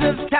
And 0.00 0.33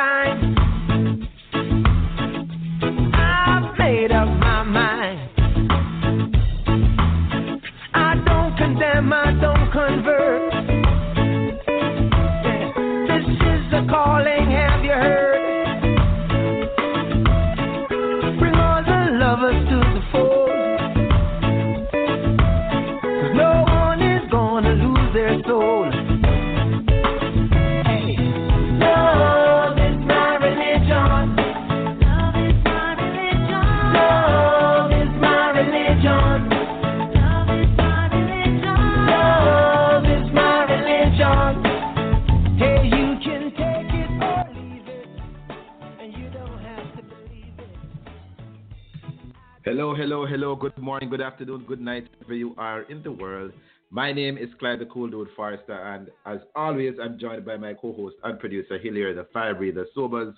Hello, 49.85 49.95
hello, 49.95 50.24
hello. 50.24 50.57
Good 50.57 50.79
morning, 50.79 51.10
good 51.10 51.21
afternoon, 51.21 51.66
good 51.68 51.79
night, 51.79 52.09
wherever 52.16 52.35
you 52.35 52.54
are 52.57 52.85
in 52.90 53.02
the 53.02 53.13
world. 53.13 53.52
My 53.90 54.15
name 54.15 54.38
is 54.38 54.49
Clive 54.59 54.79
the 54.79 54.87
Cool 54.87 55.10
Dude 55.10 55.29
Forrester, 55.37 55.74
and 55.74 56.09
as 56.24 56.38
always, 56.57 56.95
I'm 56.99 57.18
joined 57.18 57.45
by 57.45 57.59
my 57.59 57.74
co-host 57.74 58.16
and 58.24 58.40
producer 58.40 58.79
Hilaire, 58.79 59.12
the 59.12 59.27
Fire 59.30 59.55
Breather 59.55 59.87
Sobers. 59.95 60.35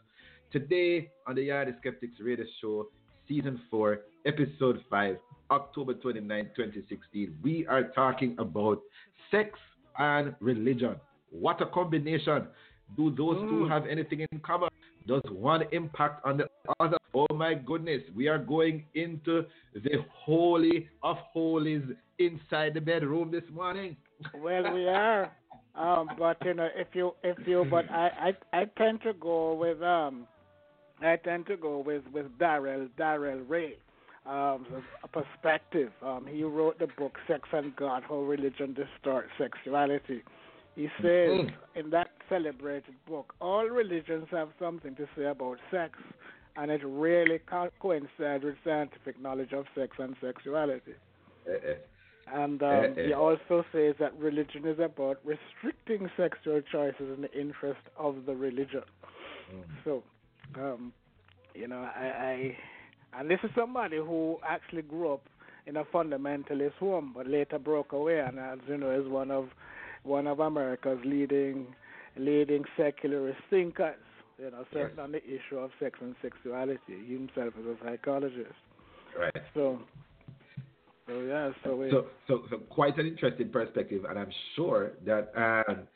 Today 0.50 1.12
on 1.28 1.36
the 1.36 1.42
Yardie 1.42 1.78
Skeptics 1.78 2.16
Radio 2.18 2.44
Show, 2.60 2.88
Season 3.28 3.60
4, 3.70 4.00
Episode 4.26 4.82
5, 4.90 5.16
October 5.52 5.94
29, 5.94 6.50
2016, 6.56 7.36
we 7.44 7.64
are 7.68 7.84
talking 7.90 8.34
about 8.40 8.80
sex 9.30 9.50
and 9.96 10.34
religion. 10.40 10.96
What 11.30 11.62
a 11.62 11.66
combination. 11.66 12.48
Do 12.96 13.14
those 13.16 13.48
two 13.48 13.68
have 13.68 13.86
anything 13.86 14.26
in 14.32 14.40
common? 14.40 14.70
Does 15.06 15.22
one 15.30 15.62
impact 15.72 16.24
on 16.24 16.36
the 16.36 16.48
other? 16.80 16.96
Oh 17.14 17.32
my 17.32 17.54
goodness, 17.54 18.02
we 18.14 18.26
are 18.28 18.38
going 18.38 18.84
into 18.94 19.44
the 19.74 20.04
holy 20.12 20.88
of 21.02 21.16
holies 21.32 21.82
inside 22.18 22.74
the 22.74 22.80
bedroom 22.80 23.30
this 23.30 23.44
morning. 23.52 23.96
Well, 24.34 24.72
we 24.72 24.88
are, 24.88 25.30
um, 25.74 26.08
but 26.18 26.38
you 26.42 26.54
know, 26.54 26.68
if 26.74 26.88
you 26.94 27.12
if 27.22 27.36
you, 27.46 27.66
but 27.70 27.84
I 27.90 28.32
I 28.52 28.60
I 28.60 28.64
tend 28.78 29.02
to 29.02 29.12
go 29.12 29.52
with 29.52 29.82
um, 29.82 30.26
I 31.02 31.16
tend 31.16 31.46
to 31.48 31.56
go 31.58 31.80
with 31.80 32.02
with 32.14 32.26
Darrel 32.38 32.88
Darrel 32.96 33.46
Ray, 33.46 33.74
um, 34.24 34.66
a 35.04 35.08
perspective. 35.12 35.92
Um, 36.02 36.26
he 36.26 36.44
wrote 36.44 36.78
the 36.78 36.88
book 36.96 37.18
Sex 37.28 37.46
and 37.52 37.76
God: 37.76 38.04
How 38.08 38.20
Religion 38.20 38.74
Distorts 38.74 39.28
Sexuality. 39.38 40.22
He 40.76 40.88
says 41.00 41.30
Mhm. 41.30 41.52
in 41.74 41.90
that 41.90 42.10
celebrated 42.28 42.94
book, 43.06 43.34
all 43.40 43.66
religions 43.66 44.28
have 44.30 44.50
something 44.58 44.94
to 44.96 45.08
say 45.16 45.24
about 45.24 45.58
sex, 45.70 45.98
and 46.56 46.70
it 46.70 46.82
really 46.84 47.38
co- 47.40 47.70
coincides 47.80 48.44
with 48.44 48.56
scientific 48.62 49.18
knowledge 49.18 49.52
of 49.52 49.66
sex 49.74 49.98
and 49.98 50.14
sexuality. 50.20 50.94
Eh. 51.48 51.74
And 52.26 52.62
um, 52.62 52.68
eh. 52.68 53.06
he 53.06 53.12
also 53.14 53.64
says 53.72 53.94
that 53.98 54.12
religion 54.18 54.66
is 54.66 54.78
about 54.78 55.18
restricting 55.24 56.10
sexual 56.16 56.60
choices 56.60 57.08
in 57.16 57.22
the 57.22 57.32
interest 57.32 57.80
of 57.96 58.26
the 58.26 58.34
religion. 58.34 58.82
Mm. 59.50 59.62
So, 59.84 60.02
um, 60.56 60.92
you 61.54 61.68
know, 61.68 61.88
I, 61.96 62.06
I, 62.06 62.58
and 63.18 63.30
this 63.30 63.38
is 63.44 63.50
somebody 63.54 63.96
who 63.96 64.38
actually 64.46 64.82
grew 64.82 65.14
up 65.14 65.22
in 65.66 65.76
a 65.76 65.84
fundamentalist 65.84 66.74
home, 66.74 67.12
but 67.14 67.26
later 67.26 67.58
broke 67.58 67.92
away, 67.92 68.20
and 68.20 68.38
as 68.38 68.58
you 68.68 68.76
know, 68.76 68.90
is 68.90 69.08
one 69.08 69.30
of 69.30 69.48
one 70.06 70.26
of 70.26 70.40
America's 70.40 70.98
leading 71.04 71.66
leading 72.16 72.64
secularist 72.76 73.38
thinkers. 73.50 73.94
You 74.38 74.50
know, 74.50 74.64
certainly 74.72 75.02
on 75.02 75.12
the 75.12 75.24
issue 75.24 75.56
of 75.56 75.70
sex 75.80 75.98
and 76.02 76.14
sexuality. 76.20 76.78
He 77.06 77.14
himself 77.14 77.54
is 77.58 77.66
a 77.66 77.76
psychologist. 77.82 78.52
Right. 79.18 79.32
So, 79.54 79.78
so 81.08 81.20
yeah, 81.20 81.50
so 81.64 81.76
we. 81.76 81.90
So, 81.90 82.06
so, 82.28 82.42
so 82.50 82.58
quite 82.68 82.98
an 82.98 83.06
interesting 83.06 83.48
perspective, 83.48 84.04
and 84.08 84.18
I'm 84.18 84.30
sure 84.54 84.92
that 85.06 85.32
um, 85.36 85.88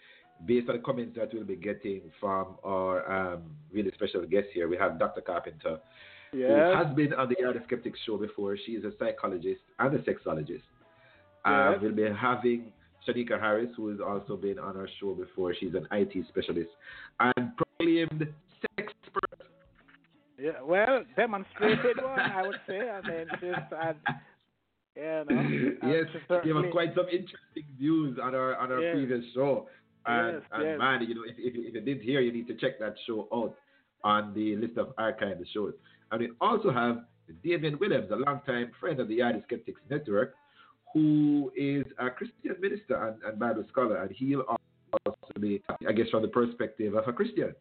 based 0.47 0.71
on 0.71 0.77
the 0.77 0.83
comments 0.83 1.17
that 1.17 1.35
we'll 1.35 1.45
be 1.45 1.57
getting 1.57 2.01
from 2.19 2.57
our 2.65 3.35
um, 3.35 3.43
really 3.71 3.91
special 3.95 4.23
guest 4.27 4.47
here, 4.55 4.69
we 4.69 4.77
have 4.79 4.99
Dr. 4.99 5.21
Carpenter, 5.21 5.79
who 6.33 6.43
has 6.43 6.95
been 6.95 7.13
on 7.13 7.29
the 7.29 7.37
Yardie 7.37 7.65
Skeptics 7.67 7.99
show 8.07 8.17
before. 8.17 8.57
She 8.65 8.73
is 8.73 8.85
a 8.85 8.93
psychologist 8.99 9.61
and 9.79 9.95
a 9.95 9.99
sexologist. 9.99 10.63
Uh, 11.45 11.75
We'll 11.81 11.93
be 11.93 12.05
having 12.05 12.73
Shaneka 13.07 13.41
Harris, 13.41 13.71
who 13.77 13.89
has 13.89 13.99
also 14.01 14.37
been 14.37 14.59
on 14.59 14.77
our 14.77 14.89
show 15.01 15.15
before. 15.15 15.55
She's 15.55 15.75
an 15.75 15.87
IT 15.91 16.27
specialist 16.29 16.71
and 17.21 17.53
proclaimed 17.57 18.27
sex 18.61 18.93
expert. 19.05 19.49
Yeah, 20.39 20.63
well, 20.63 21.05
demonstrated 21.17 21.97
one, 22.03 22.19
I 22.21 22.47
would 22.47 22.57
say. 22.67 22.81
I 22.89 23.01
mean, 23.07 23.27
just 23.41 23.73
and 24.97 25.31
you 25.31 25.37
know, 25.37 25.79
and 25.83 25.91
yes, 25.93 26.05
gave 26.45 26.57
us 26.57 26.65
quite 26.73 26.95
some 26.95 27.07
interesting 27.07 27.65
views 27.79 28.19
on 28.23 28.35
our 28.35 28.57
on 28.57 28.73
our 28.73 28.81
Yes. 28.81 28.95
previous 28.95 29.25
show. 29.35 29.69
And, 30.07 30.35
Yes, 30.35 30.43
and 30.53 30.65
yes. 30.65 30.79
man, 30.79 31.03
you 31.07 31.15
know, 31.15 31.23
if, 31.27 31.37
if, 31.39 31.55
if 31.55 31.75
you 31.75 31.81
didn't 31.81 32.03
hear, 32.03 32.21
you 32.21 32.33
need 32.33 32.47
to 32.49 32.55
check 32.55 32.79
that 32.81 32.95
show 33.07 33.29
out 33.33 33.55
on 34.03 34.33
the 34.35 34.57
list 34.57 34.79
of 34.79 34.97
archived 34.97 35.45
shows. 35.53 35.75
And 36.11 36.21
we 36.21 36.31
also 36.41 36.73
have 36.73 37.05
Damien 37.45 37.79
Williams, 37.79 38.11
a 38.11 38.17
longtime 38.17 38.73
friend 38.81 38.99
of 38.99 39.09
the 39.09 39.19
Yardie 39.19 39.45
Skeptics 39.45 39.81
Network, 39.91 40.35
who 40.93 41.53
is 41.57 41.85
a 41.99 42.11
Christian 42.11 42.57
minister 42.61 42.97
and, 43.09 43.23
and 43.23 43.39
Bible 43.39 43.65
scholar, 43.71 43.97
and 44.03 44.11
he'll 44.13 44.45
also 45.07 45.17
be, 45.39 45.63
I 45.89 45.93
guess, 45.93 46.09
from 46.11 46.23
the 46.23 46.29
perspective 46.29 46.95
of 46.95 47.07
a 47.07 47.13
Christian. 47.13 47.55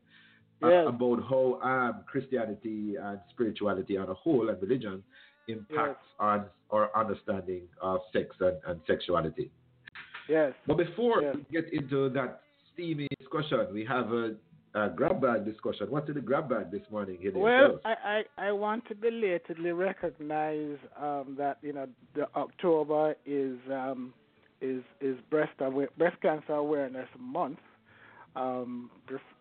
uh, 0.63 0.87
about 0.87 1.21
how 1.29 1.59
um, 1.63 2.03
Christianity 2.05 2.95
and 3.01 3.19
spirituality 3.31 3.97
on 3.97 4.09
a 4.09 4.13
whole 4.13 4.49
and 4.49 4.61
religion 4.61 5.03
impacts 5.47 6.05
on 6.19 6.45
our 6.71 6.91
understanding 6.95 7.61
of 7.81 8.01
sex 8.13 8.35
and, 8.39 8.57
and 8.67 8.79
sexuality. 8.85 9.51
Yes. 10.27 10.53
But 10.67 10.77
before 10.77 11.21
Yes. 11.21 11.35
we 11.35 11.61
get 11.61 11.73
into 11.73 12.09
that 12.09 12.41
steamy 12.73 13.07
discussion, 13.19 13.67
we 13.73 13.85
have 13.85 14.11
a, 14.11 14.35
a 14.75 14.89
grab 14.89 15.21
bag 15.21 15.45
discussion. 15.45 15.87
What's 15.89 16.09
in 16.09 16.15
the 16.15 16.21
grab 16.21 16.49
bag 16.49 16.71
this 16.71 16.81
morning? 16.91 17.17
Here 17.19 17.31
Well, 17.35 17.79
I, 17.85 18.23
I, 18.37 18.47
I 18.49 18.51
want 18.51 18.87
to 18.87 18.95
belatedly 18.95 19.71
recognize 19.71 20.77
um, 20.99 21.35
that 21.37 21.57
you 21.61 21.73
know 21.73 21.87
the 22.15 22.27
October 22.35 23.15
is 23.25 23.57
um, 23.71 24.13
is 24.61 24.83
is 25.01 25.17
breast 25.29 25.51
breast 25.97 26.21
cancer 26.21 26.53
awareness 26.53 27.07
month. 27.19 27.59
Um, 28.35 28.91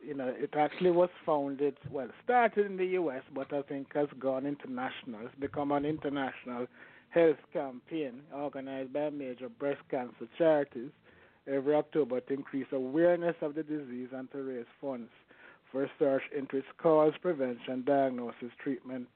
you 0.05 0.15
know, 0.15 0.33
it 0.35 0.55
actually 0.57 0.91
was 0.91 1.11
founded 1.27 1.77
well 1.91 2.09
started 2.25 2.65
in 2.67 2.79
the 2.79 2.87
U.S., 2.87 3.23
but 3.35 3.53
I 3.53 3.61
think 3.63 3.95
has 3.95 4.09
gone 4.19 4.47
international. 4.47 5.27
It's 5.27 5.35
become 5.39 5.73
an 5.73 5.85
international 5.85 6.67
health 7.11 7.37
campaign 7.53 8.23
organized 8.35 8.93
by 8.93 9.11
major 9.11 9.51
breast 9.51 9.83
cancer 9.91 10.27
charities 10.39 10.91
every 11.49 11.75
October 11.75 12.21
to 12.21 12.35
increase 12.35 12.67
awareness 12.73 13.37
of 13.41 13.55
the 13.55 13.63
disease 13.63 14.09
and 14.13 14.31
to 14.33 14.39
raise 14.39 14.67
funds 14.81 15.11
for 15.71 15.83
research 15.83 16.23
into 16.37 16.59
its 16.59 16.67
cause, 16.81 17.13
prevention, 17.21 17.85
diagnosis, 17.87 18.51
treatment, 18.63 19.09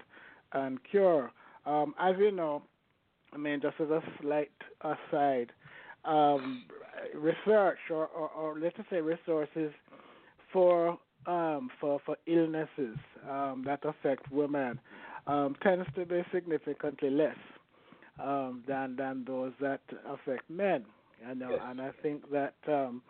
and 0.52 0.78
cure. 0.90 1.30
Um, 1.64 1.94
as 1.98 2.14
you 2.18 2.30
know, 2.30 2.62
I 3.32 3.38
mean, 3.38 3.60
just 3.60 3.76
as 3.80 3.88
a 3.88 4.02
slight 4.20 4.50
aside, 4.82 5.52
um, 6.04 6.64
research 7.14 7.78
or, 7.90 8.06
or, 8.08 8.28
or 8.28 8.58
let's 8.58 8.76
say 8.90 9.00
resources 9.00 9.72
for 10.52 10.98
um, 11.26 11.70
for 11.80 12.00
for 12.04 12.16
illnesses 12.26 12.98
um, 13.30 13.62
that 13.64 13.80
affect 13.84 14.30
women 14.32 14.80
um, 15.28 15.54
tends 15.62 15.86
to 15.94 16.04
be 16.04 16.22
significantly 16.34 17.10
less 17.10 17.36
um, 18.20 18.64
than 18.66 18.96
than 18.96 19.24
those 19.24 19.52
that 19.60 19.80
affect 20.08 20.48
men. 20.50 20.84
You 21.28 21.34
know, 21.34 21.50
Yes. 21.52 21.60
and 21.68 21.80
I 21.80 21.90
think 22.02 22.30
that 22.30 22.54
um, 22.68 23.02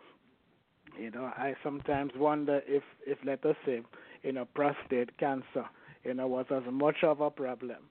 You 0.99 1.09
know, 1.11 1.25
I 1.35 1.55
sometimes 1.63 2.11
wonder 2.17 2.61
if, 2.67 2.83
if 3.05 3.17
let 3.25 3.43
us 3.45 3.55
say, 3.65 3.81
you 4.23 4.31
know, 4.31 4.45
prostate 4.45 5.17
cancer, 5.17 5.65
you 6.03 6.13
know, 6.13 6.27
was 6.27 6.45
as 6.51 6.63
much 6.71 7.03
of 7.03 7.21
a 7.21 7.31
problem 7.31 7.89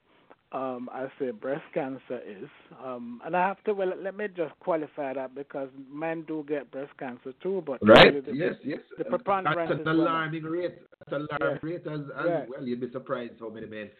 um, 0.52 0.88
as 0.94 1.08
say 1.18 1.30
breast 1.30 1.64
cancer 1.74 2.20
is. 2.26 2.48
Um, 2.84 3.20
and 3.24 3.36
I 3.36 3.46
have 3.48 3.62
to 3.64 3.74
well, 3.74 3.92
let 4.00 4.16
me 4.16 4.28
just 4.28 4.52
qualify 4.60 5.14
that 5.14 5.34
because 5.34 5.68
men 5.90 6.22
do 6.28 6.44
get 6.48 6.70
breast 6.70 6.92
cancer 6.98 7.32
too, 7.42 7.62
but 7.66 7.80
Right? 7.82 8.24
the, 8.24 8.32
yes, 8.34 8.54
yes. 8.64 8.80
the 8.98 9.04
preponderance 9.04 9.68
That's 9.68 9.80
an 9.80 9.86
women. 9.86 10.00
alarming 10.00 10.44
rate. 10.44 10.78
That's 11.00 11.12
an 11.12 11.26
alarming 11.30 11.60
Yeah. 11.64 11.70
rate 11.70 11.86
as, 11.86 12.00
as 12.18 12.26
Right. 12.26 12.48
well. 12.48 12.62
You'd 12.64 12.80
be 12.80 12.90
surprised 12.92 13.34
how 13.40 13.48
many 13.50 13.66
men 13.66 13.90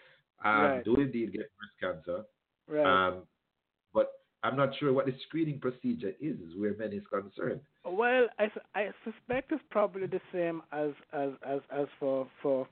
um, 0.44 0.62
Right. 0.62 0.84
do 0.84 1.00
indeed 1.00 1.32
get 1.32 1.50
breast 1.58 1.74
cancer. 2.04 2.24
right. 2.68 3.08
Um, 3.08 3.22
but 3.94 4.10
I'm 4.42 4.56
not 4.56 4.70
sure 4.78 4.92
what 4.92 5.06
the 5.06 5.14
screening 5.28 5.60
procedure 5.60 6.12
is 6.20 6.36
where 6.56 6.74
men 6.76 6.92
is 6.92 7.02
concerned. 7.10 7.60
Well, 7.84 8.26
I, 8.38 8.48
I 8.74 8.90
suspect 9.04 9.52
it's 9.52 9.62
probably 9.70 10.06
the 10.06 10.20
same 10.32 10.62
as 10.72 10.90
as 11.12 11.30
as 11.46 11.60
as 11.70 11.86
for 11.98 12.26
for 12.42 12.66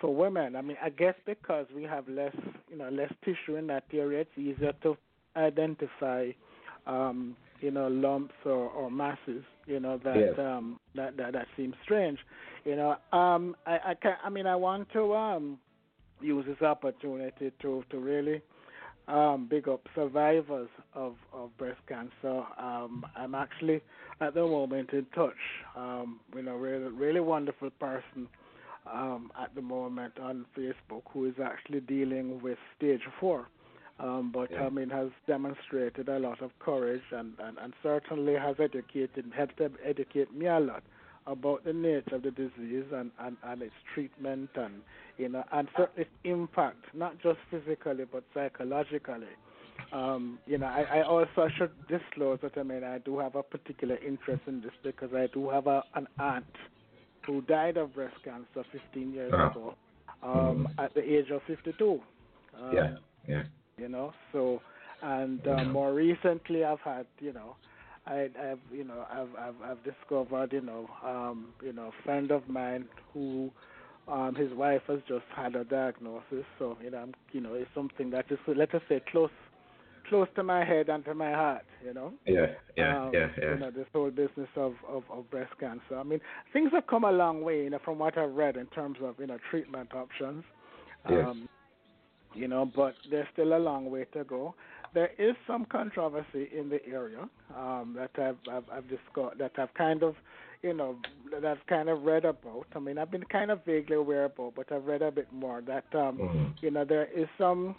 for 0.00 0.14
women. 0.14 0.56
I 0.56 0.62
mean, 0.62 0.76
I 0.82 0.90
guess 0.90 1.14
because 1.26 1.66
we 1.74 1.84
have 1.84 2.08
less 2.08 2.34
you 2.70 2.76
know 2.76 2.88
less 2.88 3.12
tissue 3.24 3.56
in 3.56 3.66
that 3.68 3.84
area, 3.92 4.20
it's 4.20 4.38
easier 4.38 4.72
to 4.82 4.96
identify 5.36 6.30
um, 6.86 7.36
you 7.60 7.70
know 7.70 7.88
lumps 7.88 8.34
or, 8.44 8.68
or 8.70 8.90
masses. 8.90 9.44
You 9.66 9.80
know 9.80 9.98
that 10.04 10.16
Yes. 10.16 10.38
um, 10.38 10.78
that 10.94 11.16
that 11.16 11.32
that 11.34 11.46
seems 11.56 11.74
strange. 11.84 12.18
You 12.64 12.76
know, 12.76 12.96
um, 13.12 13.56
I 13.66 13.78
I 13.90 13.94
can 13.94 14.16
I 14.24 14.28
mean 14.28 14.46
I 14.46 14.56
want 14.56 14.90
to 14.92 15.14
um 15.14 15.58
use 16.20 16.44
this 16.46 16.62
opportunity 16.62 17.52
to 17.62 17.84
to 17.90 17.98
really 17.98 18.42
um, 19.08 19.46
big 19.48 19.68
up 19.68 19.86
survivors 19.94 20.68
of, 20.94 21.16
of 21.32 21.56
breast 21.58 21.80
cancer. 21.88 22.44
Um, 22.58 23.04
I'm 23.16 23.34
actually 23.34 23.80
at 24.20 24.34
the 24.34 24.42
moment 24.42 24.90
in 24.92 25.06
touch. 25.14 25.32
Um, 25.76 26.20
you 26.34 26.42
know, 26.42 26.56
really, 26.56 26.88
really 26.90 27.20
wonderful 27.20 27.70
person 27.70 28.28
um, 28.90 29.30
at 29.40 29.54
the 29.54 29.62
moment 29.62 30.18
on 30.20 30.46
Facebook 30.56 31.02
who 31.12 31.26
is 31.26 31.34
actually 31.42 31.80
dealing 31.80 32.40
with 32.42 32.58
stage 32.76 33.02
four. 33.20 33.48
Um, 33.98 34.32
but 34.32 34.50
Yeah. 34.50 34.66
I 34.66 34.70
mean, 34.70 34.90
has 34.90 35.10
demonstrated 35.26 36.08
a 36.08 36.18
lot 36.18 36.40
of 36.42 36.50
courage 36.58 37.02
and, 37.12 37.34
and, 37.38 37.58
and 37.58 37.72
certainly 37.82 38.34
has 38.34 38.56
educated, 38.58 39.30
helped 39.36 39.60
educate 39.84 40.34
me 40.34 40.46
a 40.46 40.58
lot 40.58 40.82
about 41.26 41.64
the 41.64 41.72
nature 41.72 42.16
of 42.16 42.22
the 42.22 42.30
disease 42.30 42.84
and, 42.92 43.10
and, 43.20 43.36
and 43.44 43.62
its 43.62 43.74
treatment 43.94 44.50
and 44.56 44.82
you 45.18 45.28
know 45.28 45.44
and 45.52 45.68
certainly 45.76 46.02
its 46.02 46.10
impact 46.24 46.84
not 46.94 47.14
just 47.22 47.38
physically 47.50 48.04
but 48.10 48.24
psychologically. 48.34 49.26
Um, 49.92 50.38
you 50.46 50.56
know, 50.56 50.66
I, 50.66 51.00
I 51.00 51.02
also 51.02 51.48
should 51.58 51.70
disclose 51.86 52.38
that 52.42 52.56
I 52.56 52.62
mean 52.62 52.82
I 52.84 52.98
do 52.98 53.18
have 53.18 53.34
a 53.34 53.42
particular 53.42 53.96
interest 53.96 54.42
in 54.46 54.60
this 54.60 54.72
because 54.82 55.10
I 55.14 55.28
do 55.34 55.50
have 55.50 55.66
a, 55.66 55.82
an 55.94 56.08
aunt 56.18 56.46
who 57.26 57.42
died 57.42 57.76
of 57.76 57.94
breast 57.94 58.16
cancer 58.24 58.64
15 58.72 59.12
years 59.12 59.32
Ah. 59.34 59.50
ago 59.50 59.74
um, 60.22 60.68
at 60.78 60.94
the 60.94 61.02
age 61.02 61.30
of 61.30 61.42
52. 61.46 62.00
Um, 62.54 62.74
yeah, 62.74 62.96
yeah. 63.28 63.42
you 63.78 63.88
know. 63.88 64.12
So, 64.32 64.60
and 65.02 65.46
uh, 65.46 65.64
more 65.64 65.92
recently, 65.92 66.64
I've 66.64 66.80
had, 66.80 67.06
you 67.20 67.32
know, 67.32 67.56
I, 68.06 68.28
I've, 68.40 68.58
you 68.72 68.84
know, 68.84 69.04
I've, 69.10 69.28
I've, 69.38 69.62
I've 69.70 69.84
discovered, 69.84 70.52
you 70.52 70.60
know, 70.60 70.88
um, 71.04 71.48
you 71.62 71.72
know, 71.72 71.88
a 71.88 72.02
friend 72.04 72.30
of 72.30 72.48
mine 72.48 72.86
who, 73.12 73.50
um, 74.08 74.34
his 74.34 74.52
wife 74.54 74.82
has 74.88 74.98
just 75.06 75.24
had 75.34 75.54
a 75.54 75.64
diagnosis. 75.64 76.44
So, 76.58 76.76
you 76.82 76.90
know, 76.90 76.98
I'm, 76.98 77.14
you 77.32 77.40
know, 77.40 77.54
it's 77.54 77.70
something 77.74 78.10
that 78.10 78.26
is, 78.30 78.38
let 78.46 78.74
us 78.74 78.82
say, 78.88 79.00
close, 79.10 79.30
close 80.08 80.28
to 80.36 80.42
my 80.42 80.64
head 80.64 80.88
and 80.88 81.04
to 81.04 81.14
my 81.14 81.30
heart. 81.32 81.62
You 81.84 81.94
know. 81.94 82.12
Yeah, 82.26 82.46
yeah, 82.76 82.98
Um, 83.06 83.10
yeah, 83.12 83.28
yeah. 83.40 83.54
You 83.54 83.60
know, 83.60 83.70
this 83.70 83.86
whole 83.94 84.10
business 84.10 84.48
of, 84.56 84.74
of, 84.88 85.04
of 85.10 85.30
breast 85.30 85.52
cancer. 85.60 85.96
I 85.98 86.02
mean, 86.02 86.20
things 86.52 86.70
have 86.72 86.86
come 86.86 87.04
a 87.04 87.12
long 87.12 87.42
way, 87.42 87.64
you 87.64 87.70
know, 87.70 87.78
from 87.84 87.98
what 87.98 88.18
I've 88.18 88.32
read 88.32 88.56
in 88.56 88.66
terms 88.66 88.98
of, 89.02 89.16
you 89.18 89.26
know, 89.26 89.38
treatment 89.50 89.94
options. 89.94 90.44
Yes. 91.08 91.24
Um, 91.26 91.48
you 92.34 92.48
know, 92.48 92.64
but 92.74 92.94
there's 93.10 93.26
still 93.32 93.54
a 93.56 93.58
long 93.58 93.90
way 93.90 94.06
to 94.14 94.24
go. 94.24 94.54
There 94.94 95.10
is 95.18 95.34
some 95.46 95.64
controversy 95.66 96.48
in 96.56 96.68
the 96.68 96.84
area 96.86 97.28
um, 97.56 97.96
that 97.96 98.10
I've, 98.18 98.36
I've, 98.52 98.64
I've 98.70 98.88
discussed, 98.88 99.38
that 99.38 99.52
I've 99.56 99.72
kind 99.74 100.02
of, 100.02 100.16
you 100.62 100.74
know, 100.74 100.96
that 101.30 101.44
I've 101.44 101.66
kind 101.66 101.88
of 101.88 102.02
read 102.02 102.24
about. 102.26 102.66
I 102.74 102.78
mean, 102.78 102.98
I've 102.98 103.10
been 103.10 103.24
kind 103.24 103.50
of 103.50 103.64
vaguely 103.64 103.96
aware 103.96 104.26
about, 104.26 104.54
but 104.54 104.70
I've 104.70 104.84
read 104.84 105.00
a 105.02 105.10
bit 105.10 105.32
more 105.32 105.62
that, 105.62 105.86
um, 105.94 106.18
Mhm. 106.18 106.52
you 106.60 106.70
know, 106.70 106.84
there 106.84 107.06
is 107.06 107.28
some 107.38 107.76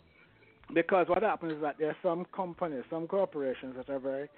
because 0.74 1.07
what 1.10 1.21
happens 1.24 1.54
is 1.56 1.62
that 1.62 1.77
there 1.77 1.89
are 1.89 1.98
some 2.01 2.25
companies, 2.33 2.83
some 2.89 3.07
corporations 3.07 3.75
that 3.75 3.89
are 3.89 4.00
very 4.00 4.30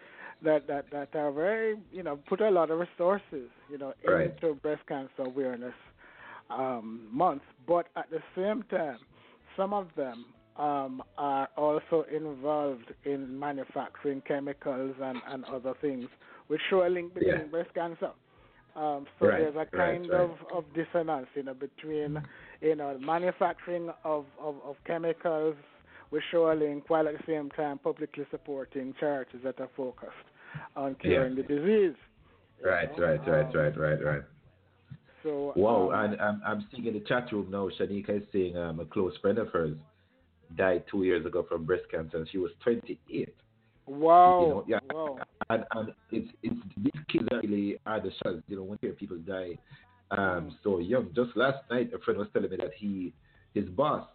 that 0.42 0.68
that 0.68 0.90
that 0.92 1.16
are 1.16 1.32
very 1.32 1.78
you 1.92 2.04
know 2.04 2.18
put 2.28 2.42
a 2.42 2.50
lot 2.50 2.72
of 2.72 2.80
resources 2.80 3.50
you 3.70 3.78
know 3.78 3.94
Right. 4.06 4.26
into 4.42 4.56
breast 4.56 4.86
cancer 4.88 5.22
awareness 5.24 5.74
um, 6.50 7.08
month, 7.12 7.44
but 7.68 7.88
at 7.96 8.10
the 8.10 8.22
same 8.36 8.64
time, 8.64 9.00
some 9.56 9.74
of 9.74 9.88
them 9.96 10.26
um, 10.58 11.04
are 11.18 11.50
also 11.58 12.06
involved 12.14 12.94
in 13.04 13.38
manufacturing 13.38 14.22
chemicals 14.28 14.96
and, 15.02 15.22
and 15.28 15.44
other 15.46 15.74
things, 15.82 16.08
which 16.48 16.62
show 16.70 16.88
a 16.88 16.90
link 16.90 17.14
between 17.14 17.34
Yeah. 17.34 17.44
breast 17.44 17.74
cancer. 17.74 18.12
Um, 18.76 19.06
so 19.20 19.28
Right, 19.28 19.40
there's 19.40 19.56
a 19.56 19.66
kind 19.76 20.10
right. 20.12 20.20
of, 20.22 20.32
of 20.54 20.66
dissonance, 20.74 21.28
you 21.36 21.44
know, 21.44 21.54
between 21.54 22.22
you 22.62 22.76
know 22.76 22.98
manufacturing 23.00 23.90
of, 24.04 24.26
of, 24.40 24.56
of 24.66 24.76
chemicals 24.86 25.56
with 26.12 26.24
show 26.32 26.52
a 26.52 26.56
link, 26.56 26.90
while 26.90 27.08
at 27.08 27.14
the 27.18 27.24
same 27.26 27.50
time 27.52 27.80
publicly 27.80 28.26
supporting 28.32 28.94
charities 29.00 29.42
that 29.44 29.60
are 29.60 29.70
focused 29.76 30.12
on 30.76 30.96
curing 30.96 31.36
the 31.36 31.44
disease. 31.44 31.96
Right, 32.64 32.90
know. 32.98 33.06
right, 33.06 33.28
right, 33.28 33.46
Um, 33.46 33.52
right, 33.56 33.78
right, 33.78 34.04
right. 34.04 34.22
So 35.24 35.54
Wow, 35.56 35.92
um, 35.92 36.04
and 36.12 36.22
I'm 36.22 36.42
I'm 36.46 36.68
seeing 36.72 36.86
in 36.86 36.94
the 36.94 37.00
chat 37.02 37.32
room 37.32 37.50
now. 37.50 37.70
Shaneka 37.80 38.10
is 38.22 38.24
saying 38.34 38.58
um, 38.58 38.80
a 38.80 38.86
close 38.86 39.16
friend 39.22 39.38
of 39.38 39.48
hers 39.50 39.76
died 40.56 40.84
two 40.90 41.04
years 41.04 41.26
ago 41.26 41.46
from 41.48 41.66
breast 41.66 41.84
cancer. 41.92 42.18
and 42.18 42.28
She 42.30 42.38
was 42.38 42.52
28. 42.64 43.34
wow, 43.88 44.40
you 44.42 44.48
know, 44.48 44.64
yeah. 44.68 44.80
wow, 44.94 45.18
and 45.50 45.64
and 45.74 45.90
it's 46.12 46.32
it's 46.44 46.56
these 46.78 47.04
kids 47.12 47.28
are 47.32 47.42
really 47.42 47.78
are 47.86 48.00
the 48.02 48.12
shots. 48.24 48.42
You 48.48 48.58
know, 48.58 48.64
when 48.64 48.78
you 48.82 48.90
hear 48.90 48.96
people 48.96 49.18
die 49.18 49.58
um 50.12 50.56
so 50.64 50.80
young. 50.80 51.10
Just 51.16 51.36
last 51.36 51.60
night, 51.70 51.92
a 51.94 52.00
friend 52.00 52.20
was 52.20 52.28
telling 52.34 52.50
me 52.50 52.58
that 52.58 52.74
he 52.78 53.14
his 53.54 53.66
boss 53.70 54.08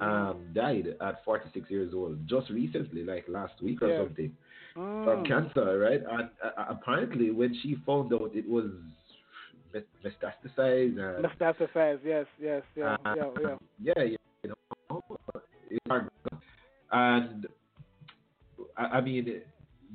um 0.00 0.50
died 0.52 0.96
at 1.00 1.24
46 1.24 1.70
years 1.70 1.92
old, 1.94 2.26
just 2.26 2.50
recently, 2.50 3.04
like 3.04 3.24
last 3.28 3.60
week 3.62 3.82
or 3.82 3.88
Yeah. 3.88 3.98
something, 3.98 4.32
Mm. 4.76 5.04
from 5.04 5.24
cancer, 5.26 5.78
right? 5.78 6.02
And 6.02 6.28
uh, 6.42 6.64
apparently, 6.68 7.30
when 7.30 7.54
she 7.62 7.76
found 7.86 8.12
out 8.12 8.30
it 8.34 8.48
was 8.48 8.70
met- 9.72 9.86
metastasized 10.04 10.98
and 10.98 11.24
Metastasize, 11.24 12.00
yes, 12.04 12.26
yes, 12.40 12.62
yeah, 12.74 12.96
uh, 13.04 13.14
yeah, 13.16 13.30
yeah. 13.40 13.56
yeah, 13.96 14.02
you 14.04 14.16
and 16.90 17.46
I, 18.76 18.82
I 18.82 19.00
mean, 19.00 19.42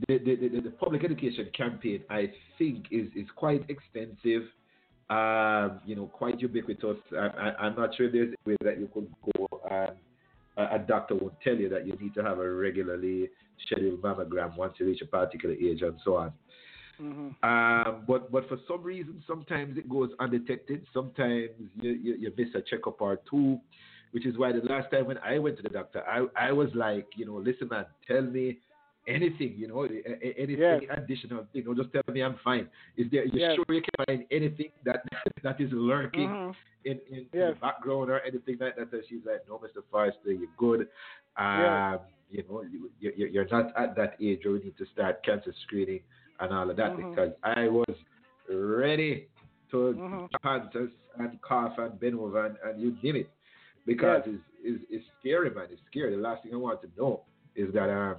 the, 0.07 0.17
the 0.17 0.35
the 0.35 0.61
the 0.61 0.71
public 0.71 1.03
education 1.03 1.49
campaign, 1.55 2.03
I 2.09 2.31
think, 2.57 2.87
is 2.91 3.07
is 3.15 3.27
quite 3.35 3.65
extensive. 3.69 4.43
Um, 5.09 5.79
you 5.85 5.95
know, 5.95 6.07
quite 6.07 6.41
ubiquitous. 6.41 6.97
I, 7.13 7.27
I, 7.27 7.55
I'm 7.61 7.75
not 7.77 7.95
sure 7.95 8.11
there's 8.11 8.33
a 8.33 8.49
way 8.49 8.57
that 8.61 8.77
you 8.77 8.89
could 8.93 9.07
go 9.23 9.47
and 9.71 9.95
a, 10.57 10.75
a 10.75 10.79
doctor 10.79 11.15
will 11.15 11.35
tell 11.43 11.55
you 11.55 11.69
that 11.69 11.87
you 11.87 11.95
need 12.01 12.13
to 12.15 12.23
have 12.23 12.39
a 12.39 12.51
regularly 12.51 13.29
scheduled 13.65 14.01
mammogram 14.01 14.57
once 14.57 14.73
you 14.79 14.85
reach 14.85 15.01
a 15.01 15.05
particular 15.05 15.55
age 15.55 15.81
and 15.81 15.97
so 16.03 16.17
on. 16.17 16.33
hmm 16.97 17.29
Um, 17.43 18.03
but 18.07 18.31
but 18.31 18.49
for 18.49 18.57
some 18.67 18.83
reason, 18.83 19.23
sometimes 19.25 19.77
it 19.77 19.87
goes 19.87 20.09
undetected. 20.19 20.85
Sometimes 20.93 21.51
you, 21.79 21.91
you, 21.91 22.15
you 22.15 22.33
miss 22.37 22.49
a 22.55 22.61
checkup 22.61 22.99
or 23.01 23.19
two, 23.29 23.59
which 24.11 24.25
is 24.25 24.37
why 24.37 24.51
the 24.51 24.61
last 24.61 24.91
time 24.91 25.05
when 25.05 25.17
I 25.19 25.37
went 25.39 25.57
to 25.57 25.63
the 25.63 25.69
doctor, 25.69 26.03
I, 26.07 26.25
I 26.35 26.51
was 26.51 26.69
like, 26.75 27.07
you 27.15 27.25
know, 27.25 27.35
listen, 27.35 27.67
man, 27.69 27.85
tell 28.07 28.21
me 28.21 28.57
anything, 29.07 29.55
you 29.57 29.67
know, 29.67 29.85
a- 29.85 29.87
a- 30.41 30.43
Yes. 30.53 30.81
additional 30.97 31.45
you 31.53 31.63
know, 31.63 31.73
just 31.75 31.91
tell 31.91 32.03
me 32.13 32.21
I'm 32.21 32.37
fine. 32.43 32.67
Is 32.97 33.07
there? 33.11 33.25
You 33.25 33.39
Yes. 33.39 33.55
sure 33.55 33.65
you 33.69 33.81
can 33.81 34.05
find 34.05 34.25
anything 34.31 34.71
that 34.85 35.03
that 35.43 35.59
is 35.59 35.69
lurking 35.71 36.35
hmm 36.35 36.51
in, 36.85 36.99
in, 37.09 37.25
in 37.37 37.47
the 37.47 37.53
background 37.61 38.09
or 38.09 38.19
anything 38.21 38.57
like 38.59 38.75
that? 38.75 38.91
And 38.93 39.03
she's 39.09 39.21
like, 39.25 39.41
no, 39.47 39.57
Mr. 39.59 39.81
Forrester, 39.91 40.31
you're 40.31 40.49
good. 40.57 40.87
Um, 41.37 41.99
Yes. 41.99 42.09
You 42.29 42.43
know, 42.49 42.63
you, 42.99 43.11
you're 43.31 43.47
not 43.51 43.71
at 43.77 43.95
that 43.95 44.15
age 44.21 44.41
where 44.43 44.53
we 44.53 44.59
need 44.59 44.77
to 44.77 44.85
start 44.93 45.23
cancer 45.23 45.53
screening 45.65 46.01
and 46.39 46.53
all 46.53 46.69
of 46.69 46.77
that 46.77 46.95
Mhm. 46.95 46.97
because 46.97 47.31
I 47.43 47.67
was 47.67 47.95
ready 48.49 49.27
to 49.71 49.99
Mhm. 49.99 50.29
pants 50.43 50.75
and 51.17 51.41
cough 51.41 51.73
and 51.77 51.99
bend 51.99 52.15
over 52.19 52.45
and, 52.45 52.55
and 52.65 52.81
you 52.81 52.95
name 53.03 53.15
it 53.17 53.29
because 53.87 54.21
it's, 54.27 54.43
it's, 54.63 54.83
it's 54.91 55.05
scary, 55.19 55.49
man. 55.49 55.65
It's 55.71 55.81
scary. 55.89 56.15
The 56.15 56.21
last 56.21 56.43
thing 56.43 56.53
I 56.53 56.57
want 56.57 56.81
to 56.81 56.89
know 56.95 57.23
is 57.55 57.73
that 57.73 57.89
um 57.89 58.17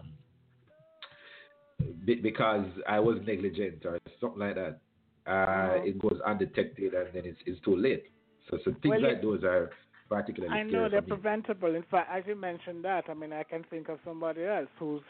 be- 2.04 2.16
because 2.16 2.66
I 2.88 2.98
was 2.98 3.18
negligent 3.24 3.84
or 3.84 4.00
something 4.20 4.40
like 4.40 4.56
that, 4.56 4.80
uh, 5.26 5.78
Mhm. 5.78 5.86
it 5.86 5.98
goes 6.00 6.20
undetected 6.26 6.94
and 6.94 7.08
then 7.12 7.24
it's, 7.24 7.38
it's 7.46 7.60
too 7.60 7.76
late. 7.76 8.04
So, 8.50 8.58
so 8.64 8.72
things 8.82 9.00
Well, 9.00 9.02
like 9.02 9.22
those 9.22 9.44
are 9.44 9.70
particularly 10.08 10.58
I 10.58 10.62
know 10.62 10.88
they're 10.88 11.02
preventable. 11.02 11.74
In 11.74 11.82
fact, 11.84 12.10
as 12.10 12.24
you 12.26 12.34
mentioned 12.34 12.82
that, 12.84 13.04
I 13.08 13.14
mean, 13.14 13.32
I 13.32 13.42
can 13.42 13.62
think 13.64 13.88
of 13.88 13.98
somebody 14.04 14.44
else 14.44 14.68
who's 14.78 15.02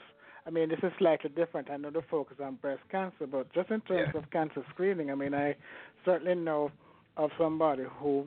I 0.46 0.50
mean, 0.50 0.70
this 0.70 0.78
is 0.82 0.92
slightly 0.98 1.28
different. 1.30 1.70
I 1.70 1.76
know 1.76 1.90
the 1.90 2.00
focus 2.10 2.38
on 2.42 2.54
breast 2.54 2.80
cancer, 2.90 3.26
but 3.26 3.52
just 3.52 3.70
in 3.70 3.82
terms 3.82 4.08
Yeah. 4.14 4.18
of 4.18 4.30
cancer 4.30 4.64
screening, 4.70 5.10
I 5.10 5.14
mean, 5.14 5.34
I 5.34 5.54
certainly 6.06 6.34
know 6.34 6.72
of 7.18 7.30
somebody 7.36 7.84
who 8.00 8.26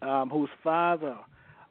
um, 0.00 0.30
whose 0.30 0.50
father 0.62 1.16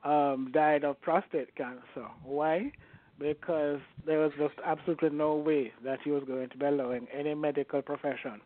um, 0.04 0.52
died 0.54 0.84
of 0.84 1.00
prostate 1.02 1.56
cancer. 1.56 2.08
Why? 2.24 2.72
Because 3.20 3.80
there 4.06 4.20
was 4.20 4.32
just 4.38 4.56
absolutely 4.66 5.10
no 5.12 5.36
way 5.36 5.72
that 5.84 6.00
he 6.04 6.12
was 6.12 6.24
going 6.26 6.50
to 6.50 6.58
be 6.58 6.66
allowing 6.66 7.08
any 7.14 7.34
medical 7.36 7.82
profession 7.82 8.42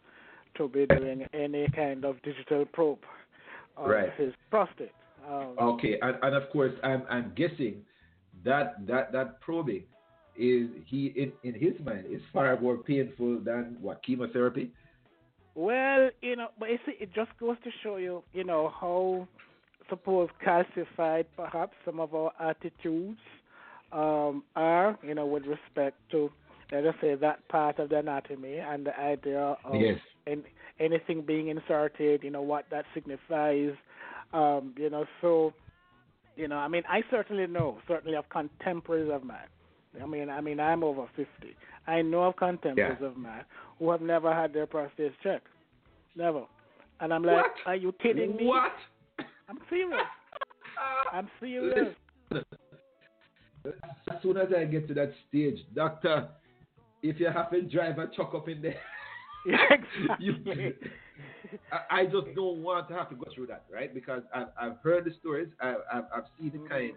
to 0.57 0.67
be 0.67 0.85
doing 0.85 1.25
any 1.33 1.67
kind 1.75 2.05
of 2.05 2.21
digital 2.21 2.65
probe 2.65 2.99
of 3.77 3.89
Right. 3.89 4.13
his 4.17 4.33
prostate. 4.49 4.91
Um, 5.29 5.55
Okay, 5.59 5.99
and, 6.01 6.17
and 6.21 6.35
of 6.35 6.49
course, 6.51 6.73
I'm 6.83 7.03
I'm 7.09 7.33
guessing 7.35 7.83
that 8.43 8.85
that 8.87 9.11
that 9.11 9.41
probing 9.41 9.83
is 10.35 10.69
he 10.85 11.07
in 11.15 11.31
in 11.43 11.53
his 11.59 11.73
mind 11.83 12.05
is 12.09 12.21
far 12.31 12.59
more 12.59 12.77
painful 12.77 13.39
than 13.39 13.77
what 13.81 14.03
chemotherapy. 14.03 14.71
Well, 15.55 16.11
you 16.21 16.35
know, 16.35 16.49
but 16.59 16.69
you 16.69 16.77
see, 16.85 16.93
it 16.99 17.11
just 17.13 17.31
goes 17.39 17.57
to 17.63 17.71
show 17.83 17.97
you, 17.97 18.23
you 18.33 18.43
know, 18.43 18.71
how 18.79 19.27
suppose 19.89 20.29
calcified 20.45 21.25
perhaps 21.35 21.73
some 21.85 21.99
of 21.99 22.13
our 22.13 22.31
attitudes 22.39 23.19
um, 23.91 24.43
are, 24.55 24.97
you 25.01 25.13
know, 25.15 25.25
with 25.25 25.43
respect 25.45 25.97
to, 26.11 26.31
let 26.71 26.85
us 26.85 26.95
say, 27.01 27.15
that 27.15 27.47
part 27.47 27.79
of 27.79 27.89
the 27.89 27.97
anatomy 27.99 28.57
and 28.57 28.85
the 28.85 28.99
idea 28.99 29.55
of 29.63 29.81
Yes. 29.81 29.99
an 30.25 30.43
anything 30.79 31.21
being 31.21 31.47
inserted, 31.47 32.23
you 32.23 32.29
know, 32.29 32.41
what 32.41 32.65
that 32.69 32.85
signifies, 32.93 33.71
um, 34.33 34.73
you 34.77 34.89
know, 34.89 35.05
so, 35.21 35.53
you 36.35 36.47
know, 36.47 36.57
I 36.57 36.67
mean, 36.67 36.83
I 36.89 37.01
certainly 37.09 37.47
know, 37.47 37.79
certainly 37.87 38.15
of 38.17 38.27
contemporaries 38.29 39.09
of 39.11 39.23
mine. 39.23 39.47
I 40.01 40.05
mean, 40.05 40.29
I 40.29 40.41
mean, 40.41 40.59
I'm 40.59 40.83
over 40.83 41.07
50. 41.15 41.27
I 41.87 42.01
know 42.01 42.23
of 42.23 42.35
contemporaries 42.35 42.97
Yeah. 43.01 43.07
of 43.07 43.17
mine 43.17 43.45
who 43.79 43.89
have 43.89 44.01
never 44.01 44.33
had 44.33 44.53
their 44.53 44.67
prostate 44.67 45.13
checked. 45.21 45.47
Never. 46.15 46.43
And 46.99 47.13
I'm 47.13 47.23
like, 47.23 47.37
What? 47.37 47.53
are 47.65 47.75
you 47.75 47.91
kidding 47.93 48.35
me? 48.35 48.45
What? 48.45 48.73
I'm 49.49 49.59
serious. 49.69 49.99
I'm 51.13 51.29
serious. 51.39 51.95
As 53.65 54.21
soon 54.21 54.37
as 54.37 54.47
I 54.55 54.65
get 54.65 54.87
to 54.87 54.93
that 54.95 55.11
stage, 55.27 55.59
doctor, 55.75 56.29
if 57.03 57.19
you 57.19 57.27
have 57.29 57.51
to 57.51 57.61
drive 57.61 57.99
a 57.99 58.07
truck 58.07 58.33
up 58.33 58.47
in 58.49 58.61
there, 58.61 58.79
Yeah, 59.45 59.57
you, 60.19 60.35
exactly. 60.45 60.73
I, 61.71 61.99
I 62.01 62.05
just 62.05 62.27
don't 62.35 62.61
want 62.61 62.89
to 62.89 62.95
have 62.95 63.09
to 63.09 63.15
go 63.15 63.23
through 63.33 63.47
that, 63.47 63.63
right? 63.71 63.93
Because 63.93 64.23
I've, 64.33 64.47
I've 64.59 64.77
heard 64.83 65.05
the 65.05 65.13
stories, 65.19 65.47
I, 65.61 65.75
I've, 65.93 66.03
I've 66.13 66.23
seen 66.37 66.51
the 66.51 66.67
kind 66.67 66.91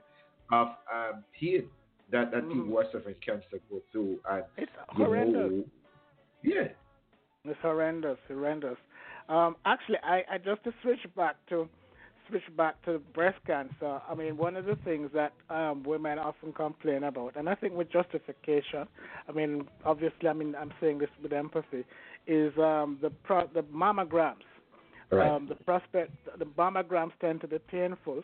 of 0.51 0.69
um, 0.93 1.25
pain 1.39 1.69
that, 2.11 2.33
that 2.33 2.49
people 2.49 2.65
Mhm. 2.65 2.69
who 2.69 2.79
are 2.79 2.85
suffering 2.93 3.15
cancer 3.25 3.61
go 3.71 3.81
through, 3.93 4.19
and 4.31 4.43
It's 4.57 4.73
horrendous. 4.89 5.53
know, 5.53 5.65
yeah, 6.43 6.69
It's 7.45 7.61
horrendous, 7.63 8.19
horrendous. 8.27 8.77
Um, 9.29 9.57
actually, 9.65 9.99
I, 10.03 10.25
I 10.29 10.39
just 10.39 10.65
to 10.65 10.73
switch 10.83 11.07
back 11.17 11.37
to 11.51 11.69
switch 12.31 12.57
back 12.57 12.83
to 12.85 12.99
breast 13.15 13.39
cancer. 13.47 14.01
I 14.09 14.15
mean, 14.15 14.37
one 14.37 14.57
of 14.57 14.65
the 14.65 14.77
things 14.85 15.11
that 15.15 15.33
um, 15.51 15.83
women 15.85 16.19
often 16.19 16.53
complain 16.53 17.05
about, 17.05 17.37
and 17.37 17.49
I 17.49 17.55
think 17.55 17.75
with 17.75 17.91
justification. 17.91 18.87
I 19.29 19.33
mean, 19.33 19.67
obviously, 19.85 20.29
I 20.29 20.33
mean, 20.33 20.55
I'm 20.55 20.73
saying 20.81 20.99
this 20.99 21.11
with 21.23 21.33
empathy, 21.33 21.85
is 22.27 22.57
um, 22.59 22.99
the 23.03 23.11
pro- 23.11 23.49
the 23.53 23.63
mammograms. 23.63 24.37
right, 25.11 25.31
Um, 25.31 25.47
the 25.49 25.57
prospect, 25.57 26.13
the 26.39 26.45
mammograms 26.45 27.13
tend 27.21 27.41
to 27.43 27.49
be 27.49 27.59
painful. 27.59 28.23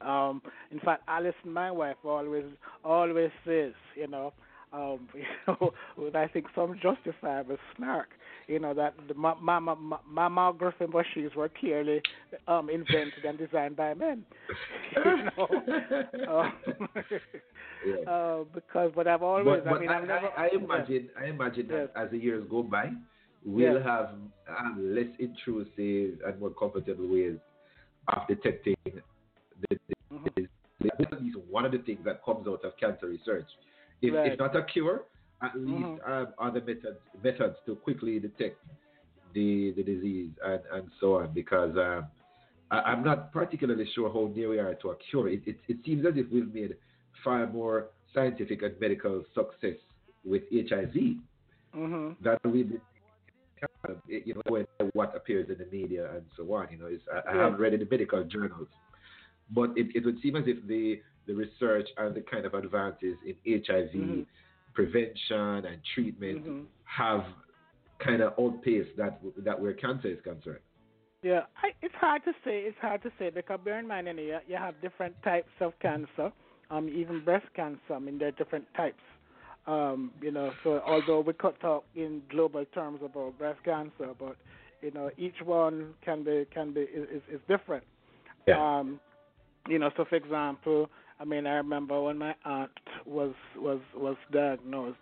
Um, 0.00 0.42
in 0.70 0.80
fact, 0.80 1.02
Alison, 1.08 1.52
my 1.52 1.70
wife, 1.70 1.96
always 2.04 2.46
always 2.84 3.30
says, 3.44 3.72
you 3.94 4.06
know, 4.06 4.32
um, 4.72 5.08
you 5.14 5.22
know, 5.46 5.72
with 5.96 6.16
I 6.16 6.26
think 6.28 6.46
some 6.54 6.78
justifiable 6.80 7.58
snark, 7.76 8.08
you 8.50 8.58
know, 8.58 8.74
that 8.74 8.94
the 9.08 9.14
ma- 9.14 9.36
mamma- 9.40 9.76
ma- 9.76 10.00
mammography 10.12 10.92
machines 10.92 11.34
were 11.36 11.48
clearly 11.48 12.02
um, 12.48 12.68
invented 12.68 13.24
and 13.24 13.38
designed 13.38 13.76
by 13.76 13.94
men. 13.94 14.24
you 14.96 15.30
know, 15.36 15.48
um, 16.28 16.88
Yeah. 17.86 18.10
uh, 18.12 18.44
because 18.52 18.90
but 18.94 19.06
I've 19.06 19.22
always, 19.22 19.62
but, 19.64 19.72
I 19.72 19.78
mean, 19.80 19.88
I, 19.88 19.98
I've 19.98 20.08
never. 20.08 20.26
I, 20.36 20.46
I 20.46 20.48
imagine, 20.54 21.08
I 21.18 21.24
imagine 21.26 21.68
that 21.68 21.92
Yes. 21.94 22.04
as 22.04 22.10
the 22.10 22.18
years 22.18 22.44
go 22.50 22.62
by, 22.62 22.90
we'll 23.44 23.74
Yes. 23.74 23.84
have 23.84 24.10
um, 24.48 24.94
less 24.94 25.08
intrusive 25.18 26.18
and 26.26 26.40
more 26.40 26.50
comfortable 26.50 27.06
ways 27.06 27.36
of 28.08 28.26
detecting 28.28 28.76
the, 28.84 28.92
the 29.70 29.94
Mhm. 30.12 30.28
is 30.36 30.46
at 31.00 31.22
least 31.22 31.38
one 31.48 31.64
of 31.64 31.70
the 31.72 31.78
things 31.78 32.00
that 32.04 32.24
comes 32.24 32.48
out 32.48 32.64
of 32.64 32.76
cancer 32.78 33.06
research. 33.06 33.46
If, 34.02 34.14
Right. 34.14 34.32
if 34.32 34.38
not 34.38 34.56
a 34.56 34.64
cure, 34.64 35.04
at 35.42 35.56
least 35.56 35.70
Mhm. 35.84 36.08
um, 36.10 36.28
other 36.38 36.60
methods 36.60 36.98
methods 37.22 37.56
to 37.66 37.76
quickly 37.76 38.18
detect 38.18 38.58
the 39.34 39.72
the 39.76 39.82
disease 39.82 40.30
and, 40.44 40.60
and 40.72 40.90
so 41.00 41.16
on. 41.16 41.32
Because 41.32 41.76
um, 41.76 42.06
I, 42.70 42.80
I'm 42.80 43.02
not 43.04 43.32
particularly 43.32 43.86
sure 43.94 44.12
how 44.12 44.30
near 44.34 44.48
we 44.50 44.58
are 44.58 44.74
to 44.76 44.90
a 44.90 44.96
cure. 45.10 45.28
It, 45.28 45.42
it, 45.46 45.58
it 45.68 45.78
seems 45.84 46.04
as 46.06 46.14
if 46.16 46.26
we've 46.32 46.52
made 46.52 46.76
far 47.24 47.46
more 47.46 47.88
scientific 48.14 48.62
and 48.62 48.78
medical 48.80 49.24
success 49.34 49.76
with 50.24 50.42
HIV 50.52 50.94
Mhm. 51.74 52.16
than 52.20 52.38
we 52.52 52.62
did. 52.64 52.80
You 54.06 54.34
know, 54.34 54.42
when, 54.48 54.66
what 54.94 55.14
appears 55.14 55.48
in 55.50 55.58
the 55.58 55.66
media 55.70 56.10
and 56.14 56.22
so 56.36 56.52
on. 56.54 56.68
You 56.70 56.78
know, 56.78 56.86
it's, 56.86 57.02
I, 57.12 57.30
I 57.30 57.34
Yeah. 57.34 57.42
haven't 57.42 57.60
read 57.60 57.74
in 57.74 57.80
the 57.80 57.86
medical 57.90 58.24
journals, 58.24 58.68
but 59.50 59.70
it, 59.76 59.88
it 59.94 60.04
would 60.04 60.20
seem 60.22 60.36
as 60.36 60.44
if 60.46 60.66
the 60.66 61.02
the 61.26 61.34
research 61.34 61.88
and 61.98 62.14
the 62.14 62.22
kind 62.22 62.44
of 62.46 62.54
advances 62.54 63.16
in 63.24 63.36
HIV 63.64 63.92
Mhm. 63.94 64.26
Prevention 64.74 65.64
and 65.66 65.80
treatment 65.94 66.46
Mhm. 66.46 66.66
have 66.84 67.24
kind 67.98 68.22
of 68.22 68.32
outpaced 68.38 68.96
that 68.96 69.20
that 69.44 69.60
where 69.60 69.74
cancer 69.74 70.08
is 70.08 70.20
concerned. 70.22 70.60
Yeah, 71.22 71.44
I, 71.62 71.74
it's 71.82 71.94
hard 71.96 72.24
to 72.24 72.32
say. 72.44 72.60
It's 72.60 72.78
hard 72.78 73.02
to 73.02 73.12
say 73.18 73.30
because 73.30 73.60
bear 73.62 73.78
in 73.78 73.86
mind, 73.86 74.06
you, 74.06 74.14
know, 74.14 74.40
you, 74.46 74.56
have 74.56 74.80
different 74.80 75.14
types 75.22 75.50
of 75.60 75.78
cancer. 75.80 76.32
Um, 76.70 76.88
even 76.88 77.24
breast 77.24 77.46
cancer. 77.54 77.94
I 77.94 77.98
mean, 77.98 78.18
there 78.18 78.28
are 78.28 78.32
different 78.32 78.64
types. 78.74 79.02
Um, 79.66 80.12
you 80.22 80.30
know, 80.30 80.52
so 80.64 80.80
although 80.86 81.20
we 81.20 81.32
could 81.34 81.60
talk 81.60 81.84
in 81.94 82.22
global 82.30 82.64
terms 82.66 83.00
about 83.04 83.36
breast 83.38 83.58
cancer, 83.64 84.14
but 84.18 84.36
you 84.80 84.90
know, 84.92 85.10
each 85.18 85.42
one 85.44 85.94
can 86.02 86.24
be 86.24 86.46
can 86.52 86.72
be 86.72 86.80
is, 86.80 87.08
is, 87.10 87.22
is 87.34 87.40
different. 87.48 87.84
Um, 88.56 89.00
you 89.68 89.78
know, 89.78 89.90
so 89.96 90.04
for 90.08 90.16
example, 90.16 90.88
I 91.20 91.24
mean, 91.24 91.46
I 91.46 91.54
remember 91.54 92.02
when 92.02 92.18
my 92.18 92.34
aunt 92.44 92.72
was 93.06 93.34
was 93.56 93.80
was 93.94 94.16
diagnosed. 94.32 94.98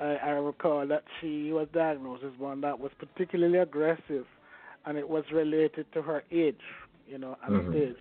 I, 0.00 0.16
I 0.16 0.30
recall 0.30 0.86
that 0.88 1.04
she 1.20 1.52
was 1.52 1.68
diagnosed 1.72 2.24
as 2.24 2.38
one 2.38 2.60
that 2.62 2.78
was 2.78 2.92
particularly 2.98 3.58
aggressive, 3.58 4.26
and 4.86 4.98
it 4.98 5.08
was 5.08 5.24
related 5.32 5.86
to 5.94 6.02
her 6.02 6.24
age. 6.32 6.60
You 7.06 7.18
know, 7.18 7.36
and 7.44 7.60
Mhm. 7.60 7.72
age. 7.72 7.96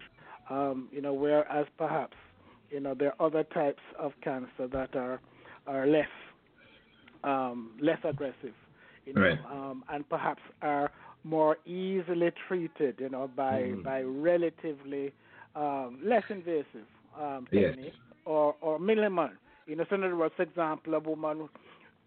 Um, 0.50 0.90
you 0.92 1.02
know, 1.02 1.14
whereas 1.14 1.68
perhaps 1.78 2.18
you 2.70 2.80
know 2.82 2.96
there 2.96 3.14
are 3.20 3.28
other 3.28 3.44
types 3.44 3.84
of 4.00 4.14
cancer 4.24 4.68
that 4.72 4.96
are 4.96 5.22
are 5.68 5.88
less 5.88 6.10
um, 7.24 7.78
less 7.82 8.00
aggressive. 8.04 8.56
You 9.06 9.14
know, 9.14 9.38
Right. 9.38 9.40
um, 9.50 9.84
and 9.90 10.08
perhaps 10.10 10.42
are 10.62 10.92
more 11.24 11.58
easily 11.66 12.32
treated. 12.48 12.96
You 13.00 13.10
know, 13.10 13.28
by 13.28 13.76
Mhm. 13.76 13.84
by 13.84 14.02
relatively 14.02 15.14
um, 15.56 16.00
less 16.04 16.24
invasive 16.30 16.88
um, 17.20 17.48
Yes. 17.52 17.70
technique 17.76 17.94
or 18.26 18.56
or 18.62 18.80
minimal. 18.80 19.30
You 19.68 19.76
know, 19.76 19.86
so 19.90 19.96
in 19.96 20.04
other 20.04 20.16
words, 20.16 20.34
for 20.36 20.44
example, 20.44 20.94
a 20.96 21.00
woman, 21.00 21.50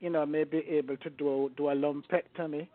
you 0.00 0.10
know, 0.10 0.26
may 0.26 0.44
be 0.44 0.58
able 0.58 0.96
to 0.98 1.10
do 1.10 1.50
do 1.56 1.68
a 1.70 1.74
lumpectomy, 1.74 2.68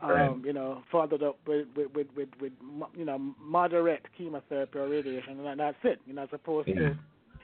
um, 0.00 0.10
Right. 0.10 0.44
you 0.44 0.52
know, 0.52 0.82
followed 0.90 1.22
up 1.22 1.38
with 1.46 1.66
with 1.76 1.88
with 1.94 2.06
with, 2.16 2.28
with 2.40 2.52
you 2.94 3.04
know 3.04 3.18
moderate 3.40 4.04
chemotherapy 4.16 4.78
or 4.78 4.88
radiation, 4.88 5.44
and 5.46 5.60
that's 5.60 5.76
it. 5.84 6.00
You 6.06 6.14
know, 6.14 6.22
as 6.22 6.28
opposed 6.32 6.68
Yeah. 6.68 6.74
to, 6.76 6.96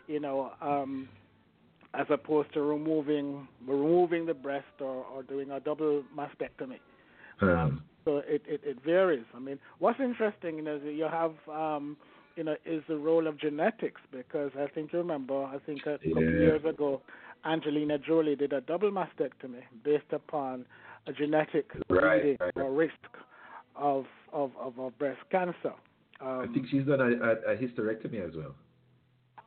you 0.07 0.21
know, 0.21 0.53
um, 0.61 1.09
as 1.95 2.07
opposed 2.11 2.53
to 2.55 2.63
removing 2.63 3.49
removing 3.67 4.27
the 4.27 4.35
breast 4.35 4.81
or 4.81 5.05
or 5.05 5.23
doing 5.23 5.51
a 5.51 5.61
double 5.61 6.05
mastectomy. 6.17 6.81
Um, 7.41 7.81
So 8.05 8.19
it, 8.19 8.43
it, 8.47 8.61
it 8.65 8.79
varies. 8.85 9.25
I 9.35 9.39
mean, 9.39 9.59
what's 9.79 9.99
interesting, 9.99 10.57
you 10.57 10.63
know, 10.63 10.77
is 10.77 10.83
that 10.83 10.93
you 10.93 11.05
have, 11.11 11.33
um, 11.49 11.97
you 12.37 12.45
know, 12.45 12.57
is 12.65 12.83
the 12.89 12.97
role 12.97 13.27
of 13.27 13.39
genetics 13.39 14.01
because 14.11 14.51
I 14.59 14.67
think 14.67 14.93
you 14.93 14.99
remember, 14.99 15.45
I 15.45 15.59
think 15.65 15.87
a 15.87 15.99
couple 16.13 16.23
Yeah. 16.23 16.41
years 16.41 16.65
ago, 16.65 17.03
Angelina 17.45 17.99
Jolie 17.99 18.37
did 18.37 18.53
a 18.53 18.61
double 18.61 18.91
mastectomy 18.91 19.63
based 19.85 20.13
upon 20.13 20.67
a 21.07 21.13
genetic 21.13 21.71
Right, 21.89 22.03
reading 22.03 22.37
right. 22.41 22.53
or 22.57 22.73
risk 22.73 22.95
of 23.77 24.07
of, 24.33 24.51
of, 24.59 24.79
of 24.79 24.99
breast 24.99 25.21
cancer. 25.31 25.73
Um, 26.21 26.41
I 26.43 26.47
think 26.55 26.67
she's 26.71 26.85
done 26.87 27.01
a, 27.01 27.07
a, 27.07 27.55
a 27.55 27.57
hysterectomy 27.57 28.27
as 28.27 28.35
well. 28.37 28.55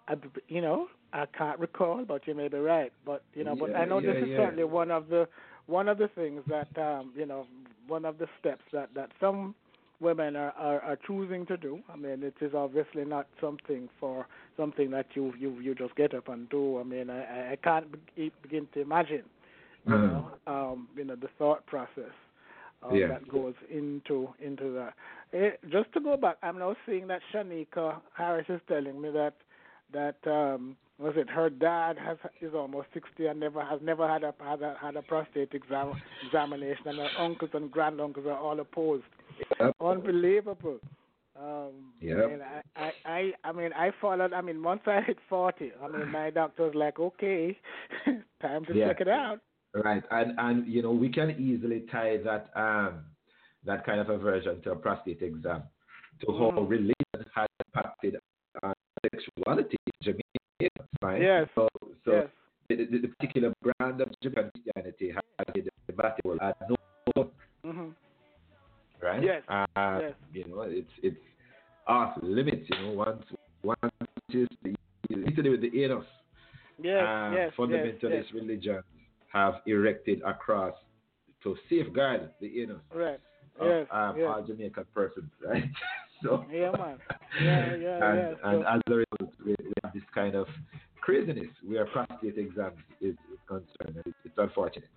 I, 0.08 0.16
you 0.48 0.62
know, 0.62 0.88
I 1.14 1.26
can't 1.38 1.60
recall, 1.60 2.06
but 2.06 2.28
you 2.28 2.36
may 2.36 2.48
be 2.48 2.58
right. 2.58 2.92
But 3.06 3.24
you 3.34 3.44
know, 3.44 3.56
but 3.56 3.76
I 3.76 3.80
Yeah, 3.80 3.86
know 3.86 4.02
this 4.02 4.18
is 4.22 4.30
yeah. 4.30 4.38
certainly 4.38 4.64
one 4.64 4.92
of 4.92 5.10
the 5.10 5.28
one 5.66 5.88
of 5.88 5.98
the 5.98 6.08
things 6.10 6.44
that 6.50 6.70
um, 6.78 7.12
you 7.16 7.26
know, 7.26 7.48
one 7.88 8.06
of 8.06 8.18
the 8.18 8.28
steps 8.40 8.64
that 8.74 8.90
that 8.96 9.12
some 9.20 9.56
women 10.00 10.36
are, 10.36 10.52
are, 10.52 10.82
are 10.82 10.98
choosing 11.08 11.46
to 11.48 11.58
do. 11.58 11.80
I 11.92 11.96
mean, 11.96 12.24
it 12.24 12.36
is 12.42 12.54
obviously 12.54 13.04
not 13.06 13.28
something 13.42 13.90
for 14.00 14.28
something 14.56 14.92
that 14.92 15.08
you 15.16 15.34
you 15.40 15.60
you 15.60 15.76
just 15.76 15.96
get 15.96 16.14
up 16.14 16.28
and 16.30 16.50
do. 16.50 16.80
I 16.80 16.84
mean, 16.84 17.10
I 17.10 17.54
I 17.54 17.56
can't 17.64 17.88
be, 18.16 18.32
begin 18.42 18.68
to 18.74 18.82
imagine, 18.82 19.24
you 19.86 19.94
Mhm. 19.94 20.02
know, 20.08 20.32
um, 20.48 20.88
you 20.96 21.04
know, 21.04 21.16
the 21.16 21.30
thought 21.40 21.66
process 21.66 22.14
uh, 22.84 22.94
Yeah. 22.94 23.08
that 23.08 23.28
goes 23.28 23.56
into 23.70 24.34
into 24.40 24.72
that. 24.74 24.94
Eh, 25.34 25.52
just 25.70 25.92
to 25.94 26.00
go 26.00 26.16
back, 26.16 26.38
I'm 26.44 26.60
now 26.60 26.76
seeing 26.86 27.08
that 27.08 27.22
Shaneka 27.34 28.00
Harris 28.14 28.48
is 28.50 28.62
telling 28.68 29.02
me 29.02 29.10
that 29.12 29.34
that 29.94 30.18
um 30.28 30.78
was 31.00 31.16
it 31.16 31.30
her 31.30 31.50
dad 31.50 31.98
has 31.98 32.18
is 32.42 32.54
almost 32.54 32.88
sixty 32.94 33.28
and 33.28 33.40
never 33.40 33.64
has 33.64 33.80
never 33.82 34.08
had 34.08 34.24
a 34.24 34.34
had 34.40 34.62
a, 34.62 34.76
had 34.80 34.96
a 34.96 35.02
prostate 35.02 35.54
exam 35.54 35.94
examination 36.26 36.88
and 36.88 37.00
her 37.00 37.10
uncles 37.18 37.52
and 37.54 37.72
granduncles 37.72 38.26
are 38.26 38.38
all 38.38 38.60
opposed. 38.60 39.06
Yep. 39.60 39.76
Unbelievable. 39.82 40.80
Um 41.40 41.94
Yep. 42.02 42.18
I 42.18 42.28
mean 42.28 42.42
I, 42.42 42.62
I, 42.76 42.92
I 43.06 43.34
I 43.44 43.52
mean 43.52 43.72
I 43.74 43.92
followed 44.02 44.34
I 44.34 44.42
mean 44.42 44.64
once 44.64 44.82
I 44.88 45.02
hit 45.02 45.18
forty, 45.30 45.72
I 45.84 45.88
mean 45.88 46.12
my 46.12 46.30
doctor 46.40 46.64
was 46.64 46.76
like, 46.76 47.00
Okay, 47.00 47.58
time 48.42 48.66
to 48.66 48.74
Yeah. 48.76 48.88
check 48.88 49.02
it 49.02 49.08
out. 49.08 49.40
Right, 49.76 50.04
and 50.12 50.34
and 50.40 50.68
you 50.68 50.82
know 50.82 50.92
we 50.92 51.10
can 51.10 51.30
easily 51.32 51.82
tie 51.92 52.18
that 52.24 52.50
um 52.56 53.06
that 53.66 53.86
kind 53.86 54.00
of 54.00 54.10
aversion 54.10 54.62
to 54.64 54.72
a 54.72 54.76
prostate 54.76 55.22
exam 55.22 55.64
to 56.22 56.28
how 56.32 56.50
Mhm. 56.52 56.70
religion 56.70 57.20
has 57.36 57.48
impacted 57.66 58.18
uh, 58.64 58.74
sexuality 59.04 59.78
in 59.86 59.94
Jamaica. 60.02 60.88
Right? 61.02 61.22
Yes. 61.22 61.48
So 61.54 61.68
so 62.06 62.12
yes. 62.12 62.28
the, 62.70 62.76
the, 62.86 62.98
the 63.00 63.08
particular 63.10 63.54
brand 63.62 64.02
of 64.02 64.10
Jamaican 64.24 64.50
Christianity 64.52 65.12
has 65.14 65.24
debatable 65.88 66.38
no? 66.70 66.77
Yes, 69.28 69.44
Uh, 69.76 70.00
yes. 70.02 70.14
You 70.34 70.46
know, 70.48 70.62
it's 70.62 70.92
it's 71.04 71.18
off 71.88 72.18
limits. 72.22 72.66
You 72.70 72.78
know, 72.88 72.94
once 72.94 73.24
once 73.64 73.94
is 74.30 74.48
the 74.64 74.74
Italy 75.10 75.50
with 75.50 75.62
the 75.62 75.84
anus. 75.84 76.06
Yes, 76.82 77.02
uh, 77.04 77.32
yes, 77.34 77.54
fundamentalist 77.58 78.02
yes, 78.04 78.26
yes. 78.26 78.34
religions 78.34 78.84
have 79.34 79.56
erected 79.66 80.22
across 80.24 80.76
to 81.44 81.56
safeguard 81.70 82.30
the 82.40 82.62
anus 82.62 82.82
Right. 82.94 83.20
of 83.60 83.68
Yes, 83.68 83.88
um, 83.92 84.18
yes. 84.18 84.28
all 84.30 84.44
Jamaican 84.44 84.86
persons, 84.94 85.32
right? 85.44 85.64
so 86.24 86.46
Yeah, 86.52 86.72
man. 86.78 86.98
Yeah, 87.42 87.76
yeah, 87.86 88.10
and, 88.10 88.18
yeah. 88.20 88.50
and 88.50 88.64
So- 88.64 88.68
as 88.74 88.82
a 88.88 88.94
result, 88.94 89.34
we, 89.46 89.56
we 89.60 89.72
have 89.84 89.94
this 89.94 90.04
kind 90.14 90.36
of 90.36 90.48
craziness 91.02 91.48
where 91.66 91.86
prostate 91.88 92.38
exams 92.38 92.78
is, 93.02 93.16
is 93.34 93.40
concerned. 93.48 94.04
It's, 94.06 94.18
it's 94.26 94.38
unfortunate. 94.38 94.90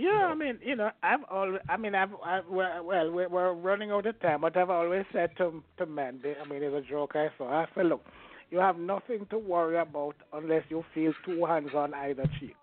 Yeah, 0.00 0.28
I 0.30 0.34
mean, 0.34 0.58
you 0.64 0.76
know, 0.76 0.90
I've 1.02 1.20
always, 1.30 1.60
I 1.68 1.76
mean, 1.76 1.94
I've, 1.94 2.08
I've 2.24 2.46
well, 2.48 2.82
well, 2.82 3.10
we're, 3.10 3.28
we're 3.28 3.52
running 3.52 3.90
out 3.90 4.06
of 4.06 4.18
time, 4.20 4.40
but 4.40 4.56
I've 4.56 4.70
always 4.70 5.04
said 5.12 5.28
to 5.36 5.62
to 5.76 5.84
men, 5.84 6.22
I 6.24 6.48
mean, 6.48 6.62
it's 6.62 6.74
a 6.74 6.90
joke 6.90 7.12
I 7.16 7.28
saw. 7.36 7.50
I 7.52 7.66
said, 7.74 7.84
look, 7.84 8.02
you 8.50 8.56
have 8.56 8.78
nothing 8.78 9.26
to 9.28 9.36
worry 9.38 9.76
about 9.78 10.14
unless 10.32 10.62
you 10.70 10.82
feel 10.94 11.12
two 11.26 11.44
hands 11.44 11.74
on 11.74 11.92
either 11.92 12.24
cheek. 12.40 12.56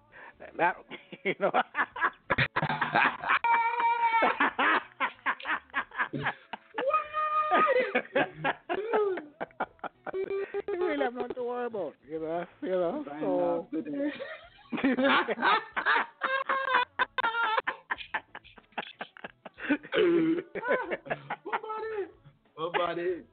That, 0.58 0.78
you 1.24 1.36
know. 1.40 1.52
you 10.14 10.80
really 10.88 11.04
have 11.04 11.14
nothing 11.14 11.36
to 11.36 11.44
worry 11.44 11.68
about, 11.68 11.94
you 12.10 12.20
know. 12.20 12.46
You 12.64 12.70
know, 12.70 13.06
so. 13.22 13.68
Oh, 20.00 20.42
buddy. 21.54 22.08
Oh, 22.58 22.72
buddy. 22.72 23.24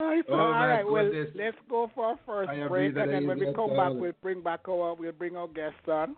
All 0.00 0.06
right, 0.06 0.24
Oh, 0.30 0.34
all 0.34 0.50
right, 0.68 0.86
well, 0.88 1.10
let's 1.34 1.56
go 1.68 1.90
for 1.94 2.06
our 2.06 2.18
first 2.24 2.50
I 2.50 2.68
break, 2.68 2.96
and 2.96 3.10
then 3.10 3.26
when 3.26 3.40
we 3.40 3.52
come 3.52 3.74
back, 3.76 3.92
we'll 3.92 4.12
bring 4.22 4.40
back 4.42 4.68
our 4.68 4.94
we'll 4.94 5.10
bring 5.12 5.36
our 5.36 5.48
guests 5.48 5.88
on 5.88 6.14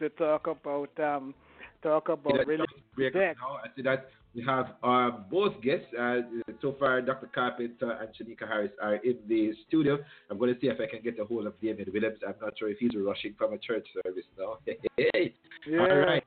to 0.00 0.08
talk 0.10 0.48
about 0.48 0.90
um 0.98 1.34
talk 1.82 2.08
about 2.08 2.46
really 2.46 2.66
break 2.96 3.14
now. 3.14 3.60
I 3.62 3.68
see 3.76 3.82
that 3.82 4.08
we 4.34 4.42
have 4.44 4.74
uh, 4.82 5.10
both 5.30 5.60
guests. 5.62 5.86
Uh, 5.98 6.22
so 6.60 6.74
far, 6.78 7.00
Dr. 7.00 7.28
Carpenter 7.34 7.92
and 7.92 8.08
Shaneka 8.14 8.48
Harris 8.48 8.72
are 8.82 8.96
in 8.96 9.18
the 9.28 9.52
studio. 9.68 9.98
I'm 10.30 10.38
going 10.38 10.52
to 10.54 10.60
see 10.60 10.66
if 10.68 10.80
I 10.80 10.86
can 10.86 11.02
get 11.02 11.18
a 11.20 11.24
hold 11.24 11.46
of 11.46 11.60
David 11.60 11.92
Williams. 11.92 12.18
I'm 12.26 12.34
not 12.40 12.58
sure 12.58 12.68
if 12.68 12.78
he's 12.78 12.90
rushing 12.96 13.34
from 13.38 13.52
a 13.52 13.58
church 13.58 13.86
service 14.02 14.24
now. 14.38 14.58
Hey, 14.96 15.34
Yeah. 15.68 15.78
All 15.80 15.96
right. 15.98 16.24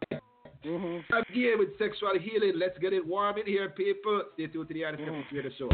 hmm 0.63 0.98
I'm 1.12 1.24
here 1.32 1.58
with 1.58 1.78
sexual 1.78 2.17
healing. 2.20 2.54
Let's 2.56 2.78
get 2.80 2.93
it 2.93 3.06
warm 3.06 3.38
in 3.38 3.46
here, 3.46 3.70
people. 3.70 4.24
Stay 4.34 4.48
tuned 4.48 4.67
to 4.70 4.74
the 4.74 4.86
other 4.86 4.98
Mhm. 4.98 5.24
mm. 5.32 5.43
the 5.43 5.52
show. 5.58 5.70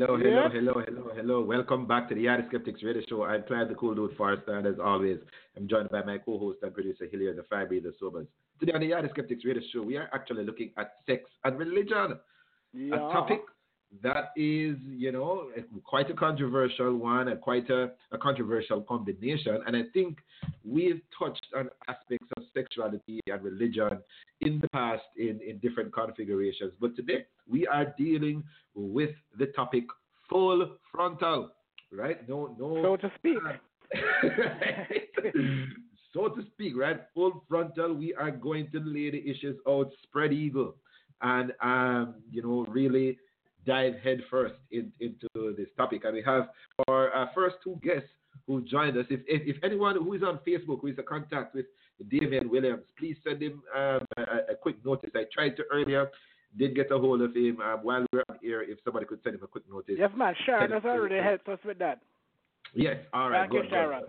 Hello, 0.00 0.16
hello, 0.16 0.48
hello, 0.50 0.82
hello, 0.86 1.10
hello. 1.14 1.44
Welcome 1.44 1.86
back 1.86 2.08
to 2.08 2.14
the 2.14 2.24
Yardie 2.24 2.48
Skeptics 2.48 2.82
Radio 2.82 3.02
Show. 3.06 3.24
I'm 3.24 3.42
Clive 3.42 3.68
the 3.68 3.74
Cool 3.74 3.94
Dude 3.94 4.16
Forrester, 4.16 4.56
and 4.56 4.66
as 4.66 4.76
always, 4.82 5.18
I'm 5.58 5.68
joined 5.68 5.90
by 5.90 6.02
my 6.02 6.16
co-host 6.16 6.60
and 6.62 6.72
producer 6.72 7.04
Hilaire 7.04 7.34
the 7.34 7.42
Fire 7.42 7.66
Breather 7.66 7.92
Sobers. 8.00 8.26
Today 8.58 8.72
on 8.72 8.80
the 8.80 8.92
Yardie 8.92 9.10
Skeptics 9.10 9.44
Radio 9.44 9.60
Show, 9.70 9.82
we 9.82 9.98
are 9.98 10.08
actually 10.14 10.46
looking 10.46 10.70
at 10.78 10.92
sex 11.06 11.24
and 11.44 11.58
religion. 11.58 12.18
Yeah. 12.72 12.94
a 12.94 12.98
topic 13.12 13.40
that 14.02 14.32
is, 14.36 14.76
you 14.88 15.12
know, 15.12 15.48
quite 15.84 16.10
a 16.10 16.14
controversial 16.14 16.96
one 16.96 17.28
and 17.28 17.40
quite 17.40 17.68
a, 17.70 17.90
a 18.12 18.18
controversial 18.18 18.80
combination. 18.82 19.60
And 19.66 19.76
I 19.76 19.82
think 19.92 20.18
we've 20.64 21.00
touched 21.18 21.46
on 21.56 21.68
aspects 21.88 22.28
of 22.36 22.44
sexuality 22.54 23.20
and 23.26 23.42
religion 23.42 23.98
in 24.40 24.58
the 24.60 24.68
past 24.68 25.02
in, 25.16 25.40
in 25.46 25.58
different 25.58 25.92
configurations. 25.92 26.72
But 26.80 26.96
today 26.96 27.26
we 27.48 27.66
are 27.66 27.94
dealing 27.98 28.42
with 28.74 29.10
the 29.38 29.46
topic 29.46 29.84
full 30.28 30.76
frontal, 30.90 31.50
right? 31.92 32.26
No, 32.28 32.56
no. 32.58 32.82
So 32.82 32.96
to 32.96 33.12
speak. 33.18 33.38
so 36.14 36.28
to 36.28 36.42
speak, 36.52 36.74
right? 36.76 37.00
Full 37.14 37.44
frontal. 37.48 37.94
We 37.94 38.14
are 38.14 38.30
going 38.30 38.70
to 38.70 38.80
lay 38.80 39.10
the 39.10 39.28
issues 39.28 39.58
out, 39.68 39.90
spread 40.04 40.32
eagle, 40.32 40.76
and 41.20 41.52
um, 41.60 42.14
you 42.30 42.42
know, 42.42 42.64
really 42.70 43.18
dive 43.70 43.94
head 44.02 44.18
first 44.28 44.54
in, 44.72 44.90
into 44.98 45.28
this 45.56 45.68
topic. 45.76 46.02
And 46.04 46.14
we 46.14 46.22
have 46.22 46.48
our 46.88 47.14
uh, 47.14 47.26
first 47.34 47.56
two 47.62 47.78
guests 47.84 48.08
who 48.46 48.62
joined 48.62 48.96
us. 48.96 49.06
If, 49.10 49.20
if 49.28 49.56
if 49.56 49.62
anyone 49.62 49.94
who 49.96 50.12
is 50.14 50.22
on 50.22 50.40
Facebook 50.46 50.80
who 50.80 50.88
is 50.88 50.98
in 50.98 51.04
contact 51.04 51.54
with 51.54 51.66
Damien 52.08 52.50
Williams, 52.50 52.82
please 52.98 53.16
send 53.24 53.40
him 53.40 53.62
um, 53.76 54.00
a, 54.16 54.52
a 54.52 54.56
quick 54.60 54.84
notice. 54.84 55.10
I 55.14 55.24
tried 55.32 55.56
to 55.58 55.62
earlier. 55.72 56.10
Did 56.58 56.74
get 56.74 56.90
a 56.90 56.98
hold 56.98 57.22
of 57.22 57.32
him 57.36 57.60
um, 57.60 57.78
while 57.84 58.00
we 58.00 58.06
we're 58.12 58.24
on 58.28 58.38
here. 58.42 58.62
If 58.62 58.78
somebody 58.84 59.06
could 59.06 59.20
send 59.22 59.36
him 59.36 59.44
a 59.44 59.46
quick 59.46 59.64
notice. 59.70 59.94
Yes, 59.96 60.10
man. 60.16 60.34
Sharon 60.44 60.72
has 60.72 60.84
already 60.84 61.22
helped 61.22 61.48
us 61.48 61.60
with 61.64 61.78
that. 61.78 62.00
Yes. 62.74 62.96
All 63.12 63.30
right. 63.30 63.42
Thank 63.42 63.52
you, 63.52 63.60
good, 63.60 63.70
good. 63.70 63.74
Sharon. 63.76 64.04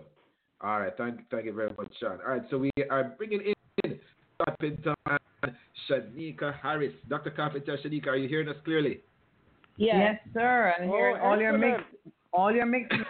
All 0.60 0.80
right. 0.80 0.92
Thank, 0.98 1.30
thank 1.30 1.44
you 1.44 1.52
very 1.52 1.72
much, 1.78 1.92
Sean. 2.00 2.18
All 2.26 2.32
right. 2.32 2.42
So 2.50 2.58
we 2.58 2.70
are 2.90 3.14
bringing 3.16 3.42
in 3.84 3.98
Carpenter 4.44 4.94
and 5.08 5.52
Shaneka 5.88 6.58
Harris. 6.60 6.94
Dr. 7.08 7.30
Carpenter, 7.30 7.78
Shaneka, 7.84 8.08
are 8.08 8.16
you 8.16 8.28
hearing 8.28 8.48
us 8.48 8.56
clearly? 8.64 9.02
Yes, 9.76 10.20
sir. 10.34 10.74
And 10.78 10.90
Oh, 10.90 10.94
hearing 10.94 11.20
all 11.20 11.38
your 11.38 11.58
mix, 11.58 11.82
all 12.32 12.52
your 12.52 12.66
mix. 12.66 12.94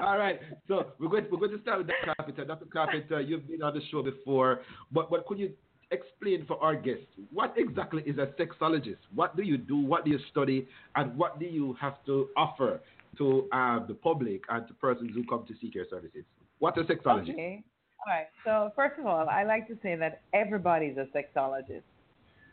All 0.00 0.18
right. 0.18 0.40
So 0.66 0.86
we're 0.98 1.08
going, 1.08 1.24
to, 1.24 1.30
we're 1.30 1.38
going 1.38 1.52
to 1.52 1.62
start 1.62 1.78
with 1.78 1.86
Dr. 1.88 2.14
Carpenter. 2.16 2.44
Dr. 2.44 2.66
Carpenter, 2.66 3.20
you've 3.20 3.46
been 3.46 3.62
on 3.62 3.74
the 3.74 3.80
show 3.90 4.02
before, 4.02 4.62
but, 4.92 5.10
but 5.10 5.26
could 5.26 5.38
you 5.38 5.52
explain 5.90 6.44
for 6.46 6.62
our 6.62 6.74
guests 6.74 7.06
what 7.32 7.54
exactly 7.56 8.02
is 8.04 8.18
a 8.18 8.26
sexologist? 8.40 8.98
What 9.14 9.36
do 9.36 9.42
you 9.42 9.56
do? 9.56 9.76
What 9.76 10.04
do 10.04 10.10
you 10.10 10.18
study? 10.30 10.66
And 10.96 11.16
what 11.16 11.38
do 11.38 11.46
you 11.46 11.76
have 11.80 12.04
to 12.06 12.28
offer 12.36 12.80
to 13.18 13.48
uh, 13.52 13.86
the 13.86 13.94
public 13.94 14.42
and 14.48 14.66
to 14.68 14.74
persons 14.74 15.12
who 15.14 15.24
come 15.24 15.46
to 15.46 15.54
seek 15.60 15.74
your 15.74 15.86
services? 15.88 16.24
What's 16.58 16.78
a 16.78 16.82
sexologist? 16.82 17.30
Okay. 17.34 17.62
All 18.06 18.12
right. 18.12 18.26
So 18.44 18.72
first 18.76 18.98
of 18.98 19.06
all, 19.06 19.28
I 19.28 19.44
like 19.44 19.66
to 19.68 19.78
say 19.82 19.96
that 19.96 20.22
everybody's 20.32 20.96
a 20.96 21.06
sexologist. 21.16 21.82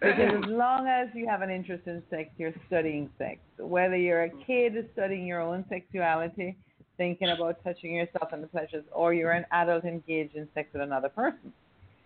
Because 0.02 0.44
as 0.44 0.50
long 0.50 0.88
as 0.88 1.08
you 1.14 1.28
have 1.28 1.42
an 1.42 1.50
interest 1.50 1.88
in 1.88 2.04
sex, 2.10 2.30
you're 2.38 2.54
studying 2.68 3.10
sex. 3.18 3.40
Whether 3.58 3.98
you're 3.98 4.24
a 4.24 4.30
kid 4.30 4.74
studying 4.94 5.26
your 5.26 5.42
own 5.42 5.66
sexuality, 5.70 6.58
thinking 6.98 7.30
about 7.30 7.64
touching 7.64 7.96
yourself 7.96 8.30
and 8.32 8.44
the 8.44 8.48
pleasures, 8.48 8.84
or 8.92 9.14
you're 9.14 9.32
an 9.32 9.46
adult 9.52 9.86
engaged 9.86 10.36
in 10.36 10.48
sex 10.54 10.70
with 10.74 10.82
another 10.82 11.10
person. 11.10 11.54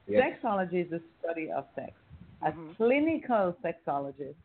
Yes. 0.08 0.38
Sexology 0.43 0.86
is 0.86 0.89
the 0.89 1.02
study 1.21 1.52
of 1.52 1.65
sex. 1.75 1.91
A 2.41 2.52
Mhm. 2.52 2.75
clinical 2.78 3.56
sexologist 3.63 4.36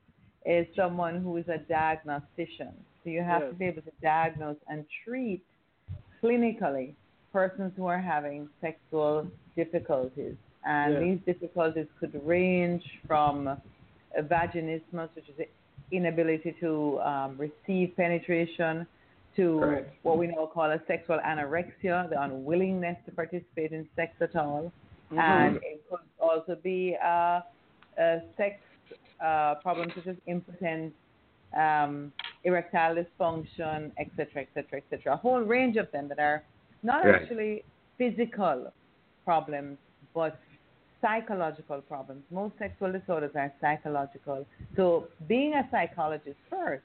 is 0.45 0.67
someone 0.75 1.23
who 1.23 1.37
is 1.37 1.49
a 1.49 1.59
diagnostician. 1.59 2.75
So 3.03 3.11
you 3.11 3.23
have 3.23 3.43
Yes. 3.43 3.53
to 3.53 3.57
be 3.57 3.65
able 3.67 3.83
to 3.83 3.93
diagnose 4.03 4.59
and 4.69 4.85
treat 5.05 5.43
clinically 6.23 6.95
persons 7.33 7.75
who 7.77 7.87
are 7.87 7.99
having 7.99 8.49
sexual 8.61 9.27
difficulties. 9.57 10.37
And 10.67 10.95
Yes. 10.95 11.03
these 11.03 11.35
difficulties 11.35 11.87
could 12.01 12.15
range 12.27 12.83
from 13.07 13.61
vaginismus, 14.19 15.09
which 15.15 15.29
is 15.29 15.47
inability 15.93 16.53
to 16.61 17.01
um, 17.01 17.37
receive 17.39 17.95
penetration, 17.97 18.87
to 19.37 19.59
Correct. 19.59 19.95
what 20.03 20.17
we 20.17 20.29
now 20.29 20.47
call 20.47 20.71
a 20.71 20.81
sexual 20.87 21.19
anorexia, 21.27 22.09
the 22.09 22.21
unwillingness 22.23 22.97
to 23.07 23.13
participate 23.13 23.73
in 23.73 23.87
sex 23.97 24.15
at 24.21 24.35
all 24.37 24.73
Mm-hmm. 25.13 25.19
and 25.19 25.57
it 25.57 25.83
could 25.91 26.01
also 26.19 26.57
be 26.63 26.97
uh, 27.05 27.41
a 27.99 28.21
sex 28.39 28.57
uh, 29.23 29.55
problems 29.57 29.93
such 29.95 30.07
as 30.07 30.17
impotence, 30.27 30.95
um, 31.57 32.11
erectile 32.45 32.97
dysfunction, 32.97 33.93
etc., 33.99 34.43
etc., 34.43 34.79
etc. 34.79 35.13
A 35.13 35.17
whole 35.17 35.41
range 35.41 35.77
of 35.77 35.91
them 35.93 36.09
that 36.09 36.19
are 36.19 36.43
not 36.83 37.05
Right. 37.05 37.21
actually 37.21 37.65
physical 37.99 38.73
problems, 39.27 39.77
but 40.15 40.41
psychological 41.05 41.83
problems. 41.83 42.23
Most 42.31 42.55
sexual 42.59 42.91
disorders 42.91 43.33
are 43.35 43.53
psychological. 43.61 44.47
So 44.75 45.09
being 45.29 45.53
a 45.55 45.69
psychologist 45.71 46.39
first 46.49 46.85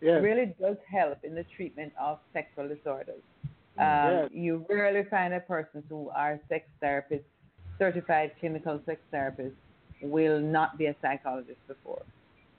Yes. 0.00 0.22
really 0.22 0.54
does 0.60 0.76
help 0.90 1.18
in 1.24 1.34
the 1.34 1.44
treatment 1.56 1.92
of 1.98 2.18
sexual 2.32 2.68
disorders. 2.68 3.22
Um, 3.78 4.12
Yes. 4.12 4.30
You 4.30 4.66
rarely 4.68 5.04
find 5.08 5.32
a 5.34 5.40
person 5.40 5.82
who 5.88 6.10
are 6.10 6.38
sex 6.48 6.68
therapists, 6.82 7.24
certified 7.78 8.32
clinical 8.38 8.80
sex 8.86 9.00
therapists, 9.12 9.56
will 10.02 10.38
not 10.40 10.76
be 10.78 10.86
a 10.86 10.96
psychologist 11.02 11.58
before. 11.66 12.02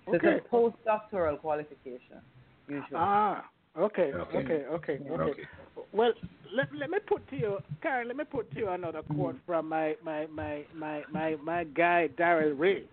So 0.05 0.15
Okay. 0.15 0.27
it's 0.27 0.45
a 0.45 0.55
postdoctoral 0.55 1.39
qualification, 1.39 2.19
usually. 2.67 2.95
Ah, 2.95 3.45
okay, 3.77 4.11
Okay. 4.13 4.65
okay, 4.67 4.99
okay. 5.09 5.43
Well, 5.91 6.13
let, 6.55 6.67
let 6.77 6.89
me 6.89 6.99
put 7.07 7.27
to 7.29 7.35
you, 7.35 7.57
Karen. 7.81 8.07
Let 8.07 8.17
me 8.17 8.23
put 8.23 8.51
to 8.53 8.59
you 8.59 8.69
another 8.69 9.01
quote 9.01 9.35
Mm-hmm. 9.35 9.45
from 9.45 9.69
my 9.69 9.95
my 10.03 10.25
my 10.27 10.63
my 10.75 11.03
my, 11.11 11.35
my 11.43 11.63
guy 11.63 12.07
Darrel 12.17 12.53
Ray. 12.57 12.83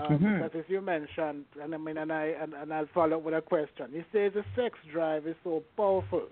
Um, 0.00 0.18
Mhm. 0.18 0.42
Because 0.42 0.58
as 0.60 0.64
you 0.68 0.80
mentioned, 0.80 1.44
and 1.60 1.74
I 1.74 1.78
mean, 1.78 1.98
and 1.98 2.12
I 2.12 2.26
and, 2.40 2.54
and 2.54 2.72
I'll 2.72 2.86
follow 2.94 3.18
up 3.18 3.24
with 3.24 3.34
a 3.34 3.42
question. 3.42 3.86
He 3.92 4.02
says 4.12 4.32
the 4.34 4.44
sex 4.56 4.78
drive 4.92 5.26
is 5.26 5.36
so 5.44 5.62
powerful 5.76 6.28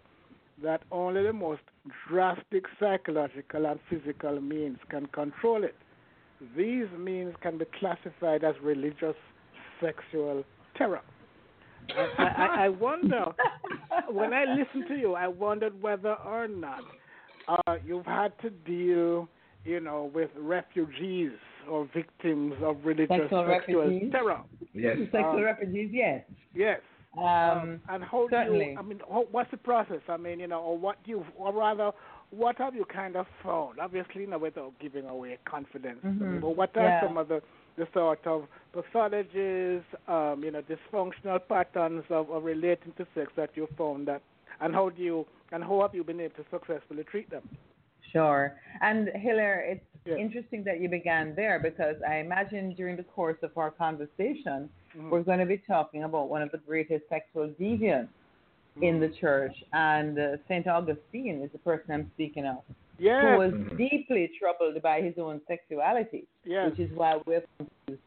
that 0.63 0.83
only 0.91 1.23
the 1.23 1.33
most 1.33 1.63
drastic 2.09 2.65
psychological 2.79 3.67
and 3.67 3.81
physical 3.89 4.41
means 4.41 4.79
can 4.89 5.07
control 5.07 5.65
it. 5.65 5.77
These 6.57 6.87
means 6.99 7.35
can 7.43 7.59
be 7.59 7.67
classified 7.79 8.45
as 8.45 8.55
religious 8.63 9.17
sexual 9.81 10.45
terror. 10.77 11.01
I, 12.19 12.23
I, 12.25 12.65
I 12.65 12.69
wonder 12.87 13.27
when 14.11 14.33
I 14.33 14.45
listen 14.45 14.89
to 14.89 14.95
you, 14.99 15.15
I 15.15 15.29
wondered 15.29 15.81
whether 15.83 16.15
or 16.15 16.49
not 16.49 16.85
uh, 17.49 17.77
you've 17.87 18.07
had 18.07 18.33
to 18.43 18.51
deal, 18.51 19.29
you 19.65 19.81
know, 19.81 20.11
with 20.15 20.31
refugees 20.39 21.33
or 21.69 21.89
victims 21.95 22.55
of 22.63 22.77
religious 22.85 23.09
Sexual 23.09 23.47
sexual 23.49 23.83
refugees? 23.83 24.13
terror. 24.13 24.41
Yes. 24.73 24.97
Sexual 25.13 25.25
um, 25.37 25.43
refugees, 25.43 25.91
yes. 25.93 26.25
Yes. 26.55 26.81
Um, 27.19 27.81
and 27.89 28.05
how 28.05 28.29
do 28.29 28.37
you? 28.37 28.77
I 28.79 28.83
mean, 28.83 29.01
how, 29.09 29.27
what's 29.33 29.51
the 29.51 29.57
process? 29.57 29.99
I 30.09 30.17
mean, 30.17 30.39
you 30.39 30.47
know, 30.47 30.61
or 30.61 30.79
what 30.79 31.03
do 31.05 31.11
you, 31.11 31.25
or 31.37 31.53
rather, 31.53 31.91
what 32.31 32.57
have 32.59 32.77
you 32.77 32.85
kind 32.85 33.17
of 33.17 33.27
found? 33.43 33.81
Obviously, 33.81 34.21
you 34.23 34.29
know, 34.29 34.39
without 34.39 34.73
giving 34.81 35.07
away 35.07 35.37
confidence. 35.45 35.99
I 36.05 36.09
mean, 36.09 36.19
Mhm. 36.19 36.41
but 36.41 36.51
what 36.57 36.77
are 36.77 36.85
Yeah. 36.85 37.01
some 37.03 37.17
of 37.17 37.27
the, 37.27 37.43
the 37.77 37.87
sort 37.95 38.27
of 38.27 38.47
pathologies, 38.75 39.83
um, 40.09 40.43
you 40.45 40.51
know, 40.51 40.63
dysfunctional 40.63 41.41
patterns 41.49 42.05
of, 42.11 42.31
of 42.31 42.45
relating 42.45 42.93
to 42.97 43.07
sex 43.15 43.33
that 43.37 43.51
you 43.55 43.69
found 43.77 44.09
that, 44.09 44.23
and 44.61 44.75
how 44.75 44.89
do 44.91 45.03
you, 45.03 45.27
and 45.53 45.63
how 45.65 45.81
have 45.83 45.95
you 45.95 46.05
been 46.05 46.21
able 46.21 46.35
to 46.35 46.45
successfully 46.51 47.05
treat 47.05 47.31
them? 47.31 47.43
Sure. 48.13 48.57
And 48.81 49.09
Hilaire, 49.15 49.61
it's 49.61 49.85
Yes. 50.07 50.19
interesting 50.19 50.65
that 50.65 50.81
you 50.81 50.89
began 50.89 51.35
there 51.35 51.59
because 51.61 51.97
I 52.09 52.17
imagine 52.17 52.75
during 52.75 52.97
the 52.97 53.03
course 53.03 53.37
of 53.43 53.51
our 53.59 53.71
conversation, 53.71 54.71
Mhm. 54.97 55.11
we're 55.11 55.23
going 55.23 55.41
to 55.41 55.45
be 55.45 55.59
talking 55.59 56.05
about 56.05 56.31
one 56.31 56.41
of 56.41 56.51
the 56.53 56.57
greatest 56.59 57.07
sexual 57.11 57.49
deviants 57.61 58.09
in 58.81 58.99
the 58.99 59.11
church, 59.11 59.63
and 59.75 60.19
uh, 60.19 60.37
Saint 60.49 60.67
Augustine 60.67 61.43
is 61.43 61.53
the 61.53 61.59
person 61.59 61.93
I'm 61.93 62.11
speaking 62.15 62.47
of, 62.47 62.63
who 63.01 63.07
Yes. 63.07 63.39
was 63.39 63.53
Mhm. 63.55 63.77
deeply 63.79 64.29
troubled 64.39 64.81
by 64.83 65.01
his 65.01 65.17
own 65.19 65.41
sexuality, 65.47 66.27
Yes. 66.45 66.71
which 66.71 66.81
is 66.81 66.93
why 66.97 67.17
we're 67.27 67.43
confused. 67.57 68.03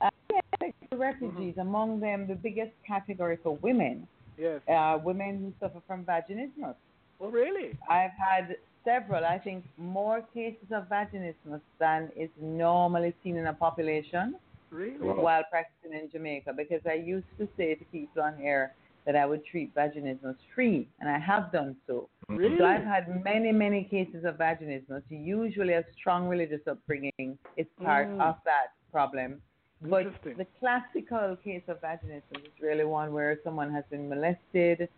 Uh, 0.00 0.10
yeah, 0.32 0.40
sexual 0.58 0.98
refugees, 0.98 1.52
Mm-hmm. 1.54 1.60
among 1.68 2.00
them, 2.00 2.26
the 2.26 2.34
biggest 2.34 2.72
category 2.84 3.36
for 3.36 3.56
women 3.56 4.08
Yes. 4.36 4.60
are 4.66 4.98
women 4.98 5.38
who 5.38 5.52
suffer 5.60 5.80
from 5.86 6.04
vaginismus. 6.04 6.74
Oh, 7.20 7.28
really? 7.28 7.76
I've 7.88 8.10
had 8.12 8.56
several, 8.84 9.24
I 9.24 9.38
think 9.38 9.64
more 9.78 10.22
cases 10.34 10.72
of 10.72 10.88
vaginismus 10.88 11.60
than 11.78 12.10
is 12.16 12.30
normally 12.40 13.14
seen 13.22 13.36
in 13.36 13.46
a 13.46 13.54
population 13.54 14.36
Really? 14.72 14.96
While 15.06 15.44
practicing 15.50 15.92
in 15.92 16.08
Jamaica 16.08 16.54
because 16.54 16.80
I 16.86 16.94
used 16.94 17.26
to 17.36 17.46
say 17.58 17.74
to 17.74 17.84
people 17.86 18.22
on 18.22 18.40
air 18.40 18.72
that 19.04 19.16
I 19.16 19.26
would 19.26 19.44
treat 19.44 19.74
vaginismus 19.74 20.36
free, 20.54 20.88
and 21.00 21.08
I 21.08 21.18
have 21.18 21.50
done 21.52 21.76
so. 21.86 22.08
Really? 22.28 22.56
So 22.58 22.64
I've 22.64 22.84
had 22.84 23.22
many, 23.24 23.52
many 23.52 23.84
cases 23.84 24.24
of 24.24 24.36
vaginismus. 24.36 25.02
Usually 25.10 25.74
a 25.74 25.84
strong 25.98 26.28
religious 26.28 26.60
upbringing 26.68 27.38
is 27.56 27.66
part 27.82 28.08
Mm. 28.08 28.20
of 28.20 28.36
that 28.44 28.68
problem. 28.90 29.42
But 29.82 30.06
the 30.22 30.46
classical 30.60 31.36
case 31.42 31.64
of 31.66 31.80
vaginismus 31.80 32.44
is 32.46 32.60
really 32.60 32.84
one 32.84 33.12
where 33.12 33.38
someone 33.42 33.72
has 33.72 33.84
been 33.90 34.08
molested, 34.08 34.88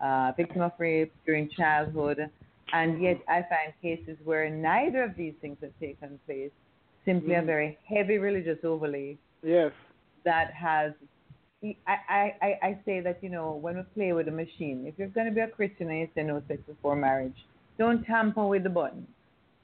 uh, 0.00 0.32
victim 0.36 0.62
of 0.62 0.72
rape 0.78 1.12
during 1.24 1.48
childhood, 1.48 2.28
and 2.72 3.00
yet 3.00 3.18
I 3.28 3.42
find 3.42 3.72
cases 3.80 4.18
where 4.24 4.50
neither 4.50 5.04
of 5.04 5.14
these 5.14 5.34
things 5.40 5.58
have 5.62 5.72
taken 5.78 6.18
place, 6.26 6.50
simply 7.04 7.34
a 7.34 7.42
Mm. 7.42 7.46
very 7.46 7.78
heavy 7.84 8.18
religious 8.18 8.64
overlay 8.64 9.16
Yes. 9.42 9.72
that 10.24 10.52
has. 10.52 10.92
I, 11.64 11.74
I, 11.86 12.34
I, 12.42 12.58
I 12.62 12.78
say 12.84 13.00
that, 13.00 13.18
you 13.22 13.28
know, 13.28 13.52
when 13.52 13.76
we 13.76 13.82
play 13.94 14.12
with 14.12 14.28
a 14.28 14.32
machine, 14.32 14.84
if 14.86 14.94
you're 14.98 15.08
going 15.08 15.26
to 15.28 15.32
be 15.32 15.40
a 15.40 15.48
Christian 15.48 15.88
and 15.90 16.00
you 16.00 16.08
say 16.14 16.22
no 16.22 16.42
sex 16.48 16.60
before 16.66 16.96
marriage, 16.96 17.36
don't 17.78 18.04
tamper 18.04 18.46
with 18.46 18.64
the 18.64 18.68
button. 18.70 19.06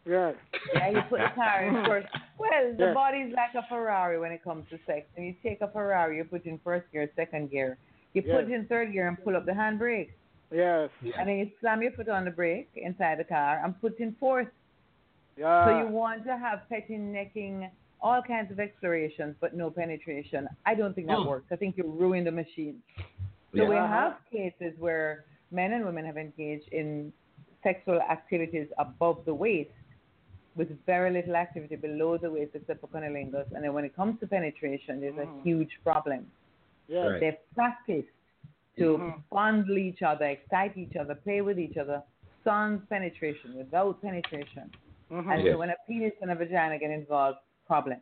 Yes. 0.07 0.35
Yeah, 0.75 0.91
you 0.91 1.01
put 1.11 1.19
the 1.21 1.29
car 1.35 1.65
in 1.65 1.85
first. 1.87 2.07
Well, 2.39 2.51
the 2.79 2.85
Yes. 2.87 2.95
body's 2.95 3.35
like 3.35 3.53
a 3.63 3.67
Ferrari 3.69 4.17
when 4.21 4.31
it 4.31 4.45
comes 4.45 4.65
to 4.71 4.79
sex. 4.87 5.07
And 5.17 5.27
you 5.27 5.35
take 5.43 5.61
a 5.61 5.67
Ferrari, 5.67 6.19
you 6.19 6.25
put 6.25 6.47
in 6.47 6.61
first 6.63 6.87
gear, 6.93 7.11
second 7.17 7.51
gear. 7.51 7.77
You 8.15 8.23
put 8.23 8.45
it 8.45 8.51
in 8.53 8.65
third 8.67 8.93
gear 8.93 9.09
and 9.09 9.23
pull 9.25 9.35
up 9.37 9.45
the 9.45 9.51
handbrake. 9.53 10.11
Yes. 10.53 10.89
And 11.03 11.29
then 11.29 11.37
you 11.39 11.51
slam 11.61 11.83
your 11.83 11.91
foot 11.93 12.09
on 12.09 12.25
the 12.25 12.31
brake 12.31 12.71
inside 12.77 13.19
the 13.19 13.25
car 13.25 13.61
and 13.65 13.79
put 13.81 13.99
in 13.99 14.15
fourth. 14.21 14.47
Yeah. 15.37 15.67
so 15.67 15.79
you 15.81 15.87
want 15.93 16.25
to 16.27 16.37
have 16.39 16.61
petting, 16.69 17.13
necking, 17.13 17.69
all 18.01 18.23
kinds 18.23 18.51
of 18.53 18.61
explorations, 18.61 19.35
but 19.41 19.55
no 19.55 19.71
penetration. 19.71 20.49
I 20.67 20.75
don't 20.75 20.95
think 20.95 21.07
that 21.09 21.25
works. 21.25 21.47
I 21.51 21.57
think 21.57 21.77
you 21.77 21.85
ruin 21.85 22.25
the 22.25 22.31
machine. 22.31 22.83
So 23.55 23.63
Yeah. 23.63 23.69
we 23.69 23.77
Uh-huh. 23.77 23.87
have 23.87 24.21
cases 24.31 24.79
where 24.79 25.25
men 25.51 25.73
and 25.73 25.85
women 25.85 26.05
have 26.05 26.17
engaged 26.19 26.69
in 26.69 27.13
sexual 27.63 28.01
activities 28.01 28.69
above 28.79 29.25
the 29.25 29.35
waist 29.35 29.71
with 30.55 30.71
very 30.87 31.11
little 31.11 31.37
activity 31.37 31.77
below 31.77 32.17
the 32.19 32.31
waist 32.31 32.55
except 32.55 32.81
for 32.81 32.89
cunnilingus. 32.89 33.51
And 33.53 33.65
then 33.65 33.73
when 33.75 33.85
it 33.85 33.95
comes 33.95 34.19
to 34.21 34.27
penetration, 34.27 35.01
there's 35.01 35.19
a 35.19 35.29
huge 35.43 35.79
problem. 35.83 36.31
Yes. 36.89 37.11
Right. 37.11 37.21
They've 37.21 37.55
practiced 37.55 38.09
to 38.77 38.99
Mhm. 38.99 39.23
fondle 39.31 39.79
each 39.79 40.03
other, 40.03 40.27
excite 40.27 40.77
each 40.77 40.95
other, 40.97 41.15
play 41.17 41.41
with 41.43 41.59
each 41.59 41.77
other, 41.77 42.03
sans 42.45 42.81
penetration, 42.89 43.57
without 43.57 44.01
penetration. 44.01 44.71
Mhm. 45.11 45.33
And 45.33 45.43
Yes. 45.43 45.53
so 45.55 45.59
when 45.59 45.71
a 45.71 45.77
penis 45.87 46.15
and 46.23 46.31
a 46.31 46.35
vagina 46.35 46.79
get 46.79 46.91
involved, 46.91 47.39
problem. 47.69 47.99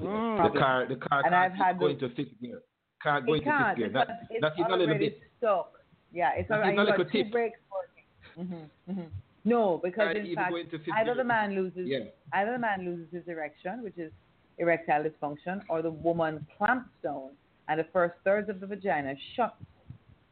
Mm. 0.00 0.52
The 0.52 0.58
car, 0.58 0.86
the 0.88 0.96
car 0.96 1.20
And 1.24 1.30
can't 1.32 1.34
I've 1.34 1.52
had 1.52 1.78
go 1.78 1.86
the- 1.86 1.92
into 1.94 2.08
fifth 2.16 2.34
gear. 2.40 2.60
Can't 3.02 3.24
go 3.26 3.34
It 3.34 3.36
into 3.38 3.50
can't 3.50 3.68
fifth 3.68 3.76
gear. 3.78 3.88
because 3.88 4.08
Not, 4.08 4.18
it's 4.30 4.42
not 4.42 4.52
even 4.58 4.72
a 4.72 4.76
little 4.76 4.98
bit. 4.98 5.20
stuck. 5.38 5.72
Yeah, 6.12 6.30
it's 6.36 6.50
Not 6.50 6.60
already 6.60 6.72
even 6.72 6.86
a 6.86 6.90
got 6.90 6.98
little 6.98 7.12
two 7.12 7.22
tip. 7.24 7.32
brakes 7.32 7.58
working. 7.70 8.68
hmm 8.88 8.92
hmm 8.92 9.08
No, 9.44 9.78
because 9.84 10.14
Can't 10.14 10.26
in 10.26 10.34
fact, 10.34 10.50
go 10.50 10.56
into 10.56 10.78
fifth 10.78 10.88
either 10.96 11.04
gear. 11.14 11.22
the 11.22 11.24
man 11.24 11.54
loses 11.54 11.86
Yeah. 11.86 11.98
either 12.32 12.52
the 12.52 12.58
man 12.58 12.84
loses 12.84 13.12
his 13.12 13.28
erection, 13.28 13.82
which 13.84 13.98
is 13.98 14.10
erectile 14.58 15.04
dysfunction, 15.04 15.62
or 15.68 15.82
the 15.82 15.90
woman 15.90 16.44
clamps 16.56 16.88
down 17.02 17.30
and 17.68 17.78
the 17.78 17.84
first 17.92 18.14
thirds 18.24 18.48
of 18.48 18.60
the 18.60 18.66
vagina 18.66 19.14
shuts 19.36 19.62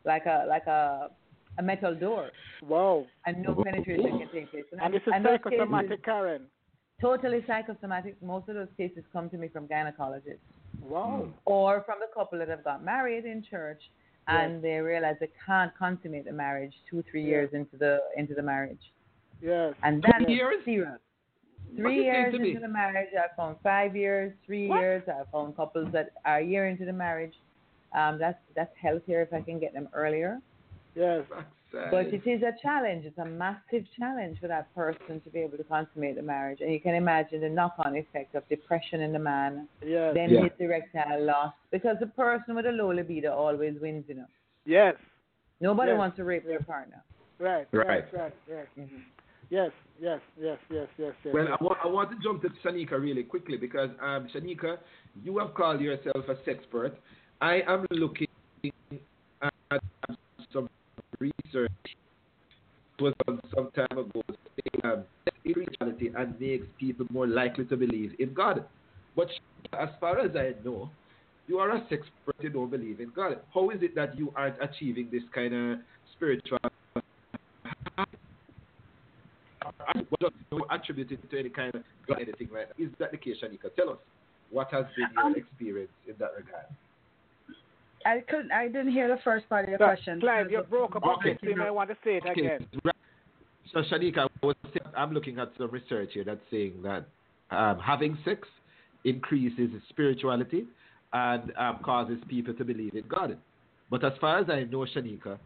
like 0.05 0.27
a 0.27 0.45
like 0.49 0.67
a 0.67 1.11
a 1.59 1.63
metal 1.63 1.95
door, 1.95 2.31
Wow. 2.63 3.07
and 3.27 3.43
no 3.43 3.55
penetration 3.63 4.19
can 4.19 4.29
take 4.33 4.51
place. 4.51 4.65
And 4.81 4.95
this 4.95 5.03
is 5.03 5.13
those 5.13 5.23
psychosomatic, 5.23 5.91
cases, 5.91 6.05
Karen. 6.05 6.43
Totally 7.03 7.45
psychosomatic. 7.47 8.15
Most 8.23 8.49
of 8.49 8.55
those 8.55 8.69
cases 8.79 9.05
come 9.13 9.29
to 9.31 9.37
me 9.37 9.49
from 9.49 9.67
gynecologists 9.69 10.39
Wow. 10.81 11.29
or 11.45 11.83
from 11.83 11.99
the 12.01 12.07
couple 12.15 12.39
that 12.39 12.49
have 12.49 12.65
got 12.65 12.83
married 12.83 13.25
in 13.27 13.43
church 13.43 13.83
and 14.29 14.63
they 14.63 14.79
realize 14.79 15.17
they 15.21 15.29
can't 15.45 15.73
consummate 15.77 16.25
the 16.25 16.33
marriage 16.33 16.73
two, 16.89 17.03
three 17.11 17.23
Yeah. 17.25 17.29
years 17.35 17.51
into 17.53 17.77
the 17.77 18.01
into 18.17 18.35
the 18.35 18.43
marriage. 18.43 18.93
Yes. 19.43 19.75
And 19.83 20.03
Two 20.03 20.33
years? 20.33 20.65
serious. 20.65 21.01
Three 21.77 22.05
years 22.05 22.33
me? 22.39 22.51
into 22.51 22.61
the 22.61 22.69
marriage, 22.69 23.09
I've 23.15 23.35
found 23.35 23.57
five 23.63 23.97
years, 23.97 24.33
three 24.47 24.69
What? 24.69 24.81
years. 24.81 25.03
I've 25.09 25.29
found 25.31 25.57
couples 25.57 25.91
that 25.93 26.11
are 26.25 26.39
a 26.39 26.43
year 26.43 26.69
into 26.69 26.85
the 26.85 26.93
marriage. 26.93 27.35
Um, 27.93 28.19
that's 28.19 28.39
that's 28.55 28.75
healthier 28.77 29.21
if 29.23 29.33
I 29.33 29.41
can 29.43 29.59
get 29.59 29.73
them 29.75 29.89
earlier. 29.93 30.41
Yes. 30.95 31.25
But 31.73 32.07
it 32.07 32.27
is 32.27 32.43
a 32.43 32.53
challenge. 32.61 33.05
It's 33.07 33.19
a 33.19 33.25
massive 33.25 33.85
challenge 33.99 34.39
for 34.41 34.49
that 34.49 34.75
person 34.75 35.21
to 35.21 35.31
be 35.31 35.41
able 35.41 35.57
to 35.57 35.65
consummate 35.65 36.17
the 36.17 36.23
marriage. 36.23 36.61
And 36.61 36.73
you 36.73 36.81
can 36.81 36.95
imagine 36.95 37.41
the 37.41 37.49
knock-on 37.49 37.97
effect 37.97 38.35
of 38.35 38.47
depression 38.49 39.01
in 39.01 39.13
the 39.13 39.19
man, 39.19 39.69
Yes. 39.85 40.15
then 40.15 40.31
Yeah. 40.31 40.43
his 40.43 40.53
erectile 40.59 41.25
loss, 41.25 41.55
because 41.71 41.99
the 41.99 42.09
person 42.09 42.55
with 42.55 42.67
a 42.67 42.73
low 42.73 42.93
libido 42.93 43.33
always 43.35 43.81
wins. 43.81 44.05
You 44.09 44.17
know, 44.17 44.27
Yes. 44.65 44.97
nobody 45.61 45.93
Yes. 45.93 45.99
wants 45.99 46.17
to 46.19 46.25
rape 46.25 46.45
their 46.45 46.61
partner. 46.61 47.03
Right. 47.39 47.67
Right. 47.73 47.89
Right. 47.89 48.13
Right. 48.13 48.35
Right. 48.49 48.69
hmm 48.77 49.01
Yes. 49.51 49.71
Yes. 50.01 50.21
Yes. 50.39 50.59
Yes. 50.71 50.89
Yes. 50.97 51.15
Yes. 51.25 51.35
Well, 51.35 51.45
yes. 51.49 51.57
I 51.61 51.65
want, 51.65 51.79
I 51.85 51.89
want 51.89 52.11
to 52.11 52.17
jump 52.23 52.41
to 52.43 52.49
Shaneka 52.65 53.01
really 53.01 53.23
quickly 53.23 53.59
because, 53.59 53.91
um, 54.01 54.27
Shaneka, 54.29 54.79
you 55.23 55.37
have 55.39 55.53
called 55.55 55.81
yourself 55.81 56.29
a 56.29 56.37
sexpert. 56.37 56.95
I 57.41 57.61
am 57.67 57.87
looking 57.91 58.29
at 59.43 59.53
some 60.07 60.17
research 61.31 61.73
was 63.01 63.15
done 63.27 63.41
some 63.55 63.71
time 63.75 63.99
ago 63.99 64.23
saying 64.29 64.85
um, 64.85 65.05
spirituality 65.39 66.13
and 66.17 66.41
makes 66.41 66.67
people 66.79 67.07
more 67.11 67.27
likely 67.27 67.65
to 67.67 67.77
believe 67.77 68.15
in 68.19 68.33
God. 68.33 68.65
But 69.17 69.29
as 69.79 69.89
far 70.01 70.19
as 70.21 70.37
I 70.37 70.55
know, 70.65 70.91
you 71.49 71.59
are 71.59 71.71
a 71.71 71.81
sexpert, 71.83 72.41
you 72.41 72.51
don't 72.51 72.71
believe 72.71 73.01
in 73.01 73.11
God. 73.15 73.41
How 73.53 73.71
is 73.71 73.83
it 73.83 73.95
that 73.95 74.17
you 74.17 74.33
aren't 74.37 74.57
achieving 74.63 75.09
this 75.11 75.23
kind 75.35 75.55
of 75.55 75.79
spiritual 76.17 76.59
just 80.23 80.35
don't 80.51 80.65
attribute 80.71 81.11
it 81.11 81.31
to 81.31 81.39
any 81.39 81.49
kind 81.49 81.75
of 81.75 81.83
God, 82.07 82.19
anything 82.21 82.49
like 82.53 82.69
that. 82.69 82.83
Is 82.83 82.91
that 82.99 83.11
the 83.11 83.19
case, 83.19 83.37
Shaneka? 83.43 83.75
Tell 83.77 83.91
us 83.91 83.99
what 84.51 84.71
has 84.71 84.85
been 84.97 85.09
your 85.15 85.25
Um, 85.27 85.35
experience 85.35 85.91
in 86.07 86.15
that 86.19 86.31
regard. 86.37 86.67
I 88.07 88.21
couldn't. 88.29 88.53
I 88.53 88.67
didn't 88.69 88.93
hear 88.93 89.09
the 89.09 89.21
first 89.23 89.49
part 89.49 89.65
of 89.65 89.71
your 89.71 89.79
Cl- 89.79 89.91
question. 89.91 90.21
Clive, 90.21 90.51
you 90.51 90.63
broke 90.63 90.97
up 90.97 91.05
Okay. 91.05 91.39
so 91.43 91.49
you 91.49 91.57
may 91.57 91.71
want 91.71 91.91
to 91.91 91.97
say 92.05 92.17
it 92.17 92.25
Okay, 92.27 92.41
again. 92.41 92.67
So 93.73 93.83
Shaneka, 93.83 94.29
I'm 94.97 95.13
looking 95.13 95.39
at 95.39 95.53
some 95.57 95.71
research 95.71 96.11
here 96.13 96.25
that's 96.25 96.41
saying 96.51 96.83
that 96.83 97.07
um, 97.51 97.79
having 97.79 98.19
sex 98.25 98.47
increases 99.05 99.71
spirituality 99.89 100.67
and 101.13 101.53
um, 101.57 101.79
causes 101.85 102.19
people 102.29 102.55
to 102.55 102.65
believe 102.65 102.95
in 102.95 103.05
God. 103.09 103.39
But 103.91 104.05
as 104.05 104.13
far 104.21 104.39
as 104.39 104.49
I 104.49 104.65
know, 104.65 104.87
Shaneka, 104.95 105.39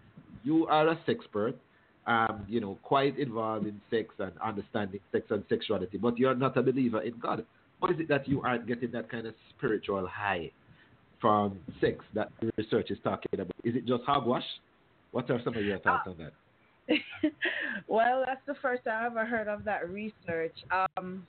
you 0.44 0.66
are 0.66 0.88
a 0.88 0.96
sexpert, 1.08 1.54
um, 2.06 2.44
you 2.48 2.60
know, 2.60 2.78
quite 2.82 3.18
involved 3.18 3.66
in 3.66 3.80
sex 3.90 4.14
and 4.18 4.32
understanding 4.44 5.00
sex 5.12 5.26
and 5.30 5.44
sexuality, 5.48 5.98
but 5.98 6.18
you're 6.18 6.34
not 6.34 6.56
a 6.56 6.62
believer 6.62 7.00
in 7.00 7.18
God. 7.18 7.44
What 7.80 7.90
is 7.92 8.00
it 8.00 8.08
that 8.08 8.28
you 8.28 8.42
aren't 8.42 8.66
getting 8.66 8.90
that 8.92 9.10
kind 9.10 9.26
of 9.26 9.34
spiritual 9.56 10.06
high 10.06 10.50
from 11.20 11.58
sex 11.80 12.04
that 12.14 12.30
the 12.40 12.50
research 12.56 12.90
is 12.90 12.98
talking 13.02 13.40
about? 13.40 13.52
Is 13.64 13.74
it 13.74 13.86
just 13.86 14.04
hogwash? 14.04 14.44
What 15.12 15.30
are 15.30 15.40
some 15.42 15.56
of 15.56 15.64
your 15.64 15.78
thoughts 15.78 16.08
on 16.08 16.16
that? 16.18 16.32
well, 17.88 18.22
that's 18.26 18.40
the 18.46 18.54
first 18.60 18.84
time 18.84 19.02
I 19.02 19.06
ever 19.06 19.24
heard 19.24 19.48
of 19.48 19.64
that 19.64 19.88
research. 19.88 20.54
Um, 20.70 21.26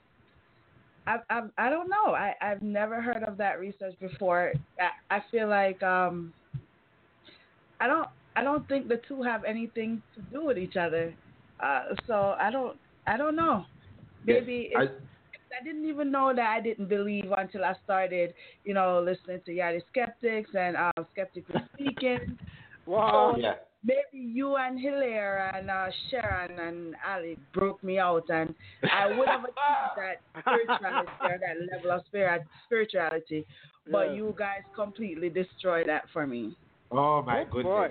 I, 1.06 1.16
I, 1.30 1.42
I 1.56 1.70
don't 1.70 1.88
know. 1.88 2.14
I, 2.14 2.34
I've 2.40 2.62
never 2.62 3.00
heard 3.00 3.22
of 3.22 3.38
that 3.38 3.58
research 3.58 3.94
before. 4.00 4.52
I, 4.78 5.16
I 5.16 5.22
feel 5.30 5.48
like 5.48 5.82
um, 5.82 6.32
I 7.80 7.86
don't. 7.86 8.08
I 8.36 8.44
don't 8.44 8.68
think 8.68 8.86
the 8.86 9.00
two 9.08 9.22
have 9.22 9.42
anything 9.44 10.00
to 10.14 10.20
do 10.30 10.44
with 10.44 10.58
each 10.58 10.76
other. 10.76 11.12
Uh, 11.60 11.94
so 12.06 12.36
I 12.38 12.50
don't. 12.50 12.76
I 13.06 13.16
don't 13.16 13.34
know. 13.34 13.64
Maybe 14.26 14.70
I 15.58 15.64
didn't 15.64 15.86
even 15.86 16.10
know 16.10 16.32
that 16.34 16.46
I 16.56 16.60
didn't 16.60 16.88
believe 16.88 17.32
until 17.36 17.64
I 17.64 17.74
started, 17.84 18.34
you 18.64 18.74
know, 18.74 19.00
listening 19.00 19.40
to 19.46 19.52
Yardie 19.52 19.82
Skeptics 19.88 20.50
and 20.54 20.76
um, 20.76 21.06
Skeptically 21.12 21.60
Speaking. 21.74 22.38
Wow. 22.86 23.36
yeah. 23.36 23.54
maybe 23.84 24.00
you 24.12 24.56
and 24.56 24.80
Hilaire 24.80 25.50
and 25.54 25.70
uh, 25.70 25.88
Sharon 26.10 26.58
and 26.58 26.94
Ali 27.06 27.36
broke 27.52 27.82
me 27.84 27.98
out, 27.98 28.24
and 28.28 28.54
I 28.90 29.06
would 29.06 29.28
have 29.28 29.44
achieved 29.44 29.96
that 29.96 30.20
spirituality 30.40 31.10
or 31.22 31.38
that 31.38 31.56
level 31.72 31.90
of 31.92 32.06
spirit, 32.06 32.42
spirituality. 32.66 33.46
But 33.90 34.08
Yeah. 34.10 34.16
you 34.16 34.34
guys 34.38 34.62
completely 34.74 35.28
destroyed 35.30 35.88
that 35.88 36.04
for 36.12 36.26
me. 36.26 36.56
Oh 36.90 37.22
my 37.22 37.44
Good 37.44 37.50
goodness. 37.50 37.72
boy. 37.72 37.90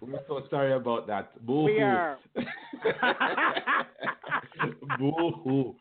We're 0.00 0.20
so 0.28 0.46
sorry 0.50 0.72
about 0.74 1.06
that. 1.08 1.44
Boo 1.44 1.64
We 1.64 1.80
are. 1.82 2.18
Boo 4.98 5.32
hoo. 5.44 5.74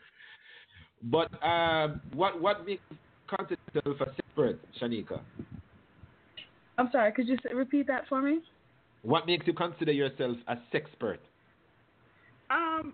But 1.04 1.30
um, 1.44 2.02
what 2.14 2.42
what 2.42 2.66
makes 2.66 2.82
you 2.90 2.98
consider 3.28 3.58
yourself 3.74 3.98
a 4.02 4.40
sexpert, 4.40 4.58
Shaneka? 4.82 5.20
I'm 6.78 6.90
sorry. 6.92 7.12
Could 7.12 7.28
you 7.28 7.38
repeat 7.54 7.88
that 7.88 8.08
for 8.08 8.22
me? 8.22 8.40
What 9.04 9.26
makes 9.26 9.46
you 9.48 9.54
consider 9.54 9.92
yourself 9.92 10.38
a 10.48 10.56
sexpert? 10.74 11.20
Um. 12.50 12.94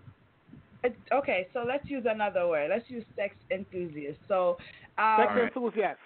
it- 0.82 0.96
Okay, 1.12 1.46
so 1.52 1.64
let's 1.66 1.88
use 1.88 2.04
another 2.08 2.46
word. 2.48 2.70
Let's 2.70 2.88
use 2.90 3.04
sex 3.16 3.34
enthusiast. 3.50 4.18
So, 4.28 4.58
um, 4.98 5.16
Sex 5.18 5.30
Alright. 5.30 5.56
enthusiast. 5.56 5.98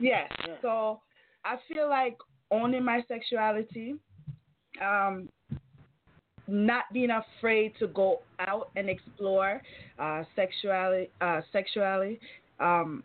Yes. 0.00 0.30
Yeah. 0.46 0.54
So 0.62 1.00
I 1.44 1.56
feel 1.72 1.88
like 1.88 2.16
owning 2.50 2.84
my 2.84 3.02
sexuality, 3.06 3.94
um, 4.82 5.28
not 6.48 6.84
being 6.92 7.10
afraid 7.10 7.72
to 7.78 7.88
go 7.88 8.20
out 8.40 8.68
and 8.76 8.88
explore 8.88 9.60
uh, 9.98 10.22
sexuality, 10.34 11.10
uh, 11.20 11.40
sexuality. 11.52 12.18
Um, 12.60 13.02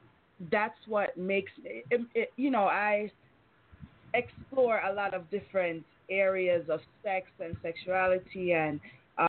that's 0.52 0.78
what 0.88 1.16
makes 1.18 1.52
it, 1.64 1.86
it, 2.16 2.34
you 2.38 2.50
know 2.50 2.64
I 2.66 3.12
explore 4.14 4.82
a 4.82 4.94
lot 4.94 5.14
of 5.14 5.30
different 5.30 5.86
areas 6.10 6.68
of 6.70 6.80
sex 7.04 7.30
and 7.40 7.56
sexuality 7.62 8.54
and 8.54 8.80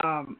um, 0.03 0.38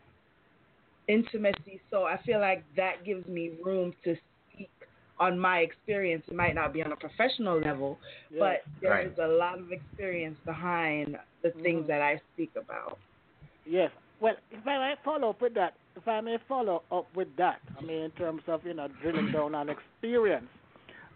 intimacy. 1.09 1.81
So 1.91 2.05
I 2.05 2.19
feel 2.25 2.41
like 2.41 2.65
that 2.77 3.05
gives 3.05 3.27
me 3.27 3.53
room 3.65 3.93
to 4.05 4.17
speak 4.51 4.71
on 5.19 5.39
my 5.39 5.59
experience. 5.59 6.25
It 6.29 6.35
might 6.35 6.55
not 6.55 6.73
be 6.73 6.83
on 6.83 6.93
a 6.93 6.97
professional 6.97 7.61
level, 7.61 8.01
Yes. 8.31 8.41
but 8.41 8.59
there 8.81 8.93
Right. 8.93 9.07
is 9.07 9.19
a 9.19 9.27
lot 9.27 9.59
of 9.59 9.71
experience 9.73 10.39
behind 10.45 11.17
the 11.43 11.51
things 11.63 11.85
Mhm. 11.85 11.87
that 11.89 12.01
I 12.03 12.21
speak 12.33 12.53
about. 12.57 12.99
Yes. 13.67 13.91
Well, 14.21 14.35
if 14.51 14.67
I 14.67 14.79
may 14.79 14.95
follow 15.05 15.31
up 15.31 15.41
with 15.41 15.55
that, 15.55 15.75
if 15.97 16.07
I 16.07 16.21
may 16.21 16.39
follow 16.49 16.83
up 16.91 17.07
with 17.15 17.29
that, 17.39 17.61
I 17.79 17.83
mean, 17.83 18.03
in 18.03 18.11
terms 18.13 18.43
of, 18.47 18.65
you 18.65 18.75
know, 18.75 18.89
drilling 19.03 19.33
down 19.33 19.55
on 19.55 19.69
experience. 19.69 20.49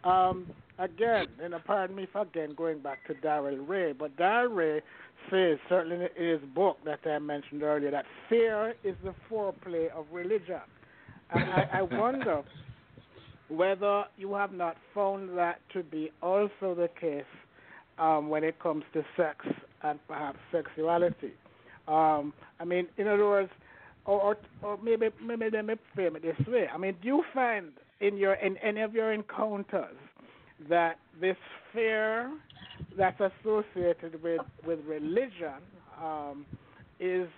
Um, 0.04 0.46
again, 0.78 1.26
you 1.40 1.48
know, 1.48 1.60
pardon 1.64 1.96
me 1.96 2.06
for 2.12 2.22
again 2.22 2.54
going 2.56 2.80
back 2.80 3.06
to 3.06 3.14
Darrel 3.14 3.56
Ray, 3.56 3.92
but 3.92 4.16
Darrel 4.16 4.52
Ray 4.52 4.82
says, 5.30 5.58
certainly 5.68 6.06
in 6.16 6.26
his 6.26 6.40
book 6.54 6.78
that 6.84 7.00
I 7.06 7.18
mentioned 7.18 7.62
earlier, 7.62 7.90
that 7.90 8.04
fear 8.28 8.74
is 8.84 8.94
the 9.02 9.14
foreplay 9.30 9.90
of 9.90 10.06
religion. 10.12 10.60
And 11.32 11.44
I, 11.44 11.68
I 11.74 11.82
wonder 11.96 12.42
whether 13.48 14.04
you 14.16 14.34
have 14.34 14.52
not 14.52 14.76
found 14.94 15.36
that 15.38 15.60
to 15.72 15.82
be 15.82 16.10
also 16.22 16.74
the 16.74 16.88
case 17.00 17.24
um, 17.98 18.28
when 18.28 18.44
it 18.44 18.58
comes 18.60 18.84
to 18.92 19.04
sex 19.16 19.44
and 19.82 19.98
perhaps 20.08 20.38
sexuality. 20.52 21.32
Um, 21.88 22.32
I 22.58 22.64
mean, 22.64 22.88
in 22.96 23.06
other 23.06 23.26
words, 23.26 23.50
or, 24.04 24.20
or, 24.22 24.36
or 24.62 24.78
maybe 24.82 25.08
maybe 25.24 25.48
let 25.52 25.64
me 25.64 25.74
frame 25.94 26.16
it 26.16 26.22
this 26.22 26.46
way. 26.46 26.68
I 26.72 26.78
mean, 26.78 26.96
do 27.02 27.08
you 27.08 27.24
find 27.34 27.72
in 28.00 28.16
your 28.16 28.34
in 28.34 28.56
any 28.58 28.82
of 28.82 28.94
your 28.94 29.12
encounters 29.12 29.96
that 30.68 30.98
this 31.20 31.36
fear 31.72 32.30
that's 32.96 33.20
associated 33.20 34.22
with 34.22 34.40
with 34.66 34.78
religion 34.86 35.60
um, 36.02 36.46
is 37.00 37.28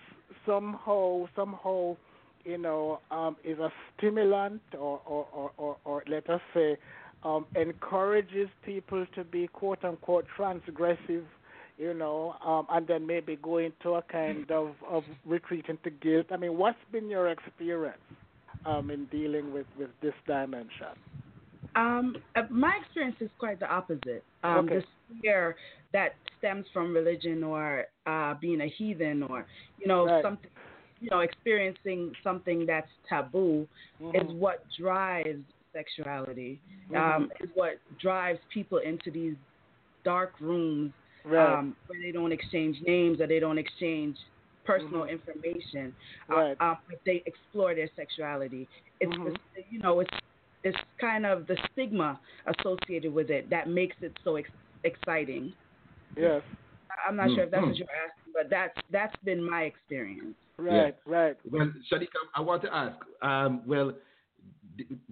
somehow 0.45 1.27
somehow 1.35 1.95
you 2.45 2.57
know 2.57 2.99
um, 3.11 3.35
is 3.43 3.59
a 3.59 3.71
stimulant 3.97 4.61
or 4.73 5.01
or, 5.05 5.27
or, 5.33 5.51
or, 5.57 5.77
or 5.85 6.03
let 6.07 6.29
us 6.29 6.41
say 6.53 6.77
um, 7.23 7.45
encourages 7.55 8.47
people 8.65 9.05
to 9.15 9.23
be 9.23 9.47
quote 9.47 9.83
unquote 9.83 10.25
transgressive 10.37 11.25
you 11.79 11.93
know, 11.93 12.35
um, 12.45 12.67
and 12.69 12.85
then 12.85 13.07
maybe 13.07 13.37
go 13.41 13.57
into 13.57 13.91
a 13.93 14.01
kind 14.03 14.51
of, 14.51 14.75
of 14.87 15.03
retreat 15.25 15.65
into 15.69 15.89
guilt. 15.89 16.27
I 16.29 16.37
mean, 16.37 16.57
what's 16.57 16.77
been 16.91 17.09
your 17.09 17.29
experience 17.29 17.97
um, 18.65 18.91
in 18.91 19.05
dealing 19.05 19.53
with, 19.53 19.65
with 19.79 19.89
this 20.01 20.13
dimension? 20.27 20.93
Um, 21.75 22.15
uh, 22.35 22.41
my 22.49 22.77
experience 22.81 23.15
is 23.21 23.29
quite 23.39 23.59
the 23.59 23.71
opposite. 23.71 24.23
Um, 24.43 24.65
Okay. 24.65 24.75
The 24.75 25.21
fear 25.21 25.55
that 25.93 26.15
stems 26.37 26.65
from 26.73 26.93
religion 26.93 27.43
or 27.43 27.85
uh, 28.05 28.33
being 28.41 28.61
a 28.61 28.67
heathen 28.67 29.23
or 29.23 29.45
you 29.77 29.87
know 29.87 30.05
Right. 30.05 30.21
something, 30.21 30.49
you 30.99 31.09
know, 31.09 31.19
experiencing 31.19 32.11
something 32.23 32.65
that's 32.65 32.89
taboo 33.07 33.67
is 34.13 34.21
Mhm. 34.23 34.39
what 34.39 34.65
drives 34.77 35.45
sexuality. 35.71 36.59
Mhm. 36.91 36.97
Um, 36.97 37.31
is 37.39 37.49
what 37.53 37.79
drives 37.99 38.39
people 38.53 38.79
into 38.79 39.11
these 39.11 39.35
dark 40.03 40.33
rooms 40.41 40.91
right, 41.25 41.53
um, 41.59 41.75
where 41.87 41.99
they 42.01 42.11
don't 42.11 42.31
exchange 42.31 42.77
names 42.85 43.19
or 43.21 43.27
they 43.27 43.39
don't 43.39 43.57
exchange 43.57 44.17
personal 44.65 45.01
Mhm. 45.03 45.09
information. 45.11 45.95
Right. 46.27 46.55
Uh, 46.59 46.63
um, 46.63 46.77
but 46.87 46.99
they 47.05 47.23
explore 47.25 47.73
their 47.75 47.89
sexuality. 47.95 48.67
It's 48.99 49.11
Mhm. 49.15 49.35
the, 49.55 49.63
you 49.69 49.79
know 49.79 49.99
it's 50.01 50.13
it's 50.63 50.77
kind 50.99 51.25
of 51.25 51.47
the 51.47 51.57
stigma 51.71 52.19
associated 52.45 53.13
with 53.13 53.29
it 53.31 53.49
that 53.49 53.69
makes 53.69 53.95
it 54.01 54.15
so 54.23 54.35
ex- 54.35 54.49
exciting. 54.83 55.53
yes, 56.17 56.43
I'm 57.07 57.15
not 57.15 57.29
sure 57.31 57.43
if 57.45 57.51
that's 57.51 57.65
what 57.65 57.77
you're 57.77 57.87
asking, 57.95 58.33
but 58.33 58.49
that's 58.49 58.77
that's 58.89 59.15
been 59.23 59.41
my 59.41 59.63
experience. 59.63 60.35
right, 60.57 60.95
right. 61.05 61.37
Well, 61.49 61.71
Shaneka, 61.89 62.19
I 62.35 62.41
want 62.41 62.61
to 62.63 62.75
ask. 62.75 62.97
Um, 63.21 63.61
well, 63.65 63.91
d- 63.91 63.97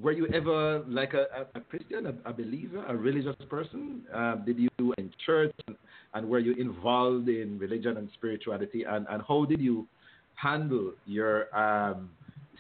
were 0.01 0.11
you 0.11 0.27
ever 0.33 0.83
like 0.87 1.13
a, 1.13 1.47
a, 1.55 1.61
Christian, 1.61 2.07
a, 2.07 2.29
a 2.29 2.33
believer, 2.33 2.83
a 2.87 2.95
religious 2.95 3.35
person? 3.49 4.01
Um, 4.13 4.43
did 4.45 4.57
you 4.59 4.69
in 4.97 5.11
church, 5.25 5.53
and, 5.67 5.75
and 6.13 6.29
were 6.29 6.39
you 6.39 6.53
involved 6.53 7.29
in 7.29 7.57
religion 7.59 7.97
and 7.97 8.09
spirituality? 8.13 8.83
And, 8.83 9.05
and 9.09 9.21
how 9.27 9.45
did 9.45 9.59
you 9.59 9.87
handle 10.35 10.93
your 11.05 11.55
um, 11.57 12.09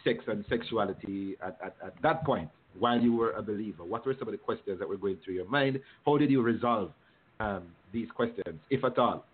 sex 0.03 0.23
and 0.27 0.43
sexuality 0.49 1.35
at, 1.41 1.57
at, 1.63 1.75
at 1.85 2.01
that 2.01 2.23
point 2.25 2.49
while 2.79 2.99
you 2.99 3.15
were 3.15 3.31
a 3.31 3.41
believer? 3.41 3.83
What 3.83 4.05
were 4.05 4.15
some 4.17 4.27
of 4.27 4.31
the 4.31 4.37
questions 4.37 4.79
that 4.79 4.87
were 4.87 4.97
going 4.97 5.17
through 5.23 5.35
your 5.35 5.49
mind? 5.49 5.79
How 6.05 6.17
did 6.17 6.31
you 6.31 6.41
resolve 6.41 6.91
um, 7.39 7.63
these 7.93 8.07
questions, 8.15 8.59
if 8.69 8.83
at 8.83 8.97
all? 8.97 9.25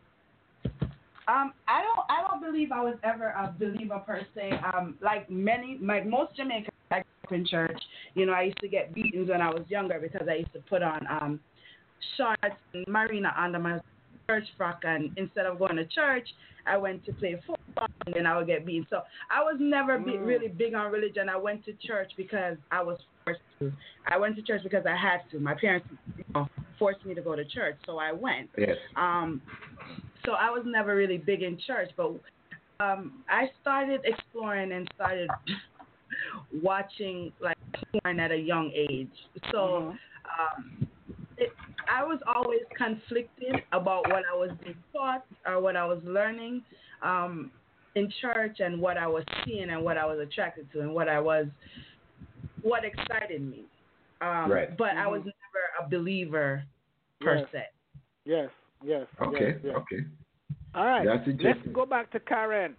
Um, 1.26 1.54
I 1.70 1.82
don't 1.82 2.06
I 2.10 2.22
don't 2.22 2.42
believe 2.42 2.74
I 2.74 2.82
was 2.84 2.96
ever 3.04 3.28
a 3.30 3.56
believer 3.58 4.02
per 4.06 4.22
se. 4.36 4.52
Um, 4.74 4.98
like 5.02 5.30
many 5.30 5.80
like 5.82 6.06
most 6.06 6.36
Jamaicans 6.36 6.76
in 7.32 7.46
church, 7.46 7.80
you 8.16 8.26
know, 8.26 8.34
I 8.34 8.44
used 8.44 8.60
to 8.60 8.68
get 8.68 8.94
beatings 8.94 9.30
when 9.30 9.42
I 9.42 9.50
was 9.50 9.64
younger 9.68 10.00
because 10.00 10.28
I 10.30 10.36
used 10.36 10.54
to 10.54 10.60
put 10.70 10.84
on 10.84 11.06
um 11.10 11.40
shorts 12.18 12.56
and 12.74 12.86
marina 12.88 13.34
under 13.38 13.60
my 13.60 13.80
church 14.30 14.44
frock 14.58 14.82
and 14.84 15.12
instead 15.18 15.46
of 15.46 15.58
going 15.58 15.78
to 15.78 15.86
church 15.86 16.28
I 16.66 16.78
went 16.78 17.06
to 17.06 17.14
play 17.14 17.40
football 17.46 17.88
and 18.06 18.16
then 18.16 18.26
I 18.26 18.38
would 18.38 18.48
get 18.48 18.66
beaten. 18.66 18.88
So 18.90 19.02
I 19.30 19.42
was 19.44 19.58
never 19.60 19.98
be, 19.98 20.14
Mm. 20.14 20.26
really 20.26 20.48
big 20.48 20.74
on 20.74 20.92
religion. 20.92 21.28
I 21.28 21.36
went 21.36 21.66
to 21.66 21.74
church 21.74 22.12
because 22.16 22.58
I 22.72 22.82
was 22.82 23.00
forced 23.26 23.42
to. 23.60 23.72
I 24.08 24.18
went 24.18 24.36
to 24.38 24.42
church 24.42 24.64
because 24.64 24.86
I 24.86 24.96
had 24.96 25.22
to. 25.32 25.40
My 25.40 25.56
parents 25.56 25.88
you 26.18 26.24
know, 26.34 26.48
forced 26.80 27.06
me 27.06 27.14
to 27.16 27.22
go 27.22 27.36
to 27.36 27.44
church, 27.44 27.76
so 27.86 27.98
I 27.98 28.14
went. 28.14 28.50
Yes. 28.58 28.78
Um, 28.96 29.42
so 30.26 30.34
I 30.34 30.50
was 30.50 30.64
never 30.66 30.96
really 30.96 31.18
big 31.18 31.42
in 31.42 31.58
church, 31.68 31.92
but 31.98 32.14
um, 32.80 33.24
I 33.30 33.50
started 33.62 34.02
exploring 34.06 34.72
and 34.72 34.90
started 34.96 35.30
watching 36.62 37.32
like 37.40 37.58
porn 37.92 38.20
at 38.20 38.32
a 38.32 38.38
young 38.38 38.72
age. 38.74 39.12
So 39.52 39.58
Mhm. 39.58 39.98
um, 40.40 40.88
it, 41.38 41.52
I 41.90 42.04
was 42.04 42.20
always 42.34 42.62
conflicted 42.78 43.64
about 43.72 44.08
what 44.10 44.24
I 44.32 44.36
was 44.36 44.52
being 44.64 44.76
taught 44.94 45.26
or 45.46 45.60
what 45.60 45.76
I 45.76 45.86
was 45.86 46.02
learning 46.04 46.64
um, 47.02 47.52
in 47.96 48.10
church 48.22 48.60
and 48.60 48.80
what 48.80 48.98
I 48.98 49.08
was 49.08 49.24
seeing 49.46 49.70
and 49.70 49.84
what 49.84 49.98
I 49.98 50.06
was 50.06 50.20
attracted 50.20 50.72
to 50.72 50.82
and 50.82 50.94
what 50.94 51.10
I 51.10 51.20
was, 51.20 51.48
what 52.62 52.84
excited 52.86 53.42
me. 53.42 53.66
Um, 54.22 54.50
Right. 54.52 54.76
But 54.78 54.96
I 54.98 55.08
was 55.08 55.22
Mhm. 55.22 55.26
never 55.26 55.64
a 55.86 55.90
believer 55.90 56.64
per 57.20 57.38
Yes. 57.38 57.50
se. 57.52 57.68
Yes, 58.26 58.50
yes. 58.82 59.08
Okay. 59.20 59.52
yes, 59.52 59.60
yes. 59.64 59.76
Okay. 59.76 60.00
All 60.74 60.86
right. 60.86 61.06
That's 61.06 61.28
Let's 61.42 61.68
go 61.74 61.86
back 61.86 62.10
to 62.12 62.20
Karen. 62.22 62.76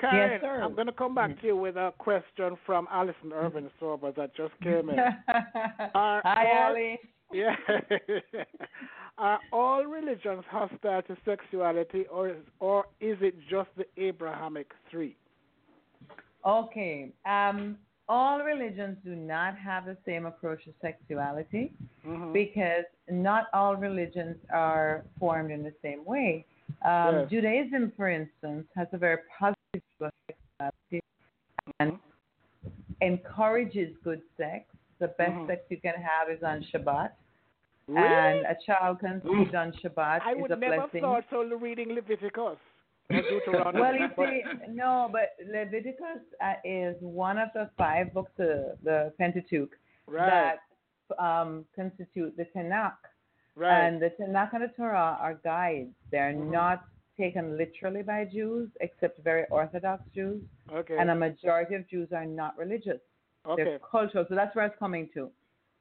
Karen, 0.00 0.30
Yes, 0.32 0.40
sir. 0.40 0.62
I'm 0.62 0.74
going 0.74 0.86
to 0.86 0.92
come 0.92 1.14
back 1.14 1.40
to 1.40 1.46
you 1.46 1.56
with 1.56 1.76
a 1.76 1.92
question 1.98 2.56
from 2.64 2.86
Alison 2.90 3.32
Irvin 3.32 3.68
Sober 3.80 4.12
that 4.12 4.34
just 4.36 4.52
came 4.62 4.90
in. 4.90 4.98
Are 5.94 6.20
Hi, 6.24 6.46
all- 6.62 6.70
Ali. 6.70 6.98
Yeah. 7.30 7.54
Are 9.18 9.38
all 9.52 9.84
religions 9.84 10.44
hostile 10.48 11.02
to 11.02 11.16
sexuality, 11.26 12.06
or 12.10 12.30
is, 12.30 12.36
or 12.60 12.84
is 13.00 13.18
it 13.20 13.34
just 13.50 13.68
the 13.76 13.84
Abrahamic 14.02 14.70
three? 14.90 15.14
Okay. 16.46 17.10
Um, 17.26 17.76
all 18.08 18.40
religions 18.42 18.96
do 19.04 19.14
not 19.14 19.58
have 19.58 19.84
the 19.84 19.96
same 20.06 20.24
approach 20.24 20.64
to 20.64 20.72
sexuality 20.80 21.74
Mhm. 22.06 22.32
because 22.32 22.84
not 23.10 23.48
all 23.52 23.76
religions 23.76 24.36
are 24.50 25.04
formed 25.18 25.50
in 25.50 25.62
the 25.62 25.74
same 25.82 26.04
way. 26.06 26.46
Um, 26.82 27.14
Yes. 27.16 27.30
Judaism, 27.30 27.90
for 27.96 28.08
instance, 28.08 28.66
has 28.74 28.88
a 28.92 28.96
very 28.98 29.18
positive 29.38 29.38
view 29.38 29.42
of 29.42 29.56
sexuality 29.56 29.57
and 31.80 31.98
encourages 33.00 33.94
good 34.02 34.22
sex. 34.36 34.64
The 34.98 35.08
best 35.08 35.32
Mhm. 35.32 35.46
sex 35.46 35.62
you 35.70 35.80
can 35.80 35.94
have 35.94 36.28
is 36.28 36.42
on 36.42 36.62
Shabbat, 36.64 37.12
Really? 37.86 38.04
and 38.06 38.46
a 38.46 38.54
child 38.66 38.98
conceived 39.00 39.54
on 39.54 39.72
Shabbat 39.72 40.22
I 40.22 40.32
is 40.32 40.40
would 40.40 40.50
never 40.58 40.76
blessing. 40.78 41.00
thought 41.00 41.24
so 41.30 41.42
reading 41.56 41.94
Leviticus. 41.94 42.58
Well, 43.10 43.94
you 43.96 44.10
see, 44.16 44.42
no, 44.68 45.08
but 45.10 45.34
Leviticus 45.46 46.20
uh, 46.42 46.54
is 46.64 46.94
one 47.00 47.38
of 47.38 47.48
the 47.54 47.70
five 47.78 48.12
books 48.12 48.32
of 48.38 48.78
the 48.82 49.12
Pentateuch 49.16 49.74
right, 50.06 50.58
that 51.16 51.18
um, 51.18 51.64
constitute 51.74 52.36
the 52.36 52.44
Tanakh. 52.54 52.98
right. 53.56 53.84
And 53.84 54.02
the 54.02 54.10
Tanakh 54.10 54.52
and 54.52 54.64
the 54.64 54.68
Torah 54.76 55.16
are 55.18 55.34
guides. 55.42 55.94
They're 56.10 56.34
Mhm. 56.34 56.50
not 56.50 56.84
taken 57.18 57.56
literally 57.58 58.02
by 58.02 58.24
Jews, 58.24 58.68
except 58.80 59.22
very 59.24 59.44
Orthodox 59.50 60.02
Jews. 60.14 60.40
okay. 60.72 60.96
And 60.98 61.10
a 61.10 61.14
majority 61.14 61.74
of 61.74 61.88
Jews 61.88 62.08
are 62.12 62.24
not 62.24 62.56
religious. 62.56 63.00
okay. 63.46 63.64
They're 63.64 63.78
cultural. 63.78 64.24
So 64.28 64.34
that's 64.34 64.54
where 64.54 64.66
it's 64.66 64.78
coming 64.78 65.08
to. 65.14 65.30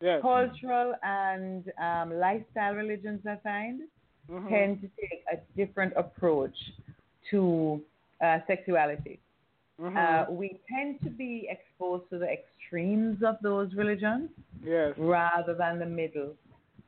Yes. 0.02 0.22
Cultural 0.22 0.94
and 1.04 1.64
um, 1.82 2.08
lifestyle 2.18 2.74
religions, 2.76 3.22
I 3.26 3.36
find, 3.38 3.82
Mhm. 4.30 4.50
tend 4.50 4.82
to 4.82 4.88
take 5.02 5.22
a 5.32 5.38
different 5.56 5.94
approach 5.96 6.58
to 7.32 7.82
uh, 8.22 8.40
sexuality. 8.48 9.20
Mhm. 9.80 9.96
Uh, 9.96 10.32
we 10.32 10.60
tend 10.68 11.00
to 11.04 11.10
be 11.10 11.48
exposed 11.56 12.10
to 12.10 12.18
the 12.18 12.30
extremes 12.38 13.22
of 13.24 13.36
those 13.42 13.70
religions 13.76 14.30
yes. 14.64 14.94
rather 14.98 15.54
than 15.54 15.78
the 15.80 15.86
middle, 15.86 16.32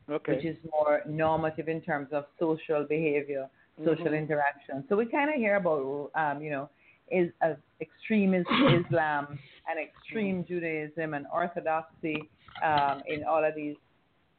Okay. 0.09 0.33
which 0.35 0.45
is 0.45 0.57
more 0.71 1.01
normative 1.05 1.67
in 1.69 1.81
terms 1.81 2.11
of 2.11 2.25
social 2.39 2.83
behavior, 2.83 3.47
social 3.85 4.07
Mhm. 4.07 4.17
interaction. 4.17 4.85
So 4.89 4.95
we 4.95 5.05
kind 5.05 5.29
of 5.29 5.35
hear 5.35 5.55
about, 5.55 6.11
um, 6.15 6.41
you 6.41 6.51
know, 6.51 6.69
is 7.11 7.31
uh, 7.41 7.55
extreme 7.81 8.33
Islam 8.85 9.39
and 9.69 9.79
extreme 9.79 10.45
Judaism 10.45 11.13
and 11.13 11.25
Orthodoxy 11.33 12.29
um, 12.63 13.01
in 13.07 13.23
all 13.23 13.43
of 13.43 13.55
these 13.55 13.75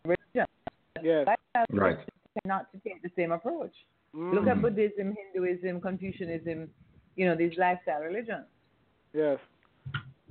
religions. 0.05 0.49
yes. 1.03 1.26
Right. 1.70 1.99
Not 2.45 2.70
to 2.72 2.78
take 2.80 3.03
the 3.03 3.11
same 3.16 3.32
approach. 3.32 3.74
Mm. 4.14 4.34
Look 4.34 4.47
at 4.47 4.61
Buddhism, 4.62 5.16
Hinduism, 5.16 5.80
Confucianism, 5.80 6.68
you 7.16 7.26
know, 7.26 7.34
these 7.36 7.57
lifestyle 7.59 8.01
religions. 8.03 8.47
Yes. 9.12 9.38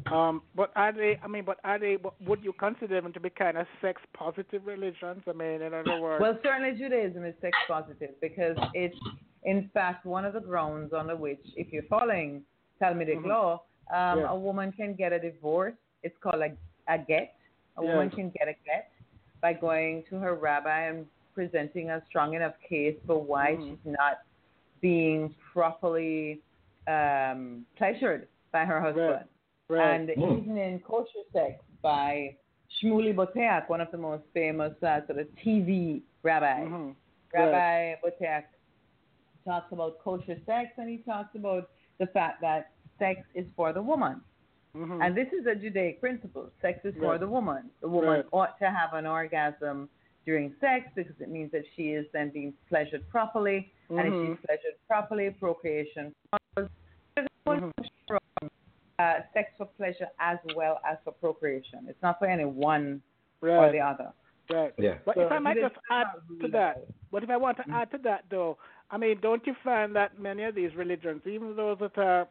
Um, 0.08 0.42
but 0.56 0.72
are 0.76 0.92
they? 0.92 1.18
I 1.24 1.28
mean, 1.28 1.44
but 1.46 1.58
are 1.64 1.78
they? 1.80 1.96
but 1.98 2.14
Would 2.22 2.44
you 2.44 2.54
consider 2.54 3.02
them 3.02 3.14
to 3.14 3.20
be 3.20 3.30
kind 3.30 3.58
of 3.58 3.68
sex 3.82 4.02
positive 4.14 4.66
religions? 4.66 5.22
I 5.28 5.34
mean, 5.34 5.62
in 5.62 5.74
other 5.74 6.00
words. 6.00 6.22
Well, 6.22 6.38
certainly 6.44 6.78
Judaism 6.78 7.26
is 7.26 7.36
sex 7.42 7.56
positive 7.68 8.12
because 8.22 8.58
it's, 8.74 8.98
in 9.44 9.70
fact, 9.74 10.06
one 10.06 10.26
of 10.26 10.34
the 10.34 10.40
grounds 10.40 10.94
on 10.94 11.08
which, 11.20 11.42
if 11.56 11.72
you're 11.72 11.84
following 11.84 12.44
Talmudic 12.80 13.20
Mhm. 13.20 13.28
law, 13.28 13.62
um, 13.92 14.20
Yeah. 14.20 14.30
a 14.30 14.36
woman 14.36 14.72
can 14.72 14.94
get 14.94 15.12
a 15.14 15.20
divorce. 15.20 15.76
It's 16.04 16.18
called 16.20 16.42
a, 16.42 16.56
a 16.88 16.98
get. 16.98 17.36
A 17.78 17.84
woman 17.84 18.10
can 18.10 18.30
get 18.32 18.48
a 18.48 18.54
get 18.66 18.92
by 19.42 19.54
going 19.54 20.04
to 20.10 20.16
her 20.20 20.36
rabbi 20.36 20.82
and 20.88 21.06
presenting 21.36 21.90
a 21.92 22.04
strong 22.08 22.34
enough 22.34 22.56
case 22.68 22.98
for 23.06 23.22
why 23.22 23.56
Mhm. 23.56 23.70
she's 23.70 23.86
not 23.86 24.20
being 24.82 25.34
properly 25.54 26.42
um, 26.88 27.66
pleasured 27.76 28.28
by 28.52 28.66
her 28.66 28.82
husband. 28.82 29.12
right. 29.12 29.26
And 29.70 30.10
Mm. 30.10 30.42
even 30.42 30.58
in 30.58 30.80
Kosher 30.80 31.24
Sex 31.32 31.64
by 31.82 32.36
Shmuley 32.82 33.14
Boteach, 33.14 33.70
one 33.70 33.82
of 33.82 33.92
the 33.92 33.98
most 33.98 34.24
famous 34.34 34.74
uh, 34.84 35.06
sort 35.06 35.20
of 35.20 35.28
TV 35.44 36.02
rabbis. 36.24 36.68
Mhm. 36.68 36.96
Rabbi 37.34 37.96
Boteach 38.04 38.46
talks 39.46 39.72
about 39.72 40.00
kosher 40.00 40.38
sex 40.46 40.72
and 40.78 40.90
he 40.90 40.98
talks 41.00 41.34
about 41.36 41.70
the 42.00 42.08
fact 42.08 42.42
that 42.42 42.72
sex 42.98 43.22
is 43.36 43.46
for 43.56 43.72
the 43.74 43.82
woman. 43.82 44.22
Mhm. 44.76 45.04
And 45.06 45.16
this 45.16 45.32
is 45.34 45.46
a 45.46 45.56
Judaic 45.56 46.00
principle. 46.00 46.52
Sex 46.62 46.84
is 46.84 46.96
for 46.96 47.18
the 47.18 47.28
woman. 47.28 47.70
The 47.82 47.88
woman 47.90 48.10
Right. 48.10 48.26
ought 48.32 48.58
to 48.60 48.70
have 48.70 48.94
an 48.94 49.06
orgasm 49.06 49.90
during 50.26 50.54
sex 50.60 50.90
because 50.96 51.20
it 51.22 51.30
means 51.30 51.52
that 51.52 51.66
she 51.76 51.94
is 51.94 52.10
then 52.12 52.30
being 52.30 52.54
pleasured 52.68 53.08
properly. 53.10 53.72
And 53.90 54.00
if 54.00 54.14
she's 54.14 54.46
pleasured 54.46 54.76
properly, 54.88 55.32
procreation 55.32 56.14
follows. 56.56 56.70
There's 57.16 57.28
no 57.46 57.54
Mhm. 57.54 57.72
From 59.00 59.06
uh, 59.08 59.14
sex 59.34 59.50
for 59.58 59.66
pleasure 59.66 60.08
as 60.20 60.38
well 60.56 60.80
as 60.90 60.98
for 61.04 61.12
procreation. 61.14 61.86
It's 61.88 62.02
not 62.02 62.20
for 62.20 62.28
any 62.28 62.46
one 62.46 63.02
or 63.42 63.72
the 63.72 63.80
other. 63.80 64.12
Right. 64.50 64.74
Yeah. 64.78 64.96
But 65.06 65.16
So 65.16 65.22
if 65.22 65.32
I 65.32 65.40
might 65.40 65.58
just 65.60 65.76
add 65.92 66.08
to 66.42 66.48
that, 66.50 66.78
about- 66.78 66.88
but 67.12 67.24
if 67.24 67.30
I 67.30 67.38
want 67.38 67.58
to 67.58 67.64
Mm. 67.64 67.74
add 67.74 67.92
to 67.92 67.98
that 68.00 68.26
though, 68.30 68.58
I 68.92 68.98
mean, 68.98 69.20
don't 69.22 69.46
you 69.46 69.54
find 69.64 69.96
that 69.96 70.20
many 70.20 70.44
of 70.44 70.56
these 70.56 70.76
religions, 70.76 71.22
even 71.28 71.56
those 71.56 71.78
that 71.80 71.98
are 71.98 72.28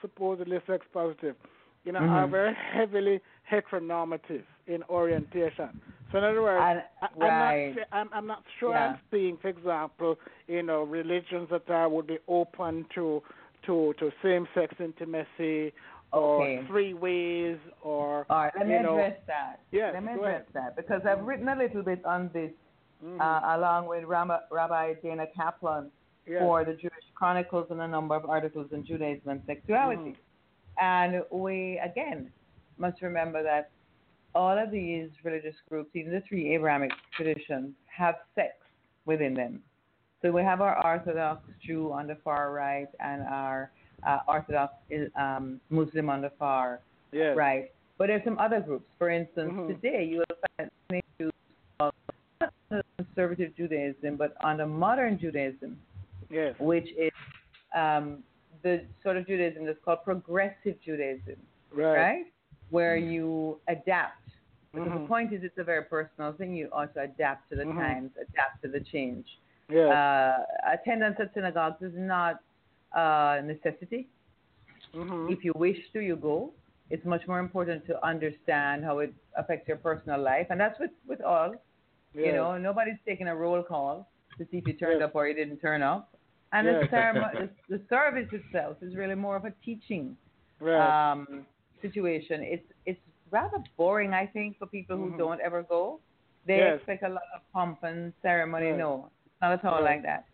supposedly 0.00 0.60
sex 0.66 0.86
positive, 0.92 1.36
you 1.84 1.92
know, 1.92 2.00
are 2.00 2.26
Mhm. 2.26 2.30
very 2.30 2.54
heavily 2.72 3.20
heteronormative 3.50 4.44
in 4.66 4.82
orientation. 4.84 5.80
So 6.10 6.18
in 6.18 6.24
other 6.24 6.40
words, 6.42 6.62
And- 6.62 6.82
I, 7.02 7.06
I'm 7.06 7.18
right. 7.20 7.76
not 7.76 7.86
I'm, 7.92 8.08
I'm 8.12 8.26
not 8.26 8.44
sure 8.58 8.72
Yeah. 8.72 8.92
I'm 8.92 8.98
seeing, 9.10 9.36
for 9.36 9.48
example, 9.48 10.18
you 10.46 10.62
know, 10.62 10.82
religions 10.84 11.50
that 11.50 11.68
are 11.70 11.88
would 11.88 12.06
be 12.06 12.18
open 12.28 12.86
to 12.94 13.22
to 13.66 13.92
to 13.98 14.10
same 14.22 14.48
sex 14.54 14.74
intimacy 14.80 15.74
or 16.12 16.42
Okay. 16.42 16.64
three 16.66 16.94
ways 16.94 17.58
or 17.82 18.26
All 18.30 18.44
right, 18.44 18.52
let 18.56 18.66
me 18.66 18.78
know, 18.80 18.98
address 18.98 19.20
that. 19.26 19.60
Yes, 19.72 19.92
let 19.94 20.04
me 20.04 20.12
address 20.14 20.44
that 20.54 20.76
because 20.76 21.04
I've 21.04 21.22
written 21.26 21.48
a 21.48 21.56
little 21.56 21.82
bit 21.82 22.04
on 22.04 22.30
this 22.32 22.52
Mhm. 23.04 23.20
uh, 23.20 23.56
along 23.56 23.86
with 23.86 24.04
Rabbi, 24.04 24.38
Rabbi 24.50 24.94
Dana 24.94 25.26
Kaplan 25.28 25.90
Yes. 26.26 26.40
for 26.42 26.64
the 26.64 26.74
Jewish 26.74 27.04
Chronicles 27.14 27.70
and 27.70 27.80
a 27.80 27.88
number 27.88 28.14
of 28.14 28.28
articles 28.28 28.72
on 28.72 28.84
Judaism 28.84 29.30
and 29.30 29.42
sexuality. 29.46 30.12
Mm-hmm. 30.12 30.80
And 30.80 31.24
we, 31.30 31.78
again, 31.78 32.32
must 32.76 33.00
remember 33.02 33.42
that 33.42 33.70
all 34.34 34.56
of 34.56 34.70
these 34.70 35.10
religious 35.24 35.56
groups, 35.68 35.94
even 35.94 36.12
the 36.12 36.20
three 36.22 36.54
Abrahamic 36.54 36.92
traditions, 37.12 37.74
have 37.86 38.16
sex 38.34 38.54
within 39.04 39.34
them. 39.34 39.62
So 40.22 40.30
we 40.32 40.42
have 40.42 40.60
our 40.60 40.84
Orthodox 40.84 41.48
Jew 41.60 41.92
on 41.92 42.06
the 42.06 42.16
far 42.16 42.52
right 42.52 42.88
and 43.00 43.22
our 43.22 43.70
uh, 44.06 44.18
Orthodox 44.28 44.74
um, 45.16 45.60
Muslim 45.70 46.08
on 46.10 46.20
the 46.22 46.30
far 46.38 46.80
yes. 47.12 47.36
right. 47.36 47.70
But 47.96 48.06
there's 48.08 48.22
some 48.24 48.38
other 48.38 48.60
groups. 48.60 48.86
For 48.98 49.10
instance, 49.10 49.52
Mhm. 49.52 49.68
today 49.68 50.04
you 50.04 50.18
will 50.18 50.36
find 50.56 50.70
many 50.90 51.02
Jews 51.18 51.32
not 51.80 51.94
under 52.70 52.84
conservative 52.96 53.54
Judaism, 53.56 54.16
but 54.16 54.36
on 54.40 54.52
under 54.52 54.66
modern 54.66 55.18
Judaism, 55.18 55.80
Yes. 56.30 56.54
which 56.58 56.88
is 56.96 57.10
um, 57.74 58.22
the 58.62 58.82
sort 59.02 59.16
of 59.16 59.26
Judaism 59.26 59.66
that's 59.66 59.78
called 59.84 60.02
progressive 60.04 60.80
Judaism, 60.80 61.36
Right. 61.72 61.96
right? 61.96 62.26
Where 62.70 62.96
you 62.96 63.60
adapt. 63.68 64.22
Because 64.72 64.92
the 64.92 64.98
Mhm. 65.00 65.08
point 65.08 65.32
is, 65.32 65.42
it's 65.42 65.58
a 65.58 65.64
very 65.64 65.84
personal 65.84 66.32
thing. 66.32 66.54
You 66.54 66.68
also 66.72 67.00
adapt 67.00 67.48
to 67.50 67.56
the 67.56 67.64
Mhm. 67.64 67.76
times, 67.78 68.16
adapt 68.16 68.62
to 68.62 68.68
the 68.68 68.80
change. 68.80 69.38
Yes. 69.68 69.90
Uh, 69.90 70.44
attendance 70.66 71.18
at 71.20 71.32
synagogues 71.34 71.82
is 71.82 71.94
not 71.94 72.40
a 72.92 73.40
necessity. 73.44 74.08
Mhm. 74.94 75.30
If 75.32 75.44
you 75.44 75.52
wish 75.56 75.78
to, 75.92 76.00
you 76.00 76.16
go. 76.16 76.52
It's 76.90 77.04
much 77.04 77.26
more 77.28 77.38
important 77.40 77.84
to 77.86 78.02
understand 78.04 78.84
how 78.84 79.00
it 79.00 79.12
affects 79.36 79.68
your 79.68 79.76
personal 79.76 80.20
life, 80.20 80.46
and 80.50 80.58
that's 80.60 80.78
with 80.78 80.92
with 81.06 81.20
all. 81.20 81.54
You 82.14 82.32
know, 82.32 82.56
nobody's 82.56 82.98
taking 83.04 83.28
a 83.28 83.36
roll 83.36 83.62
call 83.62 84.08
to 84.38 84.44
see 84.50 84.58
if 84.58 84.66
you 84.66 84.72
turned 84.72 85.00
Yes. 85.00 85.08
up 85.08 85.14
or 85.14 85.28
you 85.28 85.34
didn't 85.34 85.58
turn 85.60 85.82
up. 85.82 86.16
And 86.52 86.66
Yes. 86.66 86.84
the, 86.84 86.88
ceremony, 86.88 87.50
the, 87.68 87.78
the 87.78 87.84
service 87.88 88.32
itself 88.32 88.82
is 88.82 88.96
really 88.96 89.14
more 89.14 89.36
of 89.36 89.44
a 89.44 89.50
teaching 89.62 90.16
Right. 90.58 90.80
um, 91.12 91.46
situation. 91.82 92.42
It's 92.42 92.66
it's 92.86 93.00
rather 93.30 93.62
boring, 93.76 94.14
I 94.14 94.26
think, 94.26 94.56
for 94.58 94.66
people 94.66 94.96
who 94.96 95.10
Mhm. 95.12 95.18
don't 95.18 95.40
ever 95.42 95.62
go. 95.62 96.00
They 96.46 96.56
Yes. 96.58 96.76
expect 96.78 97.02
a 97.02 97.10
lot 97.10 97.28
of 97.36 97.42
pomp 97.52 97.82
and 97.84 98.14
ceremony. 98.22 98.70
Right. 98.70 98.78
No, 98.78 99.10
not 99.42 99.52
at 99.52 99.64
all 99.66 99.82
Right. 99.82 99.84
like 99.90 100.02
that. 100.04 100.24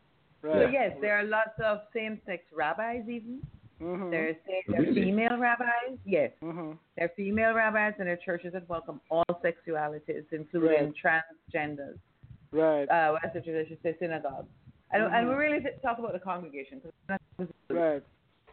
Right. 0.45 0.67
So 0.67 0.69
yes, 0.71 0.97
there 1.01 1.17
are 1.19 1.25
lots 1.25 1.59
of 1.65 1.81
same-sex 1.93 2.45
rabbis 2.55 3.09
even. 3.09 3.41
Mhm. 3.81 4.11
There's 4.11 4.37
are 4.69 4.81
Really? 4.83 4.95
female 4.95 5.37
rabbis. 5.39 5.99
Yes, 6.05 6.31
Mhm. 6.43 6.79
there 6.97 7.07
are 7.07 7.15
female 7.17 7.55
rabbis, 7.55 7.95
and 7.99 8.07
there 8.07 8.15
are 8.15 8.25
churches 8.25 8.53
that 8.53 8.69
welcome 8.69 9.01
all 9.11 9.25
sexualities, 9.43 10.25
including 10.33 10.95
transgenders. 10.95 11.99
Right. 12.53 12.89
Uh, 12.89 13.19
as 13.25 13.31
I 13.35 13.43
should 13.43 13.83
say, 13.83 13.97
synagogues. 13.99 14.49
And, 14.93 15.03
and 15.13 15.29
we 15.29 15.35
really 15.35 15.61
talk 15.83 15.99
about 15.99 16.13
the 16.13 16.21
congregation. 16.21 16.81
'cause 16.81 17.49
Right. 17.69 18.03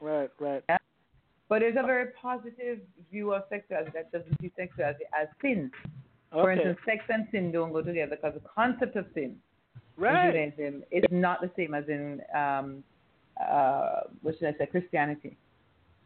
Right. 0.01 0.31
Right. 0.39 0.63
But 1.47 1.59
there's 1.59 1.75
a 1.77 1.83
very 1.83 2.07
positive 2.13 2.79
view 3.11 3.33
of 3.35 3.43
sexuality 3.49 3.91
that 3.93 4.11
doesn't 4.11 4.39
see 4.41 4.51
sexuality 4.55 5.03
as 5.13 5.27
sin. 5.41 5.69
For 6.31 6.49
instance, 6.51 6.79
sex 6.85 7.03
and 7.09 7.27
sin 7.29 7.51
don't 7.51 7.71
go 7.73 7.81
together 7.83 8.15
because 8.15 8.33
the 8.33 8.39
concept 8.39 8.95
of 8.95 9.05
sin 9.13 9.23
in 9.23 9.41
Right. 10.02 10.32
Judaism 10.34 10.84
is 10.91 11.04
not 11.12 11.38
the 11.41 11.52
same 11.56 11.74
as 11.74 11.86
in 11.88 12.22
um, 12.36 12.84
uh, 13.39 14.02
what 14.22 14.36
should 14.38 14.47
I 14.54 14.58
say, 14.58 14.66
Christianity. 14.68 15.38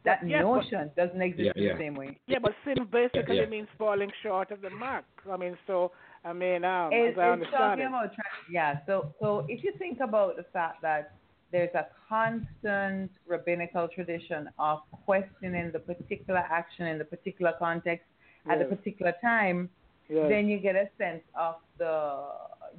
that 0.05 0.19
yeah, 0.27 0.43
but- 0.43 0.55
notion 0.55 0.91
doesn't 0.95 1.21
exist 1.21 1.45
Yeah, 1.47 1.51
in 1.55 1.63
yeah. 1.63 1.73
the 1.73 1.79
same 1.79 1.95
way. 1.95 2.17
Yeah, 2.27 2.39
but 2.41 2.53
sin 2.63 2.77
basically 2.91 3.37
yeah. 3.37 3.45
means 3.55 3.67
falling 3.77 4.11
short 4.23 4.51
of 4.51 4.61
the 4.61 4.69
mark. 4.69 5.05
I 5.31 5.37
mean, 5.37 5.57
so 5.67 5.91
I 6.23 6.33
mean, 6.33 6.63
um, 6.65 6.89
It's, 6.91 7.17
as 7.17 7.19
I 7.19 7.25
it's 7.27 7.33
understand 7.33 7.61
talking 7.79 7.83
it. 7.85 7.87
about 7.87 8.13
tra- 8.15 8.51
yeah. 8.51 8.71
So 8.87 9.13
so 9.19 9.45
if 9.47 9.63
you 9.63 9.71
think 9.79 9.99
about 10.01 10.35
the 10.37 10.45
fact 10.57 10.81
that 10.81 11.13
there's 11.51 11.73
a 11.75 11.85
constant 12.09 13.11
rabbinical 13.27 13.87
tradition 13.87 14.49
of 14.59 14.79
questioning 15.05 15.71
the 15.71 15.79
particular 15.79 16.43
action 16.59 16.85
in 16.87 16.97
the 16.97 17.05
particular 17.05 17.53
context 17.57 18.05
at 18.49 18.61
a 18.61 18.65
particular 18.65 19.13
time, 19.21 19.69
Yes. 20.07 20.29
then 20.29 20.47
you 20.47 20.59
get 20.59 20.75
a 20.75 20.87
sense 20.99 21.23
of 21.33 21.55
the 21.79 21.95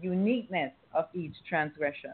uniqueness 0.01 0.73
of 0.95 1.07
each 1.15 1.35
transgression. 1.49 2.13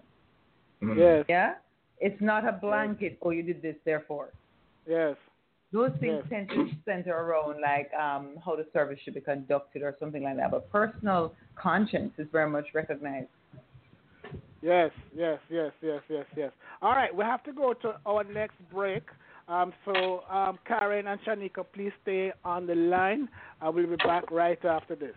Mhm. 0.82 0.96
yes, 0.96 1.24
Yeah, 1.28 1.54
it's 2.00 2.20
not 2.20 2.46
a 2.46 2.52
blanket. 2.52 3.18
Oh, 3.22 3.30
you 3.30 3.42
did 3.42 3.62
this, 3.62 3.76
therefore. 3.84 4.30
yes, 4.86 5.16
Those 5.72 5.92
things 6.00 6.20
Yes. 6.20 6.28
tend 6.28 6.48
to 6.50 6.70
center 6.84 7.16
around 7.16 7.60
like 7.62 7.90
um, 7.94 8.36
how 8.44 8.54
the 8.56 8.66
service 8.74 8.98
should 9.00 9.14
be 9.14 9.22
conducted 9.22 9.82
or 9.82 9.96
something 9.98 10.22
like 10.22 10.36
that. 10.36 10.50
But 10.50 10.70
personal 10.70 11.32
conscience 11.54 12.12
is 12.18 12.28
very 12.30 12.50
much 12.50 12.74
recognized. 12.74 13.28
yes, 14.60 14.90
yes, 15.14 15.38
yes, 15.48 15.72
yes, 15.80 16.02
yes, 16.08 16.26
yes. 16.36 16.52
All 16.82 16.92
right, 16.92 17.14
we 17.14 17.24
have 17.24 17.42
to 17.44 17.52
go 17.52 17.72
to 17.74 17.96
our 18.06 18.22
next 18.24 18.56
break. 18.70 19.02
Um, 19.48 19.72
so, 19.84 20.24
um, 20.30 20.58
Karen 20.66 21.06
and 21.08 21.20
Shaneka, 21.22 21.64
please 21.72 21.92
stay 22.02 22.32
on 22.44 22.66
the 22.66 22.74
line. 22.74 23.28
I 23.60 23.68
will 23.70 23.86
be 23.86 23.96
back 23.96 24.30
right 24.30 24.62
after 24.64 24.94
this. 24.94 25.16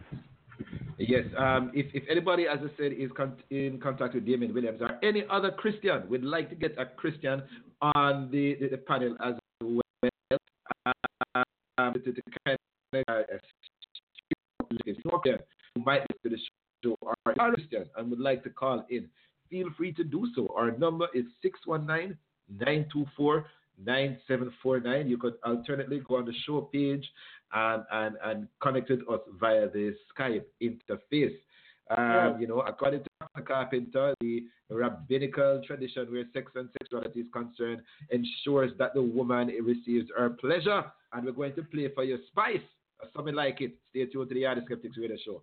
Yes, 0.98 1.26
um, 1.38 1.72
if, 1.74 1.88
if 1.94 2.04
anybody, 2.10 2.48
as 2.48 2.60
I 2.62 2.70
said, 2.78 2.94
is 2.94 3.12
con- 3.18 3.36
in 3.50 3.80
contact 3.82 4.16
with 4.16 4.26
Damien 4.26 4.54
Williams 4.54 4.82
or 4.82 4.98
any 5.04 5.24
other 5.30 5.52
Christian 5.52 6.04
we'd 6.08 6.24
like 6.24 6.50
to 6.50 6.56
get 6.56 6.78
a 6.78 6.86
Christian 6.86 7.44
on 7.82 8.30
the, 8.32 8.56
the, 8.62 8.70
the 8.70 8.78
panel 8.78 9.18
as 9.24 9.34
well, 9.62 9.82
um, 11.78 11.94
to, 11.94 12.00
to 12.00 12.22
kind 12.46 12.58
of 12.94 13.04
uh, 13.10 13.24
who 15.76 15.84
might 15.84 16.02
to 16.24 16.30
the 16.30 16.38
show 16.84 16.96
or 17.02 17.14
are 17.26 17.54
Christian 17.54 17.86
and 17.98 18.10
would 18.10 18.20
like 18.20 18.44
to 18.44 18.50
call 18.50 18.86
in, 18.90 19.10
feel 19.50 19.68
free 19.78 19.92
to 19.94 20.04
do 20.04 20.28
so. 20.34 20.48
Our 20.56 20.72
number 20.78 21.08
is 21.14 21.26
619 21.42 22.18
924 22.50 23.46
9749. 23.84 25.08
You 25.08 25.18
could 25.18 25.36
alternately 25.44 26.00
go 26.00 26.18
on 26.18 26.26
the 26.26 26.34
show 26.46 26.62
page 26.62 27.06
and, 27.54 27.84
and, 27.92 28.16
and 28.24 28.48
connect 28.62 28.90
with 28.90 29.02
us 29.10 29.20
via 29.40 29.68
the 29.70 29.96
Skype 30.18 30.46
interface. 30.62 31.36
Um, 31.96 32.42
You 32.42 32.48
know, 32.48 32.62
according 32.62 33.04
to 33.04 33.10
Dr. 33.20 33.42
Carpenter, 33.44 34.14
the 34.20 34.44
rabbinical 34.70 35.62
tradition 35.66 36.12
where 36.12 36.26
sex 36.34 36.52
and 36.56 36.70
sexuality 36.82 37.20
is 37.22 37.28
concerned 37.32 37.82
ensures 38.10 38.72
that 38.80 38.94
the 38.96 39.02
woman 39.02 39.48
receives 39.64 40.10
her 40.18 40.32
pleasure. 40.32 40.84
And 41.14 41.26
we're 41.26 41.32
going 41.32 41.54
to 41.56 41.64
play 41.64 41.90
for 41.94 42.04
your 42.04 42.18
spice 42.28 42.66
or 43.02 43.10
something 43.16 43.36
like 43.36 43.62
it. 43.62 43.76
Stay 43.92 44.06
tuned 44.06 44.30
to 44.30 44.36
the 44.36 44.42
Yardie 44.42 44.66
Skeptics 44.66 44.98
Radio 44.98 45.18
Show. 45.24 45.42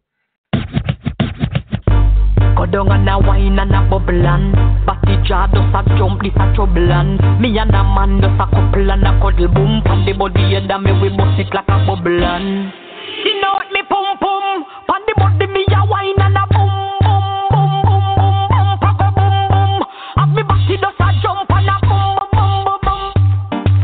Go 2.57 2.67
down 2.67 2.93
and 2.93 3.09
a 3.09 3.19
wine 3.19 3.59
and 3.59 3.73
a 3.73 3.89
bubble 3.89 4.27
and 4.27 4.53
Batty 4.85 4.92
jaw 5.25 5.47
does 5.47 5.75
a 5.75 5.81
jump, 5.97 6.23
this 6.23 6.33
a 6.37 6.55
trouble 6.55 6.91
and 6.93 7.19
Me 7.41 7.57
and 7.59 7.71
a 7.75 7.83
man 7.83 8.21
does 8.21 8.35
a 8.39 8.47
couple 8.51 8.91
and 8.91 9.07
a 9.07 9.13
cuddle 9.21 9.49
boom 9.49 9.83
Pan 9.85 10.05
the 10.05 10.13
body 10.13 10.53
head 10.53 10.71
and 10.71 10.83
me 10.85 10.93
we 11.01 11.09
bust 11.17 11.39
it 11.39 11.53
like 11.55 11.69
a 11.69 11.77
bubble. 11.87 12.25
And 12.25 12.73
You 13.25 13.41
know 13.41 13.53
what 13.55 13.71
me 13.73 13.83
pum 13.89 14.19
pum? 14.19 14.65
Pan 14.89 15.03
the 15.07 15.15
body 15.17 15.47
me 15.47 15.65
a 15.71 15.85
wine 15.87 16.19
and 16.19 16.37
a 16.37 16.42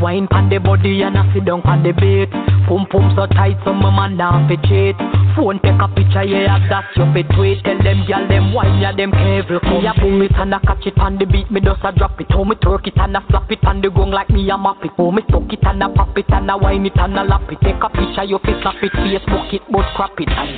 Wine 0.08 0.26
pan 0.26 0.48
the 0.48 0.56
body 0.56 1.02
and 1.04 1.20
a 1.20 1.22
sit 1.36 1.44
down 1.44 1.60
pan 1.60 1.84
the 1.84 1.92
bait. 1.92 2.32
Pum 2.64 2.88
pum 2.88 3.12
so 3.12 3.28
tight 3.28 3.60
so 3.60 3.76
my 3.76 3.92
man 3.92 4.16
down 4.16 4.48
fi 4.48 4.56
cheat. 4.64 4.96
Phone 5.36 5.60
take 5.60 5.76
a 5.76 5.84
picture 5.84 6.24
yeah 6.24 6.56
that 6.72 6.88
you 6.96 7.04
fi 7.12 7.20
tweet. 7.36 7.60
Tell 7.60 7.76
them 7.76 8.08
gyal 8.08 8.24
them 8.24 8.56
wine 8.56 8.80
yeah 8.80 8.96
them 8.96 9.12
careful. 9.12 9.60
Me 9.68 9.84
a 9.84 9.92
boom 9.92 10.24
it 10.24 10.32
and 10.32 10.54
I 10.56 10.64
catch 10.64 10.88
it 10.88 10.96
on 10.96 11.20
the 11.20 11.26
beat. 11.28 11.52
Me 11.52 11.60
just 11.60 11.84
a 11.84 11.92
drop 11.92 12.18
it. 12.24 12.32
How 12.32 12.40
me 12.40 12.56
twerk 12.56 12.88
it 12.88 12.96
and 12.96 13.18
a 13.18 13.20
flap 13.28 13.52
it 13.52 13.60
on 13.68 13.82
the 13.84 13.90
gong 13.92 14.10
like 14.10 14.30
me 14.30 14.48
a 14.48 14.56
map 14.56 14.80
it. 14.80 14.96
How 14.96 15.10
me 15.10 15.20
tuck 15.28 15.52
it 15.52 15.60
and 15.60 15.82
a 15.84 15.92
pop 15.92 16.16
it 16.16 16.32
and 16.32 16.48
a 16.48 16.56
wine 16.56 16.86
it 16.86 16.96
and 16.96 17.12
a 17.12 17.22
lap 17.28 17.44
it. 17.52 17.60
Take 17.60 17.84
a 17.84 17.92
picture 17.92 18.24
you 18.24 18.40
fi 18.40 18.56
snap 18.64 18.80
it. 18.80 18.96
Facebook 18.96 19.52
it 19.52 19.60
but 19.68 19.92
crap 19.92 20.16
it 20.16 20.32
and 20.32 20.56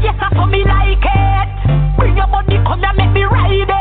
Yes, 0.00 0.16
I 0.24 0.32
for 0.32 0.48
me 0.48 0.64
like 0.64 1.04
it. 1.04 2.00
Bring 2.00 2.16
your 2.16 2.32
body, 2.32 2.56
come 2.64 2.80
and 2.80 2.96
make 2.96 3.12
me 3.12 3.28
ride 3.28 3.60
it. 3.60 3.79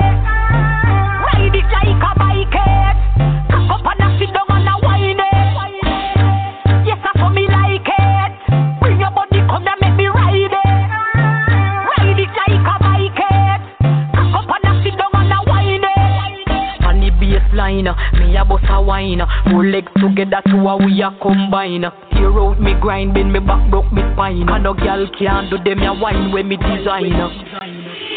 The 17.77 17.93
me 18.19 18.35
a 18.35 18.45
bust 18.45 18.65
a 18.69 18.81
wine. 18.81 19.21
Four 19.49 19.65
legs 19.65 19.91
together, 19.95 20.41
two 20.49 20.67
a 20.67 20.77
we 20.77 21.01
a 21.01 21.11
combine. 21.21 21.85
Tear 22.11 22.39
out 22.39 22.59
me 22.59 22.73
grind, 22.81 23.13
bend 23.13 23.31
me 23.31 23.39
back, 23.39 23.69
broke 23.69 23.91
me 23.91 24.01
spine. 24.13 24.49
And 24.49 24.63
no 24.63 24.73
girl 24.73 25.07
can 25.17 25.49
do 25.49 25.57
them 25.63 25.83
a 25.83 25.93
wine 25.93 26.31
when 26.31 26.47
me 26.47 26.57
design. 26.57 27.13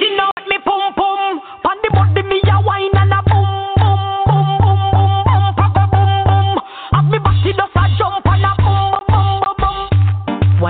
You 0.01 0.17
know 0.17 0.31
me 0.49 0.57
pum 0.65 0.95
pum, 0.95 1.41
on 1.65 1.77
the 1.83 1.91
body 1.93 2.23
me 2.23 2.41
a 2.51 2.61
wine 2.65 2.91
and 2.95 3.13
a 3.13 3.22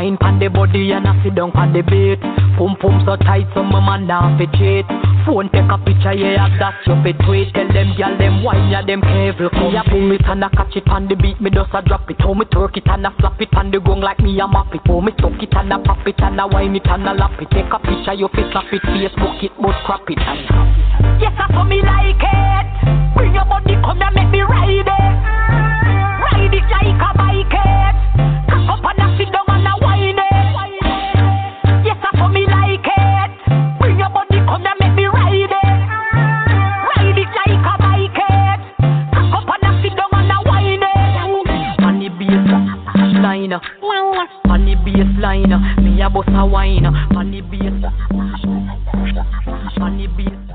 Wine 0.03 0.19
pan 0.19 0.41
the 0.41 0.49
body 0.51 0.91
and 0.91 1.07
a 1.07 1.15
sit 1.23 1.37
down 1.37 1.53
pan 1.53 1.71
the 1.71 1.79
beat. 1.79 2.19
Pum 2.59 2.75
pum 2.83 3.07
so 3.07 3.15
tight 3.23 3.47
so 3.55 3.63
my 3.63 3.79
man 3.79 4.11
down 4.11 4.35
fi 4.35 4.51
cheat. 4.59 4.83
Phone 5.23 5.47
take 5.55 5.71
a 5.71 5.79
picture 5.79 6.11
yeah 6.11 6.51
that 6.59 6.75
you 6.91 6.99
fi 7.07 7.15
tweet. 7.23 7.55
Tell 7.55 7.71
them 7.71 7.95
gyal 7.95 8.19
them 8.19 8.43
wine 8.43 8.67
yeah 8.67 8.83
them 8.83 8.99
careful. 8.99 9.47
Me 9.63 9.79
a 9.79 9.87
boom 9.87 10.11
it 10.11 10.27
and 10.27 10.43
a 10.43 10.51
catch 10.51 10.75
it 10.75 10.91
on 10.91 11.07
the 11.07 11.15
beat. 11.15 11.39
Me 11.41 11.55
just 11.55 11.71
a 11.71 11.79
drop 11.87 12.11
it. 12.11 12.19
How 12.19 12.35
me 12.35 12.43
twerk 12.51 12.77
it 12.77 12.91
and 12.91 13.07
a 13.07 13.15
flap 13.15 13.39
it 13.39 13.55
on 13.55 13.71
the 13.71 13.79
gong 13.79 14.03
like 14.03 14.19
me 14.19 14.35
a 14.43 14.49
map 14.51 14.75
it. 14.75 14.83
How 14.91 14.99
me 14.99 15.13
tuck 15.23 15.39
it 15.39 15.55
and 15.55 15.71
a 15.71 15.79
pop 15.79 16.03
it 16.03 16.19
and 16.19 16.41
a 16.41 16.49
wine 16.51 16.75
it 16.75 16.83
and 16.83 17.07
a 17.07 17.15
lap 17.15 17.39
it. 17.39 17.47
Take 17.55 17.71
a 17.71 17.79
picture 17.79 18.19
you 18.19 18.27
fi 18.35 18.43
snap 18.51 18.75
it. 18.75 18.83
Facebook 18.83 19.39
it 19.39 19.55
but 19.63 19.79
crap 19.87 20.11
it. 20.11 20.19
And 20.19 21.23
yes 21.23 21.39
I 21.39 21.47
for 21.55 21.63
me 21.63 21.79
like 21.79 22.19
it. 22.19 22.67
Bring 23.15 23.39
your 23.39 23.47
body 23.47 23.79
come 23.79 24.03
and 24.03 24.15
make 24.19 24.35
me 24.35 24.43
ride 24.43 24.83
it. 24.83 25.15
Ride 26.27 26.59
it 26.59 26.67
like 26.75 26.99
a 26.99 27.11
bike 27.15 27.55
it. 27.55 27.95
Cock 28.51 28.83
up 28.83 28.99
and 28.99 29.02
baseline, 44.93 45.83
me 45.83 46.01
a 46.03 46.11
bust 46.11 46.29
a 46.35 46.45
wine. 46.47 46.85
On 46.87 47.31
the 47.31 47.41
baseline, 47.41 47.93
on 49.81 49.99
the 49.99 50.07
baseline. 50.09 50.49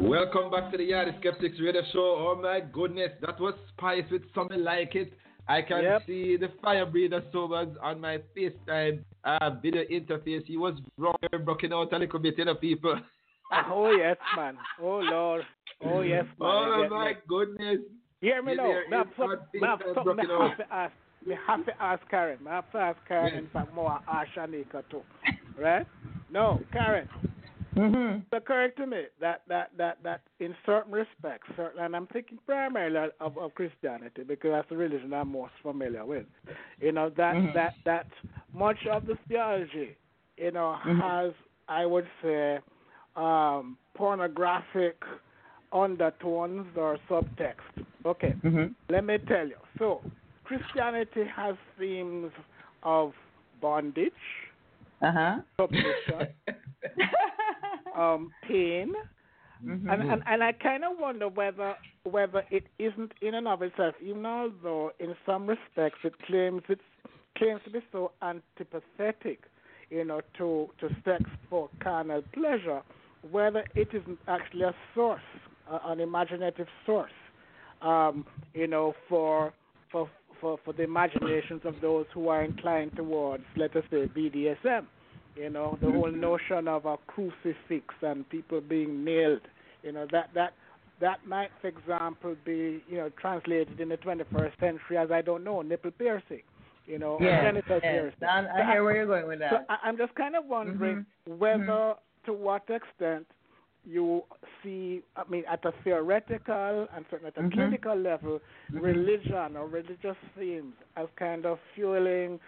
Welcome 0.00 0.50
back 0.50 0.70
to 0.72 0.76
the 0.78 0.84
Yardie 0.90 1.18
Skeptics 1.20 1.56
Radio 1.60 1.82
Show. 1.92 2.16
Oh 2.18 2.38
my 2.40 2.60
goodness, 2.60 3.10
that 3.22 3.40
was 3.40 3.54
Spice 3.76 4.04
with 4.10 4.22
something 4.34 4.62
like 4.62 4.94
it. 4.94 5.12
I 5.48 5.62
can 5.62 5.82
Yep. 5.82 6.02
see 6.06 6.36
the 6.36 6.48
fire 6.62 6.86
breather 6.86 7.22
sobers 7.32 7.68
on 7.82 8.00
my 8.00 8.18
FaceTime 8.36 9.04
uh, 9.24 9.50
video 9.62 9.84
interface. 9.84 10.44
He 10.44 10.56
was 10.56 10.74
wrong, 10.98 11.14
broken 11.44 11.72
out 11.72 11.92
a 11.92 11.98
little 11.98 12.18
bit, 12.18 12.36
you 12.38 12.44
know, 12.44 12.54
people. 12.56 12.96
Oh 13.70 13.90
yes, 13.92 14.16
man. 14.36 14.56
Oh 14.82 14.98
Lord. 14.98 15.44
Oh 15.84 16.00
yes, 16.00 16.24
man. 16.24 16.34
Oh 16.40 16.80
Yes, 16.82 16.90
my 16.90 17.04
man. 17.04 17.14
goodness. 17.28 17.78
Hear 18.20 18.42
me 18.42 18.52
Yeah, 18.52 18.56
now. 18.56 18.64
there 18.68 18.88
Me 18.90 18.96
have 18.96 19.06
is 19.06 19.12
some- 19.16 19.26
hard 19.26 19.40
me 19.54 19.60
have 19.66 19.78
things 19.78 19.94
something 19.94 20.16
me 20.16 20.24
have 20.48 20.56
to 20.58 20.74
ask. 20.74 20.92
Me 21.26 21.34
have 21.46 21.64
to 21.66 21.72
ask 21.82 22.02
Karen. 22.08 22.38
Me 22.42 22.50
have 22.50 22.70
to 22.72 22.78
ask 22.78 22.98
Karen. 23.08 23.36
In 23.36 23.48
fact, 23.50 23.74
more 23.74 24.00
ask 24.08 24.28
Shaneka 24.36 24.82
too. 24.90 25.02
Right? 25.60 25.86
No, 26.30 26.60
Karen. 26.72 27.08
Mm-hmm. 27.76 28.20
It 28.32 28.36
occurred 28.36 28.76
to 28.76 28.86
me 28.86 29.02
that 29.20 29.42
that 29.48 29.70
that 29.76 29.98
that 30.02 30.20
in 30.40 30.54
certain 30.64 30.92
respects, 30.92 31.48
certain, 31.56 31.82
and 31.82 31.94
I'm 31.94 32.06
thinking 32.06 32.38
primarily 32.46 33.10
of, 33.20 33.36
of 33.36 33.54
Christianity 33.54 34.22
because 34.22 34.50
that's 34.52 34.68
the 34.70 34.76
religion 34.76 35.12
I'm 35.12 35.32
most 35.32 35.52
familiar 35.62 36.04
with. 36.04 36.26
You 36.80 36.92
know 36.92 37.10
that 37.16 37.34
Mhm. 37.34 37.54
that 37.54 37.74
that 37.84 38.06
much 38.54 38.78
of 38.90 39.06
the 39.06 39.16
theology, 39.28 39.96
you 40.38 40.52
know, 40.52 40.78
Mhm. 40.86 41.00
has 41.00 41.34
I 41.68 41.84
would 41.84 42.06
say 42.22 42.60
um, 43.16 43.76
pornographic 43.94 45.02
undertones 45.72 46.66
or 46.76 46.98
subtext. 47.08 47.84
Okay, 48.04 48.34
Mm-hmm. 48.44 48.72
let 48.88 49.04
me 49.04 49.18
tell 49.18 49.46
you. 49.46 49.58
So 49.78 50.02
Christianity 50.46 51.24
has 51.34 51.56
themes 51.78 52.32
of 52.82 53.12
bondage, 53.60 54.12
Uh 55.02 55.12
huh. 55.12 55.36
submission, 55.60 56.28
um, 57.96 58.32
pain, 58.46 58.92
Mhm. 59.64 59.90
And, 59.90 60.02
and 60.02 60.22
and 60.26 60.44
I 60.44 60.52
kind 60.52 60.84
of 60.84 60.98
wonder 60.98 61.28
whether 61.28 61.74
whether 62.04 62.44
it 62.50 62.66
isn't 62.78 63.12
in 63.20 63.34
and 63.34 63.48
of 63.48 63.62
itself, 63.62 63.94
even 64.00 64.24
although 64.26 64.92
in 65.00 65.16
some 65.24 65.46
respects 65.46 65.98
it 66.04 66.14
claims 66.26 66.62
it's 66.68 66.82
claims 67.36 67.60
to 67.64 67.70
be 67.70 67.80
so 67.90 68.12
antipathetic, 68.22 69.38
you 69.90 70.04
know, 70.04 70.20
to 70.38 70.68
to 70.78 70.90
sex 71.04 71.24
for 71.48 71.70
carnal 71.82 72.22
pleasure, 72.32 72.82
whether 73.30 73.64
it 73.74 73.88
isn't 73.92 74.18
actually 74.28 74.62
a 74.62 74.74
source, 74.94 75.28
uh, 75.70 75.78
an 75.86 76.00
imaginative 76.00 76.68
source, 76.84 77.16
um, 77.82 78.24
you 78.54 78.66
know, 78.66 78.94
for 79.08 79.52
for 79.90 80.08
for 80.40 80.58
for 80.64 80.72
the 80.72 80.82
imaginations 80.84 81.62
of 81.64 81.80
those 81.80 82.06
who 82.14 82.28
are 82.28 82.42
inclined 82.44 82.92
towards, 82.96 83.44
let 83.56 83.74
us 83.76 83.84
say, 83.90 84.06
BDSM. 84.06 84.86
You 85.36 85.50
know, 85.50 85.76
the 85.80 85.90
whole 85.90 86.10
notion 86.10 86.66
of 86.68 86.86
a 86.86 86.96
crucifix 87.06 87.94
and 88.02 88.28
people 88.28 88.60
being 88.60 89.04
nailed. 89.04 89.42
You 89.82 89.92
know, 89.92 90.06
that 90.12 90.30
that 90.34 90.54
that 91.00 91.26
might, 91.26 91.50
for 91.60 91.68
example, 91.68 92.34
be 92.44 92.82
you 92.86 92.96
know 92.98 93.10
translated 93.20 93.78
in 93.80 93.88
the 93.90 93.98
21st 93.98 94.58
century 94.60 94.96
as 94.98 95.10
I 95.10 95.22
don't 95.22 95.44
know 95.44 95.62
nipple 95.62 95.90
piercing. 95.90 96.42
You 96.86 96.98
know, 96.98 97.18
Yes, 97.20 97.42
genital 97.44 97.80
yes. 97.82 97.92
piercing. 97.92 98.28
And 98.28 98.46
I 98.48 98.64
hear 98.72 98.84
where 98.84 98.94
you're 98.96 99.06
going 99.06 99.26
with 99.26 99.40
So 99.40 99.56
that. 99.56 99.66
I, 99.68 99.78
I'm 99.88 99.96
just 99.98 100.14
kind 100.14 100.36
of 100.36 100.46
wondering 100.46 101.04
Mhm. 101.26 101.38
whether, 101.38 101.94
to 102.26 102.32
what 102.32 102.62
extent, 102.70 103.26
you 103.86 104.22
see, 104.62 105.02
I 105.16 105.22
mean, 105.30 105.44
at 105.48 105.64
a 105.64 105.72
theoretical 105.84 106.88
and 106.94 107.04
certainly 107.10 107.32
at 107.36 107.38
a 107.44 107.46
Mhm. 107.48 107.52
clinical 107.52 107.94
level, 107.96 108.40
Mhm. 108.72 108.82
religion 108.82 109.56
or 109.56 109.66
religious 109.68 110.16
themes 110.36 110.74
as 110.96 111.08
kind 111.16 111.46
of 111.46 111.58
fueling, 111.74 112.40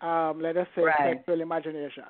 um, 0.00 0.40
let 0.40 0.56
us 0.56 0.66
say, 0.74 0.82
Right. 0.82 1.16
sexual 1.16 1.40
imagination. 1.42 2.04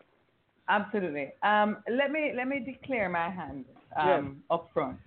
Absolutely. 0.69 1.33
Um, 1.43 1.83
let 1.89 2.11
me 2.11 2.33
let 2.35 2.49
me 2.49 2.59
declare 2.61 3.09
my 3.09 3.29
hand 3.31 3.65
um, 3.97 4.43
up 4.51 4.69
front, 4.75 4.99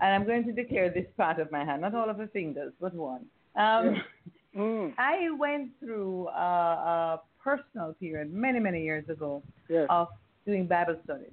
and 0.00 0.14
I'm 0.14 0.24
going 0.26 0.44
to 0.44 0.52
declare 0.52 0.90
this 0.90 1.06
part 1.16 1.38
of 1.40 1.50
my 1.50 1.64
hand, 1.64 1.80
not 1.82 1.94
all 1.94 2.08
of 2.10 2.18
the 2.18 2.26
fingers, 2.28 2.72
but 2.80 2.94
one. 2.94 3.26
Um, 3.56 4.02
Mm. 4.56 4.94
I 4.98 5.30
went 5.38 5.78
through 5.78 6.28
a, 6.28 7.20
a 7.20 7.20
personal 7.44 7.92
period 8.00 8.32
many 8.32 8.58
many 8.58 8.82
years 8.82 9.08
ago 9.08 9.42
Yes. 9.68 9.86
of 9.90 10.08
doing 10.46 10.66
Bible 10.66 10.96
studies. 11.04 11.32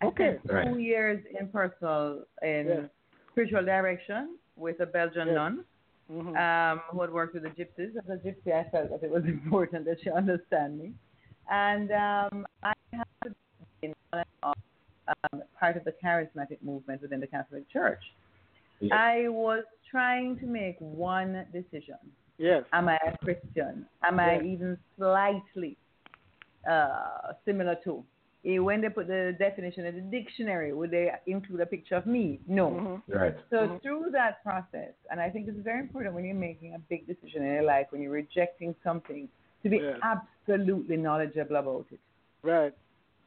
I 0.00 0.06
Okay. 0.06 0.38
spent 0.38 0.46
two 0.46 0.54
Right. 0.54 0.80
years 0.80 1.24
in 1.38 1.48
personal 1.48 2.24
in 2.42 2.66
Yes. 2.68 2.90
spiritual 3.32 3.64
direction 3.64 4.38
with 4.56 4.80
a 4.80 4.86
Belgian 4.86 5.28
Yes. 5.28 5.34
nun 5.34 5.64
hmm 6.08 6.36
um, 6.36 6.78
who 6.90 7.00
had 7.02 7.10
worked 7.10 7.34
with 7.34 7.44
the 7.44 7.50
gypsies. 7.50 7.96
As 7.96 8.08
a 8.08 8.16
gypsy, 8.16 8.52
I 8.52 8.64
felt 8.70 8.90
that 8.90 9.02
it 9.02 9.10
was 9.10 9.24
important 9.38 9.84
that 9.84 10.00
she 10.02 10.10
understand 10.10 10.78
me. 10.78 10.92
And 11.48 11.90
um, 11.92 12.46
I 12.62 12.72
had 12.92 13.34
been 13.80 13.94
on 14.12 14.24
um, 15.32 15.42
part 15.58 15.76
of 15.76 15.84
the 15.84 15.92
charismatic 16.02 16.62
movement 16.62 17.02
within 17.02 17.20
the 17.20 17.26
Catholic 17.26 17.68
Church. 17.68 18.02
Yes. 18.80 18.92
I 18.92 19.28
was 19.28 19.64
trying 19.90 20.38
to 20.38 20.46
make 20.46 20.76
one 20.80 21.46
decision. 21.52 21.98
Yes. 22.38 22.64
Am 22.72 22.88
I 22.88 22.98
a 23.06 23.16
Christian? 23.18 23.86
Am 24.02 24.18
I 24.18 24.40
even 24.40 24.78
slightly 24.96 25.76
uh, 26.68 27.32
similar 27.44 27.76
to? 27.84 28.04
When 28.42 28.80
they 28.80 28.88
put 28.88 29.06
the 29.06 29.36
definition 29.38 29.84
in 29.84 29.94
the 29.94 30.00
dictionary, 30.00 30.72
would 30.72 30.90
they 30.90 31.10
include 31.26 31.60
a 31.60 31.66
picture 31.66 31.96
of 31.96 32.06
me? 32.06 32.40
No. 32.46 32.70
Mhm. 32.70 33.02
Right. 33.08 33.36
So 33.50 33.68
Mhm. 33.68 33.82
through 33.82 34.10
that 34.12 34.42
process, 34.42 34.94
and 35.10 35.20
I 35.20 35.28
think 35.28 35.46
it's 35.48 35.58
very 35.58 35.80
important 35.80 36.14
when 36.14 36.24
you're 36.24 36.34
making 36.34 36.74
a 36.74 36.78
big 36.78 37.06
decision 37.06 37.42
in 37.42 37.52
your 37.52 37.62
life, 37.62 37.92
when 37.92 38.00
you're 38.00 38.12
rejecting 38.12 38.74
something, 38.82 39.28
to 39.62 39.68
be 39.68 39.78
Yes. 39.78 39.98
absolutely 40.02 40.96
knowledgeable 40.96 41.56
about 41.56 41.86
it. 41.92 42.00
Right. 42.42 42.72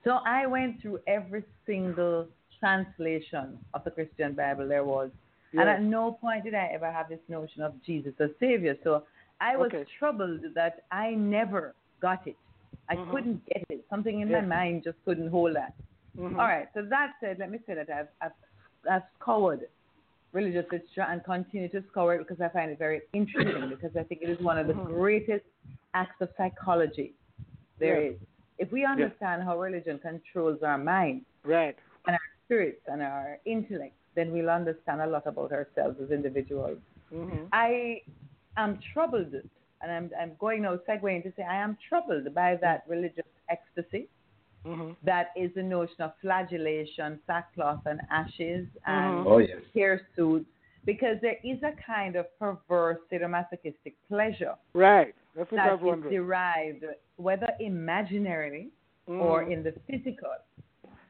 So 0.04 0.16
I 0.26 0.48
went 0.48 0.82
through 0.82 1.00
every 1.06 1.44
single 1.66 2.28
translation 2.60 3.64
of 3.76 3.84
the 3.84 3.92
Christian 3.92 4.34
Bible 4.34 4.68
there 4.68 4.84
was, 4.84 5.12
and 5.52 5.70
at 5.70 5.84
no 5.84 6.14
point 6.14 6.44
did 6.44 6.56
I 6.56 6.66
ever 6.74 6.90
have 6.92 7.08
this 7.08 7.22
notion 7.30 7.62
of 7.62 7.80
Jesus 7.84 8.20
as 8.20 8.36
Savior. 8.40 8.76
So 8.84 9.06
I 9.40 9.56
was 9.58 9.68
Okay. 9.68 9.86
troubled 10.00 10.42
that 10.56 10.86
I 10.92 11.14
never 11.14 11.76
got 12.00 12.26
it. 12.26 12.36
I 12.90 12.96
Mhm. 12.96 13.12
couldn't 13.12 13.46
get 13.46 13.64
it. 13.70 13.86
Something 13.90 14.22
in 14.22 14.30
Yes. 14.30 14.42
my 14.42 14.48
mind 14.58 14.84
just 14.84 14.98
couldn't 15.06 15.30
hold 15.30 15.56
that. 15.56 15.74
Mhm. 16.18 16.38
All 16.40 16.46
right. 16.48 16.68
So 16.74 16.82
that 16.84 17.14
said, 17.20 17.40
let 17.40 17.50
me 17.50 17.60
say 17.66 17.74
that 17.76 17.90
I've, 17.90 18.10
I've, 18.22 18.32
I've 18.90 19.04
scoured 19.20 19.68
religious 20.34 20.66
literature 20.72 21.02
and 21.04 21.24
continue 21.24 21.70
to 21.70 21.82
scour 21.90 22.16
it 22.16 22.20
because 22.20 22.42
I 22.42 22.50
find 22.50 22.72
it 22.72 22.78
very 22.80 23.02
interesting 23.14 23.70
because 23.76 23.96
I 23.96 24.04
think 24.04 24.22
it 24.22 24.30
is 24.30 24.40
one 24.40 24.58
of 24.58 24.68
the 24.68 24.74
Mhm. 24.74 24.88
greatest 24.88 25.46
acts 25.94 26.20
of 26.22 26.30
psychology 26.38 27.14
there 27.80 28.02
Yes. 28.02 28.14
is. 28.16 28.28
If 28.60 28.72
we 28.72 28.86
understand 28.86 29.44
how 29.44 29.60
religion 29.60 30.00
controls 30.00 30.62
our 30.64 30.78
mind, 30.78 31.26
Right. 31.46 31.78
And 32.06 32.16
our 32.16 32.22
spirits, 32.46 32.82
and 32.88 33.02
our 33.02 33.40
intellect, 33.46 33.96
then 34.16 34.32
we'll 34.32 34.50
understand 34.50 35.02
a 35.02 35.08
lot 35.08 35.26
about 35.26 35.52
ourselves 35.52 36.00
as 36.02 36.12
individuals. 36.12 36.78
hmm 37.10 37.46
I 37.52 38.02
am 38.58 38.78
troubled, 38.94 39.34
and 39.84 39.92
I'm, 39.92 40.10
I'm 40.20 40.32
going 40.40 40.62
now 40.64 40.78
segueing 40.90 41.22
to 41.24 41.34
say 41.36 41.44
I 41.44 41.58
am 41.58 41.78
troubled 41.90 42.34
by 42.34 42.58
that 42.62 42.84
religious 42.88 43.26
ecstasy 43.50 44.08
hmm 44.66 44.92
that 45.04 45.28
is 45.36 45.52
the 45.56 45.62
notion 45.62 46.00
of 46.00 46.14
flagellation, 46.22 47.20
sackcloth 47.28 47.82
and 47.86 48.00
ashes, 48.10 48.66
and 48.86 49.26
Mhm. 49.26 49.26
Oh 49.28 49.40
yes. 49.40 49.60
hair 49.76 50.08
shirts, 50.16 50.46
because 50.86 51.18
there 51.22 51.36
is 51.44 51.62
a 51.64 51.74
kind 51.86 52.16
of 52.16 52.26
perverse 52.40 53.00
sadomasochistic 53.12 53.96
pleasure 54.08 54.56
Right. 54.74 55.14
That's 55.36 55.52
what 55.52 55.60
I 55.62 55.66
that 55.68 55.76
is 55.76 55.82
wondering. 55.82 56.14
derived, 56.14 56.86
whether 57.18 57.48
imaginarily 57.60 58.70
or 59.08 59.44
Mhm. 59.44 59.52
in 59.52 59.64
the 59.64 59.74
physical, 59.88 60.34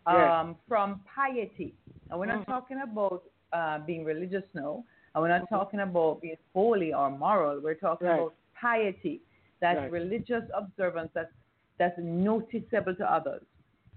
Yes. 0.07 0.31
um, 0.33 0.57
from 0.67 0.99
piety. 1.15 1.75
And 2.09 2.19
we're 2.19 2.25
not 2.25 2.41
Mhm. 2.41 2.45
talking 2.47 2.81
about 2.81 3.23
uh, 3.51 3.77
being 3.85 4.03
religious 4.03 4.43
now, 4.55 4.83
and 5.13 5.21
we're 5.21 5.27
not 5.27 5.43
Mhm. 5.43 5.49
talking 5.49 5.81
about 5.81 6.19
being 6.21 6.37
holy 6.55 6.91
or 6.91 7.11
moral. 7.11 7.59
We're 7.59 7.75
talking 7.75 8.07
Right. 8.07 8.19
about 8.19 8.33
piety, 8.63 9.15
that 9.63 9.75
Right. 9.77 9.91
religious 9.99 10.45
observance 10.61 11.11
that's, 11.17 11.35
that's 11.79 11.97
noticeable 11.99 12.95
to 13.01 13.05
others. 13.17 13.43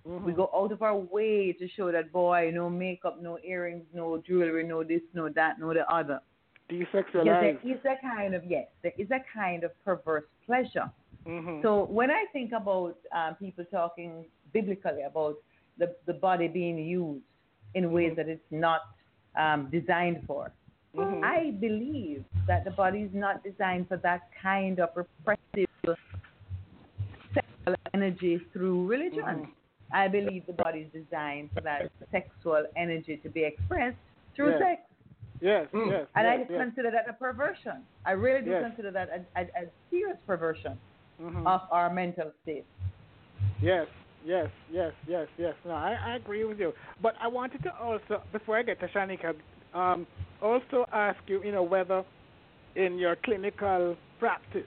Mhm. 0.06 0.22
We 0.26 0.32
go 0.42 0.46
out 0.60 0.70
of 0.76 0.80
our 0.88 0.96
way 1.16 1.52
to 1.60 1.64
show 1.76 1.88
that 1.96 2.06
boy, 2.12 2.40
no 2.60 2.64
makeup, 2.70 3.16
no 3.28 3.34
earrings, 3.52 3.84
no 4.00 4.06
jewelry, 4.26 4.64
no 4.72 4.78
this, 4.90 5.02
no 5.18 5.24
that, 5.38 5.52
no 5.62 5.68
the 5.78 5.84
other. 6.00 6.20
Because 6.68 7.04
there 7.12 7.24
Desexualized. 7.24 7.64
is 7.72 7.80
a 7.84 7.96
kind 8.12 8.32
of 8.38 8.42
yes, 8.54 8.66
there 8.82 8.96
is 9.02 9.08
a 9.10 9.20
kind 9.40 9.60
of 9.66 9.70
perverse 9.84 10.28
pleasure. 10.46 10.88
Mhm. 11.24 11.62
So 11.64 11.70
when 11.98 12.10
I 12.20 12.22
think 12.34 12.50
about 12.62 12.96
um, 13.18 13.32
people 13.44 13.64
talking 13.80 14.10
biblically 14.56 15.02
about 15.12 15.36
the 15.80 15.88
the 16.08 16.14
body 16.28 16.48
being 16.60 16.78
used 17.00 17.24
in 17.74 17.82
ways 17.96 18.12
Mhm. 18.12 18.16
that 18.18 18.28
it's 18.34 18.50
not 18.68 18.82
um, 19.44 19.60
designed 19.78 20.20
for, 20.28 20.42
Mhm. 20.96 21.22
I 21.24 21.50
believe 21.52 22.24
that 22.46 22.64
the 22.64 22.70
body 22.70 23.00
is 23.02 23.12
not 23.12 23.42
designed 23.42 23.88
for 23.88 23.96
that 23.98 24.22
kind 24.42 24.80
of 24.80 24.90
repressive 24.96 25.68
sexual 27.34 27.74
energy 27.94 28.38
through 28.52 28.86
religion. 28.86 29.24
Mhm. 29.24 29.48
I 29.92 30.08
believe 30.08 30.46
the 30.46 30.52
body 30.52 30.80
is 30.80 30.92
designed 30.92 31.50
for 31.52 31.60
that 31.60 31.90
sexual 32.10 32.66
energy 32.76 33.16
to 33.18 33.28
be 33.28 33.44
expressed 33.44 33.98
through 34.34 34.50
Yes. 34.50 34.58
sex. 34.60 34.82
Yes. 35.40 35.68
Mm. 35.72 35.90
Yes. 35.90 36.08
And 36.14 36.26
yes, 36.26 36.48
I 36.48 36.52
yes. 36.52 36.60
consider 36.64 36.90
that 36.90 37.08
a 37.08 37.12
perversion. 37.12 37.86
I 38.04 38.12
really 38.12 38.42
do 38.42 38.50
Yes. 38.50 38.62
consider 38.64 38.90
that 38.90 39.08
a, 39.10 39.40
a, 39.40 39.44
a 39.62 39.70
serious 39.90 40.18
perversion 40.26 40.78
Mhm. 41.20 41.46
of 41.46 41.62
our 41.70 41.90
mental 41.90 42.32
state. 42.42 42.64
Yes, 43.60 43.86
yes, 44.24 44.50
yes, 44.70 44.92
yes, 45.06 45.28
yes. 45.38 45.54
No, 45.64 45.72
I, 45.72 45.94
I 45.94 46.16
agree 46.16 46.44
with 46.44 46.58
you. 46.58 46.74
But 47.00 47.14
I 47.20 47.28
wanted 47.28 47.62
to 47.64 47.74
also, 47.78 48.22
before 48.32 48.56
I 48.56 48.62
get 48.62 48.80
to 48.80 48.88
Shaneka, 48.88 49.34
um, 49.72 50.06
also 50.42 50.86
ask 50.92 51.18
you, 51.26 51.42
you 51.42 51.52
know, 51.52 51.62
whether 51.62 52.04
in 52.74 52.98
your 52.98 53.16
clinical 53.24 53.96
practice, 54.18 54.62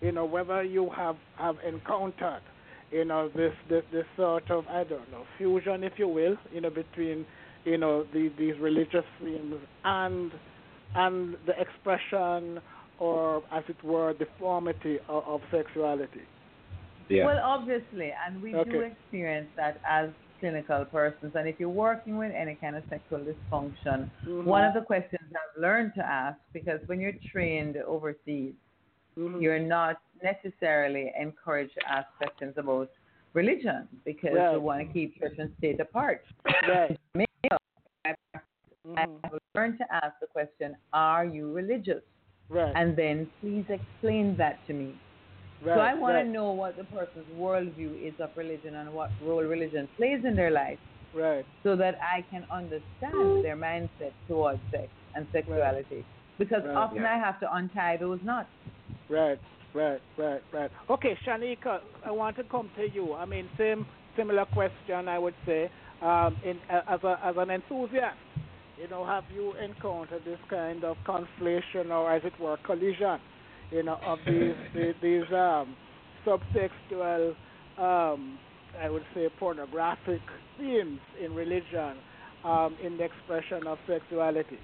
you 0.00 0.12
know, 0.12 0.24
whether 0.24 0.62
you 0.62 0.90
have, 0.96 1.16
have 1.38 1.56
encountered, 1.66 2.42
you 2.90 3.04
know, 3.04 3.30
this, 3.34 3.52
this 3.70 3.84
this 3.92 4.04
sort 4.16 4.50
of 4.50 4.66
I 4.68 4.84
don't 4.84 5.10
know 5.10 5.24
fusion, 5.38 5.84
if 5.84 5.94
you 5.96 6.08
will, 6.08 6.36
you 6.52 6.60
know, 6.60 6.70
between, 6.70 7.24
you 7.64 7.78
know, 7.78 8.04
the, 8.12 8.30
these 8.38 8.54
religious 8.60 9.04
themes 9.20 9.56
and 9.84 10.32
and 10.94 11.36
the 11.46 11.54
expression 11.58 12.60
or, 12.98 13.42
as 13.50 13.64
it 13.68 13.82
were, 13.82 14.12
deformity 14.14 14.98
of, 15.08 15.24
of 15.26 15.40
sexuality. 15.50 16.20
Yeah. 17.08 17.26
Well, 17.26 17.40
obviously, 17.42 18.12
and 18.26 18.40
we 18.42 18.52
do 18.52 18.80
experience 18.80 19.48
that 19.56 19.80
as 19.88 20.10
clinical 20.46 20.84
persons. 20.86 21.32
And 21.36 21.48
if 21.48 21.60
you're 21.60 21.68
working 21.86 22.18
with 22.18 22.32
any 22.34 22.56
kind 22.56 22.74
of 22.74 22.82
sexual 22.90 23.20
dysfunction, 23.20 24.10
Mhm. 24.26 24.44
one 24.44 24.64
of 24.64 24.74
the 24.74 24.80
questions 24.82 25.22
I've 25.32 25.56
learned 25.62 25.94
to 25.94 26.04
ask, 26.04 26.38
because 26.52 26.80
when 26.88 26.98
you're 27.00 27.18
trained 27.32 27.76
overseas, 27.76 28.54
Mhm. 29.16 29.40
you're 29.40 29.60
not 29.60 30.00
necessarily 30.20 31.12
encouraged 31.16 31.74
to 31.74 31.84
ask 31.88 32.08
questions 32.18 32.54
about 32.58 32.90
religion 33.34 33.88
because 34.04 34.34
Right. 34.34 34.52
you 34.54 34.60
want 34.60 34.80
to 34.84 34.92
keep 34.92 35.16
church 35.20 35.38
and 35.38 35.54
state 35.58 35.78
apart. 35.78 36.24
Right. 36.68 36.98
Me, 37.14 37.24
I 38.04 38.14
Mhm. 38.84 38.96
have 38.98 39.38
learned 39.54 39.78
to 39.78 39.86
ask 39.94 40.18
the 40.20 40.26
question, 40.26 40.76
Are 40.92 41.24
you 41.24 41.52
religious? 41.52 42.02
Right. 42.48 42.72
And 42.74 42.96
then 42.96 43.30
please 43.40 43.64
explain 43.70 44.36
that 44.38 44.56
to 44.66 44.72
me. 44.74 44.98
Right. 45.64 45.76
So 45.76 45.80
I 45.80 45.94
want 45.94 46.14
right. 46.14 46.24
to 46.24 46.28
know 46.28 46.52
what 46.52 46.76
the 46.76 46.84
person's 46.84 47.26
worldview 47.38 48.06
is 48.06 48.14
of 48.18 48.30
religion 48.36 48.74
and 48.74 48.92
what 48.92 49.10
role 49.22 49.42
religion 49.42 49.88
plays 49.96 50.24
in 50.24 50.34
their 50.34 50.50
life. 50.50 50.78
Right. 51.14 51.44
so 51.62 51.76
that 51.76 51.98
I 52.00 52.24
can 52.30 52.46
understand 52.50 53.44
their 53.44 53.54
mindset 53.54 54.12
towards 54.26 54.60
sex 54.70 54.88
and 55.14 55.26
sexuality. 55.30 56.06
Because 56.38 56.64
Right. 56.64 56.74
often 56.74 57.02
Yeah. 57.02 57.14
I 57.14 57.18
have 57.18 57.38
to 57.40 57.54
untie 57.54 57.98
those 57.98 58.18
knots. 58.22 58.48
Right, 59.10 59.38
right, 59.74 60.00
right, 60.16 60.42
right. 60.52 60.70
Okay, 60.88 61.14
Shaneka, 61.16 61.82
I 62.02 62.10
want 62.12 62.36
to 62.36 62.44
come 62.44 62.70
to 62.76 62.88
you. 62.88 63.12
I 63.12 63.26
mean, 63.26 63.46
same 63.58 63.84
similar 64.16 64.46
question, 64.46 65.06
I 65.06 65.18
would 65.18 65.34
say. 65.44 65.70
Um, 66.00 66.36
in 66.44 66.58
uh, 66.70 66.80
as 66.88 67.04
a 67.04 67.20
as 67.22 67.36
an 67.36 67.50
enthusiast, 67.50 68.16
you 68.80 68.88
know, 68.88 69.04
have 69.04 69.24
you 69.34 69.52
encountered 69.62 70.24
this 70.24 70.40
kind 70.48 70.82
of 70.82 70.96
conflation 71.04 71.90
or, 71.90 72.10
as 72.10 72.24
it 72.24 72.32
were, 72.40 72.56
collision, 72.64 73.20
you 73.72 73.82
know, 73.82 73.98
of 74.04 74.18
these 74.26 74.54
these, 74.74 74.94
these 75.02 75.32
um, 75.32 75.74
subtextual, 76.26 77.34
um, 77.78 78.38
I 78.80 78.88
would 78.88 79.04
say, 79.14 79.28
pornographic 79.38 80.20
themes 80.58 81.00
in 81.22 81.34
religion, 81.34 81.96
um, 82.44 82.76
in 82.82 82.96
the 82.96 83.04
expression 83.04 83.66
of 83.66 83.78
sexuality? 83.86 84.58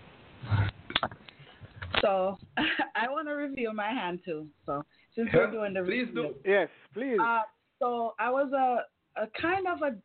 So 2.03 2.39
I 2.57 3.09
want 3.09 3.29
to 3.29 3.35
reveal 3.35 3.73
my 3.73 3.89
hand 3.91 4.21
too. 4.25 4.47
So 4.67 4.85
since 5.15 5.29
we're 5.35 5.51
doing 5.51 5.75
the 5.75 5.83
Please 5.83 6.07
reveal. 6.15 6.33
do. 6.33 6.35
Yes, 6.45 6.69
please. 6.95 7.19
Uh, 7.21 7.43
so 7.81 8.15
I 8.19 8.31
was 8.31 8.53
a, 8.53 9.21
a 9.23 9.27
kind 9.41 9.67
of 9.67 9.79
a 9.83 9.97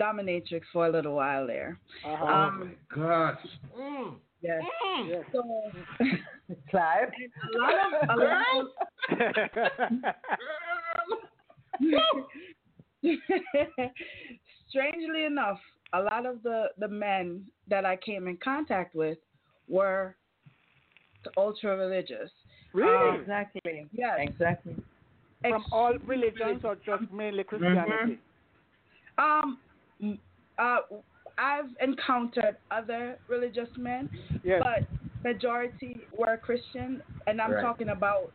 dominatrix 0.00 0.62
for 0.72 0.86
a 0.86 0.90
little 0.90 1.14
while 1.14 1.46
there. 1.46 1.78
Uh-huh. 2.06 2.24
Oh 2.24 2.28
Um, 2.28 2.76
my 2.90 2.96
gosh. 2.96 3.40
Mm. 3.78 4.14
Yes. 4.42 4.62
yes. 5.08 5.24
So 5.32 5.42
Clive? 6.70 7.08
a 7.54 7.58
lot 7.58 7.74
of 7.74 7.92
a 8.08 8.16
lot 8.16 8.42
of 8.58 8.66
strangely 14.68 15.24
enough, 15.24 15.58
a 15.92 16.02
lot 16.02 16.26
of 16.26 16.42
the 16.42 16.66
the 16.78 16.88
men 16.88 17.44
that 17.68 17.84
I 17.84 17.96
came 17.96 18.26
in 18.28 18.36
contact 18.42 18.94
with 18.94 19.18
were 19.68 20.16
ultra 21.36 21.76
religious. 21.76 22.30
really? 22.72 23.20
Exactly. 23.20 23.86
Yes. 23.92 24.18
Exactly. 24.20 24.76
From 25.42 25.64
all 25.72 25.94
religions 26.06 26.62
or 26.64 26.76
just 26.86 27.10
mainly 27.12 27.44
Christianity? 27.44 28.18
Um, 29.18 29.58
uh, 30.58 30.78
I've 31.38 31.70
encountered 31.80 32.56
other 32.70 33.18
religious 33.28 33.68
men, 33.76 34.08
Yes. 34.42 34.62
but 34.62 34.88
majority 35.24 36.06
were 36.16 36.36
Christian, 36.36 37.02
and 37.26 37.40
I'm 37.40 37.52
Right. 37.52 37.62
talking 37.62 37.90
about 37.90 38.32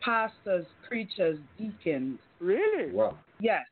pastors, 0.00 0.66
preachers, 0.86 1.38
deacons. 1.56 2.20
really? 2.40 2.92
Wow. 2.92 3.18
Yes, 3.40 3.66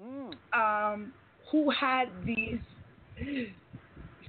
Mm. 0.00 0.34
um, 0.52 1.12
who 1.50 1.70
had 1.70 2.08
these 2.24 2.60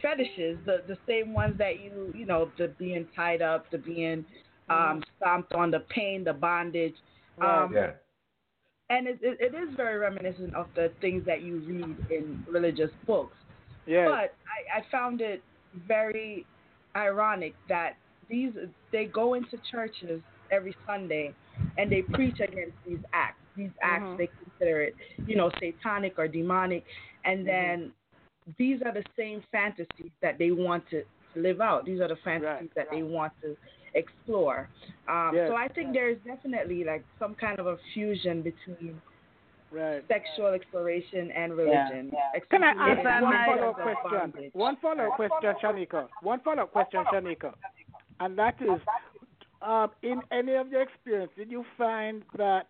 fetishes, 0.02 0.58
the 0.66 0.84
the 0.88 0.98
same 1.08 1.34
ones 1.34 1.58
that 1.58 1.80
you 1.80 2.12
you 2.16 2.26
know, 2.26 2.52
the 2.58 2.68
being 2.80 3.08
tied 3.16 3.42
up, 3.42 3.70
the 3.72 3.78
being 3.78 4.26
um, 4.70 5.04
stomped 5.18 5.54
on, 5.54 5.72
the 5.72 5.82
pain, 5.82 6.24
the 6.24 6.34
bondage. 6.34 6.96
Right. 7.38 7.64
Um, 7.64 7.74
Yeah. 7.74 7.92
and 8.90 9.08
it, 9.08 9.20
it, 9.22 9.38
it 9.40 9.56
is 9.56 9.76
very 9.76 9.98
reminiscent 9.98 10.54
of 10.56 10.68
the 10.76 10.92
things 11.02 11.26
that 11.26 11.42
you 11.42 11.60
read 11.60 11.98
in 12.10 12.44
religious 12.50 12.92
books. 13.06 13.36
Yes. 13.86 14.08
But 14.10 14.34
I, 14.48 14.80
I 14.80 14.84
found 14.92 15.22
it 15.22 15.44
very 15.88 16.46
ironic 16.96 17.54
that 17.70 17.94
these 18.30 18.52
they 18.92 19.06
go 19.06 19.34
into 19.34 19.58
churches 19.72 20.22
every 20.52 20.76
Sunday 20.86 21.34
and 21.78 21.92
they 21.92 22.02
preach 22.02 22.40
against 22.40 22.76
these 22.88 23.00
acts. 23.14 23.38
These 23.56 23.72
acts 23.82 24.06
Mhm. 24.06 24.18
they 24.18 24.28
consider 24.44 24.82
it, 24.82 24.96
you 25.28 25.36
know, 25.36 25.52
satanic 25.60 26.18
or 26.18 26.28
demonic, 26.28 26.84
and 27.26 27.48
then 27.48 27.92
these 28.58 28.82
are 28.84 28.92
the 28.92 29.04
same 29.18 29.42
fantasies 29.52 30.12
that 30.22 30.38
they 30.38 30.52
want 30.52 30.88
to 30.90 31.04
live 31.36 31.62
out. 31.62 31.86
These 31.86 32.02
are 32.02 32.08
the 32.08 32.16
fantasies 32.18 32.70
Right. 32.70 32.76
that 32.76 32.92
they 32.92 33.04
want 33.04 33.34
to 33.42 33.56
explore. 33.94 34.70
Um, 35.08 35.36
Yes. 35.36 35.48
So 35.50 35.56
I 35.56 35.68
think 35.68 35.94
there's 35.94 36.18
definitely 36.26 36.84
like 36.84 37.04
some 37.20 37.36
kind 37.36 37.60
of 37.60 37.68
a 37.68 37.78
fusion 37.94 38.42
between 38.42 39.02
right. 39.74 40.04
sexual 40.08 40.48
exploration 40.48 41.32
and 41.32 41.54
religion. 41.54 42.12
yeah. 42.14 42.40
Can 42.50 42.64
I 42.64 42.72
ask 42.72 43.00
in 43.00 43.24
one 43.24 43.36
follow-up 43.46 43.76
question? 43.76 44.20
bondage. 44.20 44.52
One 44.54 44.78
follow-up 44.82 45.16
question, 45.16 45.54
Shaneka. 45.62 46.08
One 46.22 46.40
follow-up 46.42 46.72
question, 46.72 47.04
Shaneka. 47.12 47.54
And 48.20 48.38
that 48.38 48.56
is, 48.62 48.80
um, 49.62 49.92
in 50.02 50.22
any 50.32 50.54
of 50.56 50.70
your 50.70 50.82
experience, 50.82 51.32
did 51.38 51.50
you 51.50 51.66
find 51.78 52.24
that 52.38 52.68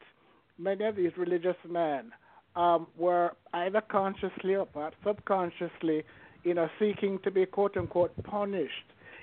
many 0.58 0.86
of 0.86 0.96
these 0.96 1.12
religious 1.18 1.58
men 1.70 2.12
um, 2.56 2.88
were 2.98 3.32
either 3.54 3.82
consciously 3.82 4.56
or 4.56 4.66
perhaps 4.66 4.96
subconsciously, 5.06 6.04
you 6.44 6.54
know, 6.54 6.68
seeking 6.80 7.20
to 7.24 7.32
be 7.32 7.46
quote-unquote 7.46 8.12
punished, 8.24 8.74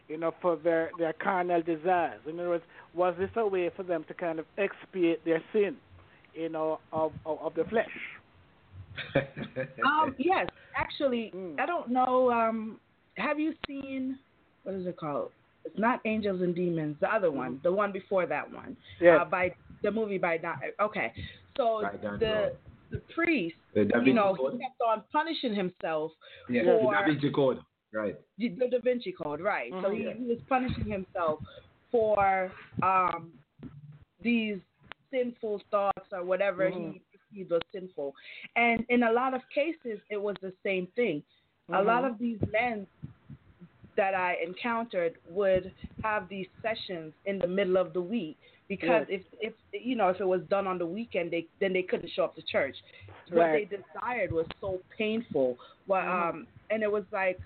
you 0.09 0.19
know, 0.19 0.35
for 0.43 0.57
their, 0.57 0.91
their 0.99 1.13
carnal 1.13 1.63
desires? 1.63 2.21
In 2.29 2.39
other 2.41 2.51
words, 2.51 2.65
was 2.95 3.15
this 3.19 3.31
a 3.37 3.47
way 3.47 3.71
for 3.75 3.83
them 3.83 4.05
to 4.09 4.15
kind 4.15 4.39
of 4.39 4.47
expiate 4.59 5.25
their 5.25 5.43
sin, 5.53 5.77
you 6.35 6.49
know, 6.49 6.81
of, 6.93 7.13
of, 7.27 7.39
of 7.41 7.55
the 7.55 7.65
flesh? 7.65 7.89
Um, 9.85 10.15
yes, 10.19 10.47
actually, 10.77 11.33
Mm. 11.35 11.59
I 11.61 11.67
don't 11.67 11.91
know. 11.91 12.31
Um, 12.31 12.79
have 13.17 13.39
you 13.39 13.55
seen 13.67 14.19
what 14.65 14.75
is 14.75 14.87
it 14.87 14.97
called? 14.97 15.31
It's 15.65 15.79
not 15.79 16.01
Angels 16.05 16.41
and 16.43 16.55
Demons. 16.55 16.97
The 17.01 17.13
other 17.13 17.31
one, 17.31 17.61
the 17.63 17.73
one 17.73 17.93
before 17.93 18.27
that 18.27 18.51
one. 18.53 18.77
Yes. 19.01 19.19
Uh, 19.21 19.25
by 19.27 19.55
the 19.83 19.91
movie 19.91 20.19
by 20.19 20.37
Don. 20.39 20.57
Okay, 20.81 21.13
so 21.57 21.81
By 21.83 21.97
Don 21.97 22.13
the 22.15 22.19
Brown. 22.19 22.51
the 22.91 22.99
priest, 23.15 23.57
The 23.75 23.85
Da 23.85 23.99
you 23.99 24.05
Vinci 24.05 24.13
know, 24.15 24.35
Code? 24.35 24.53
he 24.55 24.59
kept 24.59 24.81
on 24.87 25.03
punishing 25.13 25.55
himself 25.55 26.13
Yeah, 26.49 26.63
for- 26.65 26.93
the 26.93 26.99
Da 27.01 27.07
Vinci 27.07 27.31
Code. 27.31 27.59
Right. 27.93 28.17
the, 28.39 28.49
the 28.51 28.69
Da 28.69 28.79
Vinci 28.83 29.13
Code, 29.13 29.41
right? 29.41 29.71
So 29.83 29.91
he, 29.91 30.01
Mhm. 30.05 30.17
he 30.19 30.25
was 30.27 30.39
punishing 30.49 30.87
himself 30.91 31.41
for 31.91 32.51
um, 32.83 33.33
these 34.23 34.59
sinful 35.11 35.61
thoughts 35.71 36.09
or 36.13 36.25
whatever 36.25 36.71
Mhm. 36.71 36.93
he 36.95 37.03
perceived 37.13 37.51
was 37.51 37.63
sinful. 37.73 38.15
And 38.57 38.85
in 38.89 39.05
a 39.05 39.13
lot 39.13 39.35
of 39.35 39.43
cases, 39.51 40.01
it 40.11 40.17
was 40.17 40.37
the 40.41 40.53
same 40.63 40.87
thing. 40.89 41.23
A 41.73 41.83
lot 41.83 42.03
Mhm. 42.03 42.11
of 42.11 42.19
these 42.19 42.41
men 42.53 42.87
that 43.97 44.15
I 44.15 44.35
encountered 44.37 45.17
would 45.29 45.73
have 46.03 46.29
these 46.29 46.49
sessions 46.63 47.13
in 47.27 47.39
the 47.39 47.47
middle 47.47 47.77
of 47.77 47.93
the 47.93 48.01
week 48.01 48.37
because 48.69 49.07
if 49.09 49.23
if 49.41 49.53
you 49.73 49.95
know 49.97 50.09
if 50.09 50.21
it 50.21 50.25
was 50.27 50.43
done 50.49 50.67
on 50.67 50.79
the 50.79 50.87
weekend, 50.87 51.31
they 51.31 51.47
then 51.59 51.73
they 51.73 51.83
couldn't 51.83 52.09
show 52.11 52.25
up 52.25 52.35
to 52.37 52.43
church. 52.43 52.77
What 53.29 53.39
Right. 53.39 53.69
they 53.71 53.77
desired 53.77 54.33
was 54.33 54.47
so 54.61 54.81
painful. 54.97 55.59
Well, 55.87 56.05
Mhm. 56.05 56.29
um, 56.31 56.47
and 56.71 56.83
it 56.83 56.91
was 56.91 57.05
like 57.13 57.41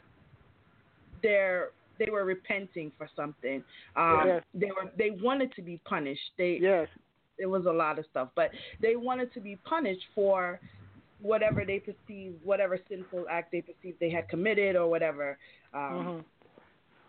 they're 1.23 1.71
they 1.99 2.11
were 2.11 2.25
repenting 2.25 2.91
for 2.99 3.09
something. 3.15 3.63
Um, 3.95 4.27
Yes. 4.27 4.45
They 4.53 4.71
were 4.71 4.91
they 4.97 5.11
wanted 5.11 5.53
to 5.55 5.63
be 5.63 5.79
punished. 5.79 6.33
They 6.37 6.57
Yes. 6.59 6.89
It 7.39 7.47
was 7.47 7.67
a 7.67 7.71
lot 7.73 7.99
of 7.99 8.05
stuff, 8.11 8.29
but 8.35 8.51
they 8.81 8.97
wanted 8.97 9.33
to 9.35 9.41
be 9.41 9.57
punished 9.57 10.05
for 10.15 10.61
whatever 11.21 11.65
they 11.65 11.79
perceived, 11.81 12.37
whatever 12.45 12.79
sinful 12.89 13.25
act 13.31 13.51
they 13.53 13.63
perceived 13.63 13.99
they 14.01 14.11
had 14.11 14.29
committed 14.29 14.77
or 14.77 14.89
whatever. 14.89 15.39
Um, 15.73 15.81
Mhm. 15.81 16.25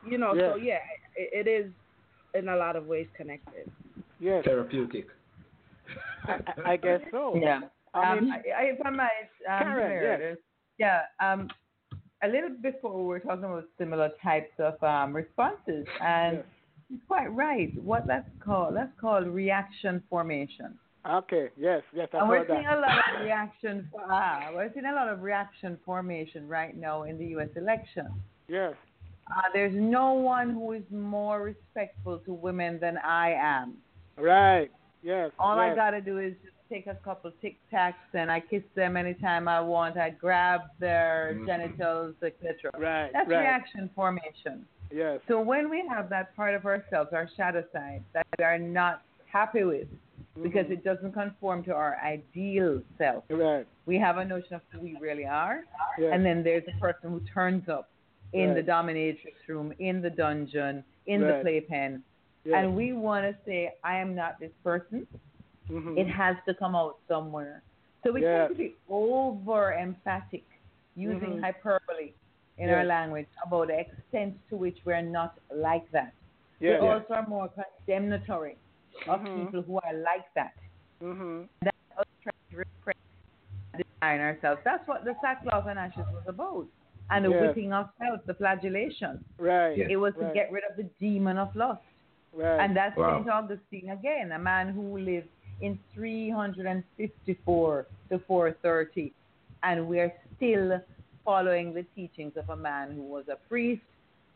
You 0.09 0.17
know, 0.19 0.33
so 0.35 0.55
Yeah. 0.55 0.63
yeah, 0.63 0.79
it, 1.15 1.47
it 1.47 1.49
is 1.49 1.71
in 2.33 2.49
a 2.49 2.55
lot 2.55 2.75
of 2.75 2.85
ways 2.87 3.07
connected. 3.15 3.69
Yes. 4.19 4.43
Therapeutic. 4.45 5.07
I, 6.25 6.33
I- 6.33 6.71
I 6.71 6.77
guess 6.77 7.01
so. 7.11 7.35
Yeah. 7.35 7.61
I 7.93 8.11
um, 8.11 8.25
mean, 8.25 8.33
I, 8.33 8.35
I, 8.35 8.61
if 8.65 8.79
I 8.85 8.89
might, 8.89 9.09
um, 9.49 9.59
Karen, 9.63 9.91
here, 9.91 10.19
yes. 10.29 10.37
yeah, 10.77 11.01
um, 11.25 11.49
a 12.23 12.27
little 12.27 12.49
before 12.61 12.93
we 12.97 13.05
were 13.05 13.19
talking 13.19 13.45
about 13.45 13.65
similar 13.77 14.11
types 14.21 14.51
of 14.59 14.81
um, 14.83 15.15
responses, 15.15 15.85
and 16.01 16.37
Yes. 16.37 16.45
You're 16.89 16.99
quite 17.07 17.27
right. 17.33 17.71
What 17.81 18.07
that's 18.07 18.29
called, 18.43 18.75
that's 18.75 18.91
called 18.99 19.27
reaction 19.27 20.01
formation. 20.09 20.77
okay. 21.09 21.49
Yes. 21.57 21.81
Yes. 21.93 22.09
I've 22.13 22.21
and 22.21 22.29
we're 22.29 22.37
heard 22.39 22.47
seeing 22.49 22.63
that. 22.63 22.77
a 22.77 22.81
lot 22.81 22.99
of 23.15 23.21
reaction. 23.25 23.89
Ah, 24.09 24.49
we're 24.53 24.71
seeing 24.73 24.85
a 24.85 24.93
lot 24.93 25.07
of 25.09 25.21
reaction 25.21 25.77
formation 25.85 26.47
right 26.47 26.75
now 26.75 27.03
in 27.03 27.17
the 27.17 27.25
U.S. 27.27 27.49
election. 27.55 28.07
Yes. 28.47 28.73
Uh, 29.27 29.41
there's 29.53 29.73
no 29.75 30.13
one 30.13 30.51
who 30.51 30.73
is 30.73 30.83
more 30.91 31.41
respectful 31.41 32.19
to 32.19 32.33
women 32.33 32.77
than 32.79 32.97
I 32.99 33.31
am. 33.33 33.73
Right. 34.17 34.69
Yes. 35.01 35.31
All 35.39 35.55
yes. 35.57 35.73
I 35.73 35.75
gotta 35.75 36.01
do 36.01 36.19
is 36.19 36.33
just 36.43 36.55
take 36.69 36.85
a 36.87 36.95
couple 37.03 37.31
tic 37.41 37.57
tacs 37.71 37.93
and 38.13 38.31
I 38.31 38.39
kiss 38.39 38.61
them 38.75 38.95
anytime 38.97 39.47
I 39.47 39.61
want. 39.61 39.97
I 39.97 40.11
grab 40.11 40.61
their 40.79 41.33
Mhm. 41.35 41.45
genitals, 41.47 42.15
etc. 42.23 42.71
Right. 42.77 43.11
That's 43.13 43.27
right. 43.29 43.39
reaction 43.39 43.89
formation. 43.95 44.67
Yes. 44.91 45.19
So 45.27 45.41
when 45.41 45.69
we 45.69 45.83
have 45.89 46.09
that 46.09 46.35
part 46.35 46.55
of 46.55 46.65
ourselves, 46.65 47.11
our 47.13 47.29
shadow 47.35 47.63
side, 47.73 48.03
that 48.13 48.25
we 48.37 48.45
are 48.45 48.57
not 48.59 49.01
happy 49.25 49.63
with 49.63 49.87
because 50.41 50.65
Mhm. 50.67 50.71
it 50.71 50.83
doesn't 50.83 51.13
conform 51.13 51.63
to 51.63 51.73
our 51.73 51.97
ideal 51.97 52.81
self, 52.97 53.23
Right. 53.29 53.65
we 53.85 53.97
have 53.97 54.17
a 54.17 54.25
notion 54.25 54.53
of 54.55 54.61
who 54.69 54.79
we 54.79 54.97
really 54.97 55.25
are, 55.25 55.63
Yes. 55.97 56.11
and 56.13 56.25
then 56.25 56.43
there's 56.43 56.67
a 56.67 56.77
person 56.79 57.09
who 57.09 57.21
turns 57.21 57.69
up 57.69 57.89
in 58.33 58.53
the 58.53 58.61
dominatrix 58.63 59.47
room, 59.47 59.73
in 59.79 60.01
the 60.01 60.09
dungeon, 60.09 60.83
in 61.05 61.21
the 61.21 61.33
Right. 61.33 61.41
playpen, 61.41 62.03
yes. 62.43 62.55
and 62.55 62.75
we 62.75 62.91
want 62.91 63.25
to 63.25 63.43
say, 63.45 63.75
I 63.83 63.97
am 63.97 64.13
not 64.13 64.39
this 64.39 64.51
person. 64.63 65.07
Mhm. 65.69 65.97
It 65.97 66.07
has 66.07 66.35
to 66.45 66.53
come 66.53 66.75
out 66.75 66.97
somewhere. 67.07 67.61
So 68.03 68.11
we 68.11 68.21
Yes. 68.21 68.49
tend 68.49 68.57
to 68.57 68.63
be 68.63 68.75
over 68.89 69.73
emphatic 69.73 70.43
using 70.95 71.37
Mhm. 71.37 71.41
hyperbole 71.41 72.13
in 72.57 72.69
our 72.69 72.83
language 72.85 73.27
about 73.45 73.67
the 73.67 73.79
extent 73.79 74.35
to 74.49 74.55
which 74.55 74.77
we're 74.85 75.01
not 75.01 75.37
like 75.53 75.89
that. 75.91 76.13
Yes. 76.59 76.81
We 76.81 76.87
also 76.87 77.13
are 77.13 77.27
more 77.27 77.49
condemnatory 77.49 78.57
of 79.07 79.19
Mhm. 79.19 79.45
people 79.45 79.61
who 79.61 79.79
are 79.79 79.93
like 79.93 80.25
that. 80.35 80.53
Mhm. 81.01 81.49
That's 81.61 81.77
us 81.97 82.05
trying 82.21 82.33
to 82.51 82.57
repress 82.57 82.95
and 83.73 83.83
define 83.83 84.19
ourselves. 84.21 84.61
That's 84.63 84.87
what 84.87 85.03
the 85.03 85.15
sackcloth 85.21 85.67
and 85.67 85.77
ashes 85.77 86.07
was 86.13 86.23
about. 86.27 86.67
And 87.09 87.25
the 87.25 87.29
Yes. 87.29 87.41
whipping 87.41 87.73
of 87.73 87.89
self, 87.99 88.23
the 88.25 88.33
flagellation. 88.33 89.23
Right. 89.37 89.77
It 89.77 89.97
was 89.97 90.15
to 90.15 90.31
get 90.33 90.49
rid 90.51 90.63
of 90.63 90.75
the 90.77 90.83
demon 90.99 91.37
of 91.37 91.53
lust. 91.55 91.83
Right. 92.33 92.59
And 92.59 92.75
that's 92.75 92.95
Wow. 92.97 93.17
St. 93.17 93.29
Augustine 93.29 93.89
again, 93.89 94.31
a 94.31 94.39
man 94.39 94.69
who 94.69 94.97
lived 94.97 95.29
in 95.61 95.77
354 95.93 97.85
to 98.09 98.19
430. 98.19 99.13
And 99.63 99.87
we're 99.87 100.13
still 100.35 100.81
following 101.25 101.73
the 101.73 101.83
teachings 101.95 102.33
of 102.37 102.49
a 102.49 102.55
man 102.55 102.93
who 102.95 103.01
was 103.01 103.25
a 103.27 103.35
priest, 103.49 103.81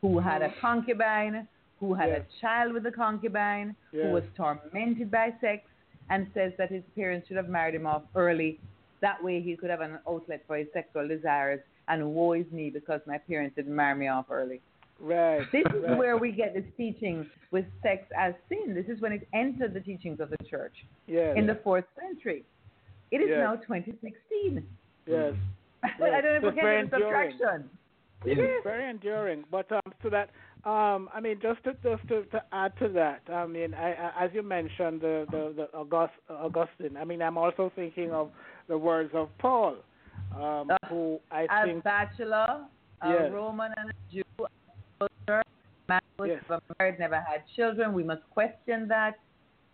who 0.02 0.20
had 0.20 0.42
a 0.42 0.48
mm-hmm. 0.50 0.60
concubine, 0.60 1.48
who 1.80 1.94
had 1.94 2.10
Yes. 2.10 2.22
a 2.22 2.42
child 2.42 2.74
with 2.74 2.86
a 2.86 2.92
concubine, 2.92 3.76
Yes. 3.94 4.06
who 4.06 4.12
was 4.12 4.24
tormented 4.36 5.10
by 5.12 5.34
sex, 5.40 5.64
and 6.10 6.28
says 6.34 6.52
that 6.58 6.70
his 6.70 6.84
parents 6.96 7.28
should 7.28 7.38
have 7.38 7.50
married 7.50 7.76
him 7.76 7.86
off 7.86 8.02
early. 8.16 8.60
That 9.02 9.24
way 9.24 9.40
he 9.42 9.56
could 9.56 9.70
have 9.70 9.82
an 9.82 10.00
outlet 10.08 10.44
for 10.48 10.58
his 10.58 10.68
sexual 10.74 11.08
desires. 11.08 11.62
And 11.88 12.14
woe 12.14 12.34
is 12.34 12.52
me 12.52 12.70
because 12.70 13.02
my 13.06 13.18
parents 13.18 13.56
didn't 13.56 13.76
marry 13.76 13.98
me 13.98 14.08
off 14.08 14.26
early. 14.30 14.62
right. 15.00 15.50
This 15.52 15.64
is 15.74 15.84
right. 15.88 15.98
where 15.98 16.18
we 16.18 16.32
get 16.32 16.54
this 16.54 16.66
teaching 16.76 17.26
with 17.52 17.66
sex 17.82 18.04
as 18.18 18.34
sin. 18.50 18.76
This 18.76 18.88
is 18.88 19.02
when 19.02 19.14
it 19.14 19.28
entered 19.34 19.74
the 19.74 19.80
teachings 19.80 20.20
of 20.20 20.30
the 20.30 20.38
church 20.50 20.74
yes. 21.08 21.36
in 21.38 21.48
the 21.48 21.56
fourth 21.64 21.86
century. 21.98 22.44
It 23.12 23.18
is 23.18 23.30
now 23.30 23.56
2016. 23.56 24.64
yes. 25.08 25.34
I 25.84 26.22
don't 26.22 26.44
It's 26.46 26.56
very 26.56 26.78
can 26.78 26.86
do 26.86 26.90
the 26.90 26.96
enduring. 26.98 27.32
subtraction. 27.32 27.70
Very 28.64 28.90
enduring. 28.90 29.44
But 29.50 29.72
um, 29.72 29.94
so 30.04 30.10
that 30.10 30.30
um, 30.70 31.10
I 31.14 31.22
mean, 31.22 31.40
just 31.42 31.64
to 31.64 31.74
just 31.84 32.06
to, 32.10 32.24
to 32.26 32.44
add 32.52 32.74
to 32.80 32.90
that, 32.90 33.22
I 33.34 33.46
mean, 33.46 33.74
I, 33.74 33.94
I, 33.94 34.26
as 34.26 34.32
you 34.34 34.44
mentioned, 34.44 35.00
the 35.02 35.26
the, 35.32 35.54
the 35.56 35.78
August, 35.78 36.14
Augustine. 36.30 36.98
I 36.98 37.06
mean, 37.06 37.22
I'm 37.22 37.38
also 37.38 37.72
thinking 37.76 38.12
of 38.12 38.32
the 38.68 38.78
words 38.78 39.12
of 39.14 39.30
Paul, 39.38 39.78
um, 40.36 40.70
Uh, 40.70 40.76
who 40.90 41.20
I 41.32 41.44
A 41.44 41.66
think 41.66 41.78
as 41.78 41.84
bachelor, 41.84 42.66
a 43.02 43.10
Yes. 43.10 43.32
Roman 43.32 43.72
and 43.78 43.90
a 43.90 44.14
Jew, 44.14 44.24
a 44.44 44.48
soldier, 45.00 45.42
man 45.88 46.02
was 46.20 46.28
Yes. 46.30 46.44
never 46.50 46.62
married, 46.78 47.00
never 47.00 47.20
had 47.22 47.44
children. 47.56 47.94
We 47.94 48.04
must 48.04 48.24
question 48.32 48.88
that. 48.90 49.16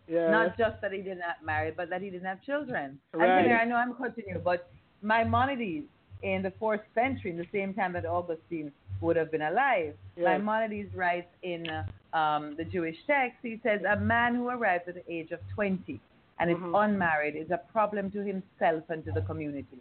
yes, 0.07 0.29
Not 0.29 0.55
just 0.55 0.79
that 0.81 0.91
he 0.93 1.01
did 1.01 1.17
not 1.17 1.43
marry, 1.43 1.71
but 1.71 1.89
that 1.89 1.99
he 2.03 2.11
didn't 2.11 2.27
have 2.27 2.43
children. 2.43 2.99
Right. 3.11 3.27
And 3.27 3.47
here, 3.47 3.57
I 3.57 3.65
know 3.65 3.75
I'm 3.75 3.95
cutting 3.95 4.25
you, 4.27 4.37
but 4.37 4.69
Maimonides 5.01 5.87
in 6.25 6.41
the 6.41 6.51
fourth 6.59 6.81
century, 6.95 7.29
in 7.31 7.37
the 7.37 7.47
same 7.51 7.73
time 7.73 7.93
that 7.93 8.05
Augustine 8.05 8.71
would 9.01 9.15
have 9.15 9.31
been 9.31 9.43
alive, 9.43 9.93
Yes. 10.17 10.25
Maimonides 10.39 10.93
writes 10.95 11.31
in 11.43 11.61
uh, 11.69 11.83
um, 12.17 12.55
the 12.57 12.63
Jewish 12.65 12.95
text, 13.05 13.37
he 13.43 13.59
says, 13.63 13.81
A 13.87 13.97
man 13.97 14.35
who 14.35 14.47
arrives 14.49 14.85
at 14.87 14.95
the 14.95 15.03
age 15.11 15.31
of 15.31 15.39
20 15.53 15.99
and 16.39 16.49
is 16.49 16.57
Mhm. 16.57 16.83
unmarried 16.83 17.35
is 17.35 17.51
a 17.51 17.57
problem 17.71 18.09
to 18.11 18.19
himself 18.23 18.83
and 18.89 19.03
to 19.05 19.11
the 19.11 19.21
community. 19.21 19.79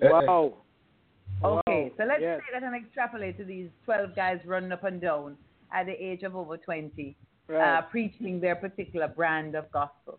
wow. 0.00 0.54
Okay, 1.44 1.84
Wow. 1.90 1.90
so 1.96 2.04
let's 2.04 2.20
yes. 2.22 2.40
take 2.40 2.52
that 2.52 2.62
and 2.62 2.74
extrapolate 2.74 3.36
to 3.38 3.44
these 3.44 3.68
12 3.84 4.14
guys 4.14 4.38
running 4.46 4.72
up 4.72 4.84
and 4.84 5.00
down 5.00 5.36
at 5.72 5.86
the 5.86 5.92
age 6.04 6.22
of 6.22 6.34
over 6.36 6.56
20, 6.56 7.14
Right. 7.48 7.60
uh, 7.78 7.82
preaching 7.82 8.40
their 8.40 8.56
particular 8.56 9.08
brand 9.08 9.54
of 9.54 9.70
gospel. 9.70 10.18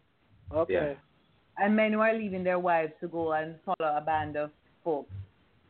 okay. 0.52 0.98
and 1.62 1.76
men 1.76 1.92
who 1.92 2.00
are 2.00 2.14
leaving 2.14 2.42
their 2.44 2.58
wives 2.58 2.94
to 3.02 3.08
go 3.10 3.34
and 3.34 3.60
follow 3.66 3.92
a 3.98 4.02
band 4.02 4.38
of 4.38 4.50
folks, 4.84 5.12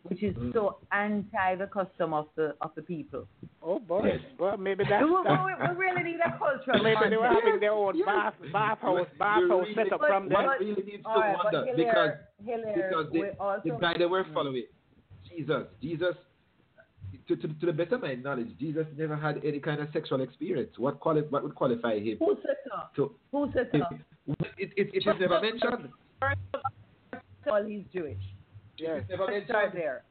which 0.04 0.24
is 0.24 0.36
Mm. 0.36 0.54
so 0.54 0.78
anti 0.92 1.56
the 1.56 1.68
custom 1.68 2.14
of 2.14 2.28
the 2.36 2.56
of 2.62 2.72
the 2.76 2.82
people. 2.82 3.28
Oh 3.62 3.80
boy. 3.80 4.02
Yes. 4.06 4.20
Well, 4.40 4.58
maybe 4.58 4.84
We, 4.88 4.90
that's. 4.90 5.04
we, 5.06 5.18
that's 5.26 5.78
we 5.78 5.86
really 5.86 6.04
need 6.04 6.20
a 6.26 6.38
cultural 6.38 6.84
maybe 6.84 7.10
they 7.10 7.18
were 7.18 7.28
having 7.28 7.60
their 7.60 7.74
own 7.74 7.98
Yes. 7.98 8.06
bath 8.08 8.34
bathhouse 8.54 9.08
bathhouse 9.20 9.50
really- 9.50 9.76
set 9.76 9.92
up 9.94 10.00
But- 10.00 10.08
from 10.10 10.30
but- 10.30 10.42
them. 10.42 10.50
Really 10.60 10.84
needs 10.84 11.04
to 11.04 11.10
All 11.10 11.20
right, 11.20 11.38
wonder 11.44 11.66
but 11.68 11.76
because 11.78 12.12
Hilaire, 12.46 12.74
Hilaire, 12.74 12.90
because 12.90 13.12
we 13.12 13.22
the, 13.22 13.40
also, 13.40 13.62
the 13.66 13.72
guy 13.80 13.94
they 13.98 14.06
were 14.06 14.26
following, 14.34 14.64
Jesus, 15.28 15.64
Jesus, 15.82 16.16
to, 17.28 17.36
to, 17.36 17.48
to 17.48 17.66
the 17.66 17.74
best 17.74 17.92
of 17.92 18.02
my 18.02 18.16
knowledge, 18.16 18.48
Jesus 18.60 18.88
never 18.98 19.16
had 19.16 19.44
any 19.44 19.60
kind 19.60 19.82
of 19.82 19.90
sexual 19.94 20.22
experience. 20.22 20.72
What 20.78 21.00
quali- 21.00 21.22
what 21.30 21.44
would 21.44 21.56
qualify 21.56 22.00
him 22.00 22.18
who 22.20 22.38
said 22.42 22.56
so? 22.66 22.78
to? 22.96 23.16
Who 23.32 23.52
said 23.54 23.70
It, 23.74 23.84
it, 24.58 24.74
it, 24.78 24.90
it 24.94 24.98
is 24.98 25.20
never 25.20 25.42
mentioned. 25.42 25.90
Well, 27.46 27.66
he's 27.66 27.84
Jewish. 27.94 28.22
Yes. 28.80 29.04
Never 29.10 29.26
Let's 29.26 29.46
start 29.46 29.74
mentioned. 29.74 29.82
there. 29.82 30.04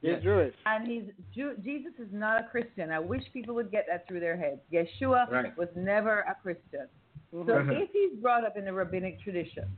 He's 0.00 0.10
Yes. 0.10 0.22
Jewish. 0.22 0.54
And 0.66 0.86
he's 0.88 1.04
Jew- 1.34 1.56
Jesus 1.62 1.92
is 1.98 2.12
not 2.12 2.40
a 2.40 2.48
Christian. 2.48 2.90
I 2.90 2.98
wish 2.98 3.22
people 3.32 3.54
would 3.54 3.70
get 3.70 3.86
that 3.88 4.06
through 4.08 4.20
their 4.20 4.36
heads. 4.36 4.60
Yeshua 4.72 5.30
Right. 5.30 5.56
was 5.56 5.68
never 5.76 6.20
a 6.20 6.34
Christian. 6.42 6.88
Mhm. 7.32 7.46
So 7.46 7.52
Mhm. 7.52 7.80
if 7.80 7.90
he's 7.92 8.12
brought 8.20 8.44
up 8.44 8.56
in 8.56 8.64
the 8.64 8.72
rabbinic 8.72 9.20
tradition, 9.20 9.68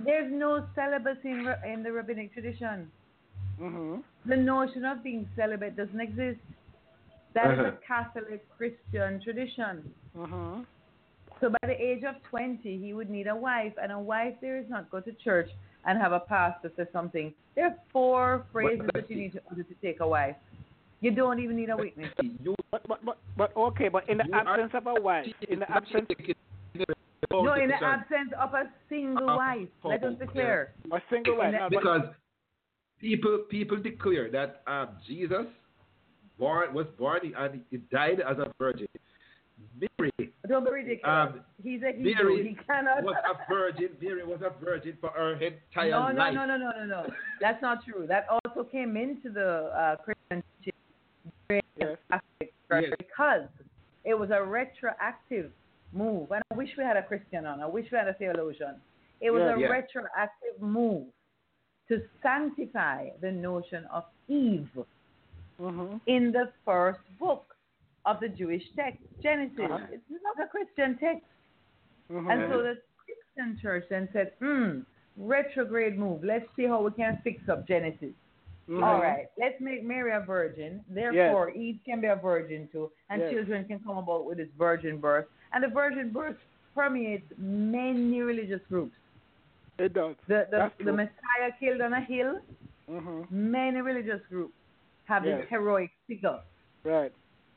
there's 0.00 0.30
no 0.32 0.66
celibacy 0.74 1.30
in, 1.30 1.44
ra- 1.46 1.62
in 1.64 1.82
the 1.82 1.92
rabbinic 1.92 2.32
tradition. 2.32 2.90
Mhm. 3.58 4.02
The 4.26 4.36
notion 4.36 4.84
of 4.84 5.02
being 5.02 5.28
celibate 5.36 5.76
doesn't 5.76 6.00
exist. 6.00 6.40
That 7.34 7.52
is 7.52 7.58
Uh-huh. 7.60 7.68
a 7.68 7.72
Catholic 7.86 8.48
Christian 8.56 9.20
tradition. 9.20 9.94
Mhm. 10.16 10.66
So 11.40 11.50
by 11.50 11.58
the 11.68 11.80
age 11.80 12.04
of 12.04 12.20
20, 12.24 12.78
he 12.78 12.92
would 12.94 13.10
need 13.10 13.26
a 13.28 13.34
wife, 13.36 13.76
and 13.80 13.92
a 13.92 13.98
wife 13.98 14.40
there 14.40 14.56
is 14.56 14.68
not 14.68 14.90
go 14.90 15.00
to 15.00 15.12
church 15.14 15.50
and 15.86 15.98
have 16.00 16.12
a 16.12 16.20
pastor 16.20 16.70
say 16.76 16.84
something. 16.92 17.32
There 17.54 17.66
are 17.66 17.76
four 17.92 18.46
phrases 18.52 18.86
that 18.94 19.08
you 19.10 19.16
need 19.16 19.32
to 19.32 19.40
to 19.56 19.74
take 19.82 20.00
away. 20.00 20.36
You 21.00 21.10
don't 21.10 21.38
even 21.38 21.56
need 21.56 21.70
a 21.70 21.76
witness. 21.76 22.10
You 22.42 22.54
But 22.70 22.82
but 22.88 23.04
but 23.04 23.18
but 23.36 23.56
okay. 23.56 23.88
But 23.88 24.08
in 24.08 24.18
the 24.18 24.24
You 24.26 24.34
are- 24.34 24.48
absence 24.48 24.72
of 24.74 24.86
a 24.86 25.00
wife, 25.00 25.26
in 25.48 25.58
the 25.60 25.70
absence 25.70 26.08
No, 27.30 27.54
in 27.54 27.68
the 27.68 27.82
absence 27.82 28.32
of 28.38 28.54
a 28.54 28.70
single 28.88 29.28
Uh, 29.30 29.36
wife. 29.36 29.68
Let 29.82 30.04
us 30.04 30.12
yeah. 30.18 30.26
declare. 30.26 30.72
or 30.90 31.02
single 31.10 31.36
wife, 31.38 31.54
the- 31.70 31.76
because 31.76 32.02
people 33.00 33.38
people 33.50 33.76
declare 33.78 34.30
that 34.30 34.62
um, 34.66 34.88
Jesus 35.06 35.46
born 36.38 36.72
was 36.74 36.86
born 36.98 37.20
and 37.36 37.62
he 37.70 37.76
died 37.90 38.20
as 38.20 38.38
a 38.38 38.52
virgin. 38.58 38.88
Mary 39.80 40.12
Don't 40.48 40.64
be 40.64 40.70
ridiculous. 40.70 41.30
Um, 41.34 41.40
He's 41.62 41.82
a 41.82 41.92
Hebrew. 41.96 42.14
Mary 42.14 42.48
He 42.48 42.64
cannot. 42.66 43.02
was 43.02 43.16
a 43.28 43.52
virgin. 43.52 43.90
Mary 44.00 44.24
was 44.24 44.40
a 44.42 44.50
virgin 44.64 44.96
for 45.00 45.10
her 45.10 45.32
entire 45.34 45.90
no, 45.90 46.08
no, 46.12 46.18
life. 46.18 46.34
no, 46.34 46.44
no, 46.46 46.56
no, 46.56 46.70
no, 46.78 46.84
no. 46.86 47.06
That's 47.40 47.60
not 47.62 47.84
true. 47.84 48.06
That 48.08 48.26
also 48.28 48.64
came 48.64 48.96
into 48.96 49.30
the 49.30 49.70
uh, 49.76 49.96
Christian 49.96 50.42
Yes. 51.76 51.98
Catholic 52.10 52.52
Church 52.70 52.84
Yes. 52.88 52.92
because 52.98 53.48
it 54.04 54.14
was 54.14 54.30
a 54.30 54.42
retroactive 54.42 55.50
move. 55.92 56.30
And 56.32 56.42
I 56.50 56.54
wish 56.54 56.68
we 56.78 56.84
had 56.84 56.96
a 56.96 57.02
Christian 57.02 57.46
on. 57.46 57.60
I 57.60 57.66
wish 57.66 57.86
we 57.90 57.98
had 57.98 58.08
a 58.08 58.14
theologian. 58.14 58.76
It 59.20 59.30
was 59.30 59.42
Yeah. 59.42 59.54
a 59.54 59.58
Yeah. 59.60 59.66
retroactive 59.68 60.60
move 60.60 61.06
to 61.88 62.02
sanctify 62.22 63.10
the 63.20 63.30
notion 63.30 63.84
of 63.86 64.04
Eve 64.28 64.68
Mhm. 65.60 66.00
in 66.06 66.32
the 66.32 66.52
first 66.64 67.00
book 67.18 67.53
of 68.06 68.20
the 68.20 68.28
Jewish 68.28 68.62
text, 68.76 69.00
Genesis. 69.22 69.58
Uh-huh. 69.64 69.78
It's 69.92 70.02
not 70.22 70.44
a 70.44 70.48
Christian 70.48 70.98
text. 70.98 71.24
Mhm. 72.10 72.30
And 72.30 72.52
so 72.52 72.62
the 72.62 72.78
Christian 73.04 73.58
church 73.60 73.84
then 73.88 74.08
said, 74.12 74.32
hmm, 74.40 74.80
retrograde 75.16 75.98
move. 75.98 76.22
Let's 76.24 76.46
see 76.56 76.64
how 76.64 76.82
we 76.82 76.90
can 76.92 77.18
fix 77.24 77.48
up 77.48 77.66
Genesis. 77.66 78.12
Mhm. 78.68 78.82
All 78.82 79.00
right, 79.00 79.26
let's 79.38 79.60
make 79.60 79.84
Mary 79.84 80.12
a 80.12 80.20
virgin. 80.20 80.82
Therefore, 80.88 81.50
Eve 81.50 81.80
can 81.84 82.00
be 82.00 82.06
a 82.06 82.16
virgin 82.16 82.68
too, 82.72 82.90
and 83.10 83.20
Yes. 83.20 83.32
children 83.32 83.64
can 83.66 83.78
come 83.80 83.98
about 83.98 84.24
with 84.26 84.38
this 84.38 84.48
virgin 84.58 84.98
birth. 84.98 85.26
And 85.52 85.62
the 85.62 85.68
virgin 85.68 86.10
birth 86.10 86.38
permeates 86.74 87.30
many 87.38 88.20
religious 88.22 88.62
groups. 88.68 88.96
It 89.78 89.92
does. 89.92 90.16
The 90.28 90.46
the, 90.50 90.84
the. 90.84 90.92
Messiah 90.92 91.52
killed 91.60 91.80
on 91.80 91.92
a 91.92 92.00
hill. 92.00 92.40
Mhm. 92.88 93.30
Many 93.30 93.80
religious 93.80 94.24
groups 94.28 94.54
have 95.04 95.24
Yes. 95.24 95.40
this 95.40 95.48
heroic 95.50 95.90
figure. 96.06 96.40
Right. 96.84 97.12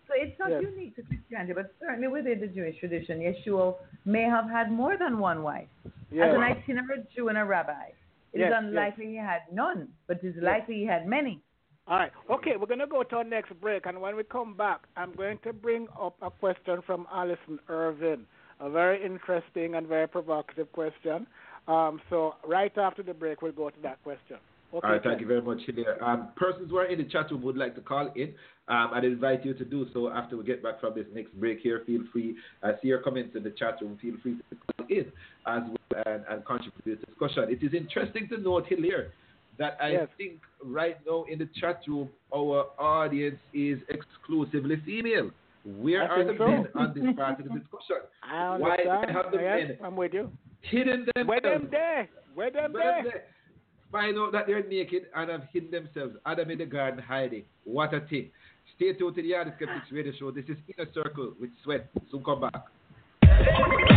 So 0.08 0.14
it's 0.16 0.38
not 0.40 0.50
Yes. 0.52 0.64
unique 0.64 0.96
to 0.96 1.04
Christianity, 1.04 1.54
but 1.54 1.74
certainly 1.80 2.08
within 2.08 2.40
the 2.40 2.48
Jewish 2.48 2.80
tradition, 2.80 3.20
Yeshua 3.20 3.76
may 4.06 4.24
have 4.24 4.50
had 4.50 4.72
more 4.72 4.98
than 4.98 5.20
one 5.20 5.44
wife. 5.44 5.68
Yeah. 6.12 6.28
As 6.28 6.36
an 6.36 6.44
itinerant 6.44 7.10
Jew 7.12 7.28
and 7.28 7.38
a 7.38 7.44
rabbi, 7.46 7.88
it 8.34 8.38
is 8.38 8.42
Yes, 8.42 8.52
yes. 8.52 8.64
unlikely 8.64 9.08
he 9.08 9.16
had 9.16 9.42
none, 9.52 9.90
but 10.08 10.24
it 10.24 10.28
is 10.28 10.42
likely 10.42 10.76
he 10.76 10.86
had 10.86 11.08
many. 11.08 11.42
All 11.88 11.98
right. 12.00 12.12
Okay, 12.30 12.58
we're 12.58 12.68
going 12.68 12.80
to 12.80 12.88
go 12.88 13.04
to 13.04 13.16
our 13.18 13.24
next 13.24 13.54
break, 13.62 13.86
and 13.86 14.00
when 14.02 14.16
we 14.16 14.24
come 14.24 14.56
back, 14.56 14.82
I'm 14.98 15.14
going 15.14 15.40
to 15.40 15.54
bring 15.54 15.88
up 16.00 16.16
a 16.22 16.30
question 16.30 16.82
from 16.82 17.08
Alison 17.12 17.60
Irvin, 17.70 18.26
a 18.60 18.70
very 18.70 19.04
interesting 19.04 19.76
and 19.76 19.88
very 19.88 20.08
provocative 20.08 20.72
question. 20.74 21.28
Um, 21.68 22.02
so 22.10 22.36
right 22.46 22.76
after 22.78 23.04
the 23.04 23.14
break, 23.14 23.42
we'll 23.42 23.52
go 23.52 23.70
to 23.70 23.82
that 23.84 24.02
question. 24.04 24.38
Okay. 24.74 24.86
All 24.86 24.94
right, 24.94 25.04
thank 25.04 25.22
you 25.22 25.28
very 25.28 25.42
much, 25.42 25.60
Hilaire. 25.66 26.02
Um, 26.04 26.30
persons 26.36 26.70
who 26.70 26.78
are 26.78 26.86
in 26.86 26.98
the 26.98 27.06
chat 27.06 27.32
room 27.32 27.42
would 27.44 27.56
like 27.58 27.76
to 27.76 27.82
call 27.82 28.12
in. 28.16 28.34
Um, 28.70 28.90
I'd 28.94 29.06
invite 29.06 29.46
you 29.46 29.54
to 29.54 29.64
do 29.66 29.88
so 29.94 30.10
after 30.10 30.36
we 30.36 30.44
get 30.44 30.62
back 30.62 30.82
from 30.82 30.94
this 30.94 31.06
next 31.14 31.34
break 31.40 31.60
here. 31.62 31.84
Feel 31.86 32.02
free, 32.12 32.36
I 32.62 32.72
see 32.82 32.90
your 32.90 33.00
comments 33.00 33.36
in 33.36 33.44
the 33.44 33.52
chat 33.52 33.78
room. 33.82 33.98
Feel 34.02 34.16
free 34.22 34.36
to 34.36 34.58
call 34.78 34.88
in 34.90 35.06
as 35.48 35.64
well 35.70 36.04
and, 36.06 36.24
and 36.30 36.46
contribute 36.46 36.84
to 36.84 36.96
the 36.96 37.06
discussion. 37.06 37.46
It 37.50 37.64
is 37.66 37.74
interesting 37.74 38.28
to 38.30 38.38
note, 38.38 38.66
Hilaire, 38.68 39.14
that 39.58 39.78
I 39.82 39.92
Yes. 39.92 40.10
think 40.18 40.42
right 40.62 40.98
now 41.08 41.24
in 41.30 41.40
the 41.40 41.50
chat 41.60 41.80
room, 41.88 42.10
our 42.36 42.66
audience 42.78 43.40
is 43.54 43.80
exclusively 43.90 44.76
female. 44.86 45.32
Where 45.64 46.04
I 46.12 46.16
are 46.22 46.24
the 46.26 46.38
so. 46.38 46.48
men 46.48 46.68
on 46.76 46.94
this 46.94 47.16
part 47.16 47.40
of 47.40 47.46
the 47.46 47.60
discussion? 47.60 48.04
I 48.24 48.58
Why 48.58 48.72
understand. 48.72 49.06
they 49.08 49.14
have 49.14 49.32
the 49.32 49.38
yes, 49.40 49.68
men 49.70 49.78
I'm 49.84 49.96
with 49.96 50.14
you. 50.14 50.30
hidden 50.62 51.06
themselves? 51.16 51.30
Where 51.30 51.42
them 51.42 51.68
there? 51.72 52.10
Where 52.34 52.52
them 52.52 52.74
Where 52.74 52.84
there? 52.84 53.04
there? 53.04 53.24
Find 53.92 54.18
out 54.20 54.34
that 54.34 54.48
they're 54.48 54.68
naked 54.68 55.04
and 55.16 55.30
have 55.30 55.44
hidden 55.54 55.72
themselves. 55.72 56.16
Adam 56.26 56.52
in 56.52 56.58
the 56.58 56.66
garden 56.66 57.00
hiding. 57.02 57.44
What 57.64 57.94
a 57.94 58.02
thing. 58.02 58.32
Stay 58.78 58.94
tuned 58.94 59.16
to 59.16 59.24
the 59.24 59.32
Yardie 59.32 59.56
Skeptics 59.56 59.92
Radio 59.92 60.14
Show. 60.20 60.30
This 60.30 60.46
is 60.50 60.58
Inner 60.78 60.88
Circle 60.94 61.34
with 61.42 61.50
Sweat. 61.64 61.90
Soon 62.12 62.24
come 62.24 62.42
back. 62.42 63.97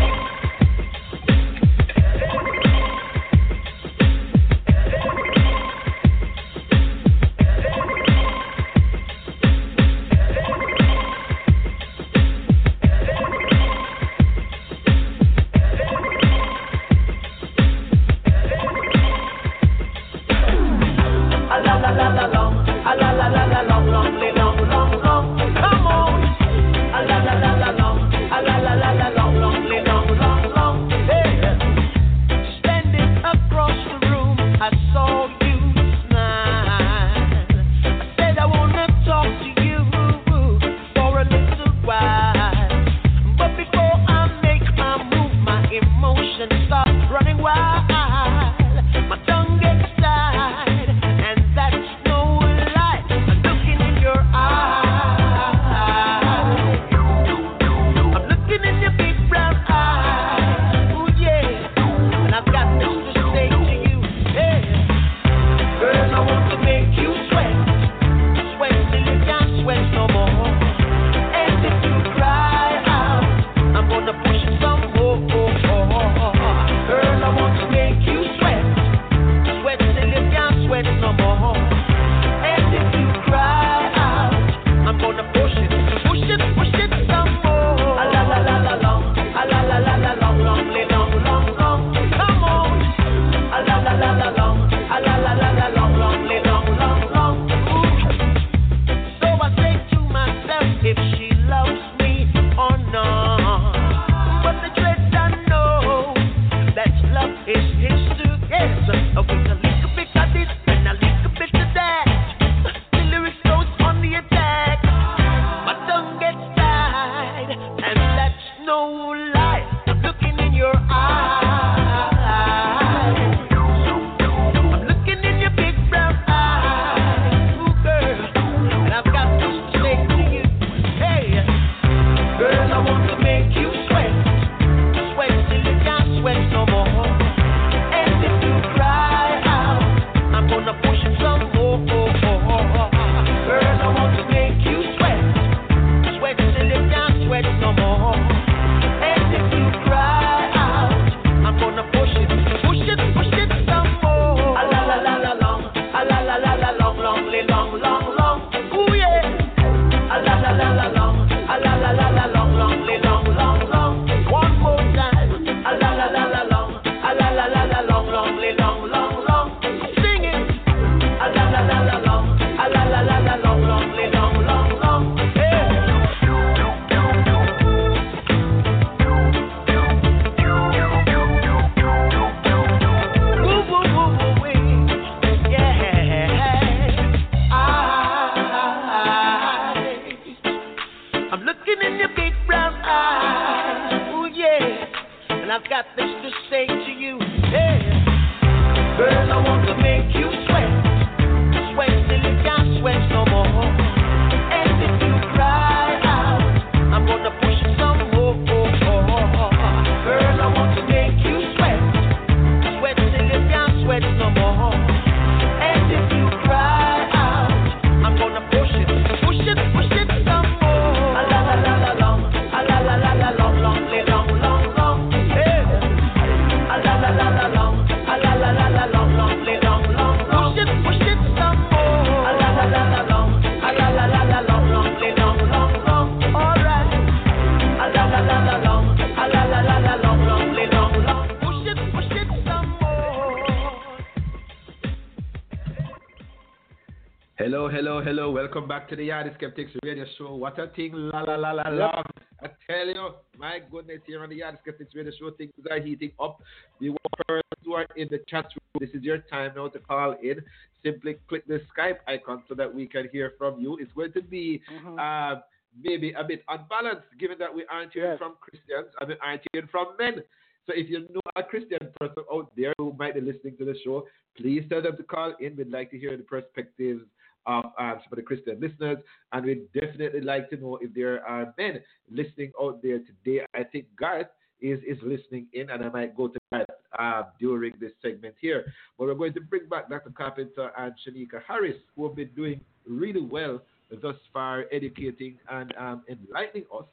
Back 248.71 248.89
to 248.91 248.95
the 248.95 249.09
Yardie 249.09 249.35
Skeptics 249.35 249.73
Radio 249.85 250.05
Show. 250.16 250.37
What 250.37 250.57
a 250.61 250.68
thing, 250.68 250.93
la 250.95 251.23
la 251.23 251.35
la 251.35 251.51
la 251.51 251.68
la. 251.71 252.03
I 252.41 252.47
tell 252.68 252.87
you, 252.87 253.09
my 253.37 253.59
goodness, 253.68 253.99
here 254.07 254.23
on 254.23 254.29
the 254.31 254.39
Yardie 254.39 254.61
Skeptics 254.62 254.95
Radio 254.95 255.11
Show, 255.18 255.33
things 255.33 255.51
are 255.68 255.81
heating 255.81 256.12
up. 256.23 256.41
The 256.81 256.91
workers 256.91 257.43
who 257.64 257.73
are 257.73 257.87
in 257.97 258.07
the 258.12 258.21
chat 258.29 258.45
room, 258.45 258.79
this 258.79 258.91
is 258.95 259.03
your 259.03 259.18
time 259.18 259.51
now 259.57 259.66
to 259.71 259.79
call 259.81 260.14
in. 260.23 260.37
Simply 260.85 261.16
click 261.29 261.45
the 261.49 261.61
Skype 261.77 261.97
icon 262.07 262.45
so 262.49 262.55
that 262.55 262.73
we 262.73 262.87
can 262.87 263.09
hear 263.11 263.33
from 263.37 263.61
you. 263.61 263.77
It's 263.81 263.93
going 263.93 264.12
to 264.12 264.23
be 264.23 264.62
Mhm. 264.71 264.99
uh, 265.01 265.43
maybe 265.83 266.12
a 266.12 266.23
bit 266.23 266.45
unbalanced, 266.47 267.09
given 267.18 267.39
that 267.39 267.53
we 267.53 267.66
aren't 267.66 267.93
hearing 267.93 268.11
Yes. 268.12 268.18
from 268.18 268.37
Christians 268.41 268.95
and 269.01 269.09
we 269.09 269.16
aren't 269.18 269.43
hearing 269.53 269.66
from 269.66 269.97
men. 269.99 270.23
So 270.66 270.75
if 270.77 270.89
you 270.89 271.01
know 271.11 271.21
a 271.35 271.43
Christian 271.43 271.91
person 271.99 272.23
out 272.33 272.55
there 272.55 272.73
who 272.79 272.93
might 272.93 273.14
be 273.14 273.21
listening 273.21 273.57
to 273.57 273.64
the 273.64 273.77
show, 273.83 274.07
please 274.37 274.64
tell 274.68 274.81
them 274.81 274.97
to 274.97 275.03
call 275.03 275.35
in. 275.41 275.57
We'd 275.57 275.71
like 275.73 275.91
to 275.91 275.99
hear 275.99 276.16
the 276.16 276.23
perspectives 276.23 277.03
of 277.47 277.64
um, 277.78 278.01
some 278.03 278.12
of 278.12 278.16
the 278.16 278.22
Christian 278.22 278.61
listeners, 278.61 278.99
and 279.32 279.47
we'd 279.47 279.72
definitely 279.72 280.20
like 280.20 280.51
to 280.51 280.57
know 280.57 280.78
if 280.80 280.93
there 280.95 281.26
are 281.26 281.55
men 281.59 281.80
listening 282.11 282.53
out 282.61 282.82
there 282.82 282.99
today. 282.99 283.45
I 283.55 283.64
think 283.64 283.86
Garth 283.99 284.26
is 284.61 284.78
is 284.86 284.99
listening 285.03 285.47
in, 285.53 285.70
and 285.70 285.84
I 285.84 285.88
might 285.88 286.16
go 286.16 286.28
to 286.28 286.38
that 286.53 286.68
uh, 286.99 287.22
during 287.38 287.72
this 287.80 287.93
segment 288.03 288.34
here. 288.41 288.72
But 288.99 289.07
we're 289.07 289.14
going 289.14 289.34
to 289.34 289.41
bring 289.41 289.68
back 289.68 289.88
Dr. 289.88 290.11
Carpenter 290.11 290.70
and 290.78 290.93
Shaneka 291.07 291.41
Harris, 291.47 291.76
who 291.97 292.07
have 292.07 292.16
been 292.16 292.30
doing 292.36 292.61
really 292.86 293.22
well 293.22 293.61
thus 294.03 294.16
far, 294.32 294.66
educating 294.72 295.38
and 295.51 295.74
um, 295.78 296.05
enlightening 296.09 296.64
us 296.76 296.84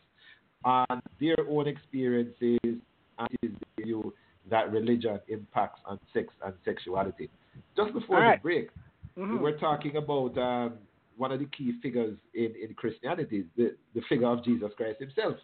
on 0.64 1.02
their 1.20 1.38
own 1.50 1.68
experiences 1.68 2.60
and 2.64 3.30
his 3.42 3.52
view 3.80 4.14
that 4.50 4.72
religion 4.72 5.20
impacts 5.28 5.80
on 5.86 6.00
sex 6.14 6.28
and 6.46 6.54
sexuality. 6.66 7.30
Just 7.76 7.94
before 7.94 8.22
right. 8.22 8.42
the 8.42 8.44
break, 8.44 8.70
Mhm. 9.18 9.32
we 9.34 9.38
were 9.38 9.58
talking 9.58 9.96
about 9.98 10.38
um, 10.38 10.74
one 11.18 11.32
of 11.32 11.40
the 11.40 11.46
key 11.46 11.74
figures 11.82 12.16
in, 12.34 12.54
in 12.62 12.74
Christianity, 12.76 13.46
the, 13.56 13.76
the 13.96 14.02
figure 14.08 14.28
of 14.28 14.44
Jesus 14.44 14.72
Christ 14.78 15.00
himself. 15.00 15.38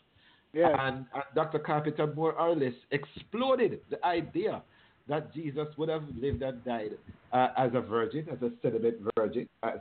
Yes. 0.53 0.71
And, 0.79 1.05
Dr. 1.33 1.57
Carpenter 1.57 2.13
more 2.13 2.33
or 2.33 2.55
less 2.55 2.73
exploded 2.91 3.79
the 3.89 4.03
idea 4.05 4.61
that 5.07 5.33
Jesus 5.33 5.67
would 5.77 5.89
have 5.89 6.03
lived 6.19 6.43
and 6.43 6.63
died 6.63 6.91
uh, 7.33 7.47
as 7.57 7.71
a 7.73 7.81
virgin, 7.81 8.27
as 8.31 8.41
a 8.41 8.51
celibate 8.61 9.01
virgin, 9.17 9.49
uh, 9.63 9.71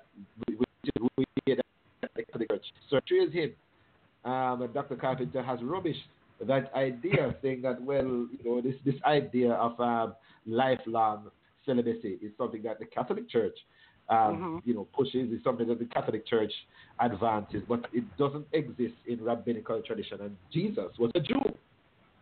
which 0.46 0.58
is 0.84 0.92
who 0.98 1.08
he 1.44 1.52
had 1.52 1.60
to 2.32 2.38
the 2.38 2.46
church. 2.46 2.64
So 2.90 2.98
him. 3.08 3.52
Um, 4.24 4.62
and 4.62 4.72
Dr. 4.72 4.96
Carpenter 4.96 5.42
has 5.42 5.60
rubbished 5.60 6.04
that 6.46 6.72
idea, 6.74 7.34
saying 7.42 7.62
that, 7.62 7.82
well, 7.82 8.04
you 8.04 8.38
know, 8.44 8.60
this, 8.60 8.74
this 8.84 8.94
idea 9.04 9.52
of 9.52 9.78
um, 9.80 10.14
lifelong 10.46 11.30
celibacy 11.66 12.18
is 12.22 12.32
something 12.38 12.62
that 12.62 12.78
the 12.78 12.86
Catholic 12.86 13.28
Church 13.28 13.56
um, 14.12 14.36
Mhm. 14.36 14.66
you 14.66 14.74
know, 14.74 14.84
pushes 14.92 15.32
is 15.32 15.42
something 15.42 15.66
that 15.68 15.78
the 15.78 15.86
Catholic 15.86 16.26
Church 16.26 16.52
advances, 17.00 17.62
but 17.66 17.86
it 17.92 18.04
doesn't 18.16 18.46
exist 18.52 18.94
in 19.06 19.22
rabbinical 19.24 19.80
tradition. 19.82 20.20
And 20.20 20.36
Jesus 20.52 20.90
was 20.98 21.10
a 21.14 21.20
Jew. 21.20 21.40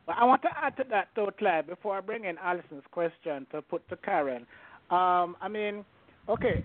But 0.07 0.17
I 0.19 0.25
want 0.25 0.43
to 0.43 0.49
add 0.57 0.77
to 0.77 0.85
that, 0.91 1.09
though, 1.15 1.31
Hilaire, 1.39 1.63
before 1.63 1.97
I 1.99 2.01
bring 2.01 2.25
in 2.25 2.39
Allison's 2.39 2.87
question 2.91 3.47
to 3.53 3.63
put 3.63 3.87
to 3.89 3.97
Karen. 3.97 4.47
Um, 4.91 5.37
I 5.41 5.49
mean, 5.49 5.85
okay, 6.29 6.65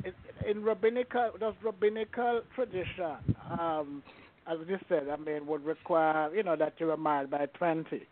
in 0.49 0.63
rabbinical, 0.63 1.31
does 1.39 1.53
rabbinical 1.63 2.41
tradition, 2.55 3.17
um, 3.49 4.03
as 4.47 4.57
you 4.67 4.77
said, 4.87 5.09
I 5.09 5.17
mean, 5.17 5.45
would 5.47 5.65
require, 5.65 6.33
you 6.33 6.43
know, 6.43 6.55
that 6.55 6.73
you 6.79 6.87
were 6.87 6.97
married 6.97 7.29
by 7.29 7.45
20. 7.57 8.07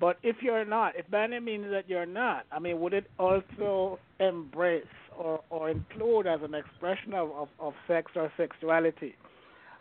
But 0.00 0.18
if 0.22 0.36
you're 0.42 0.64
not, 0.64 0.96
if 0.96 1.10
by 1.10 1.24
any 1.24 1.40
means 1.40 1.66
that 1.70 1.88
you're 1.88 2.06
not, 2.06 2.46
I 2.52 2.58
mean, 2.58 2.80
would 2.80 2.94
it 2.94 3.10
also 3.18 3.98
embrace 4.20 4.84
or, 5.18 5.40
or 5.50 5.70
include 5.70 6.26
as 6.26 6.40
an 6.42 6.54
expression 6.54 7.12
of, 7.14 7.30
of, 7.32 7.48
of 7.60 7.74
sex 7.86 8.12
or 8.14 8.32
sexuality 8.36 9.14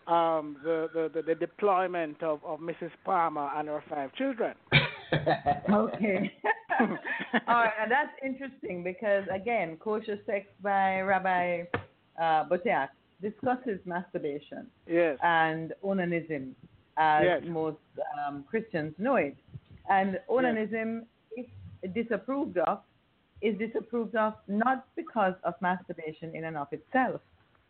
um, 0.08 0.58
the, 0.64 0.88
the, 0.94 1.12
the, 1.14 1.22
the 1.22 1.36
deployment 1.36 2.24
of, 2.24 2.40
of 2.46 2.60
Mrs. 2.60 2.92
Palmer 3.04 3.50
and 3.56 3.68
her 3.68 3.84
five 3.90 4.14
children? 4.16 4.54
Okay. 5.72 6.34
All 6.80 7.56
right, 7.56 7.72
and 7.82 7.90
that's 7.90 8.12
interesting 8.24 8.84
because 8.84 9.24
again, 9.34 9.78
kosher 9.78 10.20
sex 10.26 10.48
by 10.62 11.00
Rabbi 11.00 11.62
uh, 12.22 12.44
Boteach 12.50 12.90
discusses 13.22 13.80
masturbation 13.86 14.68
Yes. 14.86 15.18
and 15.24 15.74
onanism 15.84 16.52
as 16.98 17.24
Yes. 17.24 17.42
most 17.48 17.78
um, 18.28 18.44
Christians 18.50 18.94
know 18.98 19.16
it. 19.16 19.38
And 19.90 20.20
onanism, 20.30 21.06
is 21.38 21.46
disapproved 21.94 22.58
of, 22.58 22.80
is 23.42 23.58
disapproved 23.58 24.16
of 24.16 24.34
not 24.48 24.86
because 24.96 25.34
of 25.44 25.54
masturbation 25.62 26.36
in 26.36 26.46
and 26.46 26.58
of 26.58 26.68
itself, 26.72 27.22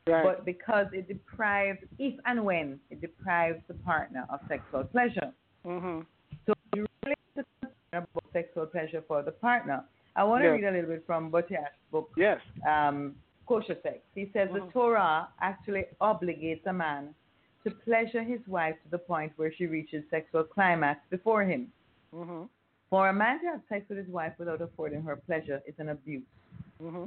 Right. 0.08 0.24
but 0.24 0.46
because 0.46 0.88
it 0.94 1.08
deprives, 1.08 1.80
if 2.00 2.18
and 2.26 2.44
when 2.46 2.80
it 2.90 3.02
deprives 3.02 3.62
the 3.68 3.74
partner 3.76 4.26
of 4.30 4.40
sexual 4.48 4.84
pleasure. 4.86 5.32
hmm 5.64 6.02
So 6.46 6.54
you 6.76 6.86
really 7.04 7.16
have 7.36 7.46
to 7.62 7.70
about 7.94 8.24
sexual 8.34 8.66
pleasure 8.66 9.02
for 9.08 9.22
the 9.24 9.32
partner. 9.32 9.84
I 10.16 10.24
want 10.24 10.42
to 10.44 10.48
Yeah. 10.48 10.54
read 10.56 10.64
a 10.66 10.72
little 10.72 10.90
bit 10.90 11.06
from 11.06 11.32
Boteach's 11.32 11.74
book, 11.92 12.12
Yes. 12.18 12.42
um, 12.66 13.16
Kosher 13.46 13.78
Sex. 13.82 14.00
He 14.14 14.30
says 14.34 14.50
the 14.54 14.60
Mhm. 14.62 14.72
Torah 14.74 15.28
actually 15.42 15.86
obligates 16.02 16.66
a 16.66 16.74
man 16.74 17.16
to 17.64 17.72
pleasure 17.72 18.22
his 18.24 18.46
wife 18.48 18.82
to 18.84 18.90
the 18.90 19.00
point 19.00 19.32
where 19.38 19.52
she 19.52 19.68
reaches 19.68 20.04
sexual 20.10 20.44
climax 20.44 21.06
before 21.10 21.44
him. 21.44 21.72
hmm 22.12 22.46
For 22.90 23.10
a 23.10 23.14
man 23.14 23.40
to 23.42 23.48
have 23.48 23.62
sex 23.68 23.86
with 23.90 23.98
his 23.98 24.08
wife 24.08 24.34
without 24.38 24.62
affording 24.62 25.02
her 25.04 25.16
pleasure 25.16 25.62
is 25.68 25.76
an 25.78 25.90
abuse. 25.90 26.24
hmm 26.80 27.06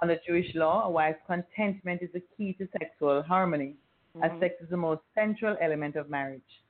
Under 0.00 0.16
Jewish 0.26 0.54
law, 0.54 0.84
a 0.86 0.90
wife's 0.90 1.18
contentment 1.26 2.00
is 2.00 2.10
the 2.12 2.22
key 2.36 2.52
to 2.54 2.68
sexual 2.78 3.22
harmony, 3.22 3.76
as 4.22 4.30
Mhm. 4.30 4.40
sex 4.40 4.54
is 4.62 4.68
the 4.70 4.76
most 4.76 5.02
central 5.14 5.56
element 5.60 5.96
of 5.96 6.08
marriage. 6.08 6.62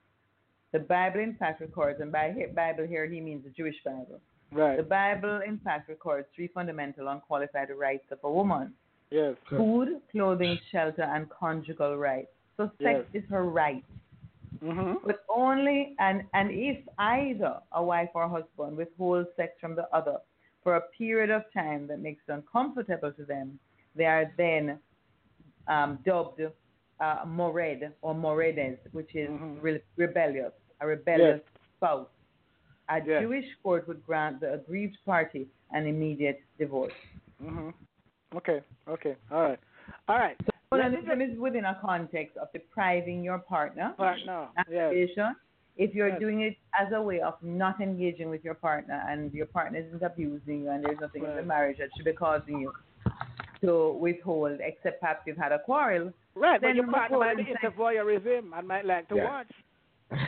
The 0.72 0.78
Bible, 0.80 1.20
in 1.20 1.34
fact, 1.34 1.60
records, 1.60 2.00
and 2.00 2.10
by 2.10 2.46
Bible 2.54 2.86
here 2.86 3.06
he 3.06 3.20
means 3.20 3.44
the 3.44 3.50
Jewish 3.50 3.82
Bible. 3.84 4.20
Right. 4.52 4.76
The 4.78 4.82
Bible, 4.82 5.42
in 5.42 5.58
fact, 5.58 5.88
records 5.88 6.28
three 6.34 6.48
fundamental 6.48 7.08
unqualified 7.08 7.70
rights 7.70 8.10
of 8.10 8.18
a 8.24 8.30
woman 8.30 8.74
Yes. 9.10 9.36
food, 9.48 10.00
clothing, 10.10 10.56
shelter, 10.70 11.02
and 11.02 11.28
conjugal 11.28 11.96
rights. 11.98 12.32
So 12.56 12.70
sex 12.80 13.06
is 13.12 13.24
her 13.28 13.44
right. 13.44 13.84
Hmm 14.58 14.92
But 15.04 15.20
only, 15.28 15.94
and, 15.98 16.24
and 16.34 16.50
if 16.50 16.78
either 16.98 17.60
a 17.72 17.82
wife 17.82 18.10
or 18.14 18.28
husband 18.28 18.76
withholds 18.76 19.28
sex 19.36 19.52
from 19.60 19.74
the 19.74 19.88
other 19.94 20.18
for 20.62 20.76
a 20.76 20.80
period 20.98 21.30
of 21.30 21.42
time 21.54 21.86
that 21.86 22.00
makes 22.00 22.22
it 22.28 22.32
uncomfortable 22.32 23.12
to 23.12 23.24
them, 23.24 23.58
they 23.94 24.04
are 24.04 24.30
then 24.36 24.78
um, 25.68 25.98
dubbed 26.04 26.40
uh, 27.00 27.24
mored 27.26 27.92
or 28.02 28.14
moredes, 28.14 28.78
which 28.92 29.14
is 29.14 29.28
Mhm. 29.30 29.62
re- 29.62 29.82
rebellious, 29.96 30.52
a 30.80 30.86
rebellious 30.86 31.40
spouse. 31.76 32.08
A 32.88 33.00
Yes. 33.06 33.22
Jewish 33.22 33.46
court 33.62 33.86
would 33.88 34.04
grant 34.04 34.40
the 34.40 34.54
aggrieved 34.54 34.98
party 35.06 35.48
an 35.70 35.86
immediate 35.86 36.42
divorce. 36.58 36.92
hmm 37.40 37.70
Okay. 38.34 38.62
Okay. 38.88 39.16
All 39.30 39.42
right. 39.42 39.58
All 40.08 40.18
right. 40.18 40.36
Let 40.72 40.92
me 40.92 40.98
Onanism 40.98 41.32
is 41.32 41.36
within 41.38 41.64
a 41.64 41.76
context 41.84 42.36
of 42.36 42.46
depriving 42.52 43.24
your 43.24 43.38
partner 43.40 43.92
Partner. 43.96 44.46
Yes. 44.70 45.08
If 45.76 45.94
you're 45.96 46.08
Yes. 46.10 46.20
doing 46.20 46.42
it 46.42 46.56
as 46.78 46.92
a 46.92 47.02
way 47.02 47.20
of 47.20 47.42
not 47.42 47.80
engaging 47.80 48.30
with 48.30 48.44
your 48.44 48.54
partner 48.54 49.02
and 49.08 49.32
your 49.34 49.46
partner 49.46 49.80
isn't 49.80 50.00
abusing 50.02 50.60
you 50.62 50.70
and 50.70 50.84
there's 50.84 51.00
nothing 51.00 51.24
in 51.24 51.34
the 51.34 51.42
marriage 51.42 51.78
that 51.78 51.88
should 51.96 52.04
be 52.04 52.12
causing 52.12 52.60
you 52.60 52.72
to 53.62 53.94
withhold, 53.94 54.60
except 54.60 55.00
perhaps 55.00 55.26
you've 55.26 55.36
had 55.36 55.50
a 55.52 55.58
quarrel, 55.58 56.12
Right. 56.36 56.60
But 56.60 56.68
Then 56.68 56.76
your 56.76 56.86
the 56.86 56.92
partner 56.92 57.18
might 57.18 57.36
be 57.36 57.42
withholding 57.42 57.64
into 57.64 57.76
voyeurism 57.76 58.56
and 58.56 58.68
might 58.68 58.84
like 58.84 59.08
to 59.08 59.16
Yeah. 59.16 59.24
watch. 59.24 59.52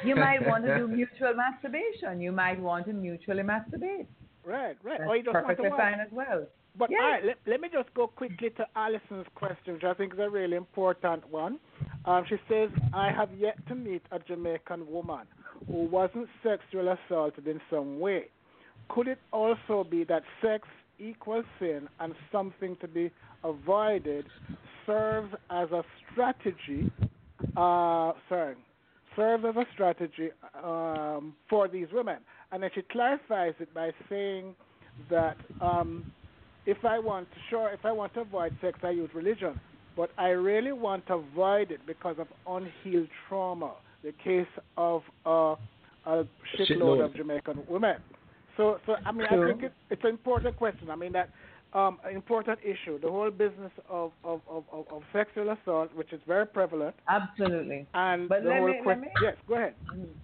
you 0.05 0.17
might 0.17 0.45
want 0.51 0.65
to 0.65 0.77
do 0.77 0.89
mutual 0.89 1.35
masturbation. 1.35 2.21
You 2.21 2.33
might 2.33 2.59
want 2.59 2.87
to 2.87 2.93
mutually 2.93 3.45
masturbate. 3.45 4.07
Right. 4.45 4.77
Right. 4.83 4.99
That's 4.99 5.09
or 5.09 5.17
you 5.17 5.23
just 5.23 5.35
want 5.35 5.47
to 5.47 5.55
perfectly 5.55 5.71
watch. 5.71 5.79
fine 5.79 6.01
as 6.01 6.11
well. 6.11 6.47
But 6.79 6.91
Yes. 6.91 7.01
all 7.03 7.11
right, 7.11 7.25
let, 7.25 7.37
let 7.47 7.61
me 7.61 7.69
just 7.73 7.93
go 7.95 8.07
quickly 8.07 8.51
to 8.51 8.67
Alison's 8.77 9.27
question, 9.35 9.75
which 9.75 9.85
I 9.85 9.95
think 9.95 10.15
is 10.15 10.19
a 10.19 10.31
really 10.31 10.57
important 10.57 11.29
one. 11.31 11.59
Um, 12.07 12.25
she 12.29 12.37
says, 12.49 12.71
I 12.95 13.11
have 13.11 13.29
yet 13.39 13.57
to 13.69 13.75
meet 13.75 14.03
a 14.11 14.19
Jamaican 14.19 14.91
woman 14.91 15.27
who 15.67 15.85
wasn't 15.85 16.29
sexually 16.43 16.89
assaulted 17.07 17.47
in 17.47 17.61
some 17.71 18.01
way. 18.01 18.25
Could 18.89 19.09
it 19.09 19.19
also 19.33 19.85
be 19.89 20.05
that 20.05 20.23
sex 20.41 20.67
equals 20.99 21.45
sin 21.59 21.89
and 22.01 22.15
something 22.31 22.77
to 22.81 22.89
be 22.89 23.11
avoided 23.45 24.27
serves 24.87 25.33
as 25.51 25.71
a 25.71 25.83
strategy, 26.11 26.91
uh, 27.57 28.13
sorry, 28.29 28.55
serves 29.15 29.45
as 29.45 29.57
a 29.57 29.67
strategy 29.73 30.31
um, 30.63 31.35
for 31.49 31.69
these 31.69 31.89
women? 31.93 32.19
And 32.51 32.63
then 32.63 32.71
she 32.75 32.83
clarifies 32.83 33.55
it 33.61 33.73
by 33.75 33.93
saying 34.09 34.55
that 35.11 35.37
um, 35.61 36.13
if 36.67 36.85
I 36.85 36.99
want 36.99 37.31
to, 37.31 37.37
sure, 37.51 37.71
if 37.73 37.85
I 37.85 37.93
want 37.93 38.15
to 38.15 38.21
avoid 38.21 38.53
sex, 38.61 38.79
I 38.83 38.91
use 38.91 39.11
religion, 39.15 39.59
but 39.97 40.11
I 40.19 40.29
really 40.29 40.73
want 40.73 41.07
to 41.09 41.15
avoid 41.15 41.71
it 41.71 41.87
because 41.87 42.17
of 42.19 42.29
unhealed 42.47 43.09
trauma. 43.29 43.75
The 44.03 44.13
case 44.13 44.47
of 44.77 45.03
uh, 45.27 45.55
a 46.07 46.25
shitload 46.59 46.69
Shitload. 46.69 47.05
of 47.05 47.15
Jamaican 47.17 47.65
women. 47.69 47.97
So, 48.57 48.79
so 48.87 48.97
I 49.07 49.13
mean, 49.13 49.27
True. 49.29 49.45
I 49.45 49.49
think 49.53 49.63
it, 49.65 49.73
it's 49.91 50.03
an 50.05 50.11
important 50.11 50.57
question. 50.57 50.91
I 50.91 50.97
mean 50.97 51.13
that 51.13 51.31
um, 51.73 51.99
an 52.05 52.15
important 52.15 52.59
issue. 52.63 53.01
The 53.01 53.09
whole 53.09 53.31
business 53.31 53.73
of 53.89 54.13
of, 54.25 54.41
of, 54.49 54.65
of, 54.73 54.85
of 54.91 55.03
sexual 55.13 55.51
assault, 55.51 55.95
which 55.95 56.13
is 56.13 56.21
very 56.27 56.47
prevalent, 56.47 56.95
Absolutely. 57.09 57.87
and 57.95 58.29
But 58.29 58.43
the 58.43 58.51
let 58.51 58.59
whole 58.59 58.69
me- 58.69 58.75
let 58.75 58.83
question. 58.83 59.01
me- 59.03 59.09
Yes, 59.23 59.37
go 59.49 59.55
ahead. 59.55 59.75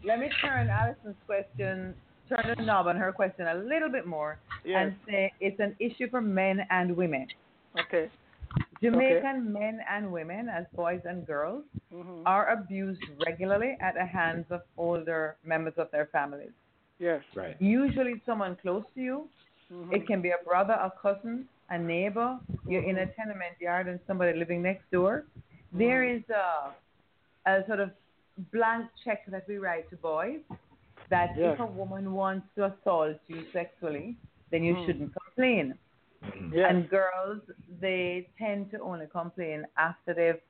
Let 0.04 0.18
me 0.18 0.28
turn 0.42 0.68
Alison's 0.68 1.16
question, 1.26 1.94
turn 2.28 2.54
the 2.56 2.62
knob 2.62 2.86
on 2.86 2.96
her 2.96 3.12
question 3.12 3.46
a 3.46 3.54
little 3.54 3.90
bit 3.90 4.06
more 4.06 4.38
Yes. 4.64 4.76
and 4.80 4.96
say 5.06 5.32
it's 5.40 5.60
an 5.60 5.74
issue 5.80 6.08
for 6.10 6.20
men 6.20 6.60
and 6.70 6.96
women. 6.96 7.26
Okay. 7.78 8.10
Jamaican 8.82 9.52
men 9.52 9.80
and 9.90 10.12
women, 10.12 10.48
as 10.48 10.64
boys 10.74 11.00
and 11.04 11.26
girls, 11.26 11.64
hmm 11.92 12.22
are 12.26 12.50
abused 12.52 13.02
regularly 13.26 13.76
at 13.80 13.94
the 13.94 14.04
hands 14.04 14.44
of 14.50 14.60
older 14.76 15.36
members 15.44 15.72
of 15.78 15.90
their 15.90 16.06
families. 16.06 16.50
Yes. 16.98 17.22
Right. 17.34 17.56
Usually 17.60 18.12
it's 18.12 18.26
someone 18.26 18.56
close 18.56 18.84
to 18.94 19.00
you. 19.00 19.28
Mhm. 19.72 19.92
It 19.96 20.06
can 20.06 20.20
be 20.20 20.30
a 20.30 20.38
brother, 20.44 20.74
a 20.74 20.90
cousin, 21.00 21.48
a 21.70 21.78
neighbor. 21.78 22.38
You're 22.66 22.82
in 22.82 22.98
a 22.98 23.06
tenement 23.06 23.56
yard 23.60 23.86
and 23.88 23.98
somebody 24.06 24.36
living 24.38 24.62
next 24.62 24.90
door. 24.90 25.24
There 25.72 26.02
is 26.04 26.22
a, 26.30 26.72
a 27.50 27.66
sort 27.66 27.80
of 27.80 27.90
blank 28.52 28.90
check 29.04 29.24
that 29.26 29.46
we 29.48 29.58
write 29.58 29.88
to 29.90 29.96
boys 29.96 30.40
that 31.10 31.30
Yes. 31.36 31.54
if 31.54 31.60
a 31.60 31.66
woman 31.66 32.12
wants 32.12 32.46
to 32.56 32.66
assault 32.66 33.16
you 33.28 33.44
sexually, 33.52 34.16
then 34.50 34.62
you 34.64 34.74
Mm. 34.74 34.86
shouldn't 34.86 35.12
complain. 35.14 35.78
Yes. 36.52 36.70
And 36.70 36.88
girls, 36.88 37.40
they 37.80 38.28
tend 38.38 38.70
to 38.72 38.80
only 38.80 39.06
complain 39.06 39.66
after 39.76 40.14
they've, 40.14 40.40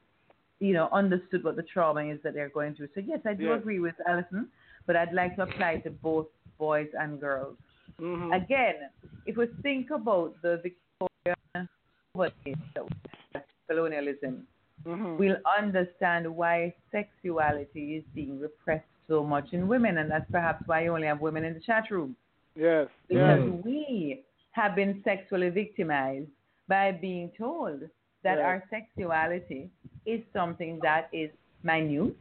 you 0.60 0.72
know, 0.72 0.88
understood 0.92 1.44
what 1.44 1.56
the 1.56 1.62
trauma 1.62 2.02
is 2.04 2.20
that 2.22 2.34
they're 2.34 2.48
going 2.48 2.74
through. 2.74 2.88
So 2.94 3.00
yes, 3.00 3.20
I 3.24 3.34
do 3.34 3.44
Yes. 3.44 3.58
agree 3.60 3.80
with 3.80 3.94
Alison, 4.06 4.50
but 4.86 4.96
I'd 4.96 5.12
like 5.12 5.36
to 5.36 5.42
apply 5.42 5.78
to 5.78 5.90
both 5.90 6.28
boys 6.58 6.88
and 6.94 7.20
girls. 7.20 7.56
Mhm. 8.00 8.34
Again, 8.34 8.90
if 9.26 9.36
we 9.36 9.46
think 9.62 9.90
about 9.90 10.40
the 10.42 10.56
Victorian 10.58 11.68
what 12.14 12.32
is 12.46 12.56
the 12.74 13.42
colonialism, 13.68 14.46
Mhm. 14.84 15.18
we'll 15.18 15.40
understand 15.58 16.26
why 16.34 16.74
sexuality 16.90 17.96
is 17.96 18.04
being 18.14 18.40
repressed 18.40 18.86
so 19.08 19.24
much 19.24 19.48
in 19.52 19.66
women, 19.66 19.98
and 19.98 20.10
that's 20.10 20.30
perhaps 20.30 20.62
why 20.66 20.84
you 20.84 20.94
only 20.94 21.06
have 21.06 21.20
women 21.20 21.44
in 21.44 21.54
the 21.54 21.60
chat 21.60 21.90
room 21.90 22.14
Yes. 22.54 22.88
because 23.08 23.40
Yes. 23.48 23.64
we 23.64 24.24
have 24.52 24.74
been 24.74 25.02
sexually 25.02 25.48
victimized 25.50 26.30
by 26.68 26.92
being 26.92 27.30
told 27.32 27.88
that 28.22 28.36
Right. 28.36 28.44
our 28.44 28.64
sexuality 28.68 29.70
is 30.04 30.20
something 30.32 30.78
that 30.80 31.08
is 31.12 31.30
minute, 31.62 32.16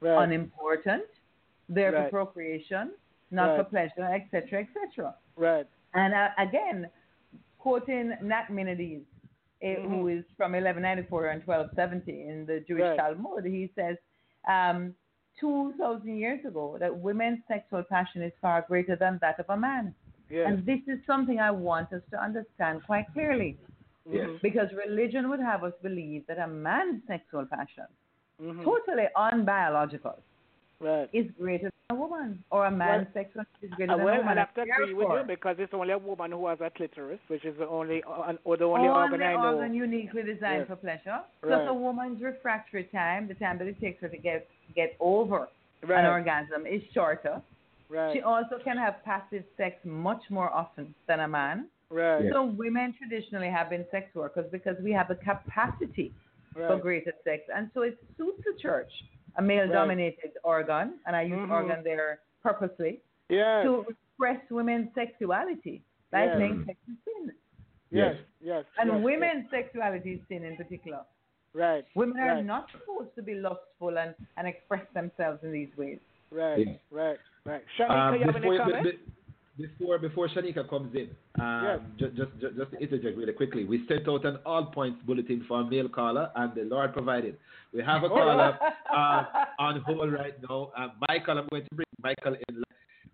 Right. 0.00 0.22
unimportant, 0.24 1.04
there 1.68 1.92
Right. 1.92 2.04
for 2.04 2.24
procreation, 2.24 2.92
not 3.30 3.56
for 3.56 3.64
pleasure, 3.64 4.04
etc., 4.04 4.60
etc. 4.60 5.14
Right. 5.36 5.66
And 5.94 6.14
uh, 6.14 6.30
again, 6.38 6.88
quoting 7.58 8.12
Nachmanides, 8.22 9.04
eh, 9.62 9.74
who 9.80 10.04
Mhm. 10.04 10.18
is 10.18 10.24
from 10.36 10.54
1194 10.54 11.26
and 11.26 11.42
1270 11.42 12.28
in 12.28 12.46
the 12.46 12.60
Jewish 12.60 12.82
Right. 12.84 12.96
Talmud, 12.98 13.44
he 13.44 13.68
says, 13.74 13.96
um, 14.46 14.94
2,000 15.40 16.16
years 16.16 16.44
ago, 16.44 16.76
that 16.80 16.96
women's 16.96 17.40
sexual 17.48 17.82
passion 17.82 18.22
is 18.22 18.32
far 18.40 18.64
greater 18.66 18.96
than 18.96 19.18
that 19.20 19.38
of 19.38 19.46
a 19.48 19.56
man. 19.56 19.94
Yes. 20.30 20.46
And 20.46 20.66
this 20.66 20.80
is 20.86 20.98
something 21.06 21.40
I 21.40 21.50
want 21.50 21.92
us 21.92 22.02
to 22.10 22.22
understand 22.22 22.82
quite 22.84 23.06
clearly. 23.12 23.56
Yes. 24.10 24.28
Because 24.42 24.68
religion 24.72 25.28
would 25.30 25.40
have 25.40 25.64
us 25.64 25.72
believe 25.82 26.26
that 26.26 26.38
a 26.38 26.46
man's 26.46 27.02
sexual 27.06 27.46
passion, 27.46 27.86
Mhm. 28.40 28.64
totally 28.64 29.08
unbiological, 29.16 30.16
Right. 30.80 31.08
is 31.12 31.26
greater 31.40 31.70
than 31.88 31.96
a 31.98 32.00
woman, 32.00 32.44
or 32.50 32.66
a 32.66 32.70
man's 32.70 33.06
Well, 33.12 33.24
sexual 33.24 33.42
is 33.62 33.70
greater 33.70 33.92
Uh, 33.92 33.96
than 33.96 34.04
well, 34.04 34.14
a 34.14 34.18
woman. 34.18 34.36
have 34.38 34.54
to 34.54 34.62
agree 34.62 34.94
with 34.94 35.08
you 35.08 35.22
because 35.26 35.56
it's 35.58 35.74
only 35.74 35.92
a 35.92 35.98
woman 35.98 36.30
who 36.30 36.46
has 36.46 36.60
a 36.60 36.70
clitoris, 36.70 37.18
which 37.26 37.44
is 37.44 37.56
the 37.58 37.66
only 37.66 38.02
uh, 38.04 38.34
or 38.44 38.56
the 38.56 38.64
only, 38.64 38.86
only 38.86 39.00
organ 39.02 39.22
I 39.22 39.32
know. 39.34 39.56
organ 39.56 39.74
uniquely 39.74 40.22
designed 40.22 40.60
Yes. 40.60 40.68
for 40.68 40.76
pleasure. 40.76 41.20
Right. 41.42 41.50
Plus, 41.50 41.68
a 41.68 41.74
woman's 41.74 42.22
refractory 42.22 42.84
time, 42.92 43.26
the 43.26 43.34
time 43.34 43.58
that 43.58 43.66
it 43.66 43.80
takes 43.80 44.00
her 44.02 44.08
to 44.08 44.16
get 44.16 44.46
get 44.76 44.94
over 45.00 45.48
Right. 45.82 46.04
an 46.04 46.06
orgasm, 46.06 46.64
is 46.66 46.82
shorter. 46.94 47.42
Right. 47.88 48.12
She 48.12 48.20
also 48.22 48.58
can 48.62 48.76
have 48.76 49.02
passive 49.04 49.44
sex 49.56 49.84
much 49.84 50.22
more 50.30 50.50
often 50.54 50.94
than 51.08 51.20
a 51.20 51.28
man. 51.28 51.68
right. 51.90 52.30
So 52.32 52.44
women 52.44 52.92
traditionally 52.98 53.48
have 53.48 53.70
been 53.70 53.84
sex 53.90 54.14
workers 54.14 54.46
because 54.52 54.76
we 54.80 54.92
have 54.92 55.08
the 55.08 55.14
capacity 55.16 56.12
for 56.52 56.76
greater 56.76 57.14
sex, 57.24 57.42
and 57.54 57.70
so 57.74 57.82
it 57.82 57.96
suits 58.16 58.42
the 58.44 58.52
church, 58.60 58.92
a 59.36 59.42
male-dominated 59.42 60.32
organ, 60.42 60.94
and 61.06 61.14
I 61.14 61.22
use 61.22 61.38
Mhm. 61.38 61.50
organ 61.50 61.84
there 61.84 62.20
purposely 62.42 63.00
Yes. 63.28 63.64
to 63.64 63.86
express 63.88 64.40
women's 64.50 64.92
sexuality 64.94 65.82
by 66.10 66.24
Yes. 66.24 66.36
saying 66.38 66.64
sex 66.66 66.78
is 66.88 66.96
sin, 67.04 67.32
Yes. 67.90 68.16
Yes. 68.40 68.64
and 68.78 68.90
yes, 68.90 69.02
women's 69.04 69.50
sexuality 69.50 70.12
is 70.14 70.20
sin 70.28 70.44
in 70.44 70.56
particular. 70.56 71.04
Right. 71.54 71.84
Women 71.94 72.18
are 72.20 72.34
right. 72.36 72.44
not 72.44 72.70
supposed 72.70 73.14
to 73.16 73.22
be 73.22 73.34
lustful 73.34 73.98
and, 73.98 74.14
and 74.36 74.46
express 74.46 74.86
themselves 74.92 75.42
in 75.42 75.50
these 75.52 75.74
ways. 75.76 75.98
Right. 76.30 76.66
Yeah. 76.66 76.74
Right. 76.90 77.18
Right. 77.44 77.64
Shaneka, 77.78 77.90
Um, 77.90 78.14
you 78.14 78.20
have 78.24 78.36
any 78.36 78.50
before, 78.50 78.58
comment? 78.58 78.84
be- 78.84 78.98
before 79.58 79.98
before 79.98 80.28
Shaneka 80.28 80.68
comes 80.68 80.94
in, 80.94 81.10
um, 81.40 81.64
Yes. 81.64 81.80
just, 81.98 82.16
just 82.16 82.30
just 82.40 82.56
just 82.56 82.70
to 82.72 82.78
interject 82.78 83.16
really 83.16 83.32
quickly, 83.32 83.64
we 83.64 83.84
sent 83.88 84.08
out 84.08 84.24
an 84.24 84.38
all 84.46 84.66
points 84.66 85.00
bulletin 85.04 85.44
for 85.48 85.60
a 85.60 85.64
male 85.64 85.88
caller, 85.88 86.30
and 86.36 86.54
the 86.54 86.62
Lord 86.62 86.92
provided. 86.92 87.36
We 87.72 87.82
have 87.82 88.04
a 88.04 88.08
caller 88.08 88.58
uh, 88.94 89.24
on 89.58 89.80
hold 89.80 90.12
right 90.12 90.34
now. 90.48 90.70
Uh, 90.76 90.88
Michael, 91.08 91.38
I'm 91.38 91.48
going 91.50 91.64
to 91.64 91.74
bring 91.74 91.86
Michael 92.02 92.36
in. 92.48 92.62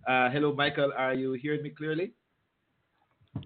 Uh, 0.07 0.31
hello, 0.31 0.53
Michael. 0.55 0.93
Are 0.97 1.15
you 1.15 1.33
hearing 1.33 1.63
me 1.63 1.71
clearly? 1.71 2.13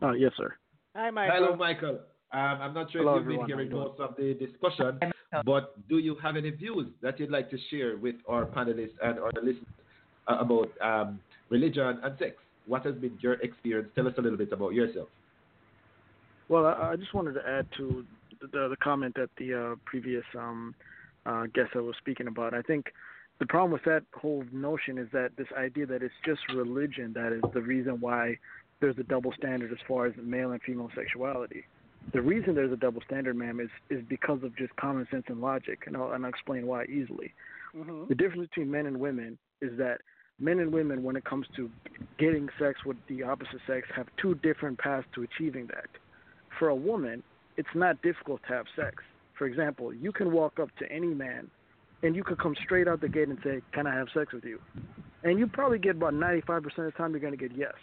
Uh, 0.03 0.13
yes, 0.13 0.33
sir. 0.37 0.55
Hi, 0.97 1.11
Michael. 1.11 1.37
Hello, 1.37 1.57
Michael. 1.57 1.99
Um, 2.33 2.59
I'm 2.61 2.75
not 2.75 2.93
sure 2.93 3.01
Hello, 3.03 3.15
if 3.15 3.21
you've 3.21 3.41
everyone. 3.41 3.47
been 3.47 3.57
hearing 3.57 3.73
most 3.73 4.01
of 4.01 4.15
the 4.17 4.35
discussion, 4.35 5.01
but 5.47 5.89
do 5.89 5.97
you 5.99 6.15
have 6.23 6.37
any 6.37 6.51
views 6.51 6.89
that 7.01 7.19
you'd 7.19 7.31
like 7.31 7.49
to 7.51 7.59
share 7.71 7.97
with 7.97 8.17
our 8.29 8.45
panelists 8.45 8.99
and 9.03 9.19
our 9.19 9.31
listeners 9.37 9.65
uh, 10.27 10.37
about 10.41 10.69
um, 10.83 11.21
religion 11.49 12.01
and 12.03 12.19
sex? 12.19 12.35
What 12.69 12.85
has 12.85 12.95
been 12.95 13.19
your 13.21 13.35
experience? 13.35 13.89
Tell 13.95 14.07
us 14.07 14.15
a 14.19 14.21
little 14.21 14.39
bit 14.39 14.53
about 14.53 14.75
yourself. 14.75 15.09
Well, 16.49 16.67
I, 16.67 16.93
I 16.93 16.97
just 16.97 17.15
wanted 17.15 17.33
to 17.35 17.49
add 17.49 17.67
to 17.79 18.05
the, 18.41 18.69
the 18.69 18.77
comment 18.83 19.15
that 19.17 19.31
the 19.39 19.73
uh, 19.73 19.75
previous 19.85 20.25
um, 20.37 20.75
uh, 21.27 21.47
guest 21.55 21.71
I 21.75 21.81
was 21.81 21.97
speaking 21.99 22.29
about. 22.29 22.55
I 22.55 22.63
think 22.63 22.87
the 23.39 23.47
problem 23.47 23.73
with 23.73 23.85
that 23.85 24.03
whole 24.15 24.45
notion 24.53 24.99
is 24.99 25.09
that 25.13 25.31
this 25.37 25.49
idea 25.57 25.87
that 25.87 26.03
it's 26.03 26.15
just 26.25 26.41
religion 26.55 27.13
that 27.15 27.33
is 27.33 27.43
the 27.53 27.63
reason 27.63 28.01
why 28.01 28.37
there's 28.81 28.99
a 28.99 29.03
double 29.03 29.33
standard 29.37 29.73
as 29.73 29.79
far 29.87 30.07
as 30.07 30.13
male 30.23 30.53
and 30.53 30.63
female 30.63 30.91
sexuality. 30.95 31.65
The 32.13 32.23
reason 32.23 32.55
there's 32.55 32.73
a 32.73 32.77
double 32.77 33.03
standard, 33.03 33.37
ma'am, 33.37 33.61
is 33.61 33.69
is 33.91 34.03
because 34.09 34.43
of 34.43 34.57
just 34.57 34.75
common 34.77 35.07
sense 35.11 35.25
and 35.29 35.41
logic, 35.41 35.85
and 35.87 35.97
I'll, 35.97 36.13
and 36.13 36.25
I'll 36.25 36.31
explain 36.31 36.67
why 36.67 36.85
easily. 36.85 37.35
Mhm. 37.77 38.09
The 38.09 38.15
difference 38.15 38.49
between 38.49 38.71
men 38.71 38.87
and 38.87 38.99
women 38.99 39.37
is 39.61 39.77
that 39.79 40.01
men 40.41 40.61
and 40.61 40.73
women, 40.73 41.03
when 41.03 41.17
it 41.17 41.25
comes 41.25 41.47
to 41.57 41.71
getting 42.19 42.49
sex 42.59 42.85
with 42.85 42.97
the 43.09 43.23
opposite 43.23 43.61
sex, 43.67 43.89
have 43.95 44.07
two 44.21 44.35
different 44.37 44.79
paths 44.79 45.07
to 45.15 45.23
achieving 45.23 45.67
that. 45.69 45.89
For 46.59 46.69
a 46.69 46.75
woman, 46.75 47.23
it's 47.57 47.69
not 47.75 48.01
difficult 48.03 48.41
to 48.49 48.55
have 48.55 48.67
sex. 48.77 49.03
For 49.37 49.47
example, 49.47 49.93
you 49.93 50.13
can 50.13 50.33
walk 50.33 50.59
up 50.61 50.69
to 50.79 50.91
any 50.91 51.09
man 51.09 51.51
and 52.03 52.15
you 52.15 52.23
could 52.23 52.39
come 52.39 52.55
straight 52.65 52.87
out 52.87 53.01
the 53.01 53.09
gate 53.09 53.29
and 53.29 53.39
say, 53.43 53.61
Can 53.73 53.87
I 53.87 53.95
have 53.95 54.09
sex 54.15 54.33
with 54.33 54.45
you? 54.45 54.61
And 55.25 55.39
you 55.39 55.49
probably 55.49 55.79
get 55.79 55.97
about 55.97 56.15
95% 56.15 56.67
of 56.67 56.75
the 56.77 56.93
time 56.93 57.11
you're 57.11 57.21
going 57.21 57.37
to 57.37 57.37
get 57.37 57.57
yes. 57.57 57.75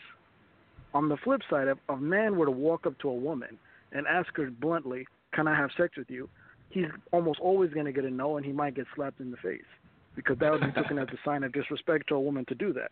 On 0.94 1.10
the 1.10 1.18
flip 1.18 1.42
side, 1.50 1.68
if 1.68 1.78
a 1.90 1.98
man 1.98 2.38
were 2.38 2.46
to 2.46 2.52
walk 2.52 2.88
up 2.88 2.98
to 3.00 3.10
a 3.10 3.14
woman 3.14 3.58
and 3.92 4.08
ask 4.08 4.36
her 4.38 4.50
bluntly, 4.50 5.06
Can 5.34 5.48
I 5.48 5.56
have 5.56 5.72
sex 5.78 5.98
with 5.98 6.10
you? 6.10 6.30
He's 6.70 6.86
almost 7.12 7.40
always 7.40 7.72
going 7.72 7.86
to 7.86 7.92
get 7.92 8.06
a 8.06 8.10
no 8.10 8.38
and 8.38 8.46
he 8.46 8.52
might 8.52 8.76
get 8.76 8.86
slapped 8.96 9.20
in 9.20 9.32
the 9.32 9.38
face 9.38 9.62
because 10.16 10.38
that 10.40 10.52
would 10.52 10.62
be 10.62 10.72
taken 10.82 10.98
as 10.98 11.08
a 11.10 11.18
sign 11.24 11.44
of 11.44 11.52
disrespect 11.54 12.08
to 12.10 12.16
a 12.16 12.20
woman 12.20 12.46
to 12.46 12.56
do 12.56 12.74
that. 12.74 12.92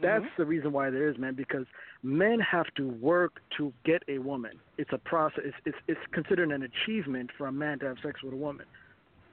That's 0.00 0.24
mm-hmm. 0.24 0.42
the 0.42 0.44
reason 0.44 0.72
why 0.72 0.90
there 0.90 1.08
is, 1.08 1.18
man, 1.18 1.34
because 1.34 1.66
men 2.02 2.38
have 2.40 2.66
to 2.76 2.88
work 2.88 3.40
to 3.56 3.72
get 3.84 4.02
a 4.08 4.18
woman. 4.18 4.52
It's 4.78 4.90
a 4.92 4.98
process. 4.98 5.42
It's, 5.44 5.56
it's 5.66 5.76
it's 5.88 6.00
considered 6.12 6.50
an 6.52 6.62
achievement 6.62 7.30
for 7.36 7.46
a 7.46 7.52
man 7.52 7.78
to 7.80 7.86
have 7.86 7.96
sex 8.02 8.22
with 8.22 8.32
a 8.32 8.36
woman. 8.36 8.66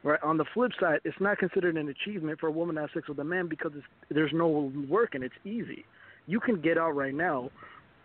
Right. 0.04 0.22
On 0.24 0.38
the 0.38 0.46
flip 0.54 0.72
side, 0.80 1.00
it's 1.04 1.20
not 1.20 1.38
considered 1.38 1.76
an 1.76 1.90
achievement 1.90 2.40
for 2.40 2.48
a 2.48 2.52
woman 2.52 2.76
to 2.76 2.82
have 2.82 2.90
sex 2.94 3.08
with 3.10 3.20
a 3.20 3.24
man 3.24 3.48
because 3.48 3.72
it's, 3.76 3.86
there's 4.10 4.32
no 4.34 4.72
work 4.90 5.16
and 5.16 5.24
it's 5.24 5.36
easy. 5.44 5.86
You 6.28 6.40
can 6.40 6.62
get 6.62 6.78
out 6.78 6.96
right 6.96 7.14
now 7.14 7.50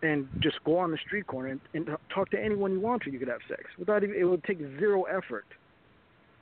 and 0.02 0.26
just 0.40 0.56
go 0.64 0.78
on 0.78 0.90
the 0.90 0.98
street 1.06 1.26
corner 1.26 1.48
and, 1.48 1.60
and 1.74 1.88
talk 2.12 2.30
to 2.30 2.42
anyone 2.42 2.72
you 2.72 2.80
want 2.80 3.02
to. 3.02 3.10
You 3.10 3.18
could 3.18 3.28
have 3.28 3.40
sex 3.48 3.64
without 3.78 4.02
even. 4.02 4.16
It 4.16 4.24
would 4.24 4.42
take 4.44 4.58
zero 4.78 5.04
effort. 5.04 5.44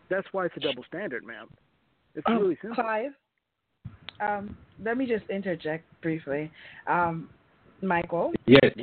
That's 0.09 0.26
why 0.32 0.47
it's 0.47 0.56
a 0.56 0.60
double 0.60 0.84
standard, 0.84 1.24
man. 1.24 1.47
It's 2.14 2.26
Um, 2.26 2.38
really 2.38 2.56
simple. 2.56 2.82
Clive, 2.82 3.14
um, 4.20 4.56
let 4.82 4.96
me 4.96 5.06
just 5.06 5.28
interject 5.30 5.84
briefly. 6.00 6.50
Um, 6.86 7.30
Michael, 7.82 8.32
Yes. 8.46 8.74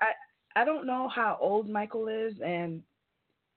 I 0.00 0.14
I 0.56 0.64
don't 0.64 0.86
know 0.86 1.08
how 1.08 1.38
old 1.40 1.68
Michael 1.68 2.08
is, 2.08 2.40
and 2.40 2.82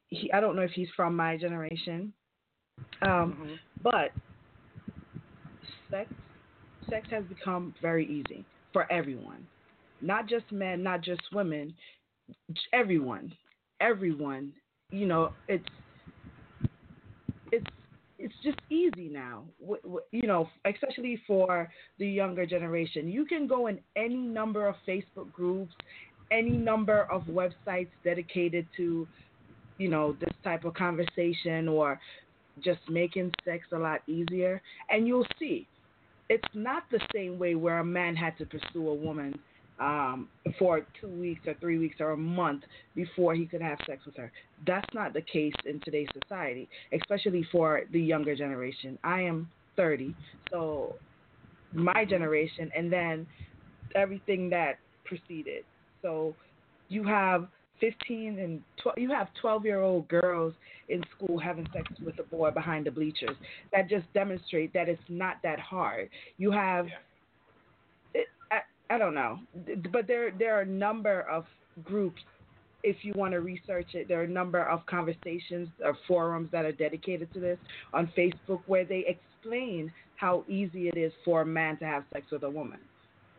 he, 0.07 0.31
I 0.31 0.39
don't 0.39 0.55
know 0.55 0.61
if 0.61 0.71
he's 0.71 0.89
from 0.91 1.15
my 1.15 1.38
generation. 1.38 2.13
Um, 3.01 3.34
Mhm. 3.34 3.59
But 3.81 4.13
sex, 5.89 6.11
sex 6.89 7.09
has 7.09 7.25
become 7.25 7.73
very 7.81 8.05
easy 8.05 8.45
for 8.71 8.91
everyone, 8.91 9.47
not 10.01 10.27
just 10.27 10.51
men, 10.51 10.81
not 10.81 11.01
just 11.01 11.21
women, 11.31 11.75
everyone, 12.71 13.35
everyone. 13.80 14.53
You 14.91 15.07
know, 15.07 15.34
it's 15.47 15.67
it's 15.67 15.82
it's 18.24 18.34
just 18.41 18.58
easy 18.70 19.10
now. 19.10 19.44
You 20.12 20.28
know, 20.28 20.50
especially 20.66 21.22
for 21.28 21.70
the 22.00 22.08
younger 22.08 22.45
generation. 22.45 23.10
You 23.10 23.26
can 23.26 23.48
go 23.48 23.68
in 23.68 23.80
any 23.98 24.16
number 24.16 24.66
of 24.66 24.76
Facebook 24.88 25.32
groups, 25.34 25.74
any 26.32 26.52
number 26.52 27.04
of 27.12 27.24
websites 27.24 27.90
dedicated 28.04 28.66
to, 28.78 29.06
you 29.78 29.90
know, 29.90 30.16
this 30.22 30.34
type 30.44 30.64
of 30.64 30.74
conversation 30.74 31.68
or 31.68 32.00
just 32.64 32.80
making 32.90 33.32
sex 33.44 33.66
a 33.74 33.78
lot 33.78 34.02
easier, 34.08 34.62
and 34.90 35.06
you'll 35.06 35.28
see 35.38 35.68
it's 36.30 36.48
not 36.54 36.84
the 36.91 37.00
same 37.14 37.38
way 37.38 37.56
where 37.56 37.80
a 37.80 37.86
man 37.86 38.16
had 38.16 38.38
to 38.38 38.45
pursue 38.45 38.88
a 38.88 38.94
woman 38.94 39.38
um, 39.80 40.30
for 40.60 40.86
two 41.00 41.08
weeks 41.08 41.41
or 41.48 41.56
three 41.56 41.78
weeks 41.78 41.98
or 42.00 42.12
a 42.12 42.18
month 42.18 42.64
before 42.95 43.36
he 43.36 43.45
could 43.45 43.62
have 43.62 43.78
sex 43.88 44.06
with 44.06 44.16
her. 44.16 44.32
That's 44.66 44.88
not 44.94 45.14
the 45.14 45.22
case 45.22 45.54
in 45.66 45.80
today's 45.82 46.08
society, 46.22 46.70
especially 46.94 47.45
for 47.52 47.82
the 47.91 48.00
younger 48.00 48.36
generation. 48.36 48.98
I 49.04 49.22
am 49.22 49.50
30, 49.76 50.16
so 50.52 50.95
my 51.74 52.06
generation, 52.06 52.72
and 52.76 52.91
then 52.91 53.26
everything 53.95 54.50
that 54.50 54.78
preceded. 55.06 55.64
So 56.02 56.36
you 56.90 57.04
have 57.04 57.48
15 57.80 58.40
and 58.40 58.62
12, 58.82 58.98
you 58.98 59.10
have 59.12 59.28
12 59.41 59.66
year 59.66 59.82
old 59.82 60.08
girls 60.08 60.54
in 60.90 61.04
school 61.16 61.38
having 61.38 61.68
sex 61.74 61.90
with 62.06 62.18
a 62.20 62.24
boy 62.24 62.52
behind 62.52 62.86
the 62.86 62.91
bleachers. 62.91 63.36
That 63.72 63.90
just 63.90 64.12
demonstrate 64.14 64.74
that 64.74 64.88
it's 64.88 65.02
not 65.10 65.38
that 65.44 65.60
hard. 65.60 66.10
You 66.38 66.52
have, 66.52 66.88
I, 68.94 68.98
don't 68.98 69.15
know, 69.15 69.40
but 69.91 70.07
there 70.07 70.32
there 70.38 70.57
are 70.57 70.61
a 70.61 70.65
number 70.65 71.22
of 71.22 71.45
groups. 71.84 72.22
If 72.84 72.98
you 73.03 73.14
want 73.15 73.32
to 73.32 73.40
research 73.40 73.88
it, 73.94 74.07
there 74.07 74.20
are 74.20 74.26
a 74.26 74.28
number 74.28 74.61
of 74.61 74.86
conversations 74.86 75.70
or 75.84 75.98
forums 76.07 76.49
that 76.52 76.65
are 76.65 76.74
dedicated 76.74 77.34
to 77.34 77.40
this 77.40 77.57
on 77.94 78.11
Facebook 78.18 78.61
where 78.68 78.84
they 78.84 79.06
explain 79.07 79.91
how 80.18 80.44
easy 80.48 80.90
it 80.90 80.98
is 80.98 81.14
for 81.24 81.41
a 81.41 81.45
man 81.45 81.78
to 81.78 81.86
have 81.86 82.03
sex 82.14 82.26
with 82.32 82.44
a 82.44 82.49
woman. 82.49 82.80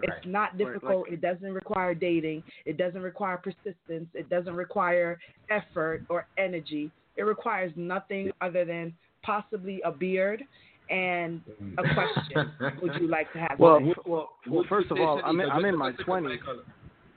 It's 0.03 0.27
not 0.27 0.59
difficult. 0.59 1.05
like- 1.05 1.13
it 1.13 1.21
doesn't 1.21 1.53
require 1.53 1.95
dating. 1.95 2.43
It 2.65 2.77
doesn't 2.77 3.03
require 3.03 3.37
persistence. 3.37 4.09
It 4.15 4.29
doesn't 4.29 4.55
require 4.55 5.19
effort 5.51 6.03
or 6.09 6.27
energy. 6.37 6.91
It 7.17 7.23
requires 7.23 7.73
nothing 7.77 8.33
other 8.41 8.65
than 8.65 8.95
possibly 9.23 9.81
a 9.83 9.93
beard 9.93 10.45
and 10.91 11.43
a 11.79 11.83
question. 11.95 12.53
Would 12.83 13.01
you 13.01 13.09
like 13.09 13.33
to 13.33 13.39
have 13.39 13.59
Well, 13.59 13.79
sex? 13.79 13.91
f- 13.99 14.07
well, 14.07 14.29
well, 14.49 14.65
first 14.69 14.91
of 14.91 14.99
all, 14.99 15.21
I'm 15.25 15.41
in, 15.41 15.51
I'm 15.51 15.65
in 15.65 15.79
my 15.79 15.93
20s. 15.93 16.23
Michael, 16.23 16.63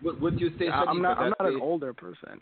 Would, 0.03 0.21
would 0.21 0.39
you 0.39 0.51
say, 0.57 0.67
I- 0.67 0.83
I'm 0.83 1.01
not 1.01 1.17
I'm 1.17 1.33
not 1.39 1.51
an 1.51 1.59
older 1.61 1.93
person. 1.93 2.39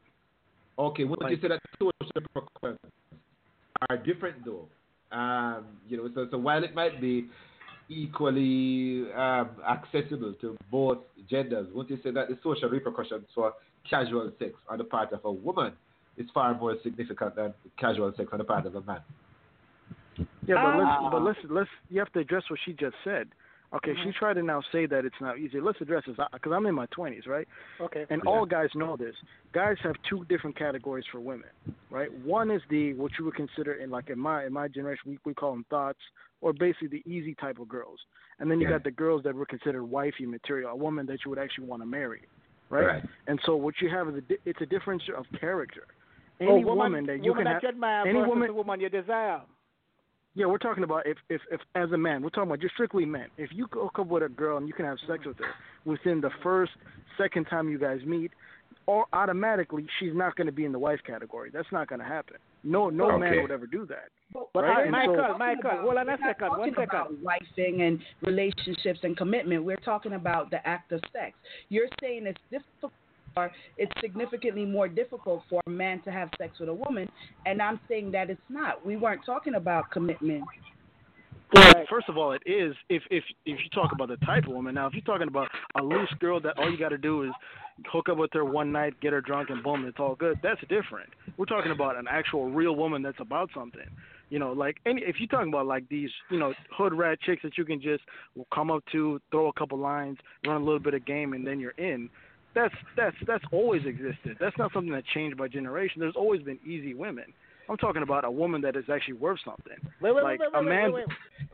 Okay, 0.78 1.04
would 1.06 1.20
you 1.30 1.38
say 1.42 1.48
that 1.48 1.62
social 1.80 1.96
repercussions 2.16 2.80
are 3.90 3.98
different 3.98 4.44
though? 4.46 4.68
Um, 5.16 5.66
you 5.88 5.98
know, 5.98 6.10
so 6.14 6.28
so 6.32 6.38
while 6.38 6.64
it 6.64 6.76
might 6.76 7.00
be 7.00 7.28
equally 7.90 9.12
um, 9.14 9.52
accessible 9.70 10.34
to 10.42 10.58
both 10.72 10.98
genders, 11.30 11.68
would 11.74 11.90
you 11.90 11.98
say 12.04 12.12
that 12.12 12.28
the 12.28 12.38
social 12.44 12.70
repercussions 12.70 13.26
for 13.34 13.54
casual 13.90 14.32
sex 14.40 14.52
on 14.70 14.80
the 14.80 14.84
part 14.84 15.14
of 15.14 15.22
a 15.24 15.32
woman 15.32 15.72
is 16.18 16.28
far 16.34 16.58
more 16.58 16.76
significant 16.84 17.36
than 17.36 17.54
casual 17.80 18.12
sex 18.18 18.30
on 18.32 18.40
the 18.40 18.44
part 18.44 18.66
of 18.66 18.76
a 18.76 18.82
man? 18.82 19.00
Yeah, 20.46 20.56
but 20.64 20.78
let's 20.78 20.92
Ah. 20.92 21.10
but 21.10 21.22
let's 21.22 21.40
let's 21.50 21.70
you 21.90 22.00
have 22.00 22.12
to 22.14 22.20
address 22.20 22.44
what 22.50 22.60
she 22.66 22.74
just 22.74 22.96
said. 23.04 23.30
Okay, 23.74 23.92
Mm-hmm. 23.92 24.04
she 24.12 24.18
tried 24.18 24.36
to 24.36 24.44
now 24.44 24.62
say 24.72 24.86
that 24.86 25.04
it's 25.06 25.20
not 25.20 25.38
easy. 25.40 25.60
Let's 25.60 25.82
address 25.82 26.04
this 26.06 26.16
because 26.32 26.52
I'm 26.54 26.66
in 26.68 26.76
my 26.76 26.86
20s, 26.88 27.28
right? 27.28 27.48
Okay. 27.82 28.06
And 28.10 28.22
Yeah. 28.24 28.32
all 28.32 28.46
guys 28.46 28.70
know 28.76 28.96
this. 28.96 29.16
Guys 29.54 29.78
have 29.82 29.96
two 30.10 30.24
different 30.26 30.56
categories 30.56 31.06
for 31.12 31.20
women, 31.20 31.50
right? 31.90 32.12
One 32.14 32.52
is 32.52 32.62
the 32.70 32.94
what 32.94 33.12
you 33.18 33.26
would 33.26 33.36
consider 33.36 33.74
in 33.74 33.90
like 33.90 34.10
in 34.10 34.20
my 34.20 34.46
in 34.46 34.54
my 34.54 34.68
generation 34.68 35.04
we 35.12 35.20
we 35.26 35.34
call 35.34 35.52
them 35.52 35.66
thoughts 35.70 36.00
or 36.42 36.54
basically 36.54 36.88
the 36.90 37.04
easy 37.06 37.34
type 37.36 37.60
of 37.60 37.68
girls. 37.68 38.00
And 38.40 38.50
then 38.50 38.60
you 38.62 38.68
Yeah. 38.68 38.76
got 38.76 38.84
the 38.84 38.92
girls 38.92 39.24
that 39.24 39.34
were 39.34 39.46
considered 39.48 39.84
wifey 39.84 40.26
material, 40.26 40.70
a 40.72 40.76
woman 40.76 41.06
that 41.08 41.26
you 41.26 41.30
would 41.32 41.40
actually 41.40 41.66
want 41.68 41.82
to 41.82 41.88
marry, 41.88 42.22
right? 42.70 42.86
Right. 42.86 43.04
And 43.28 43.40
so 43.46 43.56
what 43.56 43.82
you 43.82 43.90
have 43.90 44.08
is 44.10 44.16
a 44.24 44.38
it's 44.50 44.62
a 44.62 44.66
difference 44.68 45.04
of 45.10 45.26
character. 45.40 45.86
Oh, 46.40 46.46
Any 46.46 46.64
woman, 46.64 46.78
woman 46.78 47.06
that 47.08 47.24
you 47.24 47.32
woman 47.32 47.36
can 47.38 47.46
that 47.46 47.54
have, 47.56 47.64
you 47.64 47.70
admire 47.70 48.02
any 48.08 48.14
versus 48.20 48.30
woman- 48.30 48.48
the 48.48 48.54
woman 48.54 48.80
you 48.80 48.90
desire. 48.90 49.42
Yeah, 50.36 50.46
we're 50.46 50.58
talking 50.58 50.84
about 50.84 51.08
if, 51.08 51.18
if, 51.30 51.42
if 51.50 51.62
as 51.76 51.92
a 51.92 51.98
man, 51.98 52.22
we're 52.22 52.30
talking 52.30 52.50
about 52.50 52.60
just 52.60 52.74
strictly 52.74 53.06
men. 53.06 53.28
If 53.38 53.52
you 53.54 53.68
hook 53.72 53.98
up 54.00 54.08
with 54.08 54.24
a 54.24 54.30
girl 54.30 54.58
and 54.58 54.68
you 54.68 54.74
can 54.74 54.86
have 54.86 54.98
sex 55.08 55.26
with 55.26 55.38
her 55.38 55.46
within 55.86 56.22
the 56.22 56.30
first, 56.44 56.74
second 57.18 57.46
time 57.46 57.70
you 57.70 57.80
guys 57.80 58.02
meet, 58.06 58.32
or 58.88 59.06
automatically 59.14 59.88
she's 60.00 60.14
not 60.14 60.36
going 60.36 60.46
to 60.48 60.54
be 60.54 60.66
in 60.66 60.72
the 60.72 60.80
wife 60.80 61.00
category. 61.08 61.50
That's 61.52 61.72
not 61.72 61.88
going 61.88 62.00
to 62.00 62.06
happen. 62.06 62.36
No, 62.64 62.90
no 62.90 63.18
man 63.18 63.42
would 63.42 63.52
ever 63.52 63.66
do 63.66 63.86
that. 63.88 64.10
But 64.34 64.50
But 64.54 64.64
Right, 64.64 64.78
I, 64.78 64.82
and 64.84 64.92
Michael, 64.92 65.26
so- 65.32 65.38
Michael, 65.38 65.72
hold 65.82 65.98
on 65.98 66.10
a 66.10 66.12
We're 66.12 66.18
not 66.18 66.20
second, 66.20 66.50
one 66.50 66.70
talking 66.74 66.84
about 66.84 67.14
wifing 67.24 67.82
and 67.88 68.00
relationships 68.22 69.00
and 69.04 69.16
commitment. 69.16 69.64
We're 69.64 69.78
talking 69.78 70.14
about 70.14 70.52
the 70.52 70.66
act 70.68 70.92
of 70.92 71.02
sex. 71.14 71.38
You're 71.70 71.88
saying 72.02 72.28
it's 72.28 72.42
difficult 72.52 72.92
or 73.36 73.52
it's 73.78 73.92
significantly 74.02 74.66
more 74.66 74.88
difficult 74.88 75.44
for 75.50 75.62
a 75.68 75.70
man 75.70 76.02
to 76.04 76.12
have 76.12 76.30
sex 76.38 76.60
with 76.60 76.70
a 76.70 76.74
woman, 76.74 77.10
and 77.46 77.62
I'm 77.62 77.80
saying 77.88 78.12
that 78.12 78.30
it's 78.30 78.42
not. 78.50 78.86
We 78.86 78.96
weren't 78.96 79.26
talking 79.26 79.56
about 79.56 79.92
commitment. 79.92 80.44
Well, 81.54 81.74
Right. 81.74 81.88
first 81.90 82.10
of 82.10 82.18
all, 82.18 82.32
it 82.32 82.42
is 82.46 82.76
if 82.90 83.04
if 83.12 83.24
if 83.46 83.60
you 83.60 83.70
talk 83.72 83.92
about 83.92 84.08
the 84.08 84.18
type 84.26 84.46
of 84.48 84.54
woman. 84.54 84.76
Now, 84.76 84.88
if 84.88 84.94
you're 84.94 85.04
talking 85.04 85.28
about 85.28 85.50
a 85.76 85.84
loose 85.84 86.12
girl 86.20 86.40
that 86.42 86.58
all 86.58 86.70
you 86.72 86.78
got 86.78 86.90
to 86.90 86.98
do 86.98 87.24
is 87.24 87.32
hook 87.92 88.10
up 88.10 88.18
with 88.18 88.32
her 88.34 88.44
one 88.44 88.72
night, 88.72 89.00
get 89.00 89.14
her 89.14 89.22
drunk, 89.22 89.50
and 89.52 89.62
boom, 89.62 89.86
it's 89.86 90.00
all 90.00 90.16
good. 90.16 90.40
That's 90.42 90.60
different. 90.62 91.10
We're 91.38 91.46
talking 91.46 91.72
about 91.72 91.98
an 91.98 92.08
actual 92.10 92.50
real 92.50 92.76
woman 92.76 93.04
that's 93.04 93.20
about 93.20 93.52
something. 93.54 93.88
You 94.30 94.40
know, 94.40 94.54
like 94.54 94.78
any 94.88 95.04
if 95.04 95.18
you're 95.20 95.28
talking 95.28 95.50
about 95.50 95.68
like 95.68 95.88
these, 95.88 96.10
you 96.32 96.40
know, 96.40 96.54
hood 96.72 96.94
rat 96.94 97.20
chicks 97.22 97.44
that 97.44 97.58
you 97.60 97.66
can 97.66 97.80
just 97.80 98.04
come 98.54 98.72
up 98.72 98.84
to, 98.92 99.22
throw 99.30 99.48
a 99.48 99.54
couple 99.54 99.78
lines, 99.78 100.18
run 100.48 100.62
a 100.62 100.66
little 100.66 100.80
bit 100.80 100.96
of 100.96 101.06
game, 101.06 101.34
and 101.34 101.46
then 101.46 101.60
you're 101.60 101.72
in. 101.72 102.10
That's 102.56 102.74
that's 102.96 103.16
that's 103.28 103.44
always 103.52 103.86
existed. 103.86 104.38
That's 104.40 104.58
not 104.58 104.72
something 104.74 104.94
that 104.94 105.04
changed 105.14 105.38
by 105.38 105.48
generation. 105.50 106.00
There's 106.00 106.16
always 106.16 106.42
been 106.42 106.58
easy 106.66 106.94
women. 106.94 107.26
I'm 107.68 107.78
talking 107.78 108.04
about 108.04 108.24
a 108.26 108.30
woman 108.32 108.62
that 108.62 108.76
is 108.76 108.86
actually 108.94 109.16
worth 109.16 109.40
something. 109.44 109.74
Wait, 110.00 110.14
wait, 110.14 110.24
like 110.24 110.40
wait, 110.40 110.50
a 110.54 110.60
wait, 110.60 110.66
man. 110.70 110.92
wait, 110.94 111.06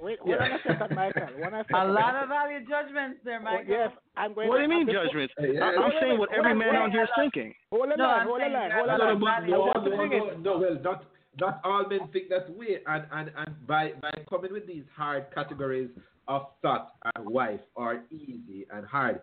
wait, 0.02 0.20
wait, 0.26 0.38
hold 0.38 0.42
on 0.44 0.52
a 0.52 0.58
second, 0.68 0.96
Michael. 0.96 1.28
One 1.40 1.54
a 1.54 1.64
second. 1.64 1.76
A 1.76 1.92
lot 1.94 2.22
of 2.22 2.28
value 2.28 2.60
judgments 2.68 3.20
there, 3.24 3.40
Oh, 3.40 3.44
Michael. 3.44 3.66
yes, 3.74 3.92
I'm 4.18 4.34
going 4.34 4.50
What 4.50 4.58
do 4.58 4.64
you 4.64 4.70
mean 4.70 4.90
I'm 4.90 4.94
judgments? 4.94 5.34
I- 5.40 5.42
hey, 5.42 5.60
I'm 5.60 5.82
wait, 5.90 5.94
saying 6.02 6.20
what 6.20 6.30
wait, 6.32 6.38
every 6.40 6.52
wait, 6.52 6.60
man 6.60 6.74
wait, 6.76 6.82
out 6.84 6.92
here 6.92 7.04
is 7.04 7.10
thinking. 7.18 7.56
Hold 7.72 7.92
on, 7.94 7.98
No, 7.98 8.04
line, 8.04 8.28
hold 8.28 8.42
on, 8.42 8.54
line, 8.54 8.72
hold 8.72 8.90
on. 8.90 9.00
a 9.00 9.04
lot 9.04 9.22
line. 9.22 9.44
of 9.44 9.50
no, 9.50 9.72
no, 9.72 9.96
no, 9.96 10.06
no, 10.06 10.38
no, 10.38 10.58
well, 10.60 10.78
not 10.84 11.04
not 11.40 11.62
all 11.64 11.86
men 11.88 12.10
think 12.12 12.28
that 12.28 12.50
way, 12.58 12.80
and 12.86 13.06
and 13.14 13.32
and 13.38 13.66
by 13.66 13.94
by 14.02 14.12
coming 14.30 14.52
with 14.52 14.68
these 14.68 14.84
hard 14.96 15.26
categories 15.34 15.90
of 16.28 16.48
thought 16.62 16.92
and 17.16 17.26
wife 17.26 17.62
or 17.76 18.04
easy 18.12 18.66
and 18.74 18.86
hard, 18.86 19.22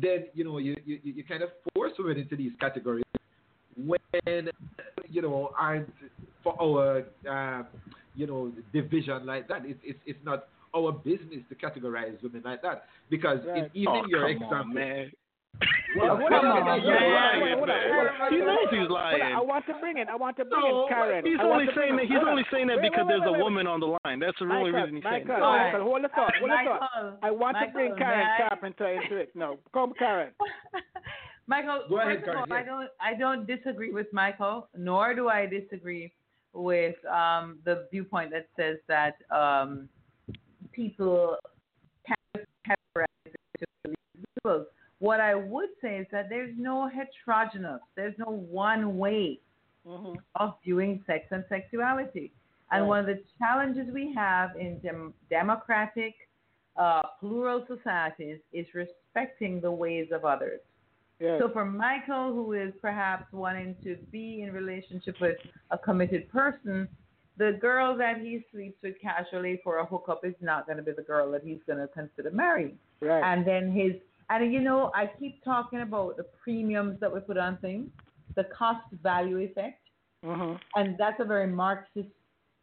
then 0.00 0.26
you 0.34 0.44
know 0.44 0.58
you 0.58 0.76
you, 0.84 0.98
you 1.02 1.24
kind 1.24 1.42
of 1.42 1.50
force 1.74 1.92
women 1.98 2.18
into 2.18 2.36
these 2.36 2.52
categories 2.60 3.04
when 3.76 3.98
you 5.08 5.22
know 5.22 5.50
aren't 5.58 5.92
for 6.42 6.60
our 6.60 7.04
uh, 7.28 7.62
you 8.14 8.26
know 8.26 8.52
division 8.72 9.26
like 9.26 9.48
that. 9.48 9.62
It's 9.64 9.80
it's 9.84 9.98
it's 10.06 10.24
not 10.24 10.48
our 10.76 10.92
business 10.92 11.42
to 11.48 11.54
categorize 11.54 12.22
women 12.22 12.42
like 12.44 12.62
that 12.62 12.84
because 13.10 13.40
in 13.40 13.62
Right. 13.62 13.70
even 13.74 13.88
oh, 13.88 14.06
your 14.08 14.28
example. 14.28 14.78
on. 14.78 15.10
Well, 15.96 16.20
on. 16.20 16.80
He 18.30 18.38
knows 18.38 18.68
he's 18.70 18.86
Hold 18.86 18.92
on, 18.92 19.32
I 19.32 19.40
want 19.40 19.66
to 19.66 19.74
bring 19.80 19.96
it. 19.98 20.08
I 20.08 20.16
want 20.16 20.36
to 20.36 20.44
bring 20.44 20.60
No, 20.60 20.82
in 20.84 20.88
Karen. 20.88 21.24
He's 21.24 21.40
only 21.42 21.66
saying 21.74 21.96
that. 21.96 22.04
He's 22.06 22.22
only 22.26 22.44
saying 22.52 22.66
that 22.68 22.76
Wait, 22.76 22.82
wait, 22.82 22.92
because 22.92 23.06
there's 23.08 23.26
a 23.26 23.38
woman 23.42 23.66
on 23.66 23.80
the 23.80 23.96
line. 24.04 24.20
That's 24.20 24.38
the 24.38 24.44
only 24.46 24.70
reason 24.70 24.96
he's 24.96 25.04
saying 25.04 25.26
Michael, 25.26 25.42
that. 25.42 25.72
Michael, 25.72 25.82
hold 25.82 26.04
the 26.04 26.08
thought, 26.08 26.32
hold 26.38 26.50
the 26.50 26.56
thought. 26.64 27.18
I 27.22 27.30
want 27.30 27.56
to 27.64 27.72
bring 27.72 27.96
Karen 27.96 28.18
may 28.18 28.44
I- 28.44 28.48
Carpenter 28.48 28.88
into 28.88 29.16
it. 29.16 29.30
No, 29.34 29.58
come 29.72 29.92
Karen. 29.98 30.32
Michael, 31.46 31.84
Go 31.88 32.00
ahead, 32.00 32.18
first 32.18 32.28
of 32.28 32.36
all, 32.36 32.46
Karen, 32.46 32.62
I 32.62 32.66
don't 32.66 32.88
I 33.00 33.14
don't 33.18 33.46
disagree 33.46 33.90
with 33.90 34.06
Michael, 34.12 34.68
nor 34.76 35.14
do 35.14 35.28
I 35.28 35.46
disagree 35.46 36.12
with 36.52 36.96
um, 37.06 37.58
the 37.64 37.86
viewpoint 37.90 38.30
that 38.30 38.48
says 38.56 38.76
that 38.88 39.16
um, 39.34 39.88
people 40.72 41.36
can 42.06 42.44
categorize 42.66 43.06
individuals. 43.84 44.66
What 45.00 45.20
I 45.20 45.34
would 45.34 45.68
say 45.80 45.98
is 45.98 46.06
that 46.10 46.28
there's 46.28 46.54
no 46.56 46.88
heterogeneous, 46.88 47.80
there's 47.94 48.14
no 48.18 48.30
one 48.32 48.98
way 48.98 49.40
hmm 49.86 50.14
of 50.34 50.54
viewing 50.64 51.02
sex 51.06 51.26
and 51.30 51.44
sexuality. 51.48 52.32
And 52.70 52.82
Right. 52.82 52.88
one 52.88 52.98
of 53.00 53.06
the 53.06 53.22
challenges 53.38 53.86
we 53.94 54.12
have 54.14 54.54
in 54.56 54.78
dem- 54.80 55.14
democratic, 55.30 56.14
uh, 56.76 57.02
plural 57.20 57.64
societies 57.66 58.40
is 58.52 58.66
respecting 58.74 59.60
the 59.60 59.70
ways 59.70 60.08
of 60.12 60.24
others. 60.24 60.60
Yes. 61.20 61.40
So 61.40 61.48
for 61.48 61.64
Michael, 61.64 62.32
who 62.34 62.52
is 62.52 62.72
perhaps 62.80 63.32
wanting 63.32 63.76
to 63.84 63.96
be 64.12 64.42
in 64.42 64.52
relationship 64.52 65.18
with 65.20 65.38
a 65.70 65.78
committed 65.78 66.28
person, 66.30 66.86
the 67.38 67.52
girl 67.60 67.96
that 67.96 68.18
he 68.18 68.44
sleeps 68.52 68.80
with 68.82 69.00
casually 69.00 69.60
for 69.64 69.78
a 69.78 69.84
hookup 69.86 70.24
is 70.24 70.34
not 70.40 70.66
going 70.66 70.76
to 70.76 70.82
be 70.82 70.92
the 70.92 71.02
girl 71.02 71.30
that 71.32 71.42
he's 71.42 71.62
going 71.66 71.78
to 71.78 71.88
consider 71.88 72.30
marrying. 72.30 72.78
right. 73.00 73.22
And 73.24 73.46
then 73.46 73.72
his, 73.72 73.92
and 74.30 74.52
you 74.52 74.60
know, 74.60 74.90
I 74.94 75.10
keep 75.18 75.42
talking 75.44 75.80
about 75.80 76.16
the 76.16 76.24
premiums 76.42 77.00
that 77.00 77.12
we 77.12 77.20
put 77.20 77.38
on 77.38 77.56
things, 77.58 77.88
the 78.36 78.44
cost 78.44 78.84
value 79.02 79.38
effect, 79.38 79.80
hmm 80.24 80.54
and 80.74 80.96
that's 80.98 81.20
a 81.20 81.24
very 81.24 81.46
Marxist 81.46 82.08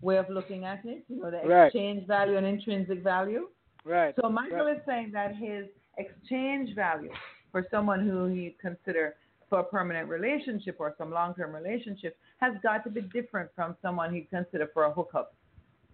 way 0.01 0.17
of 0.17 0.29
looking 0.29 0.65
at 0.65 0.83
it. 0.85 1.03
You 1.07 1.21
know, 1.21 1.31
the 1.31 1.47
Right. 1.47 1.67
exchange 1.67 2.05
value 2.07 2.37
and 2.37 2.45
intrinsic 2.45 3.01
value. 3.03 3.49
Right. 3.85 4.13
So 4.21 4.29
Michael 4.29 4.65
right. 4.65 4.77
is 4.77 4.81
saying 4.85 5.11
that 5.13 5.35
his 5.35 5.67
exchange 5.97 6.75
value 6.75 7.11
for 7.51 7.65
someone 7.71 8.05
who 8.07 8.25
he 8.25 8.55
consider 8.61 9.15
for 9.49 9.59
a 9.59 9.63
permanent 9.63 10.09
relationship 10.09 10.77
or 10.79 10.93
some 10.97 11.11
long-term 11.11 11.55
relationship 11.55 12.17
has 12.37 12.53
got 12.61 12.83
to 12.83 12.89
be 12.89 13.01
different 13.01 13.49
from 13.55 13.75
someone 13.81 14.13
he'd 14.13 14.29
consider 14.29 14.67
for 14.73 14.85
a 14.85 14.91
hookup. 14.91 15.35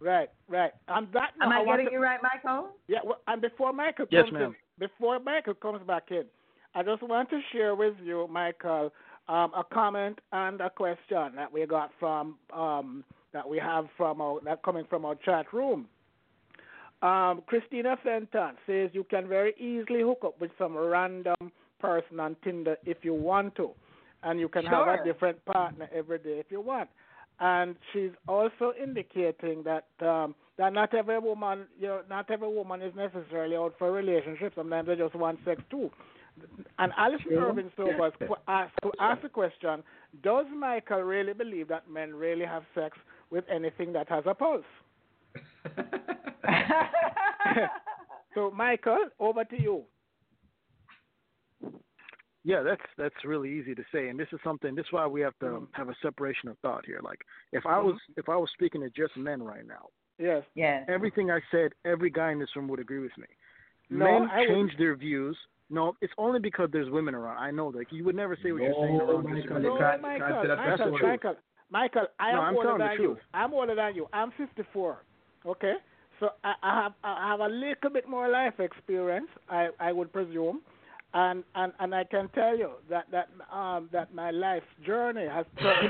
Right, 0.02 0.30
right. 0.50 0.72
And 0.88 1.08
that 1.14 1.32
Am 1.42 1.50
now 1.50 1.62
I 1.62 1.66
getting 1.66 1.86
to- 1.88 1.92
you 1.92 2.02
right, 2.02 2.20
Michael? 2.24 2.70
Yeah, 2.88 3.00
well, 3.04 3.22
and 3.28 3.42
before 3.42 3.72
Michael 3.72 4.08
Yes, 4.10 4.24
comes 4.24 4.34
ma'am. 4.34 4.44
in, 4.44 4.56
before 4.88 5.20
Michael 5.20 5.54
comes 5.54 5.86
back 5.86 6.10
in, 6.10 6.26
I 6.74 6.82
just 6.84 7.04
want 7.04 7.30
to 7.30 7.40
share 7.52 7.76
with 7.76 7.94
you, 8.04 8.28
Michael, 8.28 8.92
um, 9.28 9.54
a 9.54 9.64
comment 9.72 10.20
and 10.32 10.60
a 10.60 10.70
question 10.70 11.36
that 11.36 11.52
we 11.52 11.66
got 11.68 11.92
from 12.00 12.38
um, 12.52 13.04
that 13.32 13.48
we 13.48 13.60
have 13.60 13.86
from 13.96 14.20
our 14.22 14.40
that 14.44 14.64
coming 14.64 14.86
from 14.90 15.06
our 15.06 15.16
chat 15.16 15.54
room. 15.54 15.88
Um, 17.02 17.42
Christina 17.48 17.98
Fenton 18.04 18.56
says 18.68 18.90
you 18.94 19.04
can 19.04 19.28
very 19.28 19.54
easily 19.58 20.02
hook 20.02 20.20
up 20.24 20.40
with 20.42 20.52
some 20.58 20.76
random 20.78 21.36
person 21.80 22.20
on 22.20 22.36
Tinder 22.44 22.78
if 22.86 22.98
you 23.04 23.14
want 23.14 23.56
to, 23.56 23.72
and 24.24 24.40
you 24.40 24.48
can 24.50 24.66
have 24.66 24.88
a 24.88 25.04
different 25.04 25.44
partner 25.46 25.88
every 25.94 26.20
day 26.20 26.40
if 26.40 26.48
you 26.50 26.62
want. 26.62 26.90
And 27.42 27.76
she's 27.92 28.12
also 28.28 28.72
indicating 28.82 29.64
that 29.64 29.88
um, 30.08 30.36
that 30.58 30.74
not 30.74 30.94
every 30.94 31.20
woman, 31.20 31.66
you 31.80 31.88
know, 31.88 32.02
not 32.08 32.30
every 32.30 32.48
woman 32.48 32.82
is 32.82 32.94
necessarily 32.96 33.56
out 33.56 33.74
for 33.80 33.88
a 33.90 33.92
relationship. 33.92 34.54
Sometimes 34.56 34.88
they 34.88 34.96
just 34.96 35.16
want 35.16 35.40
sex 35.44 35.62
too. 35.72 35.90
And 36.80 36.94
Alison 36.98 37.26
Sure. 37.30 37.50
Irving 37.50 37.72
Sobers 37.76 38.14
qu- 38.20 38.36
asked, 38.48 38.74
ask 39.00 39.22
the 39.24 39.30
question: 39.30 39.84
Does 40.24 40.46
Michael 40.56 41.02
really 41.02 41.34
believe 41.34 41.68
that 41.70 41.90
men 41.90 42.14
really 42.14 42.46
have 42.46 42.64
sex 42.76 42.98
with 43.32 43.44
anything 43.54 43.92
that 43.94 44.08
has 44.08 44.24
a 44.28 44.36
pulse? 44.36 44.64
So, 48.34 48.50
Michael, 48.52 49.10
over 49.20 49.44
to 49.44 49.62
you. 49.62 49.84
Yeah, 52.44 52.62
that's 52.64 52.82
that's 52.98 53.24
really 53.24 53.52
easy 53.52 53.76
to 53.76 53.84
say, 53.92 54.10
and 54.10 54.20
this 54.20 54.28
is 54.32 54.40
something. 54.44 54.74
This 54.74 54.86
is 54.88 54.92
why 54.92 55.06
we 55.06 55.22
have 55.22 55.38
to 55.40 55.46
Mhm. 55.46 55.68
have 55.74 55.90
a 55.90 55.96
separation 56.02 56.50
of 56.50 56.58
thought 56.60 56.86
here. 56.86 57.00
Like, 57.04 57.24
if 57.52 57.66
I 57.66 57.78
was 57.80 58.00
if 58.18 58.30
I 58.30 58.36
was 58.36 58.50
speaking 58.52 58.82
to 58.82 58.90
just 58.90 59.16
men 59.16 59.44
right 59.44 59.66
now, 59.66 59.90
Yes. 60.18 60.44
yes. 60.56 60.86
everything 60.90 61.30
I 61.30 61.42
said, 61.52 61.74
every 61.86 62.10
guy 62.10 62.32
in 62.32 62.40
this 62.40 62.56
room 62.56 62.68
would 62.70 62.80
agree 62.80 63.00
with 63.00 63.16
me. 63.18 63.28
No, 63.90 64.06
men 64.06 64.30
I 64.32 64.40
would- 64.40 64.48
change 64.48 64.78
their 64.78 64.96
views. 64.96 65.38
No, 65.70 65.96
it's 66.02 66.14
only 66.18 66.40
because 66.40 66.70
there's 66.72 66.90
women 66.90 67.14
around. 67.16 67.38
I 67.38 67.52
know 67.52 67.72
that 67.74 67.92
you 67.94 68.04
would 68.06 68.16
never 68.16 68.36
say 68.38 68.52
what 68.52 68.62
you're 68.64 68.74
saying 68.74 69.00
around. 69.00 69.08
Michael, 69.08 69.22
just 69.24 69.36
you 69.36 69.44
because- 69.44 69.64
No, 69.64 69.78
can't- 69.78 70.02
Michael, 70.02 70.28
can't 70.28 70.42
say 70.42 70.48
that. 70.48 70.58
That's 70.58 70.80
Michael. 70.92 71.08
Michael, 71.08 71.36
Michael, 71.70 72.08
I 72.20 72.32
No, 72.34 72.38
am 72.40 72.44
I'm 72.44 72.56
older 72.58 72.78
than 72.80 73.02
you. 73.02 73.18
I'm 73.34 73.54
older 73.54 73.76
than 73.76 73.96
you. 73.96 74.10
I'm 74.12 74.32
54. 74.32 75.04
Okay, 75.46 75.76
so 76.20 76.34
I, 76.44 76.56
I 76.64 76.82
have 76.84 76.94
I 77.04 77.28
have 77.30 77.40
a 77.40 77.48
little 77.48 77.90
bit 77.92 78.08
more 78.08 78.28
life 78.28 78.60
experience. 78.60 79.30
I 79.48 79.70
I 79.80 79.92
would 79.94 80.12
presume, 80.12 80.62
and 81.14 81.44
and 81.56 81.74
and 81.80 81.94
I 81.94 82.04
can 82.04 82.30
tell 82.30 82.58
you 82.58 82.72
that 82.90 83.06
that 83.12 83.30
um 83.56 83.90
that 83.92 84.14
my 84.14 84.32
life 84.32 84.64
journey 84.86 85.28
has 85.28 85.46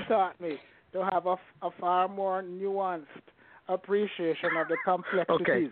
taught 0.08 0.40
me 0.42 0.58
to 0.94 1.08
have 1.12 1.26
a, 1.26 1.36
a 1.62 1.70
far 1.80 2.08
more 2.08 2.42
nuanced 2.44 3.06
appreciation 3.68 4.58
of 4.58 4.68
the 4.68 4.78
complexities 4.84 5.42
Okay, 5.42 5.68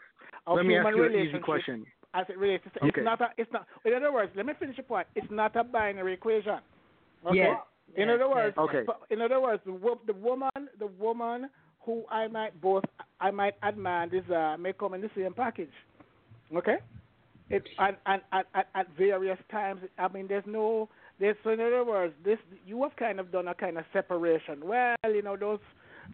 of 0.48 0.58
Let 0.58 0.66
me 0.66 0.76
human 0.76 0.88
ask 0.88 0.98
you 0.98 1.04
an 1.04 1.10
easy 1.12 1.18
relationships 1.18 1.44
question. 1.44 1.86
as 2.14 2.26
it 2.30 2.38
relates 2.38 2.64
to 2.64 2.70
Okay. 2.86 2.88
it's 2.88 3.06
not 3.06 3.22
a 3.22 3.28
it's 3.38 3.52
not 3.52 3.68
in 3.86 3.94
other 3.94 4.14
words 4.14 4.32
let 4.36 4.46
me 4.46 4.54
finish 4.60 4.78
the 4.78 4.84
point 4.84 5.08
it's 5.16 5.28
not 5.30 5.56
a 5.56 5.64
binary 5.64 6.14
equation 6.14 6.60
okay 7.26 7.36
Yes. 7.38 7.58
in 7.96 8.08
Yes, 8.08 8.16
other 8.16 8.30
words 8.30 8.56
yes, 8.58 8.66
Okay. 8.70 8.86
in 9.10 9.22
other 9.22 9.42
words 9.42 9.62
the, 9.66 9.96
the 10.08 10.14
woman 10.14 10.50
the 10.80 10.88
woman 10.88 11.50
who 11.86 12.04
I 12.12 12.28
might 12.28 12.60
both 12.62 12.84
I 13.20 13.32
might 13.32 13.56
admire 13.64 14.04
and 14.04 14.12
desire 14.12 14.58
may 14.58 14.74
come 14.74 14.94
in 14.94 15.02
the 15.02 15.10
same 15.16 15.34
package 15.34 15.74
okay 16.56 16.78
it 17.50 17.64
and 17.78 17.96
and, 18.06 18.22
and, 18.32 18.46
and 18.54 18.66
at 18.76 18.88
various 18.98 19.40
times 19.52 19.82
I 19.98 20.08
mean 20.08 20.28
there's 20.28 20.44
no 20.48 20.90
there's 21.20 21.38
so 21.44 21.50
in 21.52 21.60
other 21.60 21.84
words 21.84 22.14
this 22.24 22.38
you 22.66 22.82
have 22.84 22.96
kind 22.96 23.20
of 23.20 23.32
done 23.32 23.48
a 23.48 23.54
kind 23.54 23.78
of 23.78 23.86
separation 23.94 24.60
well 24.64 24.96
you 25.06 25.22
know 25.22 25.36
those 25.36 25.60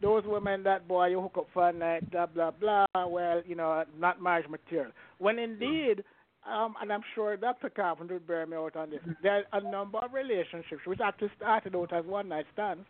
those 0.02 0.24
women 0.26 0.64
that 0.64 0.88
boy 0.88 1.08
you 1.08 1.22
hook 1.22 1.36
up 1.38 1.48
for 1.54 1.70
a 1.70 1.74
night, 1.74 2.10
blah 2.12 2.26
blah 2.26 2.52
blah. 2.52 2.86
Well, 2.96 3.42
you 3.46 3.56
know, 3.56 3.84
not 3.98 4.22
marriage 4.22 4.50
material. 4.50 4.92
When 5.20 5.40
indeed, 5.40 6.04
um, 6.50 6.76
and 6.82 6.92
I'm 6.92 7.02
sure 7.14 7.38
Dr. 7.38 7.70
Carpenter 7.70 8.16
would 8.16 8.28
bear 8.28 8.46
me 8.46 8.58
out 8.58 8.76
on 8.76 8.92
this. 8.92 9.00
There 9.24 9.44
are 9.52 9.60
a 9.60 9.72
number 9.72 10.00
of 10.00 10.14
relationships 10.14 10.82
which 10.86 11.00
actually 11.04 11.32
started 11.38 11.76
out 11.76 11.94
as 11.94 12.06
one 12.06 12.30
night 12.30 12.46
stands 12.54 12.86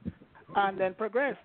and 0.56 0.80
then 0.80 0.94
progressed. 0.94 1.40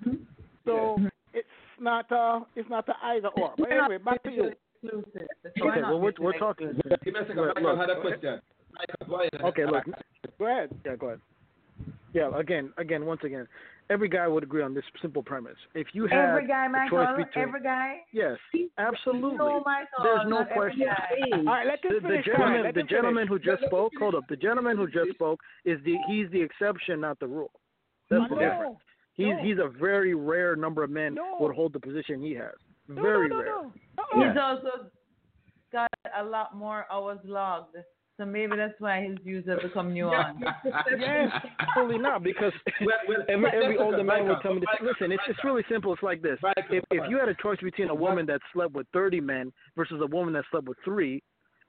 So 0.65 0.99
it's 1.33 1.47
not 1.81 2.11
a 2.11 2.41
it's 2.57 2.69
not 2.69 2.89
a 2.89 2.95
either 3.05 3.29
or. 3.29 3.55
But 3.57 3.71
anyway, 3.71 3.99
back 3.99 4.23
to 4.25 4.31
you. 4.31 4.53
Exclusive. 4.83 5.29
It's 5.45 5.57
Okay, 5.61 5.83
well 5.83 6.01
we're 6.01 6.13
we're 6.19 6.39
talking. 6.39 6.73
Give 7.05 7.15
me 7.15 7.21
a 7.21 7.23
second. 7.27 7.37
Look, 7.37 7.55
Michael 7.57 7.77
had 7.79 7.91
a 7.91 8.01
question. 8.01 8.41
Michael. 9.09 9.47
Okay, 9.49 9.65
look. 9.67 9.85
Go 10.39 10.47
ahead. 10.47 10.71
Yeah, 10.87 10.97
go 10.97 11.07
ahead. 11.09 11.21
Yeah, 12.13 12.31
again, 12.37 12.73
again, 12.77 13.07
once 13.07 13.21
again, 13.23 13.47
every 13.89 14.09
guy 14.09 14.27
would 14.27 14.43
agree 14.43 14.63
on 14.63 14.75
this 14.75 14.83
simple 15.01 15.23
premise. 15.23 15.57
If 15.75 15.89
you 15.93 16.07
have 16.09 16.31
Every 16.31 16.47
guy, 16.47 16.67
Michael. 16.67 16.99
choice 16.99 17.17
between, 17.27 17.45
Every 17.49 17.63
guy. 17.63 17.99
yes, 18.13 18.37
absolutely. 18.79 19.39
No, 19.39 19.63
Michael. 19.65 20.03
There's 20.03 20.27
no 20.29 20.45
question. 20.53 20.87
All 21.33 21.45
right, 21.45 21.67
let 21.67 21.81
The, 21.83 22.01
the 22.01 22.19
gentleman, 22.25 22.63
let 22.65 22.75
the 22.75 22.83
gentleman 22.83 23.29
who 23.29 23.39
just 23.39 23.63
spoke, 23.67 23.93
hold 23.99 24.15
up. 24.17 24.25
The 24.29 24.37
gentleman 24.37 24.77
who 24.77 24.87
just 24.87 25.11
spoke 25.15 25.39
is 25.65 25.79
the 25.85 25.97
he's 26.09 26.29
the 26.33 26.41
exception, 26.43 27.01
not 27.01 27.21
the 27.21 27.29
rule. 27.29 27.53
That's 28.11 28.25
the 28.29 28.35
difference. 28.37 28.77
He's 29.15 29.27
no. 29.29 29.39
he's 29.45 29.59
a 29.59 29.69
very 29.79 30.15
rare 30.15 30.57
number 30.57 30.83
of 30.83 30.91
men 30.91 31.15
No. 31.15 31.37
would 31.41 31.55
hold 31.55 31.73
the 31.73 31.81
position 31.81 32.21
he 32.21 32.35
has. 32.35 32.55
No, 32.91 33.03
Very 33.03 33.29
no, 33.29 33.37
no, 33.37 33.43
rare. 33.43 33.53
no. 33.53 33.73
He's 34.15 34.37
also 34.41 34.91
got 35.73 35.89
a 36.19 36.25
lot 36.25 36.57
more 36.57 36.87
hours 36.91 37.19
logged. 37.25 37.77
So 38.17 38.27
maybe 38.27 38.55
that's 38.57 38.75
why 38.81 39.01
his 39.03 39.17
views 39.25 39.47
have 39.49 39.63
become 39.63 39.95
nuanced. 39.95 40.41
Yes. 40.99 41.31
Absolutely 41.61 41.99
not, 41.99 42.23
because 42.23 42.53
Well, 42.81 42.89
well, 43.09 43.25
every 43.31 43.51
every 43.65 43.79
older 43.79 44.05
man 44.05 44.25
would 44.27 44.35
Michael, 44.35 44.43
tell 44.43 44.55
me, 44.55 44.61
this. 44.61 44.69
Listen, 44.93 45.11
it's 45.11 45.23
it's 45.27 45.43
really 45.43 45.63
simple. 45.71 45.95
It's 45.95 46.03
like 46.03 46.21
this: 46.21 46.39
Michael, 46.43 46.65
if 46.79 46.85
if 46.91 47.05
you 47.09 47.17
had 47.19 47.31
a 47.31 47.35
choice 47.41 47.59
between 47.63 47.89
a 47.89 47.95
woman 47.95 48.27
that 48.27 48.41
slept 48.53 48.75
with 48.75 48.87
30 48.93 49.21
men 49.23 49.53
versus 49.75 50.01
a 50.03 50.07
woman 50.07 50.35
that 50.35 50.45
slept 50.51 50.69
with 50.69 50.77
three, 50.85 51.23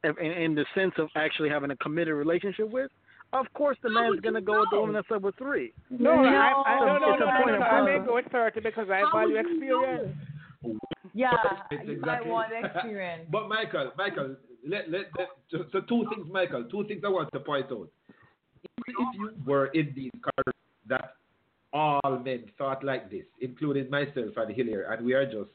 in, 0.03 0.13
in 0.19 0.31
in 0.31 0.55
the 0.55 0.65
sense 0.75 0.91
of 0.97 1.07
actually 1.15 1.47
having 1.49 1.71
a 1.71 1.75
committed 1.77 2.15
relationship 2.15 2.69
with, 2.69 2.91
of 3.31 3.45
course 3.53 3.77
the 3.81 3.89
man's 3.89 4.19
gonna 4.19 4.41
go 4.41 4.59
with 4.59 4.69
the 4.71 4.77
woman 4.79 4.95
that 4.95 5.05
slept 5.07 5.23
with 5.23 5.35
three. 5.37 5.71
No, 5.89 6.11
I, 6.11 6.51
I, 6.67 6.79
no, 6.85 6.97
no, 6.97 7.13
It's 7.13 7.19
no, 7.21 7.27
a 7.27 7.31
no, 7.31 7.37
point 7.45 7.47
no, 7.47 7.55
of 7.55 7.61
I 7.61 7.79
may 7.79 7.85
principle. 7.91 8.07
go 8.07 8.15
with 8.15 8.25
30 8.29 8.59
because 8.59 8.87
I 8.91 9.03
value 9.13 9.37
experience. 9.37 10.17
Yeah, 11.13 11.31
It's 11.71 11.89
exactly- 11.89 12.31
want 12.31 12.51
experience. 12.53 13.27
But 13.31 13.47
Michael, 13.49 13.91
Michael, 13.97 14.35
let, 14.67 14.89
let, 14.89 15.05
let 15.17 15.29
so 15.49 15.81
two 15.81 16.05
things, 16.13 16.27
Michael, 16.31 16.65
two 16.65 16.85
things 16.87 17.01
I 17.05 17.09
want 17.09 17.29
to 17.33 17.39
point 17.39 17.71
out. 17.71 17.89
If, 18.63 18.69
if 18.87 18.95
you 19.15 19.31
were 19.45 19.67
in 19.67 19.91
these 19.95 20.11
correct 20.21 20.57
that 20.87 21.15
all 21.73 22.19
men 22.23 22.45
thought 22.57 22.83
like 22.83 23.09
this, 23.09 23.25
including 23.39 23.89
myself 23.89 24.35
and 24.37 24.53
Hilaire, 24.55 24.91
and 24.91 25.05
we 25.05 25.13
are 25.13 25.25
just 25.25 25.49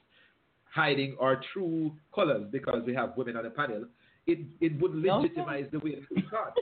hiding 0.72 1.16
our 1.20 1.40
true 1.52 1.92
colors 2.14 2.46
because 2.50 2.82
we 2.86 2.94
have 2.94 3.16
women 3.16 3.36
on 3.36 3.44
the 3.44 3.50
panel, 3.50 3.84
it 4.26 4.38
it 4.60 4.80
would 4.80 4.94
legitimize 4.94 5.66
the 5.72 5.78
way 5.78 5.98
we 6.10 6.22
thought. 6.30 6.54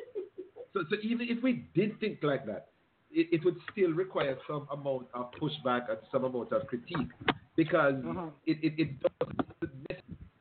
So, 0.72 0.84
so 0.90 0.96
even 1.02 1.28
if 1.30 1.42
we 1.42 1.66
did 1.74 1.98
think 2.00 2.18
like 2.22 2.44
that, 2.46 2.68
it, 3.14 3.28
it 3.32 3.44
would 3.44 3.56
still 3.72 3.92
require 3.92 4.36
some 4.46 4.66
amount 4.70 5.06
of 5.14 5.30
pushback 5.40 5.88
and 5.88 5.98
some 6.10 6.24
amount 6.24 6.52
of 6.52 6.66
critique 6.66 7.08
because 7.56 7.94
Mhm. 7.94 8.32
it, 8.46 8.58
it, 8.62 8.72
it 8.78 8.88
doesn't 9.60 9.88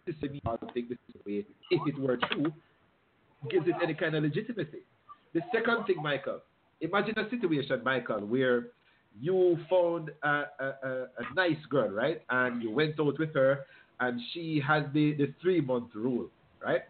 necessarily 0.08 0.42
think 0.74 0.90
this 0.90 0.98
is 1.10 1.22
way, 1.26 1.46
if 1.72 1.82
it 1.88 1.98
were 2.00 2.18
true, 2.18 2.52
gives 3.50 3.68
it 3.68 3.76
any 3.82 3.94
kind 3.94 4.16
of 4.16 4.24
legitimacy. 4.24 4.82
The 5.34 5.42
second 5.54 5.86
thing, 5.86 6.02
Michael, 6.02 6.42
imagine 6.82 7.18
a 7.18 7.30
situation, 7.30 7.82
Michael, 7.84 8.22
where 8.22 8.68
you 9.20 9.58
found 9.70 10.10
a, 10.24 10.28
a, 10.60 10.66
a, 10.84 10.92
a 11.20 11.34
nice 11.36 11.64
girl, 11.70 11.90
right? 11.90 12.22
And 12.30 12.62
you 12.64 12.72
went 12.72 13.00
out 13.00 13.20
with 13.20 13.34
her, 13.36 13.66
and 14.00 14.20
she 14.32 14.60
has 14.68 14.84
the, 14.94 15.14
the 15.14 15.34
three 15.42 15.62
month 15.62 15.90
rule, 15.94 16.30
right? 16.64 16.82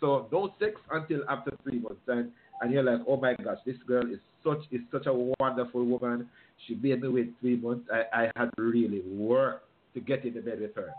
So 0.00 0.28
no 0.32 0.54
sex 0.58 0.80
until 0.90 1.20
after 1.28 1.52
three 1.62 1.78
months, 1.78 2.02
and 2.08 2.32
and 2.60 2.72
you're 2.72 2.82
like, 2.82 3.00
oh 3.06 3.18
my 3.18 3.34
gosh, 3.34 3.58
this 3.66 3.76
girl 3.86 4.10
is 4.10 4.20
such 4.46 4.60
is 4.70 4.80
such 4.92 5.06
a 5.06 5.32
wonderful 5.40 5.84
woman. 5.84 6.28
She 6.66 6.74
made 6.76 7.02
me 7.02 7.08
wait 7.08 7.32
three 7.40 7.56
months. 7.56 7.88
I, 7.92 8.24
I 8.24 8.30
had 8.36 8.50
really 8.56 9.02
worked 9.02 9.66
to 9.94 10.00
get 10.00 10.24
in 10.24 10.34
the 10.34 10.40
bed 10.40 10.60
with 10.60 10.74
her. 10.76 10.92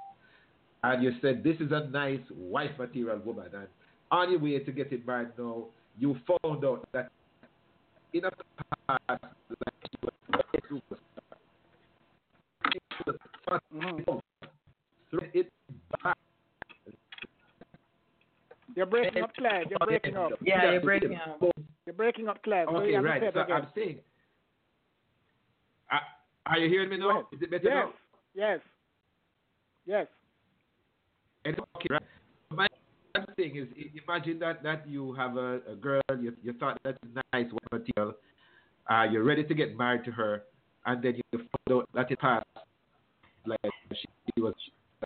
And 0.84 1.04
you 1.04 1.12
said 1.22 1.44
this 1.44 1.56
is 1.60 1.72
a 1.72 1.88
nice 1.88 2.20
wife 2.36 2.72
material 2.78 3.20
woman, 3.26 3.48
and 3.54 3.68
on 4.12 4.32
your 4.32 4.40
way 4.40 4.60
to 4.60 4.72
get 4.72 4.90
getting 4.90 5.06
married 5.06 5.30
now, 5.38 5.66
you 6.00 6.18
found 6.44 6.64
out 6.64 6.88
that 6.94 7.10
in 8.14 8.26
a 8.26 8.32
past 8.88 9.00
like 9.10 9.74
she 9.92 9.98
was 10.04 10.14
a 10.34 10.74
superstar. 10.74 11.38
She 12.72 12.80
was 13.06 13.18
first 13.48 13.64
Mhm. 13.74 14.22
it 15.34 15.50
back. 16.04 16.18
You're 18.78 18.86
breaking 18.86 19.24
up, 19.24 19.34
Clive. 19.34 19.66
You're 19.72 19.80
breaking 19.88 20.16
up. 20.16 20.32
Yeah, 20.40 20.72
you're 20.72 20.82
breaking 20.82 21.16
up. 21.16 21.42
You're 21.88 21.96
breaking 21.96 22.28
up, 22.28 22.44
Clive. 22.44 22.68
Okay, 22.68 22.92
to 22.92 23.02
right. 23.02 23.24
So 23.34 23.42
again. 23.42 23.56
I'm 23.56 23.68
saying, 23.74 23.98
are, 25.90 25.98
uh, 25.98 26.52
are 26.52 26.60
you 26.60 26.70
hearing 26.70 26.92
me 26.92 26.98
now? 26.98 27.22
Is 27.34 27.42
it 27.42 27.50
better 27.50 27.64
Yes. 27.64 27.74
now? 27.74 27.94
Yes. 28.36 28.60
Yes. 29.88 30.08
And 31.46 31.60
okay, 31.76 31.88
right. 31.90 32.02
My 32.52 32.68
thing 33.36 33.56
is, 33.56 33.68
imagine 34.08 34.38
that 34.40 34.62
that 34.62 34.88
you 34.88 35.12
have 35.14 35.38
a, 35.38 35.60
a 35.72 35.76
girl, 35.76 36.02
you, 36.22 36.36
you 36.44 36.54
thought 36.54 36.78
that's 36.84 37.00
nice, 37.34 37.48
material, 37.72 38.14
uh, 38.92 39.08
you're 39.12 39.24
ready 39.24 39.44
to 39.44 39.56
get 39.56 39.76
married 39.76 40.06
to 40.06 40.12
her, 40.12 40.44
and 40.86 41.02
then 41.02 41.16
you 41.16 41.24
find 41.40 41.80
out 41.80 41.90
that 41.96 42.12
it 42.12 42.20
passed, 42.20 42.46
like 43.48 43.60
she 43.92 44.40
was 44.40 44.54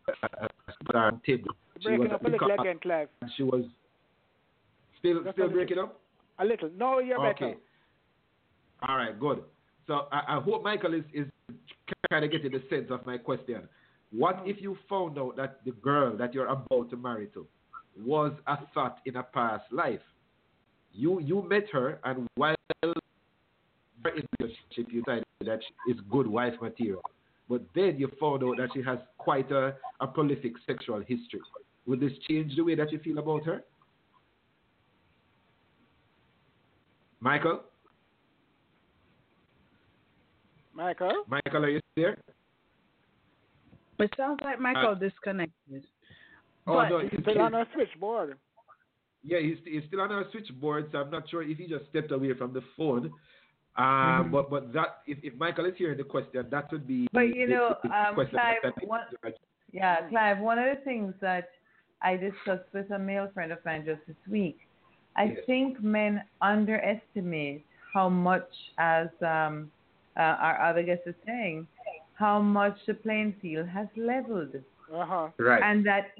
a, 0.10 0.28
a 0.44 0.50
superstar 0.84 1.24
table. 1.24 1.52
She 1.82 1.90
was 1.90 1.98
Breaking 2.00 2.14
up 2.14 2.24
a 2.24 2.30
little 2.30 2.52
again, 2.60 2.80
Clive. 2.82 3.10
She 3.36 3.44
was 3.44 3.66
still 5.00 5.24
Just 5.24 5.36
still 5.36 5.50
breaking 5.50 5.80
up. 5.80 6.00
A 6.40 6.46
little. 6.46 6.70
No, 6.78 7.00
you're 7.00 7.20
Okay. 7.30 7.46
better. 7.46 7.58
All 8.88 8.98
right, 8.98 9.20
good. 9.20 9.44
So 9.88 10.08
I, 10.12 10.38
I 10.38 10.42
hope 10.42 10.64
Michael 10.64 10.94
is, 10.94 11.04
is 11.14 11.28
kind 12.10 12.24
of 12.26 12.32
getting 12.32 12.52
the 12.52 12.64
sense 12.70 12.88
of 12.92 13.06
my 13.06 13.18
question. 13.18 13.68
What 14.12 14.42
if 14.46 14.62
you 14.62 14.78
found 14.90 15.18
out 15.18 15.38
that 15.38 15.64
the 15.66 15.72
girl 15.72 16.18
that 16.18 16.34
you're 16.34 16.48
about 16.48 16.90
to 16.90 16.98
marry 16.98 17.28
to 17.28 17.48
was 18.04 18.34
a 18.48 18.58
thought 18.74 19.00
in 19.06 19.16
a 19.16 19.24
past 19.24 19.64
life? 19.72 20.02
You 20.94 21.20
you 21.22 21.42
met 21.48 21.70
her, 21.72 22.00
and 22.04 22.28
while 22.36 22.56
in 22.84 22.94
relationship, 24.40 24.92
you 24.92 25.02
decided 25.04 25.26
that 25.46 25.60
she 25.66 25.92
is 25.92 25.98
good 26.10 26.28
wife 26.28 26.54
material. 26.62 27.02
But 27.50 27.62
then 27.76 27.98
you 27.98 28.10
found 28.20 28.44
out 28.44 28.58
that 28.58 28.70
she 28.74 28.82
has 28.84 29.00
quite 29.18 29.52
a, 29.52 29.76
a 30.00 30.08
prolific 30.08 30.54
sexual 30.66 31.00
history. 31.00 31.42
Would 31.92 32.00
this 32.00 32.14
change 32.26 32.56
the 32.56 32.64
way 32.64 32.74
that 32.76 32.90
you 32.94 33.00
feel 33.00 33.18
about 33.18 33.44
her? 33.44 33.66
Michael? 37.20 37.64
Michael? 40.74 41.26
Michael, 41.28 41.66
are 41.66 41.70
you 41.70 41.82
there? 41.98 42.18
It 44.00 44.10
sounds 44.16 44.40
like 44.42 44.58
Michael 44.62 44.96
disconnected. 44.96 45.86
Oh, 46.66 46.76
But- 46.76 46.90
no, 46.90 47.00
He's 47.00 47.12
he's, 47.12 47.20
still 47.24 47.42
on 47.42 47.54
our 47.56 47.68
switchboard. 47.74 48.38
yeah, 49.22 49.40
he's, 49.40 49.58
he's 49.66 49.84
still 49.90 50.00
on 50.00 50.14
our 50.14 50.24
switchboard, 50.32 50.88
so 50.94 51.00
I'm 51.00 51.12
not 51.12 51.30
sure 51.30 51.44
if 51.44 51.58
he 51.58 51.68
just 51.68 51.90
stepped 51.90 52.14
away 52.14 52.34
from 52.36 52.54
the 52.54 52.62
phone. 52.78 53.08
Um, 53.76 53.84
Mm-hmm. 53.84 54.32
But 54.32 54.50
but 54.50 54.72
that 54.74 55.02
if, 55.08 55.18
if 55.24 55.34
Michael 55.36 55.66
is 55.66 55.74
hearing 55.78 55.98
the 55.98 56.06
question, 56.06 56.46
that 56.52 56.72
would 56.72 56.88
be. 56.88 57.10
But 57.12 57.36
you 57.36 57.48
the- 57.48 57.54
know, 57.54 57.76
the 57.84 57.90
um, 57.90 58.16
Clive, 58.16 58.56
one, 58.86 59.02
yeah, 59.74 60.08
Clive, 60.10 60.40
one 60.40 60.58
of 60.58 60.66
the 60.78 60.82
things 60.86 61.14
that 61.20 61.50
I 62.04 62.18
discussed 62.18 62.68
with 62.74 62.90
a 62.92 63.00
male 63.00 63.30
friend 63.34 63.52
of 63.52 63.60
mine 63.66 63.86
just 63.86 64.02
this 64.08 64.16
week, 64.30 64.60
I 65.16 65.26
Yes. 65.26 65.46
think 65.46 65.82
men 65.84 66.24
underestimate 66.42 67.66
how 67.94 68.10
much, 68.10 68.50
as 68.78 69.10
um, 69.22 69.72
uh, 70.18 70.22
our 70.22 70.62
other 70.62 70.84
guest 70.84 71.02
is 71.06 71.16
saying, 71.26 71.68
how 72.14 72.42
much 72.42 72.78
the 72.86 72.94
playing 72.94 73.34
field 73.42 73.68
has 73.68 73.88
leveled. 73.98 74.56
Uh-huh. 74.94 75.30
Right. 75.38 75.62
And 75.64 75.86
that 75.86 76.12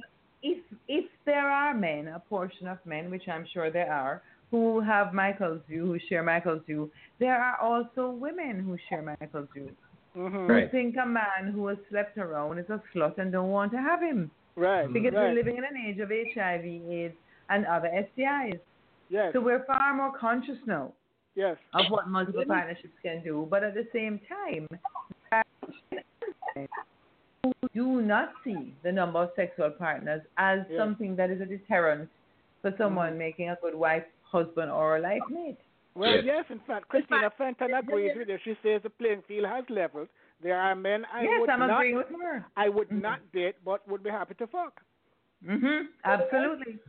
if 0.44 0.60
if 0.88 1.06
there 1.26 1.50
are 1.50 1.74
men, 1.74 2.08
a 2.10 2.20
portion 2.20 2.68
of 2.68 2.78
men, 2.86 3.12
which 3.12 3.28
I'm 3.28 3.46
sure 3.54 3.70
there 3.72 3.92
are, 3.92 4.22
who 4.50 4.82
have 4.82 5.14
Michael's 5.14 5.62
view, 5.68 5.86
who 5.86 6.00
share 6.10 6.24
Michael's 6.24 6.64
view, 6.66 6.92
there 7.20 7.42
are 7.42 7.58
also 7.58 8.10
women 8.10 8.60
who 8.64 8.78
share 8.90 9.02
Michael's 9.02 9.48
view. 9.54 9.72
Mm-hmm. 10.18 10.48
Who 10.48 10.68
think 10.70 10.96
a 11.02 11.06
man 11.06 11.52
who 11.54 11.68
has 11.68 11.78
slept 11.90 12.18
around 12.18 12.60
is 12.60 12.70
a 12.70 12.82
slut 12.94 13.18
and 13.18 13.32
don't 13.32 13.50
want 13.50 13.72
to 13.72 13.78
have 13.78 14.02
him. 14.02 14.30
Right. 14.56 14.92
Because 14.92 15.14
right. 15.14 15.30
we're 15.30 15.34
living 15.34 15.58
in 15.58 15.64
an 15.64 15.78
age 15.78 16.00
of 16.00 16.10
HIV, 16.10 16.66
AIDS, 16.66 17.16
and 17.50 17.66
other 17.66 17.90
STIs. 17.90 18.60
Yes. 19.10 19.34
So 19.34 19.42
we're 19.42 19.64
far 19.66 19.94
more 19.96 20.18
conscious 20.18 20.58
now 20.66 20.94
Yes. 21.36 21.58
of 21.74 21.86
what 21.90 22.08
multiple 22.08 22.46
partnerships 22.46 22.94
can 23.04 23.24
do. 23.24 23.48
But 23.50 23.64
at 23.64 23.74
the 23.74 23.88
same 23.94 24.20
time, 24.28 24.68
who 27.44 27.52
do 27.74 28.02
not 28.02 28.34
see 28.44 28.74
the 28.84 28.92
number 28.92 29.20
of 29.20 29.32
sexual 29.36 29.72
partners 29.72 30.22
as 30.38 30.60
Yeah. 30.70 30.78
something 30.78 31.16
that 31.16 31.30
is 31.30 31.42
a 31.42 31.46
deterrent 31.46 32.10
for 32.62 32.72
someone 32.78 33.14
Mhm. 33.14 33.18
making 33.18 33.50
a 33.50 33.56
good 33.62 33.76
wife, 33.76 34.06
husband, 34.24 34.72
or 34.72 34.98
a 34.98 35.00
life 35.00 35.22
mate. 35.30 35.58
Well, 35.96 36.16
Yes. 36.16 36.24
yes. 36.26 36.46
In 36.50 36.60
fact, 36.60 36.88
Christina 36.88 37.30
Fenton 37.32 37.74
agrees 37.74 38.16
with 38.16 38.30
you. 38.30 38.38
She 38.40 38.56
says 38.64 38.82
the 38.84 38.90
playing 38.90 39.24
field 39.24 39.48
has 39.48 39.70
leveled. 39.70 40.10
There 40.44 40.60
are 40.60 40.76
men 40.76 41.06
I 41.14 41.24
yes, 41.24 41.40
would 41.42 41.50
I'm 41.50 41.60
not, 41.60 41.70
agreeing 41.82 41.96
with 41.98 42.08
her. 42.22 42.46
I 42.58 42.70
would 42.70 42.90
Mhm. 42.90 43.02
not 43.02 43.20
date, 43.32 43.56
but 43.64 43.88
would 43.88 44.04
be 44.04 44.10
happy 44.10 44.34
to 44.36 44.48
fuck. 44.48 44.82
hmm 45.46 45.82
Absolutely. 46.04 46.80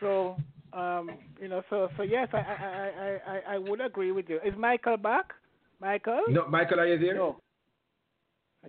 So, 0.00 0.36
um, 0.72 1.10
you 1.40 1.48
know, 1.48 1.62
so 1.70 1.88
so 1.96 2.02
yes, 2.02 2.28
I 2.32 2.38
I 2.38 2.66
I 2.66 2.90
I, 3.06 3.10
I- 3.34 3.44
I 3.54 3.58
would 3.58 3.80
agree 3.80 4.12
with 4.12 4.28
you. 4.28 4.40
Is 4.44 4.54
Michael 4.56 4.96
back? 4.96 5.32
Michael? 5.80 6.22
No, 6.28 6.46
Michael, 6.48 6.80
are 6.80 6.86
you 6.86 6.98
there? 6.98 7.14
No. 7.14 7.40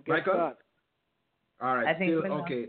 Michael? 0.06 0.34
not. 0.36 0.58
All 1.60 1.74
right. 1.76 1.86
I 1.88 1.94
think 1.94 2.10
still 2.10 2.22
we're 2.22 2.28
not. 2.28 2.40
okay. 2.42 2.68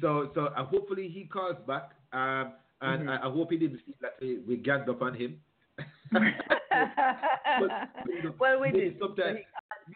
So 0.00 0.30
so 0.34 0.46
uh, 0.46 0.64
hopefully 0.64 1.08
he 1.08 1.24
calls 1.24 1.56
back. 1.66 1.90
Um, 2.12 2.52
and 2.80 3.08
Mhm. 3.08 3.10
I, 3.10 3.16
I 3.26 3.30
hope 3.30 3.50
he 3.50 3.58
didn't 3.58 3.80
see 3.86 3.94
that 4.00 4.14
we, 4.20 4.38
we 4.46 4.56
ganged 4.56 4.88
up 4.88 5.02
on 5.02 5.14
him. 5.14 5.40
well, 8.38 8.60
we 8.60 8.70
maybe 8.72 8.90
did. 8.90 8.98
sometimes, 9.00 9.38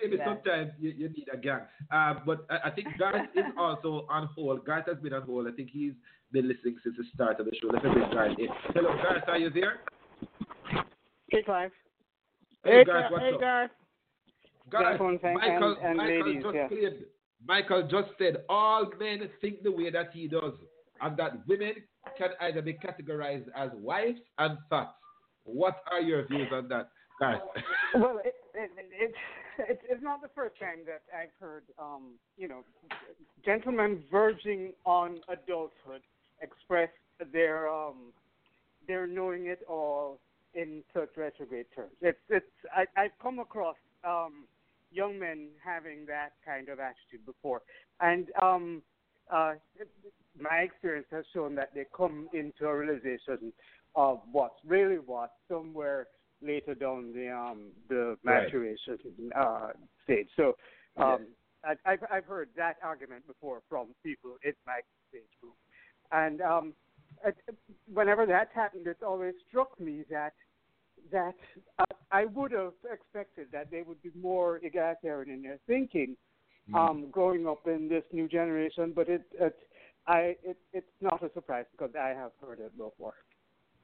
maybe 0.00 0.16
that. 0.16 0.26
sometimes 0.26 0.72
you, 0.78 0.90
you 0.90 1.08
need 1.08 1.26
a 1.32 1.36
gang. 1.36 1.60
Uh, 1.90 2.14
but 2.24 2.46
I, 2.50 2.68
I 2.68 2.70
think 2.70 2.88
Garth 2.98 3.28
is 3.34 3.44
also 3.58 4.06
on 4.10 4.28
hold. 4.34 4.64
Garth 4.64 4.86
has 4.86 4.98
been 4.98 5.12
on 5.12 5.22
hold. 5.22 5.46
I 5.46 5.52
think 5.52 5.70
he's 5.72 5.92
been 6.32 6.48
listening 6.48 6.76
since 6.82 6.96
the 6.96 7.04
start 7.14 7.38
of 7.40 7.46
the 7.46 7.52
show. 7.60 7.68
Let 7.68 7.84
me 7.84 7.90
bring 7.92 8.10
Garth 8.10 8.38
in. 8.38 8.48
Hello, 8.74 8.90
Garth, 8.96 9.24
are 9.28 9.38
you 9.38 9.50
there? 9.50 9.80
Hey, 11.30 11.42
Clive. 11.44 11.70
Hello, 12.64 12.78
Hey, 12.78 12.84
Garth, 12.84 13.02
Gar- 13.02 13.12
what's 13.12 13.24
hey, 13.24 13.34
up? 13.34 13.40
Garth. 13.40 13.70
Garth, 14.98 15.20
thank- 15.22 15.38
Michael, 15.40 15.72
and- 15.76 15.86
and 15.86 15.96
Michael 15.96 16.26
ladies, 16.26 16.42
just 16.42 16.54
yeah. 16.54 16.68
claimed, 16.68 17.04
Michael 17.46 17.82
just 17.88 18.08
said 18.18 18.44
all 18.48 18.90
men 18.98 19.28
think 19.40 19.62
the 19.62 19.70
way 19.70 19.90
that 19.90 20.10
he 20.12 20.26
does, 20.26 20.54
and 21.00 21.16
that 21.16 21.46
women 21.46 21.74
can 22.18 22.30
either 22.40 22.62
be 22.62 22.74
categorized 22.74 23.46
as 23.54 23.70
wives 23.74 24.18
and 24.38 24.58
thugs. 24.70 24.90
What 25.44 25.76
are 25.92 26.00
your 26.00 26.26
views 26.26 26.48
on 26.52 26.66
that, 26.68 26.88
Garth? 27.20 27.42
Well, 27.94 28.18
it, 28.24 28.34
it, 28.56 28.70
it, 28.76 29.14
it's 29.58 29.82
it's 29.88 30.02
not 30.02 30.22
the 30.22 30.30
first 30.34 30.58
time 30.58 30.80
that 30.86 31.02
I've 31.14 31.34
heard, 31.40 31.64
um, 31.78 32.14
you 32.36 32.48
know, 32.48 32.64
gentlemen 33.44 34.02
verging 34.10 34.72
on 34.84 35.20
adulthood 35.28 36.02
express 36.40 36.90
their 37.32 37.68
um, 37.68 38.12
their 38.86 39.06
knowing 39.06 39.46
it 39.46 39.60
all 39.68 40.18
in 40.54 40.82
such 40.94 41.10
retrograde 41.16 41.66
terms. 41.74 41.92
It's 42.00 42.18
it's 42.28 42.46
I, 42.74 42.86
I've 43.00 43.18
come 43.22 43.38
across 43.38 43.76
um, 44.04 44.44
young 44.90 45.18
men 45.18 45.48
having 45.64 46.06
that 46.06 46.32
kind 46.44 46.68
of 46.68 46.78
attitude 46.80 47.24
before, 47.24 47.62
and 48.00 48.28
um, 48.42 48.82
uh, 49.30 49.54
it, 49.78 49.88
my 50.40 50.58
experience 50.58 51.06
has 51.10 51.24
shown 51.32 51.54
that 51.56 51.70
they 51.74 51.84
come 51.96 52.28
into 52.32 52.66
a 52.66 52.76
realization 52.76 53.52
of 53.94 54.20
what's 54.30 54.58
really 54.66 54.96
what 54.96 55.32
somewhere 55.48 56.06
later 56.42 56.74
down 56.74 57.12
the 57.12 57.30
um 57.30 57.70
the 57.88 58.16
Right. 58.24 58.44
maturation 58.44 58.98
uh 59.34 59.68
stage. 60.04 60.28
So 60.36 60.56
um 60.96 61.26
I 61.64 61.74
I've 61.84 62.04
I've 62.10 62.24
heard 62.24 62.48
that 62.56 62.76
argument 62.82 63.26
before 63.26 63.62
from 63.68 63.88
people 64.02 64.36
in 64.44 64.52
my 64.66 64.80
stage 65.08 65.22
group. 65.40 65.54
And 66.12 66.40
um 66.40 66.74
it, 67.24 67.36
whenever 67.92 68.26
that 68.26 68.50
happened 68.54 68.86
it's 68.86 69.02
always 69.02 69.34
struck 69.48 69.78
me 69.80 70.04
that 70.10 70.34
that 71.12 71.34
uh, 71.78 71.84
I 72.10 72.24
would 72.26 72.52
have 72.52 72.74
expected 72.92 73.48
that 73.52 73.70
they 73.70 73.82
would 73.82 74.02
be 74.02 74.10
more 74.20 74.58
egalitarian 74.62 75.34
in 75.34 75.42
their 75.42 75.58
thinking 75.66 76.16
um 76.74 77.08
growing 77.10 77.46
up 77.46 77.66
in 77.66 77.88
this 77.88 78.02
new 78.12 78.28
generation, 78.28 78.92
but 78.94 79.08
it 79.08 79.22
it 79.40 79.56
I 80.06 80.36
it 80.42 80.58
it's 80.72 80.86
not 81.00 81.22
a 81.22 81.30
surprise 81.32 81.64
because 81.72 81.94
I 81.94 82.08
have 82.08 82.32
heard 82.40 82.60
it 82.60 82.76
before. 82.76 83.14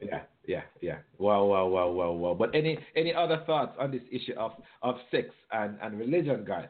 Yeah, 0.05 0.23
yeah, 0.47 0.63
yeah. 0.81 0.99
Wow, 1.19 1.45
wow, 1.45 1.67
wow, 1.67 1.91
wow, 1.91 2.13
wow. 2.13 2.35
But 2.35 2.55
any 2.55 2.79
any 2.97 3.15
other 3.15 3.43
thoughts 3.47 3.77
on 3.79 3.91
this 3.91 4.03
issue 4.11 4.35
of, 4.37 4.53
of 4.83 4.97
sex 5.11 5.29
and, 5.53 5.77
and 5.83 5.99
religion, 5.99 6.45
guys? 6.47 6.69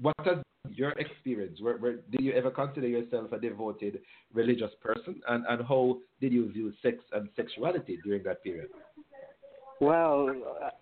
What 0.00 0.14
has 0.24 0.38
your 0.70 0.90
experience? 0.92 1.58
Where, 1.60 1.76
where 1.78 1.96
you 2.10 2.32
ever 2.32 2.50
consider 2.50 2.88
yourself 2.88 3.32
a 3.32 3.38
devoted 3.38 4.00
religious 4.32 4.70
person, 4.82 5.20
and, 5.28 5.44
and 5.48 5.66
how 5.66 5.98
did 6.20 6.32
you 6.32 6.50
view 6.50 6.72
sex 6.82 6.98
and 7.12 7.28
sexuality 7.36 7.98
during 8.04 8.22
that 8.24 8.42
period? 8.42 8.68
Well, 9.80 10.34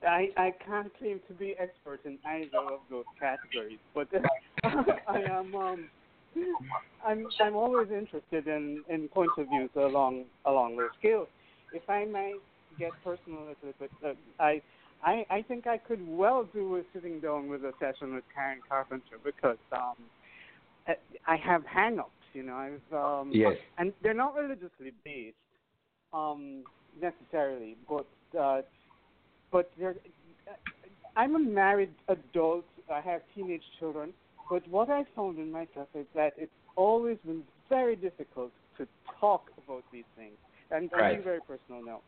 I 0.06 0.28
I 0.36 0.54
can't 0.66 0.92
claim 0.98 1.20
to 1.28 1.34
be 1.34 1.54
expert 1.58 2.00
in 2.04 2.18
either 2.26 2.58
of 2.58 2.80
those 2.90 3.04
categories, 3.18 3.78
but 3.94 4.08
I 5.08 5.20
am 5.30 5.54
um 5.54 5.88
I'm 7.04 7.26
I'm 7.40 7.56
always 7.56 7.88
interested 7.90 8.46
in 8.46 8.82
in 8.88 9.08
points 9.08 9.34
of 9.38 9.48
views 9.48 9.70
along 9.76 10.24
along 10.44 10.76
those 10.76 10.90
scales. 10.98 11.28
If 11.72 11.88
I 11.88 12.04
may 12.04 12.38
get 12.78 12.92
personal 13.04 13.40
a 13.40 13.48
little 13.50 13.72
bit, 13.78 13.90
uh, 14.04 14.12
I. 14.42 14.62
I, 15.04 15.26
I 15.30 15.42
think 15.42 15.66
I 15.66 15.78
could 15.78 15.98
well 16.06 16.48
do 16.54 16.68
with 16.70 16.84
sitting 16.94 17.18
down 17.18 17.48
with 17.48 17.64
a 17.64 17.72
session 17.80 18.14
with 18.14 18.22
Karen 18.32 18.60
Carpenter 18.68 19.16
because 19.24 19.58
um, 19.72 19.96
I- 20.86 20.96
I 21.26 21.36
have 21.36 21.64
hang-ups, 21.66 22.10
you 22.34 22.44
know. 22.44 22.54
I've 22.54 22.94
um, 22.94 23.32
Yes. 23.32 23.56
and 23.78 23.92
they're 24.00 24.14
not 24.14 24.36
religiously 24.36 24.92
based 25.04 25.34
um, 26.12 26.62
necessarily, 27.00 27.76
but 27.88 28.06
uh, 28.38 28.62
but 29.50 29.72
they're. 29.78 29.96
I'm 31.16 31.34
a 31.34 31.38
married 31.40 31.94
adult. 32.08 32.64
I 32.92 33.00
have 33.00 33.22
teenage 33.34 33.64
children, 33.78 34.12
but 34.48 34.66
what 34.68 34.88
I 34.88 35.04
found 35.16 35.38
in 35.38 35.50
myself 35.50 35.88
is 35.94 36.06
that 36.14 36.32
it's 36.36 36.52
always 36.76 37.18
been 37.26 37.42
very 37.68 37.96
difficult 37.96 38.52
to 38.78 38.86
talk 39.20 39.50
about 39.64 39.84
these 39.92 40.04
things, 40.16 40.36
and 40.72 40.90
Right. 40.92 41.12
being 41.12 41.22
very 41.24 41.40
personal 41.40 41.82
now. 41.84 42.02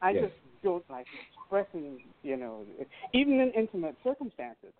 I 0.00 0.12
Yes. 0.12 0.24
just 0.24 0.34
don't 0.62 0.84
like 0.90 1.06
expressing, 1.12 1.98
you 2.22 2.36
know, 2.36 2.64
even 3.12 3.40
in 3.40 3.52
intimate 3.52 3.96
circumstances. 4.04 4.72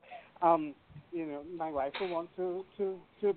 Um, 0.43 0.75
you 1.11 1.27
know, 1.27 1.43
my 1.57 1.71
wife 1.71 1.93
will 1.99 2.09
want 2.09 2.35
to 2.37 2.65
to 2.77 3.01
to 3.21 3.35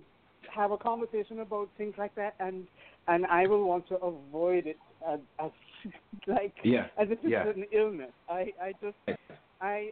have 0.54 0.72
a 0.72 0.78
conversation 0.78 1.40
about 1.40 1.70
things 1.78 1.96
like 1.98 2.14
that, 2.16 2.36
and 2.40 2.68
and 3.08 3.26
I 3.28 3.48
will 3.48 3.64
want 3.68 3.88
to 3.90 3.96
avoid 3.98 4.68
it 4.68 4.80
as, 5.08 5.20
as 5.40 5.52
like 6.28 6.54
Yeah, 6.64 6.86
as 7.00 7.08
if 7.10 7.20
it's 7.24 7.32
yeah. 7.32 7.48
an 7.48 7.66
illness. 7.72 8.14
I 8.30 8.52
I 8.62 8.74
just 8.82 8.98
I 9.62 9.92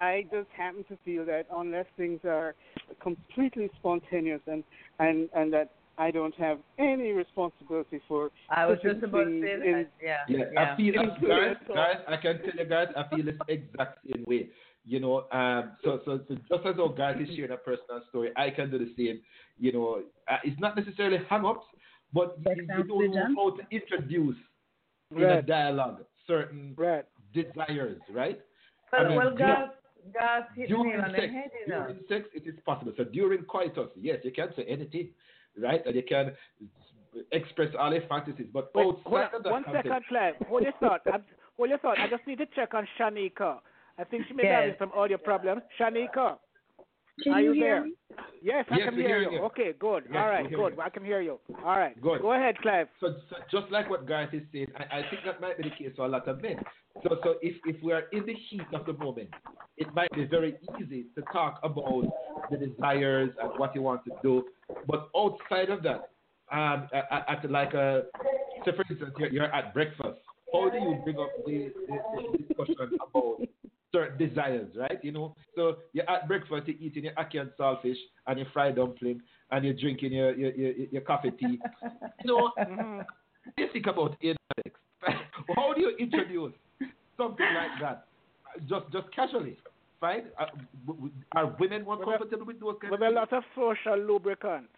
I 0.00 0.24
just 0.30 0.48
happen 0.56 0.84
to 0.88 0.96
feel 1.04 1.24
that 1.26 1.46
unless 1.54 1.86
things 1.96 2.20
are 2.24 2.54
completely 3.02 3.70
spontaneous 3.76 4.40
and 4.46 4.62
and 4.98 5.28
and 5.34 5.52
that 5.52 5.70
I 5.96 6.10
don't 6.10 6.34
have 6.36 6.58
any 6.78 7.12
responsibility 7.12 8.00
for. 8.08 8.30
I 8.50 8.66
was 8.66 8.78
just 8.82 9.02
about 9.02 9.24
to 9.24 9.30
things 9.30 9.44
say 9.44 9.68
in- 9.68 9.72
that. 9.72 9.90
Yeah. 10.02 10.16
Yeah, 10.28 10.44
yeah. 10.52 10.72
I 10.72 10.76
feel 10.76 10.94
Into 11.00 11.28
guys, 11.28 11.56
it, 11.68 11.74
guys, 11.74 11.96
I 12.08 12.16
can 12.16 12.38
tell 12.38 12.54
you 12.58 12.64
guys, 12.64 12.88
I 12.96 13.14
feel 13.14 13.24
the 13.24 13.38
exact 13.52 13.98
same 14.04 14.24
way. 14.26 14.48
You 14.86 15.00
know, 15.00 15.24
um, 15.32 15.72
so, 15.82 16.00
so, 16.04 16.20
so 16.28 16.34
just 16.34 16.66
as 16.66 16.76
how 16.76 16.88
guys 16.88 17.16
is 17.20 17.34
sharing 17.34 17.52
a 17.52 17.56
personal 17.56 18.02
story, 18.10 18.32
I 18.36 18.50
can 18.50 18.70
do 18.70 18.78
the 18.78 18.92
same. 18.98 19.20
You 19.58 19.72
know, 19.72 20.02
uh, 20.30 20.36
it's 20.44 20.60
not 20.60 20.76
necessarily 20.76 21.18
hang-ups, 21.30 21.64
but 22.12 22.36
you, 22.44 22.66
you 22.76 22.84
don't 22.84 23.10
know 23.14 23.34
how 23.36 23.56
to 23.56 23.62
introduce 23.70 24.36
in 25.16 25.22
a 25.22 25.40
dialogue 25.42 26.04
certain 26.26 26.74
Right. 26.76 27.04
desires, 27.32 28.00
right? 28.12 28.40
But, 28.90 29.00
I 29.00 29.08
mean, 29.08 29.16
well, 29.16 29.30
du- 29.30 29.36
Gus, 29.38 29.70
Gus 30.12 30.42
hit 30.54 30.68
the 30.68 30.74
during 30.74 30.90
nail 30.90 31.00
on 31.06 31.12
the 31.12 31.18
sex, 31.18 31.32
head, 31.32 31.50
you 31.66 31.72
know. 31.72 31.80
during 31.86 32.00
sex, 32.08 32.28
it 32.34 32.46
is 32.46 32.54
possible. 32.66 32.92
So 32.96 33.04
during 33.04 33.44
coitus, 33.44 33.88
yes, 33.98 34.18
you 34.22 34.32
can 34.32 34.48
say 34.56 34.64
anything, 34.68 35.08
right? 35.60 35.84
And 35.86 35.94
you 35.94 36.02
can 36.02 36.32
express 37.32 37.68
all 37.78 37.92
your 37.92 38.02
fantasies, 38.08 38.46
but 38.52 38.70
Wait, 38.74 38.86
outside 38.86 39.02
hold 39.04 39.20
of 39.22 39.34
on, 39.34 39.42
that 39.42 39.50
one 39.52 39.64
context, 39.64 39.88
second, 39.88 40.04
Clive. 40.08 40.34
Hold 40.48 40.62
your 40.62 40.72
thought. 40.80 41.00
I, 41.06 41.18
hold 41.56 41.68
your 41.68 41.78
thought. 41.78 41.98
I 41.98 42.08
just 42.08 42.26
need 42.26 42.38
to 42.38 42.46
check 42.54 42.74
on 42.74 42.86
Shaneka. 42.98 43.58
I 43.98 44.04
think 44.04 44.24
she 44.26 44.34
may 44.34 44.42
be 44.42 44.48
Yes. 44.48 44.60
having 44.62 44.74
some 44.78 44.92
audio 44.94 45.16
problems. 45.18 45.62
Shaneka, 45.78 46.38
Can 47.22 47.32
are 47.32 47.40
you 47.40 47.52
you, 47.52 47.62
hear 47.62 47.74
there? 47.76 47.84
me? 47.84 47.92
Yes, 48.42 48.66
I 48.70 48.76
Yes, 48.76 48.88
can 48.88 48.94
hear 48.98 49.08
hear 49.08 49.22
you. 49.22 49.30
you. 49.32 49.38
Okay, 49.44 49.72
good. 49.78 50.04
Yes, 50.06 50.16
All 50.16 50.24
we 50.24 50.30
right, 50.30 50.46
hear 50.48 50.58
good. 50.58 50.74
you. 50.74 50.80
I 50.82 50.88
can 50.90 51.04
hear 51.04 51.20
you. 51.20 51.38
All 51.64 51.76
right. 51.78 52.00
Good. 52.00 52.20
Go 52.20 52.32
ahead, 52.32 52.58
Clive. 52.58 52.88
So, 53.00 53.14
so 53.30 53.36
just 53.50 53.72
like 53.72 53.88
what 53.88 54.06
Gareth 54.06 54.34
is 54.34 54.42
saying, 54.52 54.66
I, 54.76 54.98
I 54.98 55.02
think 55.10 55.22
that 55.24 55.40
might 55.40 55.56
be 55.56 55.64
the 55.64 55.70
case 55.70 55.92
for 55.96 56.04
a 56.04 56.08
lot 56.08 56.28
of 56.28 56.42
men. 56.42 56.56
So, 57.02 57.16
so 57.22 57.34
if, 57.40 57.56
if 57.64 57.82
we 57.82 57.92
are 57.92 58.04
in 58.12 58.26
the 58.26 58.34
heat 58.34 58.66
of 58.72 58.86
the 58.86 58.92
moment, 58.92 59.30
it 59.76 59.92
might 59.94 60.10
be 60.12 60.24
very 60.24 60.56
easy 60.78 61.06
to 61.14 61.22
talk 61.32 61.60
about 61.62 62.04
the 62.50 62.56
desires 62.56 63.30
and 63.40 63.58
what 63.58 63.74
you 63.74 63.82
want 63.82 64.04
to 64.04 64.10
do. 64.22 64.44
But 64.86 65.08
outside 65.16 65.70
of 65.70 65.82
that, 65.84 66.10
um, 66.52 66.88
at, 66.92 67.44
at 67.44 67.50
like 67.50 67.74
a, 67.74 68.02
say 68.64 68.72
for 68.76 68.84
instance, 68.90 69.12
you're, 69.18 69.30
you're 69.30 69.54
at 69.54 69.72
breakfast. 69.72 70.18
How 70.52 70.68
do 70.70 70.76
you 70.76 71.00
bring 71.02 71.18
up 71.18 71.30
the, 71.46 71.72
the, 71.88 71.98
the 72.32 72.38
discussion 72.38 72.98
about 73.00 73.38
certain 73.94 74.18
desires, 74.18 74.70
right? 74.76 74.98
You 75.06 75.12
know, 75.12 75.26
so 75.56 75.76
you're 75.94 76.08
at 76.10 76.26
breakfast, 76.26 76.66
you're 76.66 76.80
eating 76.86 77.04
your 77.04 77.14
ackee 77.14 77.40
and 77.40 77.50
saltfish 77.58 78.00
and 78.26 78.38
your 78.40 78.48
fried 78.52 78.74
dumpling, 78.76 79.20
and 79.52 79.64
you're 79.64 79.78
drinking 79.84 80.12
your 80.12 80.30
your, 80.34 80.52
your, 80.52 80.72
your 80.94 81.02
coffee 81.10 81.30
tea. 81.40 81.56
You 82.22 82.26
know, 82.30 82.50
Mhm. 82.58 83.04
you 83.58 83.66
think 83.72 83.86
about 83.86 84.16
anal 84.20 84.36
sex. 84.56 84.74
How 85.56 85.72
do 85.74 85.80
you 85.86 85.92
introduce 86.06 86.54
something 87.16 87.50
like 87.60 87.74
that? 87.84 87.98
Just 88.70 88.86
just 88.96 89.08
casually, 89.14 89.56
right? 90.00 90.24
Uh, 90.40 90.46
w- 90.86 91.10
w- 91.10 91.14
Are 91.36 91.46
women 91.60 91.84
more 91.84 91.96
With 91.98 92.08
a- 92.08 92.18
comfortable 92.18 92.46
with 92.50 92.60
those 92.60 92.76
kind 92.80 92.90
With 92.92 93.00
of 93.02 93.06
a 93.06 93.10
things? 93.10 93.16
lot 93.20 93.32
of 93.38 93.44
social 93.54 93.98
lubricant. 94.10 94.68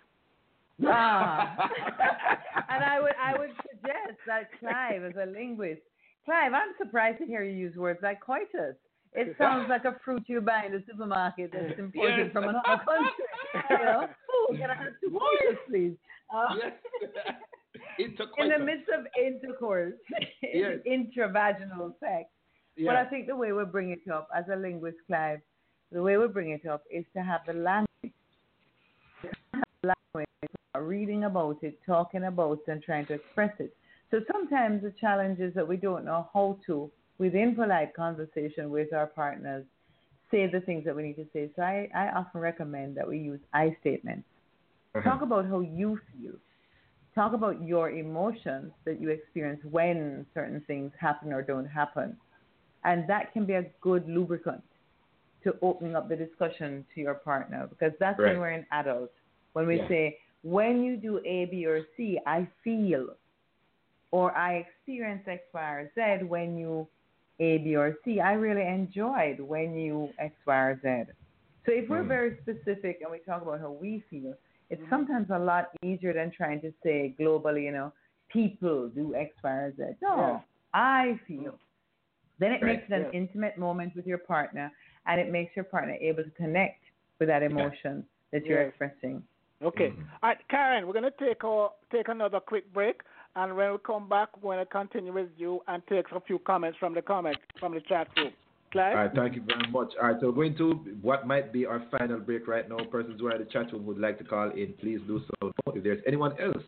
Ah. 0.86 1.70
and 2.68 2.84
I 2.84 3.00
would 3.00 3.14
I 3.28 3.32
would 3.38 3.54
suggest 3.70 4.18
that 4.26 4.50
Clive, 4.60 5.02
as 5.04 5.14
a 5.16 5.26
linguist, 5.26 5.80
Clive, 6.24 6.52
I'm 6.52 6.74
surprised 6.78 7.18
to 7.18 7.26
hear 7.26 7.42
you 7.42 7.56
use 7.66 7.76
words 7.76 8.00
like 8.02 8.20
coitus. 8.20 8.76
It 9.16 9.34
sounds 9.38 9.66
like 9.68 9.84
a 9.84 9.96
fruit 10.04 10.22
you 10.26 10.40
buy 10.40 10.66
in 10.66 10.72
the 10.72 10.82
supermarket 10.88 11.50
that's 11.52 11.78
imported 11.78 12.26
Yes. 12.26 12.32
from 12.32 12.44
another 12.44 12.62
country. 12.84 13.24
You 13.70 13.84
know, 13.84 14.08
oh, 14.30 14.56
can 14.56 14.70
I 14.70 14.74
have 14.74 14.92
two 15.00 15.18
please? 15.68 15.94
Uh, 16.34 16.54
Yes. 16.56 16.72
in 18.38 18.48
the 18.48 18.58
midst 18.58 18.88
of 18.96 19.06
intercourse, 19.20 19.94
Yes. 20.42 20.78
intravaginal 20.86 21.98
sex. 22.00 22.28
But 22.84 22.96
I 22.96 23.04
think 23.06 23.26
the 23.26 23.36
way 23.36 23.52
we 23.52 23.64
bring 23.64 23.90
it 23.90 24.06
up, 24.10 24.28
as 24.36 24.44
a 24.52 24.56
linguist, 24.56 24.98
Clive, 25.06 25.40
the 25.92 26.02
way 26.02 26.18
we 26.18 26.28
bring 26.28 26.50
it 26.50 26.66
up 26.66 26.82
is 26.90 27.04
to 27.14 27.22
have 27.22 27.40
the 27.46 27.54
language, 27.54 28.12
have 29.54 29.64
the 29.82 29.94
language, 30.14 30.28
reading 30.78 31.24
about 31.24 31.56
it, 31.62 31.78
talking 31.86 32.24
about 32.24 32.60
it, 32.66 32.70
and 32.70 32.82
trying 32.82 33.06
to 33.06 33.14
express 33.14 33.52
it. 33.60 33.74
So 34.10 34.20
sometimes 34.30 34.82
the 34.82 34.92
challenge 35.00 35.40
is 35.40 35.54
that 35.54 35.66
we 35.66 35.76
don't 35.78 36.04
know 36.04 36.28
how 36.34 36.58
to, 36.66 36.90
within 37.18 37.54
polite 37.54 37.94
conversation 37.94 38.70
with 38.70 38.92
our 38.92 39.06
partners, 39.06 39.64
say 40.30 40.46
the 40.50 40.60
things 40.60 40.84
that 40.84 40.94
we 40.94 41.02
need 41.02 41.16
to 41.16 41.26
say. 41.32 41.50
So 41.56 41.62
I, 41.62 41.88
I 41.94 42.08
often 42.10 42.40
recommend 42.40 42.96
that 42.96 43.06
we 43.06 43.18
use 43.18 43.40
I 43.54 43.76
statements. 43.80 44.24
Uh-huh. 44.94 45.10
Talk 45.10 45.22
about 45.22 45.46
how 45.46 45.60
you 45.60 45.98
feel. 46.12 46.32
Talk 47.14 47.32
about 47.32 47.62
your 47.62 47.90
emotions 47.90 48.72
that 48.84 49.00
you 49.00 49.08
experience 49.10 49.60
when 49.70 50.26
certain 50.34 50.62
things 50.66 50.92
happen 51.00 51.32
or 51.32 51.42
don't 51.42 51.66
happen. 51.66 52.16
And 52.84 53.08
that 53.08 53.32
can 53.32 53.46
be 53.46 53.54
a 53.54 53.64
good 53.80 54.08
lubricant 54.08 54.62
to 55.44 55.54
opening 55.62 55.94
up 55.96 56.08
the 56.08 56.16
discussion 56.16 56.84
to 56.94 57.00
your 57.00 57.14
partner 57.14 57.66
because 57.68 57.92
that's 57.98 58.18
Right. 58.18 58.32
when 58.32 58.40
we're 58.40 58.50
an 58.50 58.66
adult. 58.72 59.12
When 59.54 59.66
we 59.66 59.76
Yeah. 59.76 59.88
say, 59.88 60.18
when 60.42 60.82
you 60.82 60.96
do 60.96 61.20
A, 61.24 61.46
B, 61.46 61.66
or 61.66 61.86
C, 61.96 62.20
I 62.26 62.46
feel, 62.62 63.16
or 64.10 64.36
I 64.36 64.54
experience 64.56 65.26
X, 65.26 65.42
Y, 65.52 65.70
or 65.72 65.90
Z 65.94 66.24
when 66.24 66.56
you 66.56 66.86
A, 67.40 67.58
B, 67.58 67.76
or 67.76 67.96
C. 68.04 68.20
I 68.20 68.32
really 68.32 68.66
enjoyed 68.66 69.40
when 69.40 69.74
you 69.74 70.12
X, 70.18 70.34
Y, 70.46 70.56
or 70.56 70.80
Z. 70.82 71.12
So 71.66 71.72
if 71.72 71.88
we're 71.88 72.02
Mm. 72.04 72.08
very 72.08 72.36
specific 72.42 73.00
and 73.02 73.10
we 73.10 73.18
talk 73.18 73.42
about 73.42 73.60
how 73.60 73.72
we 73.72 74.00
feel, 74.08 74.34
it's 74.70 74.82
sometimes 74.88 75.30
a 75.30 75.38
lot 75.38 75.70
easier 75.82 76.12
than 76.12 76.30
trying 76.30 76.60
to 76.60 76.72
say 76.82 77.14
globally, 77.18 77.64
you 77.64 77.72
know, 77.72 77.92
people 78.28 78.88
do 78.88 79.14
X, 79.14 79.34
Y, 79.42 79.50
or 79.50 79.72
Z. 79.76 79.82
No, 80.00 80.16
Yeah. 80.16 80.40
I 80.74 81.20
feel. 81.26 81.58
Then 82.38 82.52
it 82.52 82.62
Right. 82.62 82.78
makes 82.78 82.84
it 82.90 82.92
an 82.92 83.04
Yeah. 83.04 83.10
intimate 83.12 83.56
moment 83.58 83.94
with 83.94 84.06
your 84.06 84.18
partner, 84.18 84.70
and 85.06 85.20
it 85.20 85.30
makes 85.30 85.54
your 85.56 85.64
partner 85.64 85.96
able 86.00 86.24
to 86.24 86.30
connect 86.30 86.82
with 87.18 87.28
that 87.28 87.42
emotion 87.42 88.06
that 88.30 88.44
you're 88.46 88.60
Yes. 88.62 88.68
expressing. 88.68 89.26
Okay. 89.62 89.90
Mhm. 89.90 90.06
All 90.22 90.28
right, 90.30 90.48
Karen, 90.48 90.86
we're 90.86 90.92
going 90.92 91.10
to 91.10 91.10
take 91.12 91.42
our, 91.44 91.72
take 91.90 92.08
another 92.08 92.40
quick 92.40 92.70
break, 92.72 93.02
and 93.36 93.54
when 93.54 93.72
we 93.72 93.78
come 93.86 94.08
back, 94.08 94.30
we're 94.42 94.54
going 94.54 94.64
to 94.64 94.70
continue 94.70 95.12
with 95.12 95.28
you 95.36 95.60
and 95.68 95.82
take 95.88 96.06
a 96.10 96.20
few 96.20 96.38
comments 96.40 96.78
from 96.78 96.94
the 96.94 97.02
comment 97.02 97.36
from 97.60 97.74
the 97.74 97.80
chat 97.82 98.08
room. 98.16 98.32
Clive? 98.72 98.96
All 98.96 99.04
right, 99.04 99.10
thank 99.14 99.36
you 99.36 99.42
very 99.46 99.70
much. 99.70 99.92
All 100.00 100.08
right, 100.08 100.16
so 100.20 100.28
we're 100.28 100.48
going 100.48 100.56
to 100.56 100.72
what 101.02 101.26
might 101.26 101.52
be 101.52 101.66
our 101.66 101.84
final 101.96 102.18
break 102.18 102.48
right 102.48 102.68
now. 102.68 102.78
Persons 102.90 103.20
who 103.20 103.28
are 103.28 103.36
in 103.36 103.44
the 103.44 103.50
chat 103.50 103.72
room 103.72 103.86
would 103.86 103.98
like 103.98 104.18
to 104.18 104.24
call 104.24 104.50
in, 104.50 104.74
please 104.80 105.00
do 105.06 105.20
so. 105.40 105.52
If 105.74 105.84
there's 105.84 106.02
anyone 106.06 106.32
else 106.40 106.62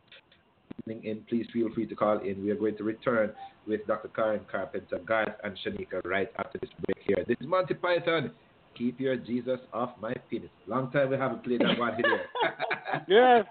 listening 0.86 1.04
in, 1.04 1.24
please 1.28 1.46
feel 1.52 1.72
free 1.74 1.86
to 1.86 1.96
call 1.96 2.18
in. 2.18 2.44
We 2.44 2.50
are 2.50 2.56
going 2.56 2.76
to 2.76 2.84
return 2.84 3.32
with 3.66 3.86
Dr. 3.86 4.08
Karen 4.08 4.40
Carpenter, 4.50 4.98
Garth, 5.06 5.34
and 5.42 5.58
Shaneka 5.64 6.04
right 6.04 6.30
after 6.38 6.58
this 6.58 6.70
break 6.84 6.98
here. 7.06 7.24
This 7.26 7.36
is 7.40 7.46
Monty 7.46 7.74
Python. 7.74 8.30
Keep 8.76 9.00
your 9.00 9.16
Jesus 9.16 9.58
off 9.72 9.90
my 10.00 10.14
penis. 10.30 10.50
Long 10.66 10.90
time 10.92 11.10
we 11.10 11.16
haven't 11.16 11.42
played 11.42 11.60
that 11.60 11.78
one 11.78 11.94
here. 11.96 12.26
Yes. 13.06 13.44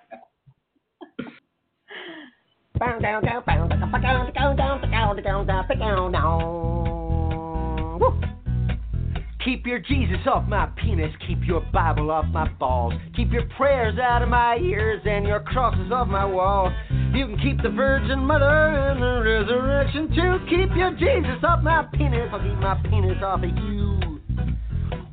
Keep 9.48 9.66
your 9.66 9.80
Jesus 9.80 10.18
off 10.28 10.48
my 10.50 10.66
penis, 10.76 11.10
keep 11.26 11.40
your 11.48 11.62
Bible 11.72 12.12
off 12.12 12.26
my 12.26 12.50
balls. 12.60 12.94
Keep 13.16 13.32
your 13.32 13.46
prayers 13.56 13.98
out 13.98 14.22
of 14.22 14.28
my 14.28 14.58
ears 14.58 15.02
and 15.06 15.26
your 15.26 15.40
crosses 15.40 15.90
off 15.90 16.10
my 16.10 16.26
walls. 16.26 16.74
You 17.14 17.28
can 17.28 17.40
keep 17.40 17.62
the 17.64 17.70
Virgin 17.70 18.20
Mother 18.20 18.44
and 18.46 19.02
the 19.02 19.22
resurrection 19.24 20.10
too. 20.10 20.46
Keep 20.50 20.76
your 20.76 20.92
Jesus 20.92 21.42
off 21.44 21.64
my 21.64 21.88
penis, 21.94 22.30
I'll 22.34 22.40
keep 22.40 22.60
my 22.60 22.76
penis 22.90 23.24
off 23.24 23.42
of 23.42 23.50
you. 23.50 23.77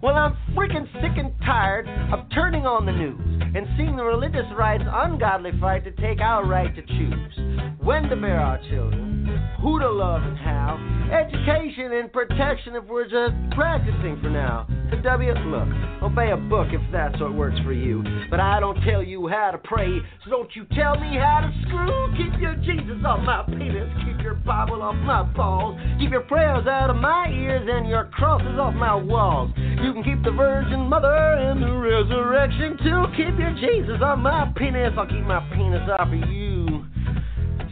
Well, 0.04 0.16
I'm 0.16 0.36
freaking 0.54 0.84
sick 1.00 1.16
and 1.16 1.32
tired 1.46 1.88
of 2.12 2.28
turning 2.34 2.66
on 2.66 2.84
the 2.84 2.92
news 2.92 3.42
and 3.56 3.66
seeing 3.78 3.96
the 3.96 4.04
religious 4.04 4.44
right's 4.54 4.84
ungodly 4.86 5.52
fight 5.58 5.82
to 5.84 5.92
take 5.92 6.20
our 6.20 6.44
right 6.44 6.68
to 6.76 6.82
choose 6.82 7.78
when 7.80 8.02
to 8.10 8.16
bear 8.16 8.38
our 8.38 8.58
children, 8.68 9.24
who 9.62 9.80
to 9.80 9.90
love 9.90 10.22
and 10.22 10.36
how, 10.36 10.76
education 11.08 11.92
and 11.92 12.12
protection 12.12 12.76
if 12.76 12.84
we're 12.84 13.04
just 13.04 13.32
practicing 13.56 14.20
for 14.20 14.28
now. 14.28 14.66
To 14.90 15.00
W, 15.00 15.32
look, 15.32 15.68
obey 16.02 16.32
a 16.32 16.36
book 16.36 16.68
if 16.72 16.80
that's 16.92 17.18
what 17.20 17.34
works 17.34 17.56
for 17.64 17.72
you, 17.72 18.04
but 18.30 18.40
I 18.40 18.60
don't 18.60 18.80
tell 18.82 19.02
you 19.02 19.28
how 19.28 19.52
to 19.52 19.58
pray, 19.58 20.00
so 20.24 20.30
don't 20.30 20.54
you 20.54 20.66
tell 20.76 21.00
me 21.00 21.16
how 21.16 21.40
to 21.40 21.52
screw. 21.66 22.12
Keep 22.16 22.40
your 22.40 22.56
Jesus 22.56 23.00
off 23.06 23.20
my 23.20 23.42
penis, 23.46 23.88
keep 24.04 24.20
your 24.22 24.34
Bible 24.34 24.82
off 24.82 24.96
my 24.96 25.22
balls, 25.22 25.80
keep 25.98 26.10
your 26.10 26.22
prayers 26.22 26.66
out 26.66 26.90
of 26.90 26.96
my 26.96 27.28
ears 27.28 27.66
and 27.70 27.88
your 27.88 28.04
crosses 28.12 28.58
off 28.58 28.74
my 28.74 28.94
walls. 28.94 29.50
You 29.56 29.93
can 29.94 30.02
keep 30.02 30.24
the 30.24 30.32
Virgin 30.32 30.80
Mother 30.88 31.14
and 31.14 31.62
the 31.62 31.70
resurrection 31.70 32.76
too. 32.82 33.04
Keep 33.16 33.38
your 33.38 33.54
Jesus 33.54 34.02
on 34.02 34.20
my 34.20 34.52
penis, 34.56 34.92
I'll 34.98 35.06
keep 35.06 35.22
my 35.22 35.38
penis 35.54 35.88
off 35.88 36.08
of 36.08 36.30
you. 36.30 36.84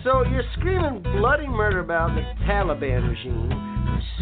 So 0.05 0.23
you're 0.31 0.47
screaming 0.57 1.03
bloody 1.03 1.49
murder 1.49 1.81
about 1.81 2.15
the 2.15 2.23
Taliban 2.47 3.11
regime, 3.11 3.51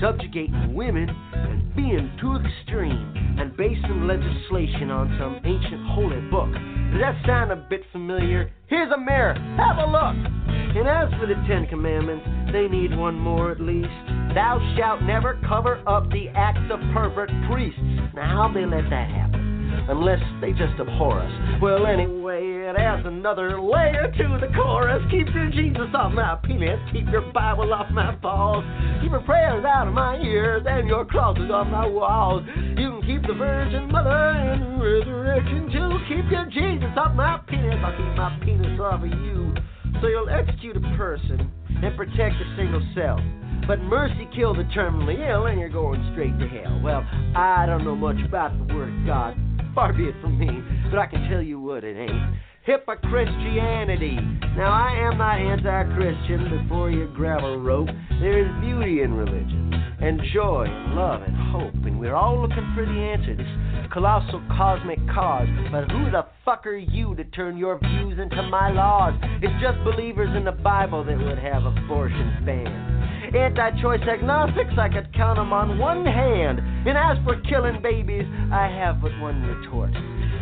subjugating 0.00 0.72
women 0.72 1.10
and 1.10 1.74
being 1.76 2.10
too 2.20 2.36
extreme, 2.36 3.36
and 3.38 3.54
basing 3.56 4.06
legislation 4.06 4.90
on 4.90 5.14
some 5.18 5.40
ancient 5.44 5.86
holy 5.92 6.20
book. 6.30 6.52
Does 6.92 7.00
that 7.00 7.22
sound 7.26 7.52
a 7.52 7.56
bit 7.68 7.82
familiar? 7.92 8.50
Here's 8.68 8.90
a 8.92 8.98
mirror. 8.98 9.34
Have 9.58 9.76
a 9.76 9.90
look. 9.90 10.16
And 10.48 10.88
as 10.88 11.10
for 11.20 11.26
the 11.26 11.36
Ten 11.46 11.66
Commandments, 11.68 12.24
they 12.52 12.66
need 12.66 12.96
one 12.96 13.18
more 13.18 13.50
at 13.50 13.60
least. 13.60 14.19
Thou 14.34 14.60
shalt 14.76 15.02
never 15.02 15.40
cover 15.48 15.82
up 15.88 16.08
the 16.10 16.28
acts 16.34 16.70
of 16.70 16.78
pervert 16.94 17.30
priests. 17.50 17.80
Now, 18.14 18.46
how 18.46 18.52
they 18.54 18.64
let 18.64 18.88
that 18.90 19.10
happen? 19.10 19.50
Unless 19.88 20.20
they 20.40 20.52
just 20.52 20.78
abhor 20.78 21.20
us. 21.20 21.60
Well, 21.60 21.86
anyway, 21.86 22.42
it 22.70 22.76
adds 22.76 23.06
another 23.06 23.60
layer 23.60 24.06
to 24.06 24.38
the 24.40 24.52
chorus. 24.54 25.02
Keep 25.10 25.34
your 25.34 25.50
Jesus 25.50 25.90
off 25.94 26.12
my 26.12 26.38
penis. 26.44 26.78
Keep 26.92 27.10
your 27.10 27.32
Bible 27.32 27.72
off 27.72 27.90
my 27.90 28.14
balls. 28.16 28.64
Keep 29.02 29.10
your 29.10 29.22
prayers 29.22 29.64
out 29.64 29.88
of 29.88 29.94
my 29.94 30.16
ears 30.18 30.62
and 30.66 30.86
your 30.86 31.04
crosses 31.04 31.50
off 31.50 31.66
my 31.66 31.86
walls. 31.86 32.44
You 32.54 32.98
can 32.98 33.02
keep 33.06 33.22
the 33.26 33.34
Virgin 33.34 33.90
Mother 33.90 34.10
and 34.10 34.80
resurrection 34.80 35.70
too. 35.72 35.98
Keep 36.06 36.30
your 36.30 36.46
Jesus 36.46 36.94
off 36.96 37.14
my 37.14 37.40
penis. 37.48 37.74
I'll 37.82 37.96
keep 37.96 38.14
my 38.16 38.38
penis 38.44 38.78
off 38.78 39.02
of 39.02 39.08
you. 39.08 39.54
So 40.00 40.06
you'll 40.06 40.30
execute 40.30 40.76
a 40.76 40.96
person 40.96 41.50
and 41.82 41.96
protect 41.96 42.36
a 42.36 42.56
single 42.56 42.82
cell. 42.94 43.18
But 43.66 43.80
mercy 43.80 44.28
killed 44.34 44.58
the 44.58 44.64
terminally 44.74 45.18
ill, 45.28 45.46
and 45.46 45.58
you're 45.58 45.68
going 45.68 46.00
straight 46.12 46.38
to 46.38 46.48
hell. 46.48 46.80
Well, 46.82 47.06
I 47.36 47.66
don't 47.66 47.84
know 47.84 47.96
much 47.96 48.16
about 48.24 48.56
the 48.58 48.74
Word 48.74 48.88
of 48.88 49.06
God. 49.06 49.36
Far 49.74 49.92
be 49.92 50.04
it 50.04 50.14
from 50.20 50.38
me, 50.38 50.48
but 50.90 50.98
I 50.98 51.06
can 51.06 51.28
tell 51.30 51.42
you 51.42 51.60
what 51.60 51.84
it 51.84 51.96
ain't. 51.96 52.34
Hypocristianity. 52.66 54.56
Now, 54.56 54.70
I 54.70 54.92
am 55.08 55.18
not 55.18 55.38
anti 55.38 55.94
Christian 55.94 56.62
before 56.62 56.90
you 56.90 57.08
grab 57.14 57.44
a 57.44 57.56
rope. 57.56 57.88
There 58.20 58.38
is 58.38 58.60
beauty 58.60 59.02
in 59.02 59.14
religion, 59.14 59.72
and 60.00 60.20
joy, 60.34 60.66
and 60.68 60.94
love, 60.94 61.22
and 61.22 61.34
hope, 61.52 61.74
and 61.86 61.98
we're 61.98 62.14
all 62.14 62.40
looking 62.40 62.72
for 62.74 62.84
the 62.84 62.92
answer. 62.92 63.36
to 63.36 63.42
This 63.42 63.70
colossal 63.92 64.42
cosmic 64.56 64.98
cause. 65.08 65.48
But 65.70 65.90
who 65.90 66.10
the 66.10 66.26
fuck 66.44 66.66
are 66.66 66.76
you 66.76 67.14
to 67.16 67.24
turn 67.24 67.56
your 67.56 67.78
views 67.78 68.18
into 68.18 68.42
my 68.42 68.70
laws? 68.70 69.14
It's 69.42 69.54
just 69.62 69.82
believers 69.84 70.30
in 70.36 70.44
the 70.44 70.52
Bible 70.52 71.04
that 71.04 71.18
would 71.18 71.38
have 71.38 71.64
abortion 71.64 72.42
banned. 72.44 72.99
Anti 73.34 73.80
choice 73.80 74.02
agnostics, 74.08 74.76
I 74.76 74.88
could 74.88 75.12
count 75.14 75.38
'em 75.38 75.52
on 75.52 75.78
one 75.78 76.04
hand. 76.04 76.58
And 76.86 76.98
as 76.98 77.16
for 77.24 77.36
killing 77.42 77.80
babies, 77.80 78.26
I 78.50 78.66
have 78.66 79.00
but 79.00 79.12
one 79.20 79.42
retort. 79.46 79.92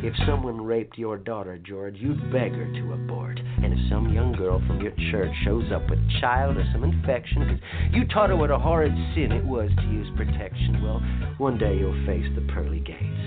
If 0.02 0.16
someone 0.24 0.64
raped 0.64 0.96
your 0.96 1.18
daughter, 1.18 1.58
George, 1.58 1.96
you'd 1.98 2.32
beg 2.32 2.54
her 2.54 2.72
to 2.72 2.92
abort. 2.92 3.40
And 3.62 3.74
if 3.74 3.80
some 3.88 4.12
young 4.12 4.32
girl 4.32 4.60
from 4.60 4.80
your 4.80 4.92
church 5.10 5.34
shows 5.44 5.70
up 5.72 5.90
with 5.90 5.98
child 6.20 6.56
or 6.56 6.64
some 6.72 6.84
infection, 6.84 7.46
'cause 7.46 7.60
you 7.92 8.04
taught 8.06 8.30
her 8.30 8.36
what 8.36 8.50
a 8.50 8.58
horrid 8.58 8.96
sin 9.14 9.32
it 9.32 9.44
was 9.44 9.74
to 9.74 9.82
use 9.82 10.08
protection, 10.10 10.80
well, 10.82 11.02
one 11.38 11.58
day 11.58 11.76
you'll 11.78 12.06
face 12.06 12.30
the 12.34 12.42
pearly 12.42 12.80
gates. 12.80 13.26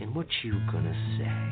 And 0.00 0.14
what 0.14 0.26
you 0.42 0.60
gonna 0.70 0.94
say? 1.16 1.51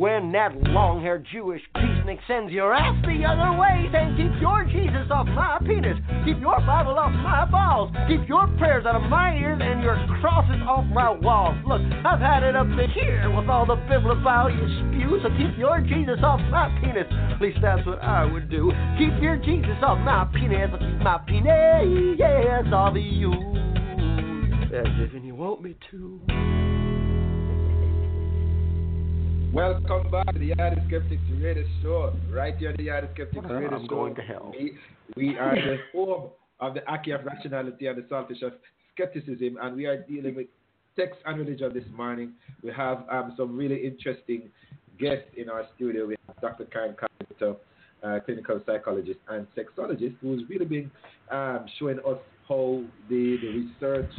When 0.00 0.32
that 0.32 0.56
long 0.72 1.02
haired 1.02 1.26
Jewish 1.30 1.60
peacenik 1.76 2.20
sends 2.26 2.50
your 2.50 2.72
ass 2.72 2.96
the 3.04 3.20
other 3.28 3.52
way, 3.60 3.84
saying, 3.92 4.16
Keep 4.16 4.40
your 4.40 4.64
Jesus 4.64 5.12
off 5.12 5.28
my 5.28 5.60
penis, 5.60 6.00
keep 6.24 6.40
your 6.40 6.56
Bible 6.64 6.96
off 6.96 7.12
my 7.20 7.44
balls, 7.44 7.92
keep 8.08 8.24
your 8.26 8.48
prayers 8.56 8.88
out 8.88 8.96
of 8.96 9.04
my 9.12 9.36
ears, 9.36 9.60
and 9.60 9.84
your 9.84 10.00
crosses 10.24 10.56
off 10.64 10.88
my 10.88 11.10
walls. 11.10 11.60
Look, 11.68 11.84
I've 12.00 12.16
had 12.16 12.48
it 12.48 12.56
up 12.56 12.64
to 12.64 12.86
here 12.96 13.28
with 13.28 13.44
all 13.52 13.68
the 13.68 13.76
biblical 13.92 14.48
you 14.48 14.64
spew, 14.88 15.20
so 15.20 15.28
keep 15.36 15.52
your 15.60 15.84
Jesus 15.84 16.16
off 16.24 16.40
my 16.48 16.72
penis. 16.80 17.04
At 17.36 17.36
least 17.36 17.58
that's 17.60 17.84
what 17.84 18.00
I 18.00 18.24
would 18.24 18.48
do. 18.48 18.72
Keep 18.96 19.20
your 19.20 19.36
Jesus 19.36 19.76
off 19.84 20.00
my 20.00 20.24
penis, 20.32 20.72
keep 20.80 21.04
my 21.04 21.20
penis, 21.28 22.16
yes, 22.16 22.64
off 22.72 22.96
of 22.96 23.04
you. 23.04 23.36
As 24.72 24.88
if 24.96 25.12
you 25.12 25.34
want 25.36 25.60
me 25.60 25.76
to. 25.90 26.59
Welcome 29.52 30.10
back 30.12 30.32
to 30.32 30.38
the 30.38 30.50
Yardie 30.50 30.86
Skeptics 30.86 31.22
Radio 31.40 31.64
Show. 31.82 32.12
Right 32.30 32.56
here 32.56 32.70
on 32.70 32.76
the 32.76 32.86
Yardie 32.86 33.12
Skeptics 33.14 33.44
Uh, 33.44 33.52
Radio 33.52 33.74
I'm 33.76 33.82
Show. 33.82 33.88
going 33.88 34.14
to 34.14 34.22
hell. 34.22 34.52
We, 34.56 34.72
we 35.16 35.36
are 35.38 35.54
the 35.56 35.78
home 35.92 36.30
of 36.60 36.74
the 36.74 36.80
ackee 36.82 37.12
of 37.18 37.24
rationality 37.24 37.86
and 37.88 37.98
the 37.98 38.02
saltfish 38.02 38.42
of 38.42 38.52
skepticism, 38.94 39.58
and 39.60 39.76
we 39.76 39.86
are 39.86 39.96
dealing 39.96 40.36
with 40.36 40.46
sex 40.94 41.16
and 41.26 41.38
religion 41.38 41.72
this 41.74 41.84
morning. 41.96 42.32
We 42.62 42.70
have 42.72 43.04
um, 43.10 43.34
some 43.36 43.56
really 43.56 43.84
interesting 43.84 44.50
guests 45.00 45.26
in 45.36 45.48
our 45.48 45.64
studio. 45.74 46.06
We 46.06 46.16
have 46.28 46.40
Dr. 46.40 46.66
Karen 46.66 46.94
Carpenter, 46.94 47.58
uh, 48.04 48.20
clinical 48.24 48.60
psychologist 48.64 49.18
and 49.30 49.46
sexologist, 49.56 50.14
who's 50.20 50.42
really 50.48 50.66
been 50.66 50.90
um, 51.32 51.66
showing 51.78 51.98
us 52.06 52.18
how 52.48 52.82
the, 53.08 53.36
the 53.42 53.48
research 53.48 54.10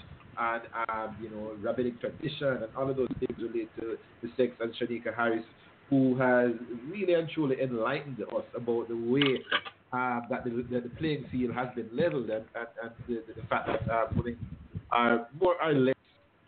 and 0.41 0.61
um, 0.89 1.15
you 1.21 1.29
know 1.29 1.55
rabbinic 1.61 1.99
tradition 2.01 2.47
and 2.47 2.67
all 2.75 2.89
of 2.89 2.97
those 2.97 3.07
things 3.19 3.37
relate 3.37 3.69
to 3.79 3.97
the 4.23 4.29
sex 4.35 4.53
and 4.59 4.73
Shaneka 4.75 5.15
Harris, 5.15 5.45
who 5.89 6.17
has 6.17 6.51
really 6.89 7.13
and 7.13 7.29
truly 7.29 7.61
enlightened 7.61 8.21
us 8.21 8.45
about 8.55 8.87
the 8.89 8.95
way 8.95 9.39
um, 9.93 10.23
that 10.29 10.43
the, 10.43 10.49
the, 10.69 10.81
the 10.81 10.89
playing 10.97 11.25
field 11.31 11.53
has 11.53 11.67
been 11.75 11.89
leveled 11.93 12.29
and, 12.29 12.45
and, 12.55 12.67
and 12.81 12.91
the, 13.07 13.33
the, 13.33 13.47
fact 13.47 13.67
that 13.67 13.91
uh, 13.91 14.07
women 14.15 14.37
are 14.91 15.27
more 15.39 15.55
or 15.61 15.73
less 15.73 15.95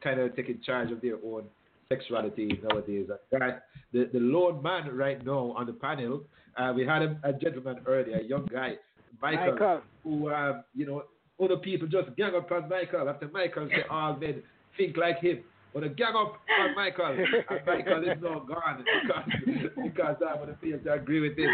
kind 0.02 0.20
of 0.20 0.36
taking 0.36 0.60
charge 0.66 0.92
of 0.92 1.02
their 1.02 1.18
own 1.26 1.44
sexuality 1.90 2.60
nowadays. 2.64 3.08
And 3.32 3.42
that, 3.42 3.66
the, 3.92 4.10
the 4.12 4.20
lone 4.20 4.64
man 4.64 4.96
right 4.96 5.24
now 5.26 5.54
on 5.58 5.66
the 5.66 5.74
panel, 5.74 6.24
uh, 6.58 6.72
we 6.76 6.86
had 6.86 7.02
a, 7.02 7.20
a 7.24 7.34
gentleman 7.34 7.80
earlier, 7.86 8.18
a 8.18 8.24
young 8.24 8.48
guy, 8.52 8.76
Michael, 9.22 9.52
Michael. 9.52 9.82
who, 10.04 10.30
uh, 10.30 10.62
you 10.74 10.86
know, 10.86 11.04
other 11.42 11.58
people 11.58 11.88
just 11.88 12.16
gang 12.16 12.36
up 12.36 12.52
on 12.52 12.70
Michael 12.70 13.10
after 13.10 13.28
Michael 13.30 13.68
say 13.70 13.84
all 13.90 14.16
men 14.16 14.42
think 14.78 14.98
like 14.98 15.20
him. 15.20 15.40
When 15.72 15.84
they 15.84 15.90
gang 15.90 16.14
up 16.16 16.40
on 16.60 16.76
Michael, 16.76 17.06
and 17.06 17.66
Michael 17.66 18.04
is 18.04 18.18
now 18.22 18.40
gone 18.40 18.86
because, 19.46 19.72
because 19.84 20.16
I'm 20.28 20.38
going 20.38 20.50
to 20.50 20.56
feel 20.62 20.80
to 20.80 20.94
agree 20.94 21.20
with 21.20 21.38
him. 21.38 21.50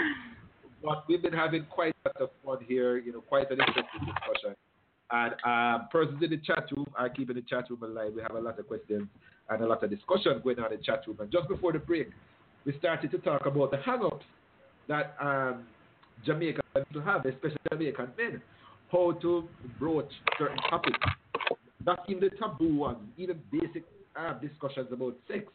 But 0.84 1.06
we've 1.08 1.22
been 1.22 1.34
having 1.34 1.66
quite 1.70 1.96
a 2.06 2.10
lot 2.10 2.22
of 2.22 2.30
fun 2.46 2.58
here, 2.68 2.98
you 2.98 3.14
know, 3.14 3.22
quite 3.22 3.50
an 3.50 3.60
interesting 3.60 4.02
discussion. 4.06 4.56
And 5.12 5.34
uh, 5.46 5.86
persons 5.92 6.22
in 6.22 6.30
the 6.30 6.38
chat 6.38 6.66
room 6.76 6.88
are 6.98 7.10
keeping 7.10 7.36
the 7.36 7.42
chat 7.42 7.70
room 7.70 7.84
alive. 7.84 8.12
We 8.16 8.22
have 8.22 8.36
a 8.36 8.40
lot 8.40 8.60
of 8.60 8.68
questions 8.68 9.08
and 9.50 9.62
a 9.64 9.66
lot 9.66 9.84
of 9.84 9.90
discussion 9.90 10.42
going 10.44 10.60
on 10.60 10.72
in 10.72 10.80
the 10.80 10.84
chat 10.84 11.02
room. 11.08 11.18
And 11.20 11.32
just 11.32 11.48
before 11.48 11.74
the 11.74 11.80
break, 11.80 12.10
we 12.66 12.78
started 12.78 13.12
to 13.12 13.18
talk 13.20 13.46
about 13.46 13.72
the 13.72 13.78
hang-ups 13.78 14.26
that 14.88 15.16
um, 15.20 15.64
Jamaican 16.26 16.62
people 16.76 17.02
have, 17.02 17.26
especially 17.26 17.58
Jamaican 17.72 18.10
men, 18.18 18.42
how 18.92 19.14
to 19.22 19.48
broach 19.80 20.12
certain 20.38 20.58
topics. 20.70 21.00
Not 21.86 22.04
even 22.08 22.22
the 22.22 22.30
taboo 22.32 22.76
ones, 22.76 23.00
even 23.18 23.40
basic 23.52 23.84
uh, 24.20 24.34
discussions 24.40 24.88
about 24.92 25.16
sex. 25.28 25.46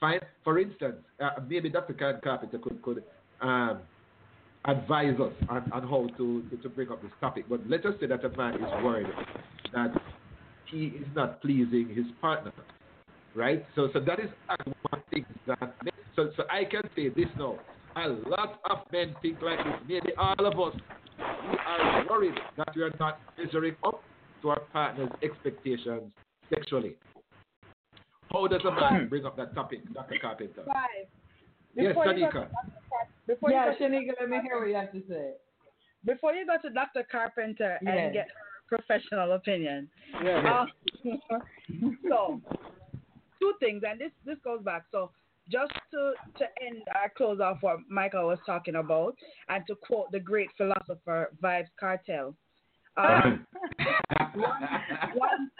Fine. 0.00 0.20
For 0.42 0.58
instance, 0.58 0.96
uh, 1.20 1.30
maybe 1.48 1.68
Dr. 1.68 1.94
Karen 1.94 2.20
Carpenter 2.22 2.58
could, 2.58 2.80
could 2.82 3.02
um, 3.40 3.80
advise 4.66 5.18
us 5.20 5.32
on, 5.48 5.70
on 5.72 5.82
how 5.82 6.08
to, 6.16 6.42
to, 6.50 6.56
to 6.56 6.68
bring 6.68 6.90
up 6.90 7.02
this 7.02 7.10
topic. 7.20 7.46
But 7.48 7.68
let 7.68 7.84
us 7.86 7.94
say 8.00 8.06
that 8.06 8.24
a 8.24 8.30
man 8.36 8.54
is 8.54 8.84
worried 8.84 9.06
that 9.72 9.92
he 10.70 10.86
is 10.86 11.06
not 11.14 11.40
pleasing 11.42 11.88
his 11.94 12.06
partner, 12.20 12.52
right? 13.34 13.64
So, 13.74 13.88
so 13.92 14.00
that 14.00 14.20
is 14.20 14.30
one 14.90 15.02
thing 15.10 15.26
that. 15.46 15.74
So, 16.16 16.30
so 16.36 16.44
I 16.50 16.64
can 16.64 16.82
say 16.94 17.08
this 17.08 17.26
now. 17.38 17.58
A 17.96 18.08
lot 18.28 18.60
of 18.70 18.78
men 18.92 19.14
think 19.22 19.40
like 19.40 19.58
this. 19.58 19.74
Maybe 19.88 20.12
all 20.18 20.46
of 20.46 20.58
us 20.58 20.80
we 21.18 21.58
are 21.66 22.06
worried 22.10 22.34
that 22.56 22.74
we 22.74 22.82
are 22.82 22.92
not 22.98 23.20
measuring 23.38 23.76
up 23.84 24.02
to 24.42 24.50
our 24.50 24.60
partner's 24.72 25.10
expectations 25.22 26.02
sexually. 26.52 26.96
How 28.32 28.46
does 28.48 28.62
a 28.64 28.70
man 28.72 29.08
bring 29.08 29.24
up 29.24 29.36
that 29.36 29.54
topic, 29.54 29.80
Dr. 29.92 30.16
Carpenter? 30.20 30.64
Five. 30.66 31.06
Yes, 31.76 31.88
Before 31.88 32.06
you 32.12 32.26
go 32.26 32.30
to 32.30 32.38
Tanika. 32.38 32.48
Before 33.26 33.50
yeah, 33.50 33.72
you 33.78 33.86
Shaneka, 33.86 34.12
let 34.20 34.28
me 34.28 34.38
hear 34.42 34.58
what 34.58 34.68
you 34.68 34.74
have 34.74 34.92
to 34.92 35.02
say. 35.08 35.30
before 36.04 36.32
you 36.34 36.44
go 36.46 36.56
to 36.60 36.72
Dr. 36.74 37.06
Carpenter 37.10 37.78
Yes. 37.80 37.96
and 37.98 38.12
get 38.12 38.26
her 38.26 38.76
professional 38.76 39.32
opinion. 39.32 39.88
Yeah. 40.22 40.66
Uh, 41.04 41.10
so, 42.08 42.40
two 43.40 43.52
things, 43.60 43.82
and 43.88 44.00
this 44.00 44.10
this 44.24 44.36
goes 44.44 44.62
back. 44.62 44.84
So, 44.90 45.10
just 45.50 45.72
to 45.92 46.12
to 46.38 46.44
end 46.64 46.82
I 46.92 47.08
close 47.08 47.40
off 47.40 47.58
what 47.60 47.78
Michael 47.88 48.28
was 48.28 48.38
talking 48.46 48.76
about, 48.76 49.14
and 49.48 49.64
to 49.66 49.74
quote 49.76 50.10
the 50.12 50.20
great 50.20 50.48
philosopher 50.56 51.30
Vybz 51.42 51.66
Kartel. 51.80 52.34
Um, 52.96 53.44
one, 54.34 55.50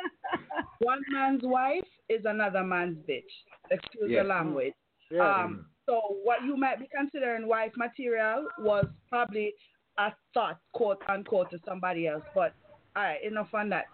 one 0.80 1.00
man's 1.10 1.42
wife 1.42 1.84
is 2.08 2.22
another 2.24 2.62
man's 2.62 2.98
bitch. 3.08 3.22
Excuse 3.70 4.10
Yes. 4.10 4.22
the 4.22 4.28
language. 4.28 4.74
Yeah. 5.10 5.42
Um, 5.42 5.66
so 5.86 6.00
what 6.22 6.42
you 6.44 6.56
might 6.56 6.78
be 6.78 6.88
considering 6.96 7.46
wife 7.46 7.72
material 7.76 8.46
was 8.58 8.86
probably 9.08 9.52
a 9.98 10.12
thought, 10.32 10.58
quote 10.72 11.02
unquote, 11.08 11.50
to 11.50 11.58
somebody 11.66 12.06
else. 12.06 12.22
But 12.34 12.54
all 12.96 13.02
right, 13.02 13.22
enough 13.22 13.52
on 13.52 13.68
that. 13.70 13.86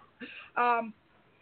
Um, 0.57 0.93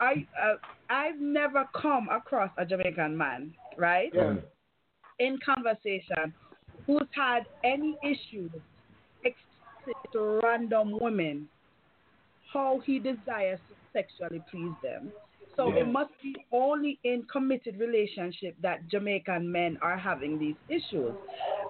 I 0.00 0.26
uh, 0.40 0.54
I've 0.88 1.20
never 1.20 1.68
come 1.74 2.08
across 2.08 2.50
a 2.56 2.64
Jamaican 2.64 3.16
man, 3.16 3.52
right, 3.78 4.12
Yeah. 4.12 4.36
in 5.18 5.38
conversation 5.38 6.34
who's 6.86 7.08
had 7.14 7.46
any 7.64 7.96
issues 8.02 8.50
to 10.12 10.40
random 10.42 10.98
women 11.00 11.48
how 12.52 12.80
he 12.86 12.98
desires 12.98 13.60
to 13.68 13.74
sexually 13.92 14.42
please 14.50 14.72
them. 14.82 15.12
So 15.56 15.68
Yeah. 15.68 15.82
it 15.82 15.86
must 15.88 16.12
be 16.22 16.34
only 16.52 16.98
in 17.04 17.24
committed 17.24 17.78
relationship 17.78 18.56
that 18.60 18.86
Jamaican 18.88 19.50
men 19.50 19.76
are 19.82 19.96
having 19.96 20.38
these 20.38 20.56
issues. 20.68 21.14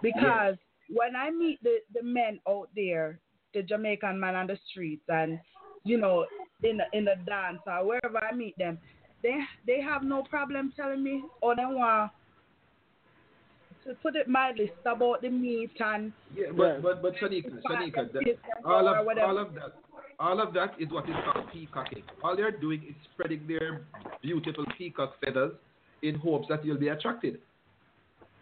Because 0.03 0.57
when 0.89 1.17
I 1.17 1.31
meet 1.31 1.63
the, 1.63 1.81
the 1.93 2.03
men 2.03 2.41
out 2.49 2.69
there, 2.77 3.19
the 3.55 3.63
Jamaican 3.63 4.21
man 4.21 4.37
on 4.37 4.47
the 4.47 4.57
streets 4.71 5.05
and 5.09 5.41
you 5.85 5.97
know, 5.97 6.27
in 6.63 6.77
the 6.77 6.85
in 6.93 7.05
the 7.05 7.17
dance 7.25 7.63
or 7.67 7.85
wherever 7.85 8.23
I 8.23 8.33
meet 8.35 8.57
them, 8.59 8.79
they 9.23 9.39
they 9.67 9.81
have 9.81 10.03
no 10.03 10.23
problem 10.23 10.73
telling 10.77 11.03
me 11.03 11.25
or 11.41 11.57
they 11.57 11.65
want 11.65 12.11
to 13.87 13.95
put 13.95 14.17
it 14.17 14.29
mildly, 14.29 14.71
stub 14.81 15.03
out 15.03 15.23
the 15.23 15.31
meat 15.31 15.71
and 15.81 16.13
Yeah, 16.35 16.47
but 16.57 16.83
but 16.83 17.03
but 17.03 17.15
Shaneka, 17.17 17.61
Shaneka, 17.63 18.13
that, 18.13 18.23
all 18.65 18.87
of 18.89 19.07
all 19.07 19.39
of 19.39 19.55
that, 19.55 19.73
all 20.21 20.41
of 20.41 20.53
that 20.55 20.75
is 20.79 20.91
what 20.91 21.09
is 21.09 21.15
called 21.25 21.51
peacocking. 21.53 22.03
All 22.23 22.37
they're 22.37 22.51
doing 22.51 22.83
is 22.89 22.95
spreading 23.13 23.47
their 23.47 23.83
beautiful 24.23 24.65
peacock 24.77 25.15
feathers 25.25 25.53
in 26.03 26.17
hopes 26.17 26.47
that 26.49 26.65
you'll 26.65 26.79
be 26.79 26.89
attracted. 26.89 27.39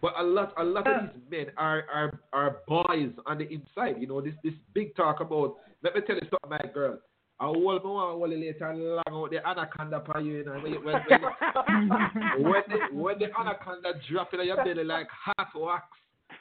But 0.02 0.12
a 0.18 0.22
lot, 0.22 0.52
a 0.58 0.64
lot 0.64 0.86
of 0.86 1.12
these 1.12 1.22
men 1.30 1.46
are 1.56 1.84
are 1.92 2.18
are 2.32 2.56
boys 2.66 3.12
on 3.26 3.38
the 3.38 3.48
inside. 3.48 4.00
You 4.00 4.06
know 4.06 4.20
this 4.20 4.34
this 4.42 4.54
big 4.74 4.94
talk 4.96 5.20
about. 5.20 5.56
Let 5.82 5.94
me 5.94 6.00
tell 6.06 6.16
you 6.16 6.22
something, 6.30 6.50
my 6.50 6.72
girl. 6.72 6.98
I 7.38 7.44
hold 7.44 7.56
me 7.58 7.62
one 7.68 7.80
hold 7.82 8.32
it 8.32 8.38
later 8.38 8.70
and 8.70 8.82
long 8.82 9.02
out 9.08 9.30
the 9.30 9.46
anaconda 9.46 10.02
for 10.06 10.20
you, 10.20 10.38
you 10.38 10.44
know. 10.44 10.54
When, 10.54 10.72
when, 10.84 10.84
when, 10.84 11.02
when, 12.42 12.62
the, 12.68 12.78
when 12.92 13.18
the 13.18 13.26
anaconda 13.38 13.92
drop 14.08 14.32
in 14.32 14.46
your 14.46 14.56
belly 14.56 14.84
like 14.84 15.08
hot 15.10 15.48
wax, 15.54 15.84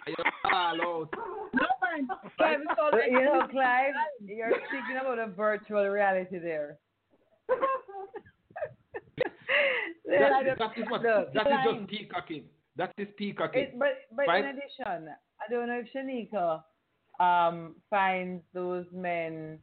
and 0.05 0.15
you 0.17 0.23
fall 0.43 0.81
out. 0.81 1.09
No 1.53 1.65
man, 1.81 2.07
Clive, 2.37 2.59
it's 2.61 2.79
all 2.81 2.91
you 3.09 3.25
know, 3.25 3.47
Clive, 3.51 3.93
you're 4.25 4.51
speaking 4.69 4.97
about 5.01 5.19
a 5.19 5.27
virtual 5.27 5.85
reality 5.85 6.39
there. 6.39 6.77
That, 10.07 10.57
that 10.59 10.77
is 10.77 10.85
what 10.89 11.01
Look, 11.01 11.33
that 11.33 11.47
is 11.47 11.57
just 11.65 11.87
peacocking. 11.89 12.43
That 12.75 12.93
is 12.97 13.07
peacocking. 13.17 13.61
It, 13.61 13.79
but 13.79 13.97
but 14.15 14.27
Right? 14.27 14.43
in 14.43 14.51
addition, 14.51 15.09
I 15.41 15.51
don't 15.51 15.67
know 15.67 15.81
if 15.83 15.87
Shaneka 15.91 16.61
um, 17.19 17.75
finds 17.89 18.43
those 18.53 18.85
men 18.93 19.59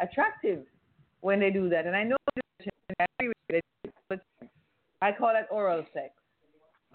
attractive 0.00 0.60
when 1.20 1.40
they 1.40 1.50
do 1.50 1.68
that, 1.70 1.86
and 1.86 1.96
I 1.96 2.02
know 2.04 2.16
I 3.00 3.04
agree 3.20 3.32
with 3.50 3.62
it, 3.84 3.92
but 4.08 4.20
I 5.02 5.12
call 5.12 5.30
it 5.36 5.46
oral 5.50 5.84
sex. 5.92 6.10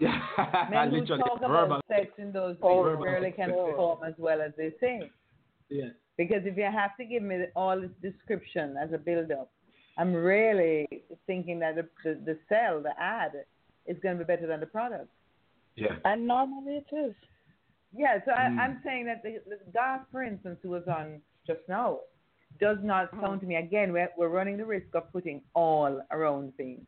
Men 0.00 0.90
who 0.90 1.00
Literally, 1.00 1.22
talk 1.22 1.40
verbal. 1.40 1.64
about 1.64 1.84
sex 1.88 2.08
in 2.18 2.32
those 2.32 2.56
ways 2.60 2.96
rarely 3.00 3.30
can 3.30 3.50
sex. 3.50 3.58
perform 3.70 3.98
as 4.04 4.14
well 4.18 4.40
as 4.40 4.52
they 4.56 4.72
say. 4.80 5.10
Yeah. 5.68 5.88
Because 6.18 6.42
if 6.44 6.56
you 6.56 6.64
have 6.64 6.96
to 6.98 7.04
give 7.04 7.22
me 7.22 7.44
all 7.54 7.80
this 7.80 7.90
description 8.02 8.76
as 8.82 8.92
a 8.92 8.98
build-up, 8.98 9.50
I'm 9.98 10.12
really 10.12 10.86
thinking 11.26 11.58
that 11.60 11.76
the, 11.76 11.88
the, 12.04 12.18
the 12.24 12.38
sell, 12.48 12.82
the 12.82 12.92
ad, 13.00 13.32
is 13.86 13.96
going 14.02 14.18
to 14.18 14.24
be 14.24 14.26
better 14.26 14.46
than 14.46 14.60
the 14.60 14.66
product. 14.66 15.08
Yeah. 15.76 15.94
And 16.04 16.26
normally 16.26 16.84
it 16.90 16.94
is. 16.96 17.14
Yeah, 17.96 18.18
so 18.24 18.30
Mm. 18.32 18.58
I, 18.58 18.62
I'm 18.64 18.80
saying 18.84 19.06
that 19.06 19.22
the, 19.22 19.40
the 19.48 19.58
Garth, 19.72 20.02
for 20.10 20.22
instance, 20.22 20.58
who 20.62 20.70
was 20.70 20.82
on 20.88 21.20
just 21.46 21.60
now, 21.68 21.98
does 22.60 22.78
not 22.82 23.10
sound 23.20 23.40
to 23.40 23.46
me. 23.46 23.56
Again, 23.56 23.92
we're, 23.92 24.10
we're 24.16 24.28
running 24.28 24.56
the 24.56 24.64
risk 24.64 24.86
of 24.94 25.10
putting 25.12 25.42
all 25.54 26.00
around 26.10 26.54
things, 26.56 26.80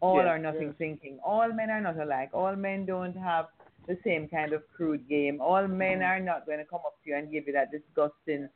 all 0.00 0.16
Yes, 0.16 0.26
or 0.28 0.38
nothing 0.38 0.68
yes. 0.68 0.74
thinking. 0.78 1.18
All 1.24 1.48
men 1.52 1.70
are 1.70 1.80
not 1.80 1.98
alike. 1.98 2.30
All 2.32 2.54
men 2.56 2.84
don't 2.86 3.16
have 3.16 3.46
the 3.88 3.98
same 4.04 4.28
kind 4.28 4.52
of 4.52 4.62
crude 4.76 5.08
game. 5.08 5.40
All 5.40 5.66
men 5.66 5.98
Mm. 6.00 6.08
are 6.08 6.20
not 6.20 6.46
going 6.46 6.58
to 6.58 6.64
come 6.64 6.80
up 6.86 6.94
to 7.02 7.10
you 7.10 7.16
and 7.16 7.30
give 7.30 7.46
you 7.46 7.52
that 7.54 7.70
disgusting 7.72 8.48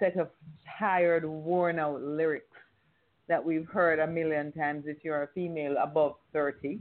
set 0.00 0.16
of 0.16 0.30
tired, 0.78 1.24
worn 1.24 1.78
out 1.78 2.02
lyrics 2.02 2.46
that 3.28 3.44
we've 3.44 3.66
heard 3.68 3.98
a 4.00 4.06
million 4.06 4.50
times 4.52 4.84
if 4.86 5.04
you're 5.04 5.22
a 5.22 5.28
female 5.28 5.76
above 5.80 6.16
30. 6.32 6.80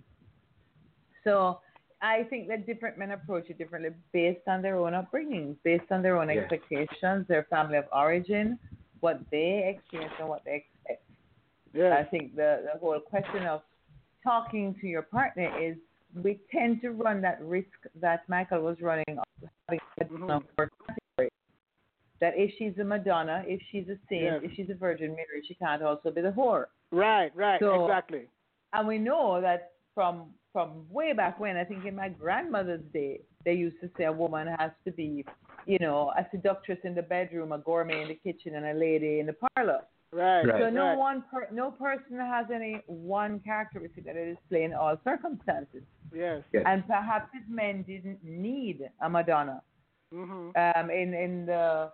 So 1.23 1.59
I 2.01 2.23
think 2.23 2.47
that 2.47 2.65
different 2.65 2.97
men 2.97 3.11
approach 3.11 3.49
it 3.49 3.57
differently 3.59 3.91
based 4.11 4.47
on 4.47 4.61
their 4.63 4.77
own 4.77 4.93
upbringing, 4.95 5.55
based 5.63 5.91
on 5.91 6.01
their 6.01 6.17
own 6.17 6.29
Yeah. 6.29 6.41
expectations, 6.41 7.27
their 7.27 7.43
family 7.43 7.77
of 7.77 7.85
origin, 7.93 8.57
what 9.01 9.19
they 9.31 9.75
experience 9.77 10.13
and 10.19 10.29
what 10.29 10.43
they 10.45 10.65
expect. 10.65 11.03
Yeah. 11.73 11.97
I 11.97 12.03
think 12.03 12.35
the, 12.35 12.63
the 12.73 12.79
whole 12.79 12.99
question 12.99 13.45
of 13.45 13.61
talking 14.23 14.75
to 14.81 14.87
your 14.87 15.01
partner 15.03 15.51
is 15.61 15.75
we 16.23 16.39
tend 16.51 16.81
to 16.81 16.91
run 16.91 17.21
that 17.21 17.41
risk 17.43 17.67
that 18.01 18.27
Michael 18.27 18.61
was 18.61 18.77
running 18.81 19.05
of 19.09 19.49
having 19.67 19.79
a 19.99 20.05
Mm-hmm. 20.05 20.37
That 22.19 22.33
if 22.37 22.51
she's 22.59 22.77
a 22.79 22.83
Madonna, 22.83 23.43
if 23.47 23.59
she's 23.71 23.85
a 23.87 23.97
saint, 24.07 24.23
Yes. 24.23 24.41
if 24.43 24.51
she's 24.55 24.69
a 24.69 24.75
Virgin 24.75 25.09
Mary, 25.09 25.41
she 25.47 25.55
can't 25.55 25.81
also 25.81 26.11
be 26.11 26.21
the 26.21 26.29
whore. 26.29 26.65
Right, 26.91 27.31
right, 27.35 27.59
So- 27.59 27.85
exactly. 27.85 28.27
And 28.73 28.87
we 28.87 28.99
know 28.99 29.41
that 29.41 29.71
from 29.95 30.33
from 30.53 30.85
way 30.91 31.13
back 31.13 31.39
when, 31.39 31.55
I 31.57 31.63
think 31.63 31.85
in 31.85 31.95
my 31.95 32.09
grandmother's 32.09 32.83
day, 32.93 33.21
they 33.45 33.53
used 33.53 33.79
to 33.81 33.89
say 33.97 34.05
a 34.05 34.11
woman 34.11 34.47
has 34.59 34.71
to 34.85 34.91
be, 34.91 35.25
you 35.65 35.79
know, 35.79 36.11
a 36.17 36.25
seductress 36.31 36.79
in 36.83 36.95
the 36.95 37.01
bedroom, 37.01 37.51
a 37.51 37.57
gourmet 37.57 38.01
in 38.01 38.07
the 38.07 38.15
kitchen, 38.15 38.55
and 38.55 38.65
a 38.65 38.73
lady 38.73 39.19
in 39.19 39.25
the 39.25 39.35
parlor. 39.55 39.81
Right. 40.13 40.45
So 40.45 40.69
no 40.69 40.87
right. 40.87 40.97
one 40.97 41.23
per, 41.31 41.47
no 41.53 41.71
person 41.71 42.17
has 42.17 42.47
any 42.53 42.81
one 42.87 43.39
characteristic 43.39 44.05
that 44.05 44.15
they 44.15 44.35
display 44.35 44.63
in 44.63 44.73
all 44.73 44.97
circumstances. 45.05 45.83
Yes. 46.13 46.41
yes. 46.51 46.63
And 46.65 46.85
perhaps 46.85 47.29
these 47.33 47.43
men 47.49 47.83
didn't 47.83 48.19
need 48.21 48.89
a 49.01 49.09
Madonna. 49.09 49.61
Mm-hmm. 50.13 50.81
Um, 50.81 50.89
in 50.89 51.13
in 51.13 51.45
the 51.45 51.91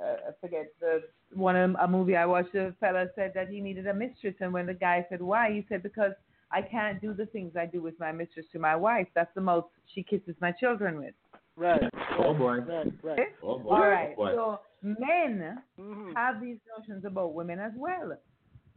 uh, 0.00 0.16
I 0.28 0.32
forget 0.40 0.66
the 0.80 1.04
one 1.32 1.56
um, 1.56 1.76
a 1.80 1.88
movie 1.88 2.16
I 2.16 2.26
watched, 2.26 2.52
the 2.52 2.74
fella 2.80 3.06
said 3.14 3.32
that 3.34 3.48
he 3.48 3.60
needed 3.60 3.86
a 3.86 3.94
mistress, 3.94 4.34
and 4.40 4.52
when 4.52 4.66
the 4.66 4.74
guy 4.74 5.06
said 5.08 5.22
why, 5.22 5.50
he 5.50 5.64
said 5.68 5.82
because 5.82 6.12
I 6.54 6.62
can't 6.62 7.00
do 7.00 7.12
the 7.14 7.26
things 7.26 7.52
I 7.56 7.66
do 7.66 7.82
with 7.82 7.98
my 7.98 8.12
mistress 8.12 8.46
to 8.52 8.58
my 8.58 8.76
wife. 8.76 9.08
That's 9.14 9.34
the 9.34 9.40
most 9.40 9.66
she 9.94 10.02
kisses 10.02 10.36
my 10.40 10.52
children 10.52 10.98
with. 10.98 11.14
Right. 11.56 11.82
Oh 12.18 12.32
boy. 12.34 12.58
Right, 12.60 12.92
right. 13.02 13.18
Oh 13.42 13.58
boy. 13.58 13.70
All 13.70 13.86
right. 13.88 14.10
Oh, 14.12 14.16
boy. 14.16 14.32
So 14.34 14.60
men 14.82 15.58
Mm-hmm. 15.80 16.12
have 16.14 16.40
these 16.40 16.58
notions 16.78 17.04
about 17.04 17.34
women 17.34 17.58
as 17.58 17.72
well, 17.76 18.16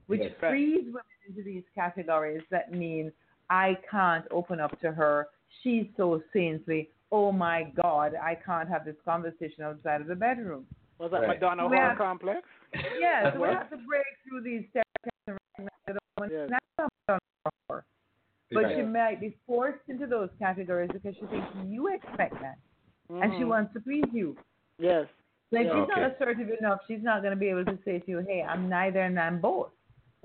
which 0.08 0.22
Yes. 0.22 0.32
frees 0.40 0.86
women 0.86 1.18
into 1.28 1.44
these 1.44 1.64
categories 1.76 2.42
that 2.50 2.72
mean 2.72 3.12
I 3.50 3.78
can't 3.92 4.26
open 4.32 4.60
up 4.60 4.80
to 4.82 4.92
her. 4.92 5.28
She's 5.64 5.86
so 5.98 6.22
saintly. 6.34 6.90
Oh 7.12 7.32
my 7.32 7.72
God, 7.82 8.14
I 8.22 8.36
can't 8.36 8.68
have 8.70 8.86
this 8.86 8.96
conversation 9.06 9.64
outside 9.64 10.02
of 10.02 10.08
the 10.08 10.16
bedroom. 10.16 10.66
Was 11.00 11.12
that 11.12 11.22
Right. 11.22 11.30
Madonna 11.42 11.68
We 11.68 11.78
Whore 11.78 11.90
have- 11.90 11.98
Complex? 11.98 12.42
Yeah, 13.00 13.32
so 13.34 13.40
we 13.40 13.48
What? 13.48 13.58
have 13.58 13.70
to 13.70 13.78
break 13.78 14.06
through 14.28 14.42
these 14.42 14.64
stereotypes 14.70 15.28
and 15.28 15.38
recognize 15.58 15.86
that 15.88 15.96
a 15.96 16.00
woman 16.18 16.30
Yes. 16.32 16.50
Is 17.48 17.54
not 17.72 17.74
a 17.74 17.74
Madonna 17.74 17.82
whore. 17.82 17.84
But 18.52 18.64
Right. 18.64 18.76
she 18.78 18.82
might 18.84 19.20
be 19.20 19.38
forced 19.46 19.88
into 19.90 20.08
those 20.08 20.30
categories 20.40 20.90
because 20.94 21.16
she 21.16 21.26
thinks 21.28 21.48
you 21.66 21.88
expect 21.94 22.40
that, 22.42 22.58
and 23.10 23.34
she 23.34 23.42
Mhm. 23.44 23.48
wants 23.50 23.74
to 23.74 23.80
please 23.82 24.06
you. 24.14 24.38
Yes. 24.80 25.08
So 25.50 25.58
if 25.60 25.66
Yeah. 25.68 25.80
she's 25.80 25.88
not 25.90 26.12
assertive 26.12 26.50
enough, 26.50 26.82
she's 26.88 27.02
not 27.04 27.22
going 27.22 27.32
to 27.32 27.40
be 27.40 27.50
able 27.50 27.66
to 27.66 27.78
say 27.84 28.00
to 28.00 28.12
you, 28.12 28.20
"Hey, 28.20 28.44
I'm 28.44 28.68
neither 28.70 29.00
and 29.02 29.18
I'm 29.20 29.40
both." 29.40 29.72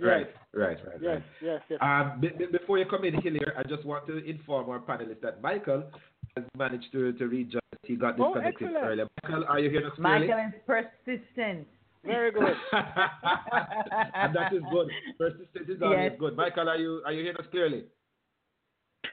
Right, 0.01 0.29
right, 0.53 0.79
right, 0.85 1.01
Yes, 1.01 1.03
right. 1.03 1.23
yes, 1.41 1.63
yes. 1.69 1.79
Um, 1.81 2.19
b- 2.21 2.31
b- 2.31 2.47
before 2.47 2.79
you 2.79 2.87
come 2.87 3.05
in 3.05 3.15
here, 3.21 3.55
I 3.57 3.63
just 3.63 3.85
want 3.85 4.07
to 4.07 4.19
inform 4.25 4.69
our 4.69 4.81
panelists 4.81 5.21
that 5.21 5.41
Michael 5.41 5.85
has 6.37 6.45
managed 6.57 6.91
to, 6.93 7.13
to 7.13 7.29
reach 7.29 7.55
us. 7.55 7.63
He 7.85 7.95
got 7.95 8.19
Oh, 8.19 8.35
disconnected 8.35 8.69
excellent. 8.69 8.85
earlier. 8.85 9.09
Michael, 9.23 9.45
are 9.45 9.61
you 9.61 9.71
here 9.71 9.87
us 9.87 9.93
clearly? 9.95 10.27
Michael 10.29 10.47
is 10.49 10.63
persistent. 11.07 11.69
Very 12.05 12.33
good. 12.33 12.43
and 12.73 14.35
that 14.35 14.53
is 14.53 14.63
good. 14.71 14.89
Persistence 15.19 15.69
is 15.69 15.83
always 15.83 16.11
Yes. 16.11 16.19
good. 16.19 16.37
Michael, 16.37 16.69
are 16.69 16.77
you 16.77 17.03
are 17.07 17.13
you 17.13 17.23
hearing 17.23 17.37
us 17.39 17.47
clearly? 17.51 17.85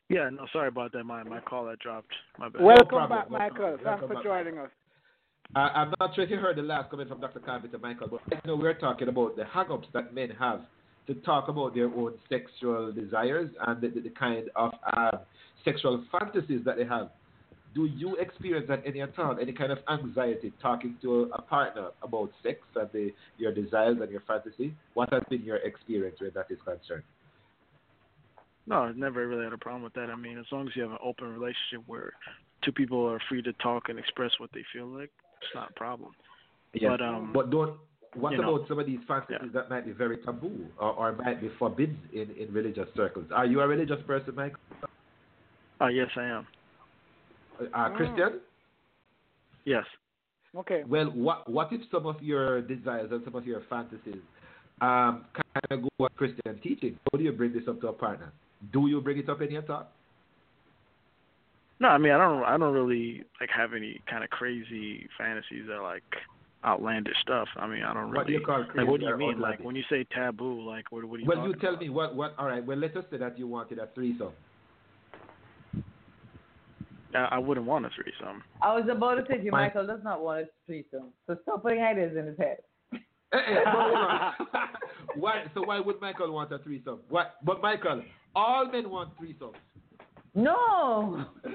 Yeah, 0.09 0.29
no, 0.31 0.47
sorry 0.51 0.69
about 0.69 0.91
that. 0.93 1.03
My 1.03 1.23
my 1.23 1.39
call 1.39 1.67
had 1.69 1.79
dropped. 1.79 2.11
My 2.39 2.49
bad. 2.49 2.61
Welcome 2.61 2.87
problem, 2.87 3.19
back, 3.19 3.29
Michael. 3.29 3.55
problem. 3.55 3.77
Thanks 3.83 3.85
Welcome 3.85 4.07
for 4.07 4.13
back. 4.15 4.23
joining 4.23 4.57
us. 4.57 4.69
Uh, 5.55 5.59
I'm 5.59 5.93
not 5.99 6.13
sure 6.15 6.23
if 6.23 6.29
you 6.29 6.37
heard 6.37 6.57
the 6.57 6.61
last 6.61 6.89
comment 6.91 7.09
from 7.09 7.21
Dr. 7.21 7.39
Carpenter, 7.39 7.79
Michael, 7.79 8.07
but 8.07 8.21
I 8.31 8.39
know 8.47 8.55
we're 8.55 8.75
talking 8.75 9.07
about 9.07 9.35
the 9.35 9.45
hang-ups 9.45 9.87
that 9.93 10.13
men 10.13 10.29
have 10.39 10.61
to 11.07 11.15
talk 11.15 11.47
about 11.47 11.73
their 11.73 11.87
own 11.87 12.13
sexual 12.29 12.91
desires 12.91 13.49
and 13.65 13.81
the, 13.81 13.87
the, 13.87 14.01
the 14.01 14.09
kind 14.11 14.47
of 14.55 14.71
uh, 14.95 15.17
sexual 15.65 16.03
fantasies 16.11 16.61
that 16.65 16.77
they 16.77 16.85
have. 16.85 17.09
Do 17.75 17.85
you 17.85 18.15
experience 18.15 18.67
that 18.67 18.81
any 18.85 19.01
at 19.01 19.17
all? 19.19 19.37
Any 19.39 19.53
kind 19.53 19.71
of 19.71 19.77
anxiety 19.89 20.51
talking 20.61 20.97
to 21.01 21.29
a 21.33 21.41
partner 21.41 21.89
about 22.01 22.31
sex 22.41 22.59
and 22.75 22.89
the, 22.91 23.13
your 23.37 23.53
desires 23.53 23.97
and 24.01 24.09
your 24.09 24.21
fantasy? 24.27 24.73
What 24.95 25.13
has 25.13 25.21
been 25.29 25.43
your 25.43 25.57
experience 25.57 26.19
where 26.19 26.31
that 26.31 26.47
is 26.49 26.57
concerned? 26.65 27.03
No, 28.65 28.83
I've 28.83 28.97
never 28.97 29.27
really 29.27 29.43
had 29.43 29.53
a 29.53 29.57
problem 29.57 29.83
with 29.83 29.93
that. 29.93 30.09
I 30.09 30.15
mean, 30.15 30.37
as 30.37 30.45
long 30.51 30.67
as 30.67 30.75
you 30.75 30.83
have 30.83 30.91
an 30.91 30.97
open 31.03 31.27
relationship 31.27 31.83
where 31.87 32.13
two 32.63 32.71
people 32.71 33.05
are 33.07 33.19
free 33.29 33.41
to 33.41 33.53
talk 33.53 33.89
and 33.89 33.97
express 33.97 34.31
what 34.39 34.51
they 34.53 34.63
feel 34.73 34.87
like, 34.87 35.11
it's 35.41 35.55
not 35.55 35.71
a 35.71 35.73
problem. 35.73 36.11
Yes. 36.73 36.91
But 36.91 37.01
um, 37.01 37.31
but 37.33 37.49
don't. 37.49 37.77
What 38.15 38.31
you 38.31 38.41
know, 38.41 38.55
about 38.55 38.67
some 38.67 38.79
of 38.79 38.87
these 38.87 38.99
fantasies 39.07 39.53
that 39.53 39.69
might 39.69 39.85
be 39.85 39.91
very 39.91 40.17
taboo 40.17 40.65
or, 40.79 40.93
or 40.93 41.11
might 41.13 41.39
be 41.39 41.51
forbidden 41.59 41.99
in, 42.11 42.31
in 42.31 42.51
religious 42.51 42.87
circles? 42.95 43.27
Are 43.31 43.45
you 43.45 43.61
a 43.61 43.67
religious 43.67 43.99
person, 44.07 44.33
Mike? 44.33 44.55
uh, 45.79 45.87
yes, 45.87 46.07
I 46.15 46.23
am. 46.23 46.47
Uh, 47.73 47.89
Christian? 47.89 48.39
Yes. 49.65 49.83
Okay. 50.55 50.83
Well, 50.87 51.07
what 51.07 51.49
what 51.49 51.71
if 51.71 51.81
some 51.91 52.05
of 52.05 52.21
your 52.21 52.61
desires 52.61 53.09
and 53.11 53.23
some 53.23 53.35
of 53.35 53.45
your 53.45 53.61
fantasies 53.69 54.21
um, 54.81 55.25
kind 55.33 55.65
of 55.71 55.81
go 55.83 55.89
with 55.99 56.15
Christian 56.15 56.59
teaching? 56.63 56.97
How 57.11 57.17
do 57.17 57.23
you 57.23 57.31
bring 57.31 57.53
this 57.53 57.63
up 57.67 57.79
to 57.81 57.89
a 57.89 57.93
partner? 57.93 58.31
Do 58.73 58.87
you 58.87 59.01
bring 59.01 59.19
it 59.19 59.29
up 59.29 59.41
in 59.41 59.51
your 59.51 59.61
talk? 59.61 59.91
No, 61.79 61.89
I 61.89 61.97
mean 61.97 62.11
I 62.11 62.17
don't 62.17 62.43
I 62.43 62.57
don't 62.57 62.73
really 62.73 63.23
like 63.39 63.49
have 63.55 63.73
any 63.73 64.01
kind 64.09 64.23
of 64.23 64.29
crazy 64.31 65.07
fantasies 65.17 65.65
that 65.67 65.75
are 65.75 65.83
like 65.83 66.03
outlandish 66.65 67.15
stuff. 67.21 67.47
I 67.55 67.67
mean 67.67 67.83
I 67.83 67.93
don't 67.93 68.09
really. 68.09 68.17
What 68.17 68.27
do 68.27 68.33
you 68.33 68.41
call 68.45 68.65
like 68.75 68.87
what 68.87 68.99
do 68.99 69.05
you 69.05 69.17
mean? 69.17 69.35
outlandish? 69.35 69.59
Like 69.59 69.63
when 69.63 69.75
you 69.75 69.83
say 69.89 70.05
taboo, 70.13 70.61
like 70.61 70.91
what 70.91 71.05
what 71.05 71.17
are 71.17 71.21
you 71.21 71.27
Well, 71.27 71.37
talking 71.37 71.51
you 71.53 71.59
tell 71.59 71.69
about? 71.71 71.81
me 71.81 71.89
what 71.89 72.15
what. 72.15 72.35
All 72.37 72.47
right. 72.47 72.65
Well, 72.65 72.77
let 72.77 72.97
us 72.97 73.05
say 73.11 73.17
that 73.17 73.37
you 73.37 73.47
wanted 73.47 73.79
a 73.79 73.87
threesome. 73.95 74.31
I, 77.15 77.27
I 77.31 77.37
wouldn't 77.37 77.65
want 77.65 77.85
a 77.85 77.89
threesome. 77.89 78.43
I 78.61 78.73
was 78.75 78.85
about 78.89 79.15
to 79.15 79.25
say 79.27 79.37
to 79.37 79.43
you, 79.43 79.51
Michael 79.51 79.85
does 79.87 80.01
not 80.03 80.21
want 80.23 80.41
a 80.41 80.45
threesome. 80.65 81.09
So 81.27 81.37
stop 81.43 81.63
putting 81.63 81.81
ideas 81.81 82.15
in 82.17 82.27
his 82.27 82.37
head. 82.37 82.57
Eh, 82.93 82.97
eh, 83.37 83.55
but 83.63 83.73
hold 83.73 83.95
on. 83.95 84.33
why? 85.15 85.43
So 85.53 85.61
why 85.63 85.79
would 85.79 86.01
Michael 86.01 86.31
want 86.33 86.51
a 86.51 86.59
threesome? 86.59 86.99
What? 87.09 87.35
But 87.43 87.61
Michael, 87.61 88.03
all 88.35 88.71
men 88.71 88.89
want 88.89 89.11
threesomes. 89.19 89.53
No. 90.35 91.25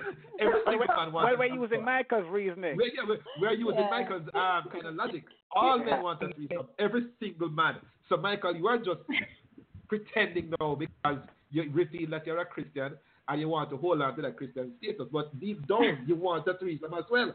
Every 0.41 0.53
Well, 0.55 0.63
single 0.69 0.87
man 0.97 1.13
wants. 1.13 1.27
well, 1.27 1.35
a 1.35 1.39
we're 1.39 1.63
using 1.63 1.85
Michael's 1.85 2.27
reasoning. 2.29 2.77
We're, 2.77 2.87
yeah, 2.87 3.03
we're, 3.09 3.19
we're 3.41 3.53
using 3.53 3.75
Yeah. 3.75 3.91
Michael's 3.91 4.29
um, 4.35 4.71
kind 4.73 4.87
of 4.87 4.95
logic. 4.95 5.25
All 5.55 5.79
men 5.79 6.03
want 6.03 6.23
a 6.23 6.29
threesome. 6.35 6.67
Every 6.79 7.07
single 7.21 7.49
man. 7.49 7.77
So 8.09 8.17
Michael, 8.17 8.55
you 8.57 8.67
are 8.67 8.79
just 8.79 9.01
pretending 9.89 10.53
now 10.61 10.75
because 10.75 11.19
you 11.51 11.63
you 11.63 11.87
feel 11.91 12.11
that 12.11 12.27
you're 12.27 12.41
a 12.41 12.45
Christian 12.45 12.95
and 13.29 13.41
you 13.41 13.49
want 13.49 13.71
to 13.71 13.77
hold 13.77 14.01
on 14.03 14.15
to 14.17 14.23
that 14.23 14.37
Christian 14.37 14.73
status, 14.79 15.07
but 15.13 15.39
deep 15.41 15.67
down 15.67 16.05
you 16.07 16.15
want 16.17 16.47
a 16.47 16.55
threesome 16.59 16.95
as 16.95 17.05
well. 17.11 17.35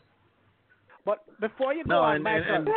But 1.06 1.24
before 1.40 1.74
you 1.74 1.84
go 1.84 1.90
No, 1.90 2.02
on, 2.02 2.16
and- 2.16 2.24
Michael, 2.24 2.56
and- 2.56 2.68
and- 2.68 2.76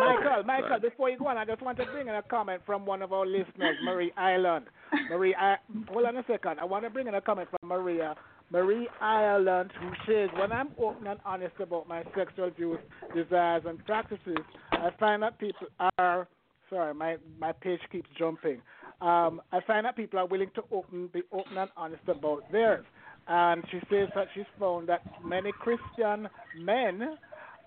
Michael, 0.00 0.32
Okay, 0.38 0.46
Michael, 0.46 0.68
go 0.80 0.88
before 0.88 1.10
you 1.10 1.18
go 1.18 1.26
on, 1.26 1.36
I 1.36 1.44
just 1.44 1.60
want 1.60 1.76
to 1.78 1.84
bring 1.86 2.06
in 2.06 2.14
a 2.14 2.22
comment 2.22 2.62
from 2.64 2.86
one 2.86 3.02
of 3.02 3.12
our 3.12 3.26
listeners, 3.26 3.76
Marie 3.84 4.12
Ireland. 4.16 4.66
Marie, 5.10 5.34
I, 5.34 5.56
hold 5.90 6.04
on 6.06 6.16
a 6.16 6.24
second. 6.28 6.60
I 6.60 6.64
want 6.64 6.84
to 6.84 6.90
bring 6.90 7.08
in 7.08 7.14
a 7.14 7.20
comment 7.20 7.48
from 7.50 7.68
Maria. 7.68 8.14
Marie 8.52 8.88
Ireland, 9.00 9.72
who 9.80 9.90
says, 10.06 10.30
when 10.38 10.52
I'm 10.52 10.68
open 10.78 11.08
and 11.08 11.18
honest 11.26 11.54
about 11.60 11.88
my 11.88 12.04
sexual 12.16 12.48
views, 12.50 12.78
desires, 13.14 13.64
and 13.66 13.84
practices, 13.86 14.38
I 14.70 14.90
find 15.00 15.22
that 15.24 15.36
people 15.40 15.66
are, 15.98 16.28
sorry, 16.70 16.94
my, 16.94 17.16
my 17.40 17.50
page 17.52 17.80
keeps 17.90 18.08
jumping. 18.16 18.62
Um, 19.00 19.40
I 19.52 19.60
find 19.66 19.86
that 19.86 19.96
people 19.96 20.18
are 20.18 20.26
willing 20.26 20.50
to 20.54 20.62
open, 20.70 21.08
be 21.12 21.22
open 21.32 21.56
and 21.58 21.70
honest 21.76 22.02
about 22.08 22.44
theirs. 22.50 22.84
And 23.26 23.64
she 23.70 23.78
says 23.90 24.08
that 24.14 24.28
she's 24.34 24.46
found 24.58 24.88
that 24.88 25.02
many 25.22 25.52
Christian 25.52 26.28
men 26.54 27.16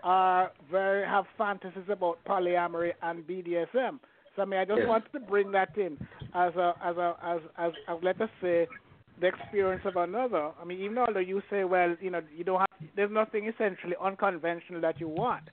are 0.04 0.52
very 0.72 1.06
have 1.06 1.26
fantasies 1.38 1.90
about 1.90 2.20
polyamory 2.28 2.92
and 3.02 3.26
BDSM. 3.26 4.00
So 4.36 4.42
I 4.42 4.46
mean, 4.46 4.60
I 4.60 4.66
just 4.66 4.84
Yes. 4.84 4.86
wanted 4.86 5.12
to 5.14 5.20
bring 5.20 5.52
that 5.52 5.70
in 5.76 5.98
as 6.34 6.56
a 6.56 6.76
as 6.84 6.98
a 6.98 7.16
as 7.24 7.42
as, 7.58 7.72
as 7.88 7.98
let 8.02 8.20
us 8.22 8.30
say 8.42 8.68
the 9.20 9.28
experience 9.28 9.82
of 9.86 9.98
another. 9.98 10.52
I 10.60 10.66
mean, 10.66 10.80
even 10.82 10.98
although 10.98 11.20
you 11.20 11.42
say, 11.50 11.64
well, 11.64 11.96
you 12.02 12.10
know, 12.10 12.22
you 12.36 12.44
don't 12.44 12.60
have 12.60 12.68
there's 12.96 13.12
nothing 13.12 13.48
essentially 13.48 13.96
unconventional 14.02 14.82
that 14.82 15.00
you 15.00 15.08
want, 15.08 15.44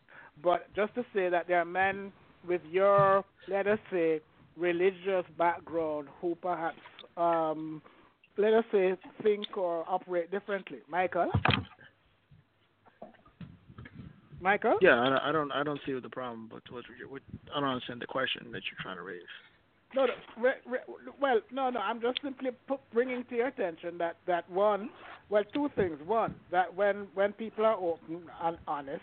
but 0.42 0.72
just 0.74 0.94
to 0.94 1.02
say 1.14 1.28
that 1.28 1.46
there 1.48 1.59
are 1.59 1.64
men 1.64 2.12
with 2.46 2.62
your 2.64 3.24
let 3.48 3.66
us 3.66 3.78
say 3.90 4.20
religious 4.59 5.24
background 5.36 6.09
who 6.20 6.35
perhaps 6.36 6.78
um, 7.16 7.80
let 8.36 8.55
us 8.55 8.64
say 8.72 8.94
think 9.22 9.56
or 9.56 9.85
operate 9.89 10.30
differently. 10.30 10.78
Michael. 10.89 11.30
Michael? 14.40 14.78
Yeah, 14.80 15.01
I 15.01 15.09
don't, 15.09 15.18
I 15.18 15.32
don't 15.32 15.52
I 15.52 15.62
don't 15.64 15.80
see 15.85 15.98
the 15.98 16.09
problem 16.09 16.48
but 16.51 16.62
what, 16.70 16.85
what 17.09 17.22
I 17.55 17.60
don't 17.60 17.68
understand 17.68 18.01
the 18.01 18.06
question 18.06 18.44
that 18.52 18.62
you're 18.70 18.80
trying 18.80 18.97
to 18.97 19.02
raise. 19.02 19.22
No, 19.94 20.06
no 20.06 20.12
re, 20.39 20.52
re, 20.66 20.78
well, 21.20 21.40
no, 21.51 21.70
no. 21.70 21.80
I'm 21.80 22.01
just 22.01 22.20
simply 22.22 22.51
bringing 22.93 23.24
to 23.30 23.35
your 23.35 23.48
attention 23.48 23.98
that 23.98 24.16
that 24.26 24.48
one, 24.51 24.90
well, 25.30 25.43
two 25.52 25.70
things. 25.74 25.98
One, 26.06 26.35
that 26.52 26.72
when 26.74 27.09
when 27.14 27.32
people 27.32 27.64
are 27.64 27.74
open 27.74 28.22
and 28.43 28.59
honest, 28.68 29.02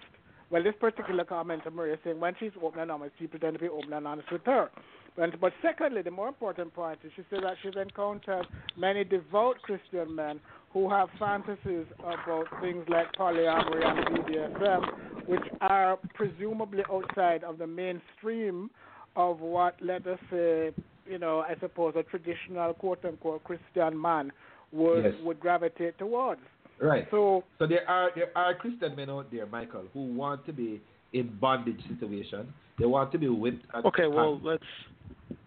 well, 0.49 0.63
this 0.63 0.75
particular 0.79 1.25
comment 1.25 1.65
of 1.65 1.73
Maria 1.73 1.97
saying 2.03 2.19
when 2.19 2.35
she's 2.39 2.51
open 2.63 2.81
and 2.81 2.91
honest, 2.91 3.17
people 3.17 3.39
tend 3.39 3.53
to 3.53 3.59
be 3.59 3.67
open 3.67 3.93
and 3.93 4.07
honest 4.07 4.31
with 4.31 4.45
her. 4.45 4.69
But, 5.15 5.39
but 5.39 5.53
secondly, 5.61 6.01
the 6.01 6.11
more 6.11 6.27
important 6.27 6.73
point 6.73 6.99
is 7.03 7.11
she 7.15 7.23
said 7.29 7.39
that 7.43 7.55
she's 7.63 7.75
encountered 7.79 8.45
many 8.77 9.03
devout 9.03 9.61
Christian 9.61 10.13
men 10.13 10.39
who 10.73 10.89
have 10.89 11.07
fantasies 11.17 11.85
about 11.99 12.47
things 12.61 12.85
like 12.89 13.13
polyamory 13.17 13.85
and 13.85 14.17
BDSM, 14.17 15.27
which 15.27 15.43
are 15.61 15.97
presumably 16.13 16.83
outside 16.91 17.43
of 17.45 17.57
the 17.57 17.67
mainstream 17.67 18.69
of 19.15 19.39
what, 19.39 19.75
let 19.81 20.05
us 20.05 20.19
say, 20.29 20.71
you 21.07 21.17
know, 21.17 21.39
I 21.39 21.55
suppose 21.61 21.93
a 21.95 22.03
traditional 22.03 22.73
quote 22.73 23.05
unquote 23.05 23.43
Christian 23.43 23.99
man 23.99 24.31
would 24.71 25.05
Yes. 25.05 25.13
would 25.23 25.39
gravitate 25.39 25.97
towards. 25.97 26.41
Right. 26.81 27.07
So 27.09 27.43
So 27.59 27.67
there 27.67 27.89
are 27.89 28.11
there 28.15 28.31
are 28.35 28.53
Christian 28.55 28.95
men 28.95 29.09
out 29.09 29.31
there, 29.31 29.45
Michael, 29.45 29.85
who 29.93 30.13
want 30.13 30.45
to 30.47 30.51
be 30.53 30.81
in 31.13 31.35
bondage 31.39 31.81
situation. 31.87 32.53
They 32.77 32.85
want 32.85 33.11
to 33.13 33.17
be 33.17 33.29
whipped. 33.29 33.65
Okay, 33.85 34.07
well 34.07 34.39
let's 34.43 34.63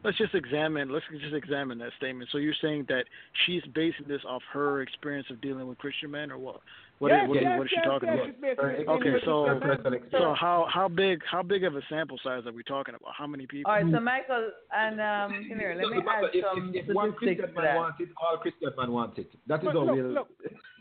let's 0.04 0.16
just 0.16 0.34
examine 0.34 0.90
let's 0.90 1.04
just 1.20 1.34
examine 1.34 1.78
that 1.78 1.92
statement. 1.96 2.30
So 2.32 2.38
you're 2.38 2.54
saying 2.62 2.86
that 2.88 3.04
she's 3.44 3.62
basing 3.74 4.06
this 4.08 4.22
off 4.26 4.42
her 4.52 4.82
experience 4.82 5.26
of 5.30 5.40
dealing 5.40 5.66
with 5.68 5.78
Christian 5.78 6.10
men, 6.10 6.30
or 6.30 6.38
what? 6.38 6.60
What, 6.98 7.12
yes, 7.12 7.22
is, 7.24 7.28
what, 7.28 7.36
is- 7.38 7.42
yes, 7.46 7.58
what 7.58 7.64
is 7.64 7.70
she 7.70 7.80
talking 7.86 8.08
yes, 8.08 8.16
about? 8.18 8.26
she's 8.26 8.40
basically 8.42 8.64
Her 8.64 8.72
dealing 8.76 8.88
Okay, 8.88 9.24
so- 9.24 9.44
Christian 9.44 9.58
men. 9.58 9.60
personal 9.76 9.92
experience. 9.94 10.24
So 10.24 10.34
how 10.34 10.66
how 10.72 10.88
big 10.88 11.22
how 11.30 11.42
big 11.42 11.62
of 11.64 11.76
a 11.76 11.82
sample 11.88 12.18
size 12.24 12.42
are 12.46 12.52
we 12.52 12.62
talking 12.64 12.94
about? 12.96 13.12
How 13.16 13.26
many 13.26 13.46
people? 13.46 13.70
All 13.70 13.78
right, 13.78 13.86
so 13.92 14.00
Michael 14.00 14.50
and 14.74 15.00
um, 15.00 15.44
here, 15.46 15.74
let 15.78 15.82
No, 15.82 15.90
me 15.94 16.02
but 16.04 16.14
add 16.14 16.24
if, 16.34 16.44
some 16.44 16.72
if, 16.74 16.88
if 16.88 16.94
one 16.94 17.12
Christian 17.12 17.46
to 17.48 17.52
man 17.54 17.64
that. 17.64 17.76
wants 17.76 17.96
it, 18.00 18.08
all 18.20 18.36
Christian 18.38 18.70
man 18.76 18.90
want 18.92 19.16
it. 19.18 19.30
That 19.46 19.60
is 19.60 19.64
But 19.66 19.74
how 19.74 19.80
look, 19.84 19.94
we'll. 19.96 20.06
look, 20.10 20.28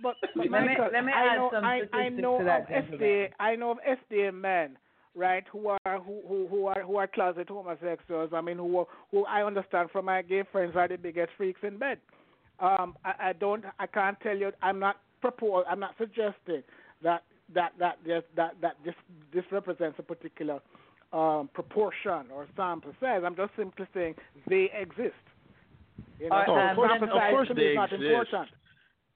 but, 0.02 0.16
but 0.22 0.32
Let 0.36 0.44
me- 0.46 0.50
Michael, 0.50 0.90
let 0.92 1.06
me 1.06 1.12
I 1.14 1.26
add 1.28 1.38
know, 1.38 1.50
some 1.54 1.64
I, 1.66 1.82
I 1.94 2.10
know 2.10 2.38
to 2.40 2.44
that, 2.46 2.62
of 2.62 2.68
gentlemen. 2.70 3.00
SDA, 3.00 3.30
I 3.40 3.56
know 3.56 3.72
of 3.72 3.78
SDA 3.86 4.34
men, 4.34 4.78
right, 5.16 5.44
who 5.52 5.68
are 5.70 6.00
who 6.00 6.22
who, 6.28 6.48
who 6.50 6.66
are 6.66 6.82
who 6.82 6.96
are 6.98 7.08
closet 7.08 7.48
homosexuals. 7.50 8.32
I 8.34 8.42
mean, 8.42 8.58
who 8.58 8.88
who 9.12 9.26
I 9.26 9.44
understand 9.44 9.92
from 9.92 10.06
my 10.06 10.24
gay 10.24 10.44
friends 10.52 10.74
are 10.76 10.88
the 10.88 10.98
biggest 10.98 11.30
freaks 11.38 11.60
in 11.64 11.78
bed. 11.78 12.00
Um, 12.60 12.96
I, 13.06 13.30
I 13.30 13.34
don't, 13.34 13.64
I 13.80 13.86
can't 13.86 14.20
tell 14.22 14.36
you. 14.36 14.52
I'm 14.64 14.80
not 14.80 14.98
propose. 15.22 15.66
I'm 15.70 15.80
not 15.80 15.96
suggesting 15.98 16.64
that 17.04 17.24
that 17.54 17.74
that 17.80 17.98
this, 18.06 18.24
that 18.36 18.56
that 18.62 18.78
this 18.84 18.96
this 19.34 19.44
represents 19.52 19.98
a 20.00 20.04
particular 20.04 20.60
um, 21.14 21.50
proportion 21.54 22.26
or 22.34 22.48
sample 22.56 22.94
size. 23.00 23.22
I'm 23.26 23.36
just 23.36 23.52
simply 23.58 23.86
saying 23.94 24.16
they 24.50 24.70
exist. 24.80 25.16
You 26.20 26.30
know, 26.30 26.36
um, 26.36 26.70
of 26.70 27.10
course, 27.32 27.50
they 27.56 27.76
exist. 27.78 28.52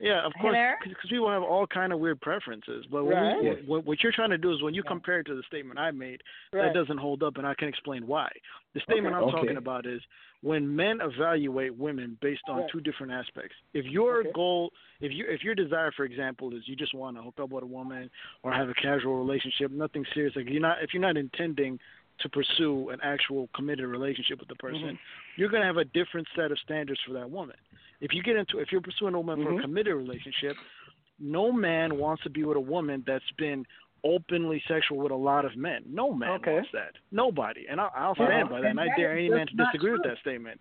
Important. 0.02 0.22
Yeah, 0.22 0.26
of 0.26 0.34
course, 0.41 0.57
because 0.84 1.10
people 1.10 1.30
have 1.30 1.44
all 1.44 1.68
kind 1.68 1.94
of 1.94 1.99
weird 1.99 2.22
preferences. 2.22 2.86
But 2.91 3.06
when 3.06 3.15
Right. 3.15 3.41
we, 3.41 3.49
what, 3.65 3.86
what 3.86 4.03
you're 4.03 4.11
trying 4.11 4.32
to 4.32 4.38
do 4.38 4.52
is 4.52 4.61
when 4.61 4.73
you 4.73 4.84
compare 4.84 5.19
it 5.19 5.26
to 5.26 5.36
the 5.36 5.44
statement 5.44 5.80
I 5.80 5.91
made, 5.91 6.22
Right. 6.53 6.64
that 6.64 6.73
doesn't 6.73 6.98
hold 6.98 7.23
up, 7.23 7.38
and 7.38 7.45
I 7.45 7.53
can 7.53 7.68
explain 7.68 8.07
why. 8.07 8.30
The 8.73 8.80
statement 8.82 9.15
I'm 9.15 9.23
Okay. 9.23 9.38
talking 9.38 9.57
about 9.57 9.86
is 9.86 10.02
when 10.41 10.76
men 10.76 11.02
evaluate 11.02 11.76
women 11.76 12.18
based 12.22 12.48
on 12.48 12.61
Right. 12.61 12.69
two 12.69 12.82
different 12.82 13.11
aspects. 13.11 13.56
If 13.73 13.86
your 13.86 14.19
Okay. 14.22 14.32
goal, 14.34 14.73
if 14.99 15.11
you 15.11 15.26
if 15.28 15.44
your 15.44 15.56
desire, 15.56 15.91
for 15.91 16.06
example, 16.06 16.53
is 16.53 16.68
you 16.68 16.76
just 16.76 16.94
want 16.94 17.18
to 17.18 17.23
hook 17.23 17.40
up 17.40 17.49
with 17.49 17.64
a 17.64 17.68
woman 17.68 18.10
or 18.44 18.52
have 18.52 18.69
a 18.69 18.73
casual 18.73 19.18
relationship, 19.18 19.72
nothing 19.72 20.06
serious, 20.14 20.36
like 20.36 20.49
you're 20.49 20.61
not 20.61 20.82
if 20.82 20.94
you're 20.94 21.02
not 21.02 21.18
intending 21.18 21.80
to 22.19 22.30
pursue 22.30 22.90
an 22.90 22.99
actual 23.02 23.49
committed 23.56 23.86
relationship 23.86 24.40
with 24.40 24.48
the 24.48 24.56
person, 24.56 24.82
mm-hmm. 24.82 24.95
you're 25.38 25.49
going 25.49 25.61
to 25.61 25.68
have 25.68 25.78
a 25.78 25.86
different 25.86 26.28
set 26.36 26.52
of 26.52 26.60
standards 26.60 26.99
for 27.02 27.14
that 27.14 27.30
woman. 27.30 27.56
If 28.02 28.14
you 28.14 28.23
get 28.23 28.36
into 28.36 28.60
if 28.60 28.72
you're 28.72 28.82
pursuing 28.82 29.14
a 29.14 29.19
woman 29.19 29.45
for 29.45 29.52
Mhm. 29.52 29.60
a 29.60 29.61
committed 29.61 29.95
relationship, 29.95 30.56
no 31.19 31.52
man 31.52 31.98
wants 31.98 32.23
to 32.23 32.30
be 32.30 32.44
with 32.44 32.57
a 32.57 32.61
woman 32.61 33.03
that's 33.06 33.30
been 33.38 33.65
openly 34.03 34.61
sexual 34.68 34.98
with 34.98 35.11
a 35.11 35.15
lot 35.15 35.45
of 35.45 35.56
men. 35.56 35.84
No 35.88 36.11
man 36.11 36.32
Okay. 36.32 36.53
wants 36.56 36.72
that. 36.73 36.94
Nobody. 37.11 37.68
And 37.68 37.80
I'll, 37.80 37.91
I'll 37.95 38.15
Well, 38.18 38.28
stand 38.28 38.49
by 38.49 38.61
that. 38.61 38.72
And 38.72 38.80
I 38.80 38.88
dare 38.98 39.11
any 39.14 39.30
man 39.30 39.45
to 39.48 39.56
not 39.56 39.72
disagree 39.72 39.91
with 39.91 40.02
that 40.03 40.18
statement. 40.18 40.60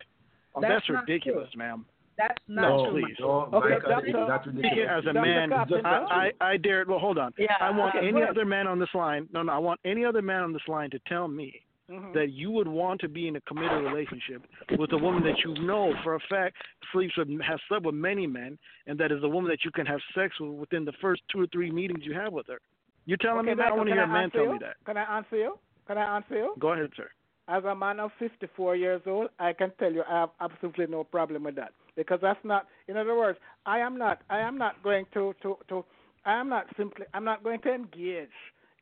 Oh, 0.55 0.61
That's 0.61 0.75
that's, 0.75 0.89
not 0.91 1.01
ridiculous, 1.09 1.49
ma'am. 1.57 1.87
That's 2.19 2.37
not 2.49 2.69
No, 2.69 2.91
true. 2.91 3.01
please. 3.03 3.17
no, 3.19 3.31
Okay, 3.55 3.69
Michael, 3.71 3.91
doctor- 3.91 4.07
it's 4.09 4.15
not 4.15 4.47
ridiculous. 4.47 4.89
as 4.91 5.07
a 5.07 5.12
man, 5.15 5.53
I, 5.55 5.62
I, 5.87 6.33
I 6.43 6.57
dare. 6.59 6.85
Well, 6.87 6.99
hold 6.99 7.17
on. 7.17 7.33
Yeah, 7.39 7.57
I 7.61 7.71
want 7.71 7.95
uh, 7.95 8.01
any 8.01 8.23
other 8.23 8.45
man 8.45 8.67
on 8.67 8.79
this 8.79 8.93
line. 8.95 9.27
No, 9.33 9.43
no. 9.43 9.53
I 9.53 9.59
want 9.59 9.81
any 9.87 10.05
other 10.05 10.21
man 10.21 10.43
on 10.43 10.53
this 10.53 10.69
line 10.69 10.91
to 10.91 10.99
tell 11.07 11.29
me 11.29 11.62
Mhm. 11.91 12.12
that 12.12 12.31
you 12.31 12.51
would 12.53 12.69
want 12.69 13.01
to 13.01 13.09
be 13.09 13.27
in 13.27 13.35
a 13.37 13.41
committed 13.43 13.83
relationship 13.83 14.43
with 14.79 14.93
a 14.93 14.97
woman 14.99 15.25
that 15.25 15.39
you 15.45 15.55
know 15.55 15.93
for 16.05 16.15
a 16.15 16.21
fact 16.21 16.57
sleeps 16.93 17.17
with, 17.17 17.29
has 17.41 17.61
slept 17.69 17.85
with 17.85 17.97
many 17.97 18.27
men, 18.27 18.59
and 18.87 18.99
that 18.99 19.11
is 19.11 19.23
a 19.25 19.29
woman 19.29 19.51
that 19.51 19.65
you 19.65 19.73
can 19.73 19.87
have 19.87 20.01
sex 20.15 20.39
with 20.39 20.51
within 20.53 20.85
the 20.85 20.93
first 21.01 21.23
two 21.33 21.41
or 21.41 21.47
three 21.49 21.71
meetings 21.71 22.05
you 22.05 22.15
have 22.15 22.33
with 22.33 22.47
her. 22.47 22.61
You're 23.07 23.17
telling 23.17 23.41
Okay, 23.41 23.51
me 23.51 23.55
that? 23.57 23.73
I 23.73 23.77
want 23.77 23.89
to 23.89 23.95
hear 23.95 24.05
a 24.05 24.07
man 24.07 24.31
tell 24.31 24.45
you? 24.45 24.53
me 24.53 24.59
that. 24.61 24.77
Can 24.85 24.97
I 24.97 25.17
answer 25.17 25.37
you? 25.37 25.59
Can 25.87 25.99
I 25.99 26.17
answer 26.17 26.37
you? 26.37 26.55
Go 26.61 26.73
ahead, 26.73 26.91
sir. 26.97 27.11
As 27.49 27.65
a 27.65 27.75
man 27.75 27.99
of 27.99 28.12
54 28.21 28.77
years 28.77 29.03
old, 29.07 29.31
I 29.41 29.53
can 29.53 29.73
tell 29.81 29.93
you 29.93 30.05
I 30.09 30.21
have 30.21 30.31
absolutely 30.41 30.87
no 30.87 31.03
problem 31.03 31.43
with 31.43 31.57
that 31.57 31.73
because 31.97 32.21
that's 32.23 32.45
not. 32.45 32.69
In 32.87 32.97
other 32.97 33.17
words, 33.17 33.39
I 33.67 33.81
am 33.81 33.99
not. 33.99 34.23
I 34.31 34.39
am 34.39 34.57
not 34.57 34.81
going 34.85 35.07
to 35.15 35.35
to 35.43 35.59
to. 35.69 35.85
I 36.25 36.39
am 36.39 36.49
not 36.49 36.67
simply. 36.77 37.07
I'm 37.15 37.25
not 37.25 37.43
going 37.43 37.61
to 37.62 37.75
engage 37.75 38.29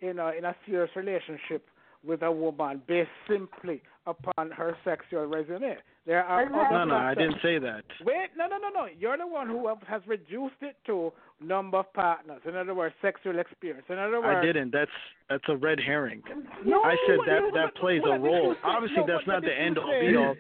in 0.02 0.18
a 0.18 0.32
in 0.32 0.44
a 0.44 0.54
serious 0.66 0.90
relationship 0.94 1.66
with 2.08 2.22
a 2.22 2.32
woman 2.32 2.82
based 2.88 3.10
simply 3.28 3.82
upon 4.06 4.50
her 4.50 4.74
sexual 4.84 5.26
resume. 5.26 5.76
There 6.06 6.24
are 6.24 6.42
other 6.46 6.50
No, 6.72 6.84
no, 6.84 6.96
I 6.96 7.14
didn't 7.14 7.36
say 7.42 7.58
that. 7.58 7.84
Wait, 8.02 8.30
no, 8.34 8.46
no, 8.48 8.56
no, 8.56 8.70
no. 8.70 8.86
You're 8.98 9.18
the 9.18 9.26
one 9.26 9.46
who 9.46 9.68
have- 9.68 9.82
has 9.82 10.00
reduced 10.06 10.62
it 10.62 10.76
to 10.86 11.12
number 11.38 11.78
of 11.78 11.92
partners. 11.92 12.40
In 12.46 12.56
other 12.56 12.72
words, 12.74 12.94
sexual 13.02 13.38
experience. 13.38 13.84
In 13.90 13.98
other 13.98 14.20
words, 14.22 14.38
I 14.38 14.40
didn't. 14.40 14.70
That's 14.70 14.90
that's 15.28 15.44
a 15.48 15.56
red 15.56 15.78
herring. 15.78 16.22
No, 16.64 16.82
I 16.82 16.96
said 17.06 17.18
what- 17.18 17.26
that 17.26 17.42
what- 17.42 17.54
that 17.54 17.74
plays 17.74 18.02
a 18.04 18.18
role. 18.18 18.56
Obviously, 18.64 19.02
No, 19.04 19.06
that's 19.06 19.26
not 19.26 19.42
the 19.42 19.54
end 19.54 19.76
all 19.76 19.90
say? 19.90 20.08
be 20.08 20.16
all. 20.16 20.34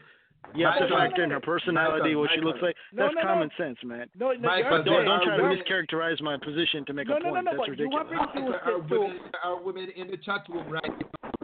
You 0.54 0.64
have 0.64 0.78
to 0.78 0.88
factor 0.88 1.22
in 1.24 1.30
her 1.30 1.40
personality, 1.40 2.14
what 2.14 2.30
she 2.30 2.40
looks 2.40 2.62
like. 2.62 2.74
That's 2.92 3.14
no, 3.14 3.20
no. 3.20 3.26
common 3.26 3.50
sense, 3.58 3.82
man. 3.84 4.08
No, 4.18 4.32
no, 4.32 4.38
Michael, 4.38 4.70
Don't 4.70 4.84
there 4.86 5.04
don't 5.04 5.22
try 5.22 5.36
to 5.36 5.42
mischaracterize 5.42 6.22
my 6.22 6.38
position 6.38 6.86
to 6.86 6.94
make 6.94 7.06
a 7.08 7.10
no, 7.10 7.18
no, 7.18 7.30
point. 7.30 7.44
That's 7.44 7.56
but 7.58 7.78
you 7.78 7.90
want 7.90 8.08
ridiculous. 8.08 8.34
me 8.34 8.52
to 8.52 8.58
Are 8.64 8.72
to 8.72 9.00
women, 9.00 9.20
are 9.44 9.56
women 9.62 9.90
in 9.90 10.10
the 10.10 10.16
chat 10.16 10.48
room 10.48 10.70
right 10.70 10.82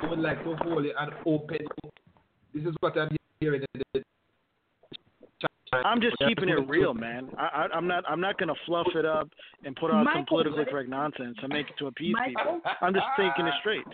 now 0.04 0.10
who 0.10 0.16
would 0.16 0.22
like 0.22 0.44
to 0.44 0.56
hold 0.64 0.84
it 0.84 0.94
and 0.98 1.12
open? 1.26 1.58
This 2.54 2.64
is 2.64 2.74
what 2.80 2.96
I'm 2.96 3.16
hearing 3.40 3.62
in 3.74 3.82
the. 3.94 4.02
I'm 5.72 6.00
just 6.00 6.16
keeping 6.24 6.48
it 6.48 6.68
real, 6.68 6.94
man. 6.94 7.28
I, 7.36 7.42
I, 7.42 7.76
I'm 7.76 7.88
not. 7.88 8.04
I'm 8.08 8.20
not 8.20 8.38
gonna 8.38 8.54
fluff 8.64 8.86
it 8.94 9.04
up 9.04 9.28
and 9.64 9.74
put 9.74 9.90
out 9.90 10.06
some 10.12 10.24
politically 10.26 10.64
correct 10.66 10.88
nonsense 10.88 11.36
and 11.42 11.52
make 11.52 11.68
it 11.68 11.74
to 11.78 11.88
appease 11.88 12.14
Michael? 12.14 12.60
people. 12.60 12.60
I'm 12.80 12.94
just 12.94 13.06
thinking 13.16 13.46
it 13.46 13.54
straight. 13.58 13.84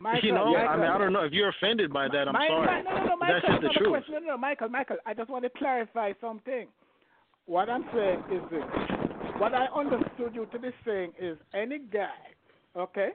Michael, 0.00 0.26
you 0.26 0.32
know, 0.34 0.56
I 0.56 0.76
mean, 0.76 0.86
I 0.86 0.96
don't 0.96 1.12
know 1.12 1.24
if 1.24 1.32
you're 1.32 1.50
offended 1.50 1.92
by 1.92 2.08
that. 2.08 2.28
I'm 2.28 2.34
Mi- 2.34 2.48
sorry. 2.48 2.82
Mi- 2.82 2.90
No, 2.90 2.96
no, 2.96 3.04
no, 3.04 3.16
Michael, 3.16 3.40
that's 3.42 3.62
just 3.62 3.74
the 3.74 3.78
truth. 3.78 3.90
question. 3.90 4.14
No, 4.14 4.20
no, 4.20 4.38
Michael, 4.38 4.68
Michael, 4.68 4.96
I 5.04 5.14
just 5.14 5.28
want 5.28 5.44
to 5.44 5.50
clarify 5.58 6.12
something. 6.20 6.68
What 7.44 7.68
I'm 7.68 7.84
saying 7.94 8.22
is 8.32 8.42
this. 8.50 8.62
What 9.38 9.54
I 9.54 9.66
understood 9.74 10.34
you 10.34 10.46
to 10.52 10.58
be 10.58 10.70
saying 10.86 11.12
is 11.20 11.36
any 11.54 11.78
guy, 11.78 12.08
okay, 12.76 13.10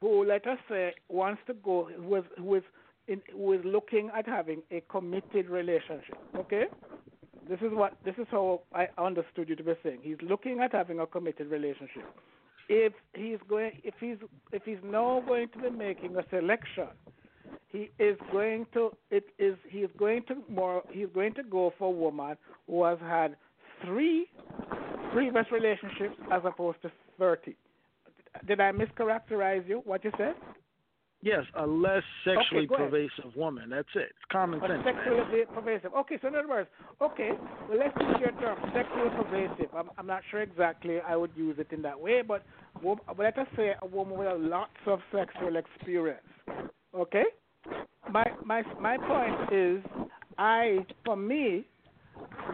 who, 0.00 0.24
let 0.24 0.46
us 0.46 0.58
say, 0.68 0.94
wants 1.08 1.40
to 1.46 1.54
go, 1.54 1.88
who 1.96 2.16
is, 2.16 2.24
who 2.38 2.54
is, 2.56 2.62
in, 3.08 3.18
is 3.18 3.64
looking 3.64 4.10
at 4.16 4.26
having 4.26 4.62
a 4.70 4.80
committed 4.82 5.48
relationship, 5.48 6.18
okay? 6.36 6.64
This 7.48 7.58
is 7.62 7.72
what 7.72 7.94
this 8.04 8.14
is 8.16 8.26
how 8.30 8.62
I 8.72 8.86
understood 8.96 9.48
you 9.48 9.56
to 9.56 9.64
be 9.64 9.72
saying. 9.82 9.98
He's 10.02 10.18
looking 10.22 10.60
at 10.60 10.72
having 10.72 11.00
a 11.00 11.06
committed 11.06 11.50
relationship. 11.50 12.04
If 12.68 12.92
he's 13.12 13.38
going, 13.48 13.72
if 13.82 13.94
he's 13.98 14.18
if 14.52 14.62
he's 14.64 14.78
now 14.84 15.20
going 15.26 15.48
to 15.48 15.58
be 15.58 15.70
making 15.70 16.16
a 16.16 16.22
selection, 16.30 16.86
he 17.66 17.90
is 17.98 18.16
going 18.30 18.66
to 18.74 18.90
it 19.10 19.24
is 19.40 19.56
he 19.68 19.78
is 19.78 19.90
going 19.98 20.22
to 20.28 20.36
more 20.48 20.84
he's 20.92 21.08
going 21.12 21.34
to 21.34 21.42
go 21.42 21.72
for 21.76 21.88
a 21.88 21.90
woman 21.90 22.36
who 22.68 22.84
has 22.84 22.98
had 23.00 23.34
three 23.84 24.26
previous 25.12 25.46
relationships 25.50 26.14
as 26.30 26.42
opposed 26.44 26.80
to 26.82 26.92
thirty. 27.18 27.56
Did 28.46 28.60
I 28.60 28.72
mischaracterize 28.72 29.68
you? 29.68 29.82
What 29.84 30.04
you 30.04 30.12
said? 30.16 30.34
Yes, 31.22 31.44
a 31.54 31.66
less 31.66 32.02
sexually 32.24 32.64
ahead. 32.66 32.90
pervasive 32.90 33.36
woman. 33.36 33.68
That's 33.68 33.88
it. 33.94 34.08
It's 34.08 34.32
common 34.32 34.58
Or 34.60 34.68
sense. 34.68 34.82
sexually 34.84 35.42
pervasive. 35.52 35.92
Okay, 35.94 36.18
so 36.22 36.28
in 36.28 36.34
other 36.34 36.48
words, 36.48 36.68
okay, 37.02 37.32
well 37.68 37.78
let's 37.78 37.94
use 38.00 38.16
your 38.20 38.32
term, 38.40 38.58
sexually 38.72 39.10
pervasive. 39.22 39.68
I'm, 39.76 39.90
I'm 39.98 40.06
not 40.06 40.22
sure 40.30 40.40
exactly 40.40 40.98
I 41.06 41.16
would 41.16 41.32
use 41.36 41.56
it 41.58 41.66
in 41.72 41.82
that 41.82 42.00
way, 42.00 42.22
but, 42.26 42.42
but 42.82 43.18
let 43.18 43.36
us 43.38 43.46
say 43.54 43.72
a 43.82 43.86
woman 43.86 44.16
with 44.18 44.28
lots 44.38 44.70
of 44.86 45.00
sexual 45.12 45.56
experience. 45.56 46.22
Okay, 46.94 47.24
my 48.10 48.24
my 48.44 48.62
my 48.80 48.96
point 48.96 49.52
is, 49.52 49.82
I 50.38 50.78
for 51.04 51.16
me, 51.16 51.66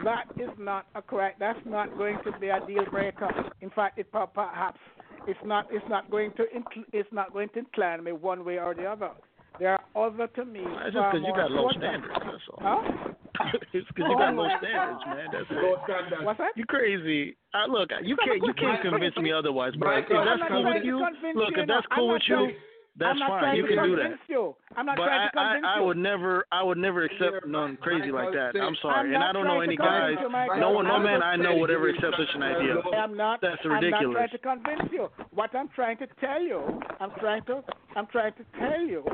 that 0.05 0.25
is 0.37 0.51
not 0.59 0.87
a 0.97 1.03
correct. 1.03 1.39
That's 1.39 1.59
not 1.65 1.97
going 1.97 2.19
to 2.25 2.33
be 2.41 2.49
a 2.49 2.61
deal 2.67 2.85
breaker. 2.91 3.31
In 3.61 3.71
fact, 3.71 3.99
it 3.99 4.11
perhaps 4.11 4.81
it's 5.27 5.39
not. 5.45 5.67
It's 5.71 5.85
not 5.89 6.11
going 6.11 6.33
to. 6.33 6.43
Incl- 6.45 6.87
it's 6.93 7.09
not 7.13 7.33
going 7.33 7.49
to 7.51 7.61
incline 7.61 8.03
me 8.05 8.13
one 8.13 8.45
way 8.45 8.59
or 8.59 8.75
the 8.75 8.87
other. 8.87 9.11
There 9.59 9.73
are 9.73 10.07
other 10.09 10.27
to 10.27 10.45
me. 10.45 10.61
That's 10.65 10.93
just 10.93 11.07
because 11.13 11.23
you 11.27 11.33
got 11.35 11.51
low 11.51 11.69
important. 11.71 11.83
standards. 11.83 12.15
That's 12.21 12.49
all. 12.53 12.61
Huh? 12.61 13.13
it's 13.73 13.89
because 13.89 14.09
you 14.11 14.19
got 14.19 14.35
low 14.35 14.49
standards, 14.61 15.03
man. 15.07 15.27
That's 15.33 15.49
Low 15.51 15.73
it. 15.75 15.79
standards. 15.85 16.23
What's 16.25 16.39
that? 16.39 16.53
You 16.57 16.65
crazy? 16.67 17.37
Uh, 17.55 17.71
look, 17.71 17.91
you 18.05 18.17
can't 18.25 18.43
you 18.45 18.53
can't 18.55 18.83
convince 18.83 19.17
me 19.17 19.33
otherwise. 19.33 19.73
But 19.79 19.99
if 19.99 20.09
that's 20.09 20.43
cool 20.49 20.65
with 20.65 20.85
you, 20.85 20.99
look, 21.35 21.57
if 21.57 21.67
that's 21.69 21.87
cool 21.95 22.13
with 22.13 22.23
you, 22.29 22.37
trying- 22.37 22.57
that's 22.99 23.11
I'm 23.13 23.19
not 23.19 23.29
fine. 23.29 23.41
trying 23.43 23.57
You 23.57 23.63
to 23.63 23.69
can 23.69 23.85
do 23.85 23.97
that. 23.97 24.03
convince 24.03 24.21
You. 24.29 24.55
I'm 24.77 24.87
not 24.87 24.97
But 24.97 25.05
trying 25.07 25.21
I, 25.21 25.25
to 25.25 25.31
convince 25.33 25.67
I, 25.67 25.75
I 25.75 25.79
you. 25.81 25.85
would 25.87 25.97
never, 25.97 26.47
I 26.53 26.63
would 26.63 26.79
never 26.79 27.05
accept 27.05 27.47
none 27.47 27.77
crazy 27.81 28.11
like 28.11 28.33
that. 28.33 28.57
I'm 28.59 28.77
sorry, 28.83 29.09
I'm 29.11 29.15
and 29.15 29.25
I 29.25 29.33
don't 29.33 29.45
know 29.47 29.61
any 29.61 29.77
guys. 29.77 30.17
you, 30.21 30.29
No 30.61 30.71
one, 30.71 30.87
no 30.87 30.99
man 30.99 31.23
I 31.23 31.37
know 31.37 31.57
would 31.57 31.71
ever 31.71 31.89
accept 31.89 32.17
such 32.19 32.35
an 32.35 32.43
idea. 32.43 32.77
I'm 32.97 33.17
not. 33.17 33.41
That's 33.41 33.63
ridiculous. 33.65 33.73
I'm 33.75 33.91
not 33.91 33.93
ridiculous. 33.93 34.17
trying 34.17 34.31
to 34.31 34.39
convince 34.79 34.93
you. 34.93 35.09
What 35.33 35.55
I'm 35.55 35.69
trying 35.75 35.99
to 35.99 36.07
tell 36.21 36.43
you, 36.43 36.81
I'm 37.01 37.11
trying 37.21 37.45
to, 37.47 37.63
I'm 37.97 38.07
trying 38.07 38.33
to 38.35 38.45
tell 38.59 38.81
you 38.81 39.05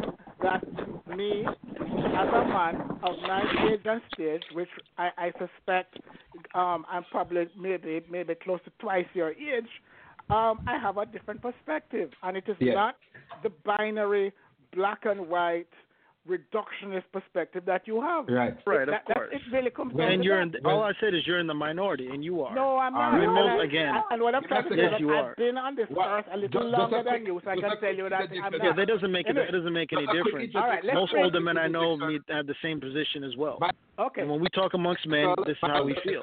that 0.43 0.63
me, 1.17 1.45
as 1.47 2.29
a 2.29 2.45
man 2.49 2.81
of 3.03 3.17
my 3.27 3.43
age 3.71 3.81
and 3.85 4.01
stage, 4.15 4.43
which 4.53 4.69
I, 4.99 5.11
I 5.19 5.33
suspect, 5.33 5.99
um, 6.55 6.85
I'm 6.91 7.05
probably 7.11 7.47
maybe 7.59 8.03
maybe 8.11 8.35
close 8.43 8.61
to 8.65 8.71
twice 8.79 9.07
your 9.15 9.31
age. 9.31 9.69
Um, 10.31 10.61
I 10.67 10.79
have 10.81 10.97
a 10.99 11.05
different 11.07 11.43
perspective, 11.43 12.11
and 12.23 12.37
it 12.37 12.45
is 12.49 12.57
Yes. 12.61 12.75
not 12.75 12.97
the 13.43 13.51
binary 13.65 14.33
black 14.75 15.05
and 15.05 15.29
white 15.29 15.67
reductionist 16.29 17.03
perspective 17.13 17.65
that 17.67 17.83
you 17.85 18.01
have. 18.01 18.29
Right. 18.29 18.55
Right, 18.65 18.83
of 18.83 18.87
That- 18.95 19.03
that- 19.09 19.15
course. 19.17 19.31
It 19.33 19.43
really 19.51 19.71
comes 19.71 19.93
down 19.95 20.09
And 20.13 20.23
to 20.23 20.25
you're 20.27 20.47
that. 20.47 20.55
in. 20.59 20.65
All 20.67 20.85
I 20.85 20.93
said 21.01 21.15
is 21.15 21.27
you're 21.27 21.41
in 21.41 21.49
the 21.49 21.55
minority, 21.55 22.09
and 22.11 22.23
you 22.25 22.43
are. 22.45 22.55
No, 22.55 22.79
I'm 22.79 22.95
All 22.95 23.03
not. 23.03 23.13
right. 23.19 23.23
And 23.25 23.33
Most- 23.35 23.61
I- 23.61 23.65
again. 23.65 24.03
and 24.13 24.23
what 24.23 24.35
I'm 24.37 24.45
trying 24.45 24.63
to 24.63 24.69
say 24.71 24.77
Yes, 24.83 24.95
is 24.95 25.01
you 25.01 25.13
I've 25.13 25.25
are. 25.25 25.35
been 25.37 25.59
on 25.59 25.75
this 25.75 25.89
What- 25.91 26.07
earth 26.09 26.27
a 26.31 26.37
little 26.37 26.49
just- 26.49 26.63
just 26.71 26.79
longer 26.79 26.97
a 26.99 27.03
than 27.03 27.13
quick- 27.15 27.27
you, 27.27 27.41
so 27.43 27.51
I 27.51 27.55
can 27.57 27.63
tell 27.81 27.95
you 27.97 28.09
that 28.09 28.15
I'm 28.15 28.23
interjection. 28.23 28.53
Yeah, 28.63 28.67
not. 28.69 28.77
that 28.77 28.87
doesn't 28.87 29.11
make 29.13 29.27
it. 29.27 29.31
Anyway. 29.31 29.47
That 29.47 29.53
doesn't 29.53 29.73
make 29.73 29.93
any 29.93 30.07
difference. 30.07 30.55
All 30.55 30.63
right, 30.63 30.85
let's 30.85 30.95
Most 30.95 31.11
break- 31.13 31.25
older 31.25 31.41
men 31.41 31.59
I 31.59 31.67
know 31.67 31.97
meet, 31.97 32.23
have 32.29 32.47
the 32.47 32.55
same 32.63 32.81
position 32.81 33.25
as 33.25 33.37
well. 33.37 33.59
Okay. 33.99 34.21
And 34.23 34.31
when 34.31 34.39
we 34.41 34.47
talk 34.51 34.75
amongst 34.75 35.05
men, 35.09 35.35
this 35.45 35.57
is 35.57 35.61
how 35.61 35.83
we 35.83 35.95
feel. 35.95 36.23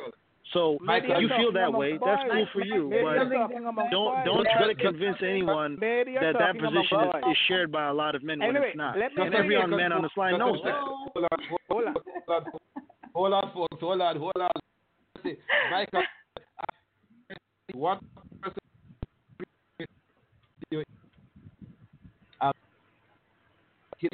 So 0.53 0.80
Maybe 0.81 1.07
you 1.09 1.27
you're 1.27 1.38
feel 1.38 1.51
that 1.53 1.71
way. 1.71 1.97
boys. 1.97 2.01
That's 2.05 2.23
cool 2.31 2.47
for 2.53 2.65
you, 2.65 2.89
Maybe 2.89 3.03
but 3.03 3.13
you're 3.13 3.30
talking 3.30 3.65
among 3.65 3.89
don't 3.91 4.26
don't 4.26 4.47
try 4.57 4.67
to 4.67 4.76
convince 4.76 5.17
anyone 5.21 5.77
that 5.80 6.34
that 6.39 6.57
position 6.57 6.99
is, 7.01 7.31
is 7.31 7.38
shared 7.47 7.71
by 7.71 7.88
a 7.88 7.93
lot 7.93 8.15
of 8.15 8.23
men 8.23 8.39
when 8.39 8.49
Anyway, 8.49 8.69
it's 8.69 8.77
not. 8.77 8.97
And 8.97 9.35
every 9.35 9.53
young 9.53 9.69
man 9.69 9.91
on 9.91 10.01
this 10.01 10.11
line 10.17 10.39
knows 10.39 10.59
that. 10.63 10.73
Hold 10.73 11.27
on, 11.31 11.39
Hold 11.69 11.84
on. 11.85 11.93
hold 12.27 12.45
on, 12.45 12.45
hold 13.13 13.34
on, 13.34 13.51
folks. 13.53 13.77
Hold 13.80 14.01
on, 14.01 14.17
hold 14.17 14.34
on. 14.38 14.49
See, 15.23 15.35
Michael, 15.71 16.03
one 17.73 17.99
person. 18.41 18.57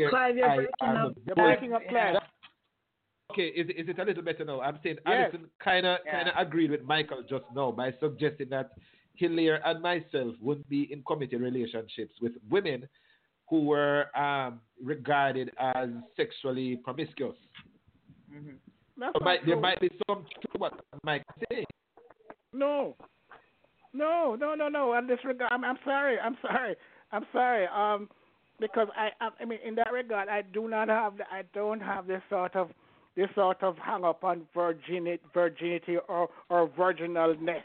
Clive, 0.10 0.36
you're 0.36 0.56
breaking 0.56 0.98
up. 0.98 1.14
the 1.26 1.36
breaking 1.36 1.74
up, 1.74 1.82
Clive. 1.88 2.16
Okay, 3.32 3.48
is 3.48 3.70
it, 3.70 3.80
is 3.80 3.90
it 3.90 4.00
a 4.00 4.04
little 4.04 4.24
better 4.24 4.46
now? 4.46 4.62
I'm 4.62 4.80
saying 4.84 4.98
Yes. 5.06 5.32
Alison 5.34 5.50
kind 5.60 5.86
of 5.86 6.00
Yeah. 6.06 6.12
kind 6.12 6.30
of 6.30 6.36
agreed 6.38 6.72
with 6.72 6.84
Michael 6.84 7.24
just 7.24 7.46
now 7.56 7.72
by 7.72 7.94
suggesting 8.00 8.50
that 8.50 8.72
Hilaire 9.16 9.66
and 9.66 9.82
myself 9.82 10.36
wouldn't 10.42 10.70
be 10.70 10.92
in 10.92 11.04
committed 11.04 11.42
relationships 11.42 12.14
with 12.22 12.34
women 12.50 12.88
who 13.50 13.64
were 13.66 14.06
um, 14.18 14.60
regarded 14.84 15.52
as 15.58 15.90
sexually 16.16 16.78
promiscuous. 16.78 17.38
That's 18.98 19.14
So 19.14 19.20
not 19.20 19.24
might, 19.24 19.46
there 19.46 19.60
might 19.60 19.80
be 19.80 19.90
some 20.08 20.24
truth 20.24 20.52
to 20.54 20.58
what 20.58 20.86
Mike 21.04 21.24
saying. 21.50 21.66
No, 22.54 22.96
no, 23.94 24.36
no, 24.40 24.56
no, 24.56 24.68
no. 24.68 24.98
In 24.98 25.08
this 25.08 25.20
regard, 25.24 25.52
I'm, 25.52 25.64
I'm 25.64 25.78
sorry. 25.84 26.20
I'm 26.20 26.38
sorry. 26.42 26.76
I'm 27.12 27.26
sorry. 27.32 27.68
Um, 27.68 28.10
because 28.60 28.88
I, 28.96 29.10
I, 29.22 29.30
I 29.42 29.46
mean, 29.46 29.60
in 29.66 29.76
that 29.76 29.92
regard, 29.92 30.28
I 30.30 30.42
do 30.42 30.68
not 30.68 30.88
have, 30.90 31.18
the, 31.18 31.24
I 31.32 31.44
don't 31.54 31.82
have 31.82 32.08
this 32.08 32.22
sort 32.30 32.56
of, 32.56 32.70
this 33.16 33.28
sort 33.36 33.62
of 33.64 33.78
hang 33.78 34.04
up 34.04 34.24
on 34.24 34.44
virginity, 34.54 35.22
virginity 35.34 35.98
or 36.08 36.30
or 36.50 36.68
virginalness. 36.70 37.62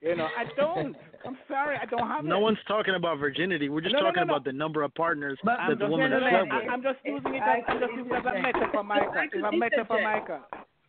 You 0.00 0.14
know, 0.14 0.28
I 0.38 0.44
don't. 0.56 0.96
I'm 1.26 1.36
sorry. 1.48 1.76
I 1.80 1.84
don't 1.86 2.06
have 2.06 2.24
No 2.24 2.38
it. 2.38 2.42
one's 2.42 2.58
talking 2.68 2.94
about 2.94 3.18
virginity. 3.18 3.68
We're 3.68 3.80
just 3.80 3.94
No, 3.94 4.00
no, 4.00 4.06
talking 4.06 4.20
no, 4.20 4.26
no. 4.26 4.32
about 4.34 4.44
the 4.44 4.52
number 4.52 4.82
of 4.82 4.94
partners 4.94 5.36
But 5.42 5.56
that 5.68 5.78
the 5.78 5.84
I'm 5.86 5.90
woman 5.90 6.12
has 6.12 6.20
just 6.20 6.30
slept 6.30 6.48
saying, 6.50 6.62
with. 6.62 6.70
I, 6.70 6.72
I'm 6.72 6.82
just 6.82 6.98
using 7.04 7.34
it. 7.34 7.42
As, 7.42 7.64
I'm 7.66 7.80
just 7.80 7.92
using 7.96 8.12
it 8.12 8.18
as 8.18 8.24
a 8.24 8.28
interject. 8.28 8.56
metaphor, 8.58 8.84
Michael. 8.84 9.12
I 9.16 9.24
It's 9.24 9.34
a 9.34 9.56
metaphor, 9.56 9.98
interject. 9.98 10.28
Michael. 10.28 10.40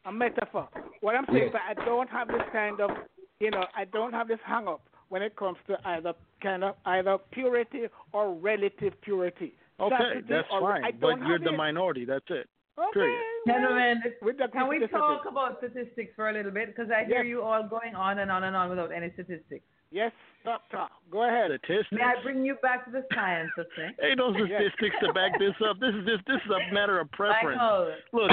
A 0.05 0.11
metaphor. 0.11 0.69
What 1.01 1.15
I'm 1.15 1.26
saying 1.26 1.38
Yes. 1.38 1.47
is 1.47 1.53
that 1.53 1.65
I 1.81 1.85
don't 1.85 2.09
have 2.11 2.27
this 2.27 2.41
kind 2.53 2.80
of, 2.80 2.91
you 3.39 3.49
know, 3.49 3.65
I 3.76 3.85
don't 3.85 4.13
have 4.13 4.27
this 4.27 4.39
hang 4.45 4.67
up 4.67 4.81
when 5.09 5.23
it 5.23 5.35
comes 5.35 5.57
to 5.67 5.77
either 5.85 6.13
kind 6.43 6.63
of 6.63 6.76
either 6.85 7.17
purity 7.31 7.88
or 8.13 8.35
relative 8.35 8.93
purity. 9.01 9.55
Okay, 9.80 9.95
Chastity 9.97 10.26
that's 10.30 10.47
or- 10.51 10.61
fine. 10.61 10.84
But 11.01 11.17
you're 11.17 11.31
have 11.39 11.43
the 11.43 11.53
it. 11.53 11.57
minority. 11.57 12.05
That's 12.05 12.26
it. 12.30 12.47
Okay, 12.80 12.93
period. 12.93 13.22
Gentlemen, 13.45 14.01
can 14.53 14.68
we 14.69 14.80
talk 14.88 15.26
about 15.30 15.57
statistics 15.60 16.14
for 16.15 16.30
a 16.30 16.34
little 16.34 16.51
bit? 16.51 16.68
Because 16.73 16.89
I 16.91 17.03
hear 17.03 17.23
Yes. 17.23 17.27
you 17.27 17.41
all 17.41 17.64
going 17.68 17.93
on 17.95 18.19
and 18.19 18.31
on 18.31 18.43
and 18.45 18.56
on 18.56 18.69
without 18.69 18.91
any 18.91 19.11
statistics. 19.11 19.65
Yes, 19.91 20.11
doctor. 20.44 20.86
Go 21.11 21.26
ahead. 21.26 21.49
Statistics. 21.64 21.90
May 21.91 22.03
I 22.06 22.22
bring 22.22 22.45
you 22.45 22.56
back 22.61 22.86
to 22.86 22.91
the 22.91 23.03
science 23.14 23.49
of 23.57 23.66
sex? 23.76 23.98
Ain't 24.03 24.18
no 24.22 24.30
statistics 24.38 24.95
to 25.02 25.11
back 25.14 25.34
this 25.40 25.57
up. 25.66 25.80
This 25.80 25.90
is 25.98 26.06
just 26.06 26.22
this 26.30 26.38
is 26.45 26.52
a 26.53 26.74
matter 26.74 26.99
of 26.99 27.10
preference. 27.11 27.57
Look, 28.14 28.30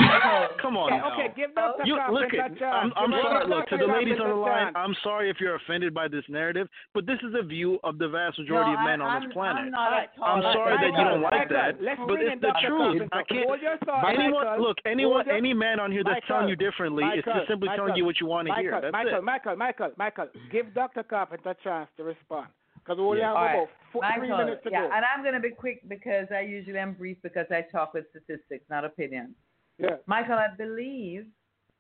come 0.61 0.77
on 0.77 0.93
Okay, 0.93 1.01
now. 1.01 1.13
okay, 1.17 1.29
give 1.35 1.55
Dr. 1.55 1.83
Oh. 1.83 1.87
You, 1.89 1.97
look 2.13 2.33
a 2.33 2.37
at, 2.37 2.59
chance. 2.59 2.93
I'm, 2.93 2.93
I'm 2.97 3.13
sorry. 3.17 3.49
Look 3.49 3.67
to 3.73 3.77
the 3.81 3.89
ladies 3.89 4.21
on 4.21 4.29
the 4.29 4.37
line. 4.37 4.73
I'm 4.77 4.95
sorry 5.03 5.31
if 5.31 5.41
you're 5.41 5.57
offended 5.57 5.95
by 5.95 6.09
this 6.09 6.25
narrative, 6.29 6.69
but 6.93 7.07
this 7.07 7.19
is 7.27 7.33
a 7.33 7.43
view 7.43 7.79
of 7.83 7.97
the 7.99 8.09
vast 8.09 8.39
majority 8.39 8.73
No, 8.73 8.79
of 8.79 8.85
men 8.85 9.01
I, 9.01 9.05
on 9.05 9.23
this 9.25 9.33
planet. 9.33 9.63
I'm 9.65 9.71
not. 9.73 10.13
I'm 10.21 10.43
sorry 10.53 10.77
that 10.77 10.93
you 10.93 11.05
don't 11.05 11.23
Michael, 11.23 11.39
like 11.41 11.49
that, 11.49 11.81
let's 11.81 12.01
but 12.07 12.21
it's 12.21 12.41
the 12.41 12.53
Dr. 12.53 12.69
truth. 12.69 13.09
I 13.13 13.23
can't. 13.25 13.49
Thought, 13.85 14.05
anyone, 14.13 14.45
Michael. 14.45 14.65
look, 14.69 14.77
anyone, 14.85 15.25
any 15.31 15.55
man 15.55 15.81
on 15.81 15.91
here 15.93 16.05
that's 16.05 16.21
telling 16.29 16.49
you 16.49 16.57
Michael, 16.57 16.71
differently 16.71 17.05
is 17.17 17.25
just 17.25 17.49
simply 17.49 17.69
telling 17.75 17.97
you 17.97 18.05
what 18.05 18.21
you 18.21 18.27
want 18.27 18.49
to 18.49 18.55
hear. 18.55 18.73
Michael, 18.73 18.91
That's 18.93 18.93
Michael, 18.93 19.19
it. 19.19 19.25
Michael, 19.25 19.57
Michael, 19.57 19.91
Michael, 19.97 20.29
give 20.53 20.75
Dr. 20.75 21.03
Carpenter 21.03 21.51
a 21.51 21.57
chance 21.65 21.89
to 21.97 22.05
respond 22.05 22.49
because 22.75 22.99
we 22.99 23.05
only 23.05 23.19
Yeah. 23.21 23.29
have 23.29 23.37
All 23.37 23.45
right. 23.45 23.55
about 23.55 23.69
four, 23.93 24.03
three 24.17 24.29
minutes 24.29 24.63
to 24.65 24.71
yeah, 24.71 24.83
go. 24.83 24.93
and 24.93 25.05
I'm 25.05 25.23
going 25.23 25.35
to 25.35 25.41
be 25.41 25.51
quick 25.51 25.81
because 25.89 26.31
I 26.31 26.41
usually 26.41 26.79
am 26.79 26.95
brief 26.95 27.17
because 27.23 27.47
I 27.51 27.63
talk 27.63 27.95
with 27.95 28.05
statistics, 28.11 28.65
not 28.71 28.85
opinions. 28.85 29.35
Yeah. 29.79 29.97
Michael, 30.07 30.35
I 30.35 30.49
believe 30.57 31.27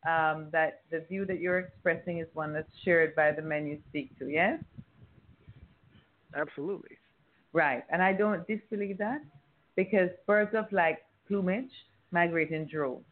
um, 0.06 0.48
that 0.52 0.82
the 0.90 1.00
view 1.08 1.24
that 1.26 1.40
you're 1.40 1.58
expressing 1.58 2.18
is 2.18 2.28
one 2.34 2.52
that's 2.52 2.68
shared 2.84 3.14
by 3.14 3.32
the 3.32 3.42
men 3.42 3.66
you 3.66 3.78
speak 3.88 4.16
to, 4.18 4.28
yes? 4.28 4.62
Absolutely. 6.34 6.98
Right, 7.52 7.84
and 7.90 8.02
I 8.02 8.12
don't 8.12 8.46
disbelieve 8.46 8.98
that 8.98 9.22
because 9.76 10.10
birds 10.26 10.54
of 10.54 10.70
like 10.72 11.04
plumage 11.26 11.70
migrate 12.10 12.50
in 12.50 12.66
droves. 12.66 13.04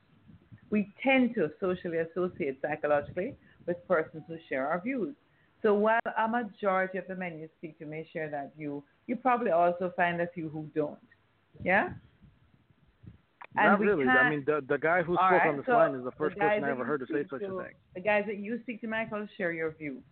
We 0.71 0.93
tend 1.03 1.35
to 1.37 1.51
socially 1.61 1.99
associate 1.99 2.59
psychologically 2.61 3.35
with 3.67 3.77
persons 3.89 4.25
who 4.29 4.37
share 4.49 4.67
our 4.67 4.81
views. 4.81 5.15
So 5.65 5.73
while 5.73 5.99
a 6.19 6.29
majority 6.29 6.99
of 6.99 7.07
the 7.09 7.17
men 7.17 7.39
you 7.39 7.49
speak 7.57 7.79
to 7.79 7.87
may 7.87 8.07
share 8.13 8.29
that 8.29 8.55
view, 8.55 8.85
you 9.07 9.17
probably 9.17 9.51
also 9.51 9.93
find 9.97 10.21
a 10.21 10.27
few 10.27 10.51
who 10.51 10.69
don't. 10.75 10.99
Yeah? 11.65 11.89
And 13.57 13.67
Not 13.71 13.81
really. 13.81 14.07
I 14.07 14.29
mean, 14.29 14.43
the 14.45 14.63
the 14.69 14.77
guy 14.77 15.03
who 15.03 15.15
spoke 15.15 15.31
right, 15.31 15.49
on 15.49 15.57
this 15.57 15.67
so 15.67 15.73
line 15.73 15.95
is 15.95 16.05
the 16.05 16.11
the 16.11 16.17
first 16.17 16.37
guys 16.37 16.61
person 16.61 16.65
I 16.65 16.71
ever 16.71 16.85
heard 16.85 17.01
to 17.01 17.07
say 17.07 17.25
such 17.31 17.41
to- 17.41 17.59
a 17.61 17.65
thing. 17.65 17.75
The 17.95 18.01
guys 18.01 18.25
that 18.27 18.37
you 18.37 18.61
speak 18.63 18.83
to, 18.83 18.89
Michael, 18.89 19.27
share 19.39 19.53
your 19.53 19.71
view. 19.71 20.03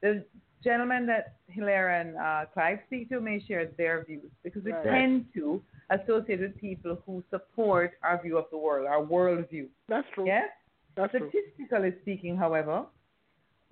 The 0.00 0.24
gentlemen 0.62 1.04
that 1.06 1.34
Hilaire 1.48 2.00
and 2.00 2.16
uh, 2.16 2.46
Clive 2.54 2.78
speak 2.86 3.10
to 3.10 3.20
may 3.20 3.44
share 3.46 3.66
their 3.76 4.04
views 4.04 4.30
because 4.42 4.64
we 4.64 4.72
Right. 4.72 4.84
tend 4.84 5.26
to 5.34 5.60
associate 5.90 6.40
with 6.40 6.56
people 6.56 7.02
who 7.04 7.22
support 7.30 7.92
our 8.02 8.22
view 8.22 8.38
of 8.38 8.46
the 8.50 8.56
world, 8.56 8.86
our 8.86 9.02
worldview. 9.04 9.66
That's 9.88 10.08
true. 10.14 10.24
Yes? 10.24 10.48
That's 10.96 11.10
true. 11.10 11.28
Statistically 11.28 11.92
speaking, 12.00 12.36
however, 12.36 12.86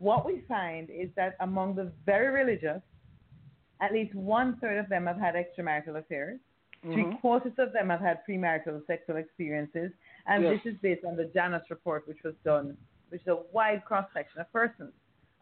what 0.02 0.26
we 0.26 0.42
find 0.48 0.90
is 0.90 1.08
that 1.14 1.36
among 1.40 1.76
the 1.76 1.92
very 2.04 2.28
religious, 2.34 2.82
at 3.80 3.92
least 3.92 4.12
one 4.14 4.58
third 4.60 4.78
of 4.78 4.88
them 4.88 5.06
have 5.06 5.16
had 5.16 5.36
extramarital 5.36 5.96
affairs. 5.96 6.40
Three 6.92 7.04
Mhm. 7.04 7.20
quarters 7.20 7.56
of 7.58 7.72
them 7.72 7.88
have 7.88 8.00
had 8.00 8.24
premarital 8.26 8.84
sexual 8.88 9.16
experiences, 9.16 9.92
and 10.26 10.42
Yes. 10.42 10.60
this 10.64 10.74
is 10.74 10.80
based 10.80 11.04
on 11.04 11.14
the 11.14 11.26
Janus 11.26 11.70
report, 11.70 12.08
which 12.08 12.24
was 12.24 12.34
done, 12.42 12.76
which 13.10 13.20
is 13.22 13.28
a 13.28 13.36
wide 13.52 13.84
cross 13.84 14.12
section 14.12 14.40
of 14.40 14.52
persons. 14.52 14.92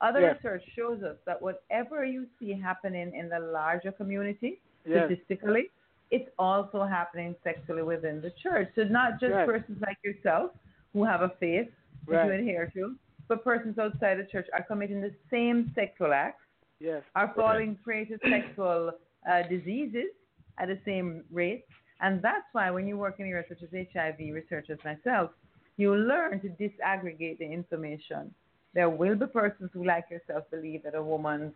Other 0.02 0.20
Yes. 0.20 0.36
research 0.36 0.64
shows 0.74 1.02
us 1.02 1.16
that 1.24 1.40
whatever 1.40 2.04
you 2.04 2.26
see 2.38 2.52
happening 2.52 3.14
in 3.14 3.30
the 3.30 3.40
larger 3.40 3.92
community, 3.92 4.60
Yes. 4.84 5.06
statistically, 5.06 5.70
it's 6.10 6.30
also 6.38 6.84
happening 6.84 7.34
sexually 7.42 7.82
within 7.82 8.20
the 8.20 8.30
church. 8.32 8.68
So 8.74 8.84
not 8.84 9.18
just 9.20 9.34
Right. 9.34 9.46
persons 9.46 9.80
like 9.80 9.98
yourself 10.04 10.54
who 10.92 11.04
have 11.04 11.22
a 11.22 11.30
faith 11.30 11.72
that 12.08 12.26
you 12.26 12.32
adhere 12.32 12.66
to, 12.74 12.98
but 13.30 13.44
persons 13.44 13.78
outside 13.78 14.18
the 14.18 14.24
church 14.24 14.48
are 14.52 14.62
committing 14.64 15.00
the 15.00 15.14
same 15.30 15.72
sexual 15.74 16.12
acts 16.12 16.42
Yes. 16.80 17.02
are 17.14 17.32
falling 17.36 17.78
prey 17.84 18.04
to 18.06 18.18
sexual 18.28 18.90
uh, 19.30 19.42
diseases 19.48 20.10
at 20.58 20.66
the 20.68 20.78
same 20.84 21.22
rate. 21.30 21.64
And 22.00 22.20
that's 22.22 22.46
why 22.52 22.70
when 22.70 22.88
you 22.88 22.96
work 22.96 23.20
in 23.20 23.26
areas 23.26 23.46
such 23.48 23.62
as 23.62 23.86
HIV 23.92 24.18
research 24.34 24.68
as 24.70 24.78
myself, 24.84 25.30
you 25.76 25.94
learn 25.94 26.40
to 26.40 26.48
disaggregate 26.48 27.38
the 27.38 27.44
information. 27.44 28.34
There 28.74 28.88
will 28.88 29.14
be 29.14 29.26
persons 29.26 29.70
who, 29.74 29.84
like 29.84 30.06
yourself, 30.10 30.44
believe 30.50 30.82
that 30.84 30.94
a 30.94 31.02
woman's 31.02 31.52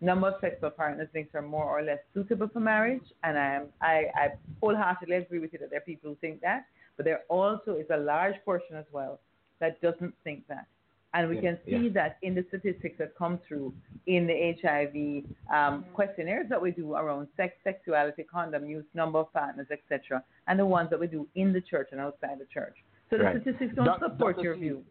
number 0.00 0.28
of 0.28 0.34
sexual 0.40 0.70
partners 0.70 1.08
makes 1.14 1.32
her 1.34 1.42
more 1.42 1.66
or 1.66 1.82
less 1.82 1.98
suitable 2.14 2.48
for 2.52 2.60
marriage. 2.60 3.04
And 3.22 3.38
I, 3.38 3.54
am, 3.54 3.66
I, 3.80 4.04
I 4.16 4.28
wholeheartedly 4.60 5.16
agree 5.16 5.38
with 5.38 5.52
you 5.52 5.58
that 5.60 5.70
there 5.70 5.78
are 5.78 5.82
people 5.82 6.10
who 6.10 6.16
think 6.16 6.40
that. 6.40 6.64
But 6.96 7.04
there 7.04 7.20
also 7.28 7.76
is 7.76 7.86
a 7.90 7.96
large 7.98 8.36
portion 8.44 8.76
as 8.76 8.86
well 8.90 9.20
that 9.60 9.80
doesn't 9.82 10.14
think 10.24 10.48
that. 10.48 10.66
And 11.14 11.28
we 11.28 11.36
Yeah, 11.36 11.42
can 11.42 11.58
see 11.66 11.70
yeah. 11.88 11.92
that 11.92 12.16
in 12.22 12.34
the 12.34 12.44
statistics 12.48 12.96
that 12.98 13.14
come 13.16 13.38
through 13.46 13.74
in 14.06 14.26
the 14.26 14.54
HIV 14.62 15.24
um, 15.54 15.84
questionnaires 15.92 16.48
that 16.48 16.60
we 16.60 16.70
do 16.70 16.94
around 16.94 17.28
sex, 17.36 17.54
sexuality, 17.64 18.22
condom 18.24 18.64
use, 18.66 18.84
number 18.94 19.18
of 19.18 19.32
partners, 19.32 19.66
etc., 19.70 20.24
and 20.48 20.58
the 20.58 20.64
ones 20.66 20.88
that 20.90 20.98
we 20.98 21.06
do 21.06 21.28
in 21.34 21.52
the 21.52 21.60
church 21.60 21.88
and 21.92 22.00
outside 22.00 22.38
the 22.38 22.46
church. 22.46 22.76
So 23.10 23.18
the 23.18 23.24
Right. 23.24 23.40
statistics 23.42 23.74
don't 23.74 23.84
Doc- 23.84 24.00
support 24.00 24.36
Dr. 24.36 24.44
your 24.44 24.54
C, 24.54 24.60
view. 24.60 24.84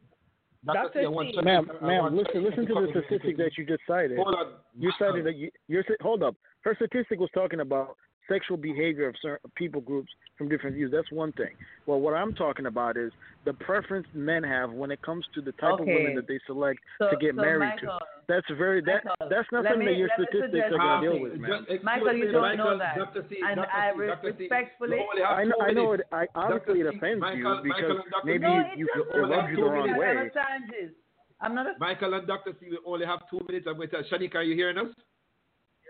Dr. 0.63 0.77
Dr. 0.83 0.99
C, 0.99 1.05
I 1.05 1.07
want 1.07 1.29
C. 1.33 1.41
Ma'am, 1.41 1.71
ma'am, 1.81 2.15
listen, 2.15 2.43
listen 2.43 2.67
to 2.67 2.73
the 2.75 2.87
statistic 2.91 3.35
that 3.37 3.57
you 3.57 3.65
just 3.65 3.81
cited. 3.87 4.17
Hold 4.17 4.35
on. 4.35 4.53
You 4.77 4.91
cited 4.99 5.25
that 5.25 5.35
you, 5.35 5.49
you're 5.67 5.83
hold 6.01 6.21
up. 6.21 6.35
Her 6.61 6.75
statistic 6.75 7.19
was 7.19 7.31
talking 7.33 7.61
about 7.61 7.97
sexual 8.31 8.57
behavior 8.57 9.07
of 9.09 9.15
certain 9.21 9.51
people 9.55 9.81
groups 9.81 10.09
from 10.37 10.47
different 10.49 10.75
views. 10.75 10.91
That's 10.91 11.11
one 11.11 11.31
thing. 11.33 11.49
Well, 11.85 11.99
what 11.99 12.13
I'm 12.13 12.33
talking 12.33 12.65
about 12.67 12.97
is 12.97 13.11
the 13.45 13.53
preference 13.53 14.07
men 14.13 14.43
have 14.43 14.71
when 14.71 14.91
it 14.91 15.01
comes 15.01 15.25
to 15.35 15.41
the 15.41 15.51
type 15.53 15.79
of 15.79 15.85
women 15.85 16.15
that 16.15 16.27
they 16.27 16.39
select 16.47 16.79
So, 16.99 17.09
to 17.09 17.17
get 17.17 17.35
so 17.35 17.41
married 17.41 17.75
Michael, 17.81 17.99
to. 17.99 18.05
That's 18.27 18.47
very 18.57 18.81
that 18.81 19.03
Michael, 19.03 19.27
that's 19.29 19.51
not 19.51 19.63
let 19.63 19.71
something 19.73 19.85
me- 19.87 19.93
that 19.93 19.99
your 19.99 20.09
statistics 20.15 20.67
are 20.71 20.77
going 20.79 21.01
to 21.01 21.09
deal 21.09 21.19
with, 21.21 21.33
man. 21.39 21.65
Just 21.69 21.83
Michael, 21.83 22.13
you 22.13 22.31
don't 22.31 22.41
Michael, 22.41 22.65
know 22.65 22.77
that. 22.79 22.95
Dr. 22.97 23.25
C, 23.29 23.37
And 23.43 23.55
Dr. 23.57 23.69
I 23.75 23.91
C, 23.91 23.97
re- 23.99 24.07
Dr. 24.07 24.31
C, 24.31 24.37
respectfully- 24.47 24.97
you 24.97 25.07
only 25.11 25.21
have 25.21 25.37
I 25.37 25.43
know, 25.43 25.59
I 25.61 25.71
know. 25.73 25.91
It, 25.93 26.01
I 26.11 26.25
honestly 26.35 26.79
it 26.81 26.87
offends 26.87 27.19
Michael, 27.21 27.37
you 27.37 27.61
because 27.63 27.97
and 27.99 28.23
maybe 28.23 28.43
no, 28.47 28.55
you, 28.55 28.61
it 28.61 28.77
you 28.79 28.87
doesn't. 28.95 29.23
only 29.23 29.35
rub 29.35 29.49
you 29.49 29.55
the 29.57 29.63
wrong 29.63 29.97
way. 29.97 30.07
Never 30.07 30.31
changes. 30.31 30.95
I'm 31.41 31.55
not 31.55 31.65
a 31.67 31.73
Michael 31.79 32.13
and 32.13 32.25
Dr. 32.27 32.53
C, 32.59 32.67
we 32.69 32.77
only 32.85 33.05
have 33.05 33.19
two 33.29 33.41
minutes. 33.47 33.65
I'm 33.67 33.75
going 33.75 33.89
to 33.89 34.01
tell 34.03 34.05
Shaneka, 34.19 34.35
are 34.35 34.43
you 34.43 34.55
hearing 34.55 34.77
us? 34.77 34.87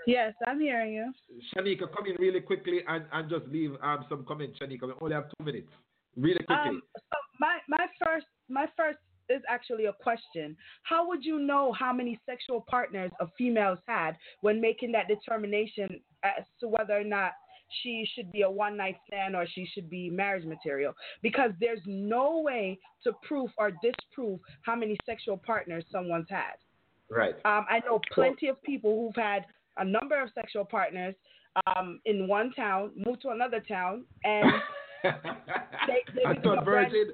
Yes, 0.07 0.33
I'm 0.47 0.59
hearing 0.59 0.93
you. 0.93 1.13
Shaneka, 1.55 1.93
come 1.95 2.07
in 2.07 2.15
really 2.17 2.41
quickly 2.41 2.79
and, 2.87 3.05
and 3.11 3.29
just 3.29 3.45
leave 3.47 3.71
um, 3.83 4.05
some 4.09 4.25
comments, 4.27 4.57
Shaneka. 4.59 4.83
We 4.83 4.93
only 5.01 5.15
have 5.15 5.25
two 5.37 5.45
minutes. 5.45 5.69
Really 6.17 6.43
quickly. 6.43 6.55
Um, 6.55 6.81
so 6.95 7.17
my 7.39 7.57
my 7.69 7.87
first 8.03 8.25
my 8.49 8.65
first 8.75 8.97
is 9.29 9.41
actually 9.47 9.85
a 9.85 9.93
question. 9.93 10.57
How 10.83 11.07
would 11.07 11.23
you 11.23 11.39
know 11.39 11.71
how 11.71 11.93
many 11.93 12.19
sexual 12.25 12.65
partners 12.69 13.11
a 13.19 13.27
female's 13.37 13.79
had 13.87 14.17
when 14.41 14.59
making 14.59 14.91
that 14.91 15.07
determination 15.07 16.01
as 16.23 16.43
to 16.59 16.67
whether 16.67 16.99
or 16.99 17.03
not 17.03 17.31
she 17.81 18.05
should 18.13 18.29
be 18.33 18.41
a 18.41 18.49
one 18.49 18.75
night 18.75 18.97
stand 19.07 19.35
or 19.35 19.45
she 19.47 19.65
should 19.73 19.89
be 19.89 20.09
marriage 20.09 20.45
material? 20.45 20.93
Because 21.21 21.51
there's 21.61 21.79
no 21.85 22.41
way 22.41 22.77
to 23.03 23.13
prove 23.23 23.51
or 23.57 23.71
disprove 23.81 24.39
how 24.63 24.75
many 24.75 24.97
sexual 25.05 25.37
partners 25.37 25.85
someone's 25.91 26.27
had. 26.29 26.55
right. 27.09 27.35
Um, 27.45 27.65
I 27.69 27.79
know 27.85 28.01
plenty 28.13 28.47
of 28.47 28.61
people 28.63 28.95
who've 28.95 29.23
had 29.23 29.45
a 29.77 29.85
number 29.85 30.21
of 30.21 30.29
sexual 30.35 30.65
partners 30.65 31.15
um, 31.67 31.99
in 32.05 32.27
one 32.27 32.51
town, 32.53 32.91
moved 32.95 33.21
to 33.23 33.29
another 33.29 33.59
town, 33.59 34.05
and 34.23 34.51
they, 35.03 36.03
they 36.15 36.23
I 36.25 36.33
become 36.33 36.59
a 36.59 36.63
virgin. 36.63 37.11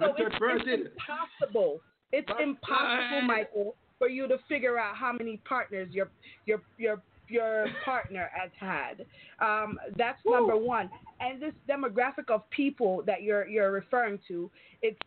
So 0.00 0.12
it's, 0.16 0.34
it's 0.38 0.88
impossible. 0.96 1.80
It's 2.12 2.28
impossible. 2.42 3.22
Michael, 3.22 3.76
for 3.98 4.08
you 4.08 4.28
to 4.28 4.38
figure 4.48 4.78
out 4.78 4.96
how 4.96 5.12
many 5.12 5.40
partners 5.48 5.88
your 5.92 6.08
your 6.46 6.62
your 6.78 7.02
your 7.28 7.66
partner 7.84 8.30
has 8.34 8.50
had. 8.58 9.06
Um, 9.40 9.78
that's 9.96 10.18
number 10.26 10.56
one. 10.56 10.90
And 11.20 11.40
this 11.40 11.52
demographic 11.68 12.28
of 12.28 12.48
people 12.50 13.02
that 13.06 13.22
you're 13.22 13.46
you're 13.46 13.72
referring 13.72 14.18
to, 14.28 14.50
it's 14.82 14.98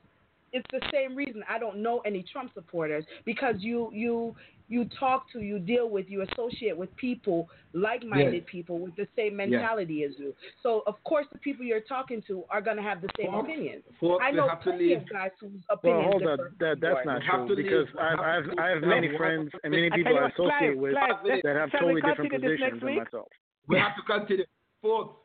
it's 0.54 0.66
the 0.72 0.82
same 0.92 1.16
reason 1.16 1.44
I 1.50 1.60
don't 1.60 1.82
know 1.82 2.02
any 2.06 2.24
Trump 2.32 2.52
supporters 2.54 3.06
because 3.26 3.56
you 3.60 3.90
you 3.94 4.36
you 4.70 4.86
talk 5.00 5.32
to, 5.32 5.40
you 5.40 5.60
deal 5.60 5.90
with, 5.90 6.08
you 6.10 6.24
associate 6.24 6.76
with 6.78 6.94
people, 6.98 7.50
like-minded 7.74 8.34
Yes. 8.34 8.44
people 8.52 8.80
with 8.80 8.96
the 8.98 9.08
same 9.16 9.38
mentality 9.38 10.04
as 10.04 10.12
you. 10.18 10.34
So 10.62 10.84
of 10.88 10.96
course 11.04 11.26
the 11.32 11.40
people 11.40 11.66
you're 11.66 11.80
talking 11.82 12.22
to 12.28 12.44
are 12.50 12.60
going 12.62 12.78
to 12.78 12.84
have 12.84 13.02
the 13.02 13.10
same 13.18 13.32
Folks, 13.32 13.48
opinions. 13.50 13.84
folks, 14.00 14.24
I 14.26 14.32
know 14.32 14.48
have 14.50 14.60
to 14.60 14.64
plenty 14.72 14.90
leave. 14.90 14.98
of 15.04 15.10
guys 15.10 15.32
whose 15.40 15.52
opinions 15.70 16.04
Well, 16.04 16.12
hold 16.12 16.28
up. 16.28 16.40
differ. 16.40 16.54
That 16.60 16.82
that's 16.82 17.06
not 17.06 17.22
true 17.30 17.48
to 17.48 17.56
because 17.56 17.88
I've 18.00 18.20
I've 18.20 18.60
I 18.60 18.68
have 18.70 18.82
many 18.82 19.16
friends 19.18 19.52
and 19.64 19.72
many 19.72 19.90
people 19.92 20.18
I 20.18 20.28
associate 20.30 20.78
with 20.78 20.94
that 20.96 21.56
have 21.56 21.72
totally 21.72 22.02
different 22.02 22.32
positions 22.34 22.82
than 22.82 22.96
myself. 22.98 23.28
We 23.68 23.78
have 23.78 23.96
to 23.96 24.02
continue. 24.04 24.46
Folks, 24.82 25.16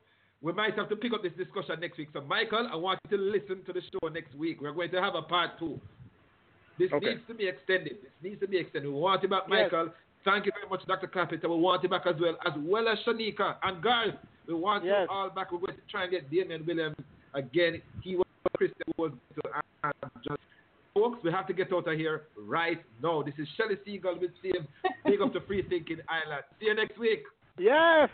we 0.41 0.53
might 0.53 0.75
have 0.77 0.89
to 0.89 0.97
pick 0.97 1.13
up 1.13 1.23
this 1.23 1.33
discussion 1.39 1.79
next 1.81 1.99
week. 1.99 2.09
So, 2.13 2.21
Michael, 2.23 2.69
I 2.73 2.75
want 2.77 2.99
you 3.11 3.17
to 3.17 3.23
listen 3.23 3.63
to 3.67 3.73
the 3.73 3.81
show 3.93 4.09
next 4.09 4.35
week. 4.35 4.61
We're 4.61 4.73
going 4.73 4.91
to 4.91 5.01
have 5.01 5.15
a 5.15 5.23
part 5.23 5.59
two. 5.59 5.81
This 6.79 6.91
Okay. 6.93 7.07
needs 7.15 7.21
to 7.29 7.35
be 7.35 7.47
extended. 7.49 7.97
This 8.03 8.11
needs 8.23 8.41
to 8.41 8.47
be 8.49 8.59
extended. 8.59 8.89
We 8.91 8.99
want 8.99 9.23
you 9.23 9.29
back, 9.29 9.43
Yes. 9.49 9.71
Michael. 9.73 9.93
Thank 10.25 10.47
you 10.47 10.53
very 10.53 10.69
much, 10.71 10.87
Dr. 10.87 11.07
Carpenter. 11.09 11.49
We 11.49 11.57
want 11.57 11.83
you 11.83 11.89
back 11.89 12.07
as 12.07 12.15
well, 12.21 12.37
as 12.47 12.53
well 12.59 12.89
as 12.89 12.99
Shaneka 13.07 13.57
and 13.63 13.83
Garth. 13.83 14.15
We 14.47 14.55
want 14.55 14.85
Yes. 14.85 15.07
you 15.09 15.15
all 15.15 15.31
back. 15.31 15.51
We're 15.53 15.59
going 15.59 15.75
to 15.75 15.81
try 15.91 16.03
and 16.03 16.11
get 16.11 16.31
Damien 16.31 16.65
Williams 16.67 16.97
again. 17.35 17.83
He 18.03 18.17
was 18.17 18.27
Christian 18.57 18.83
who 18.97 19.03
was 19.03 19.13
to 19.35 19.93
just 20.25 20.41
folks, 20.95 21.23
we 21.25 21.31
have 21.33 21.47
to 21.47 21.53
get 21.55 21.73
out 21.73 21.89
of 21.89 21.99
here 21.99 22.23
right 22.37 22.83
now. 23.03 23.23
This 23.23 23.35
is 23.39 23.49
Shelly 23.57 23.77
Seagull 23.85 24.19
with 24.21 24.31
Steve. 24.41 24.67
Big 25.07 25.21
up 25.21 25.33
to 25.33 25.41
Free 25.47 25.63
Thinking 25.63 25.99
Island. 26.09 26.45
See 26.61 26.67
you 26.67 26.75
next 26.75 26.99
week. 26.99 27.23
Yes. 27.59 28.09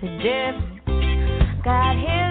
The 0.00 0.08
devil. 0.22 0.68
Got 1.64 1.96
his 1.96 2.25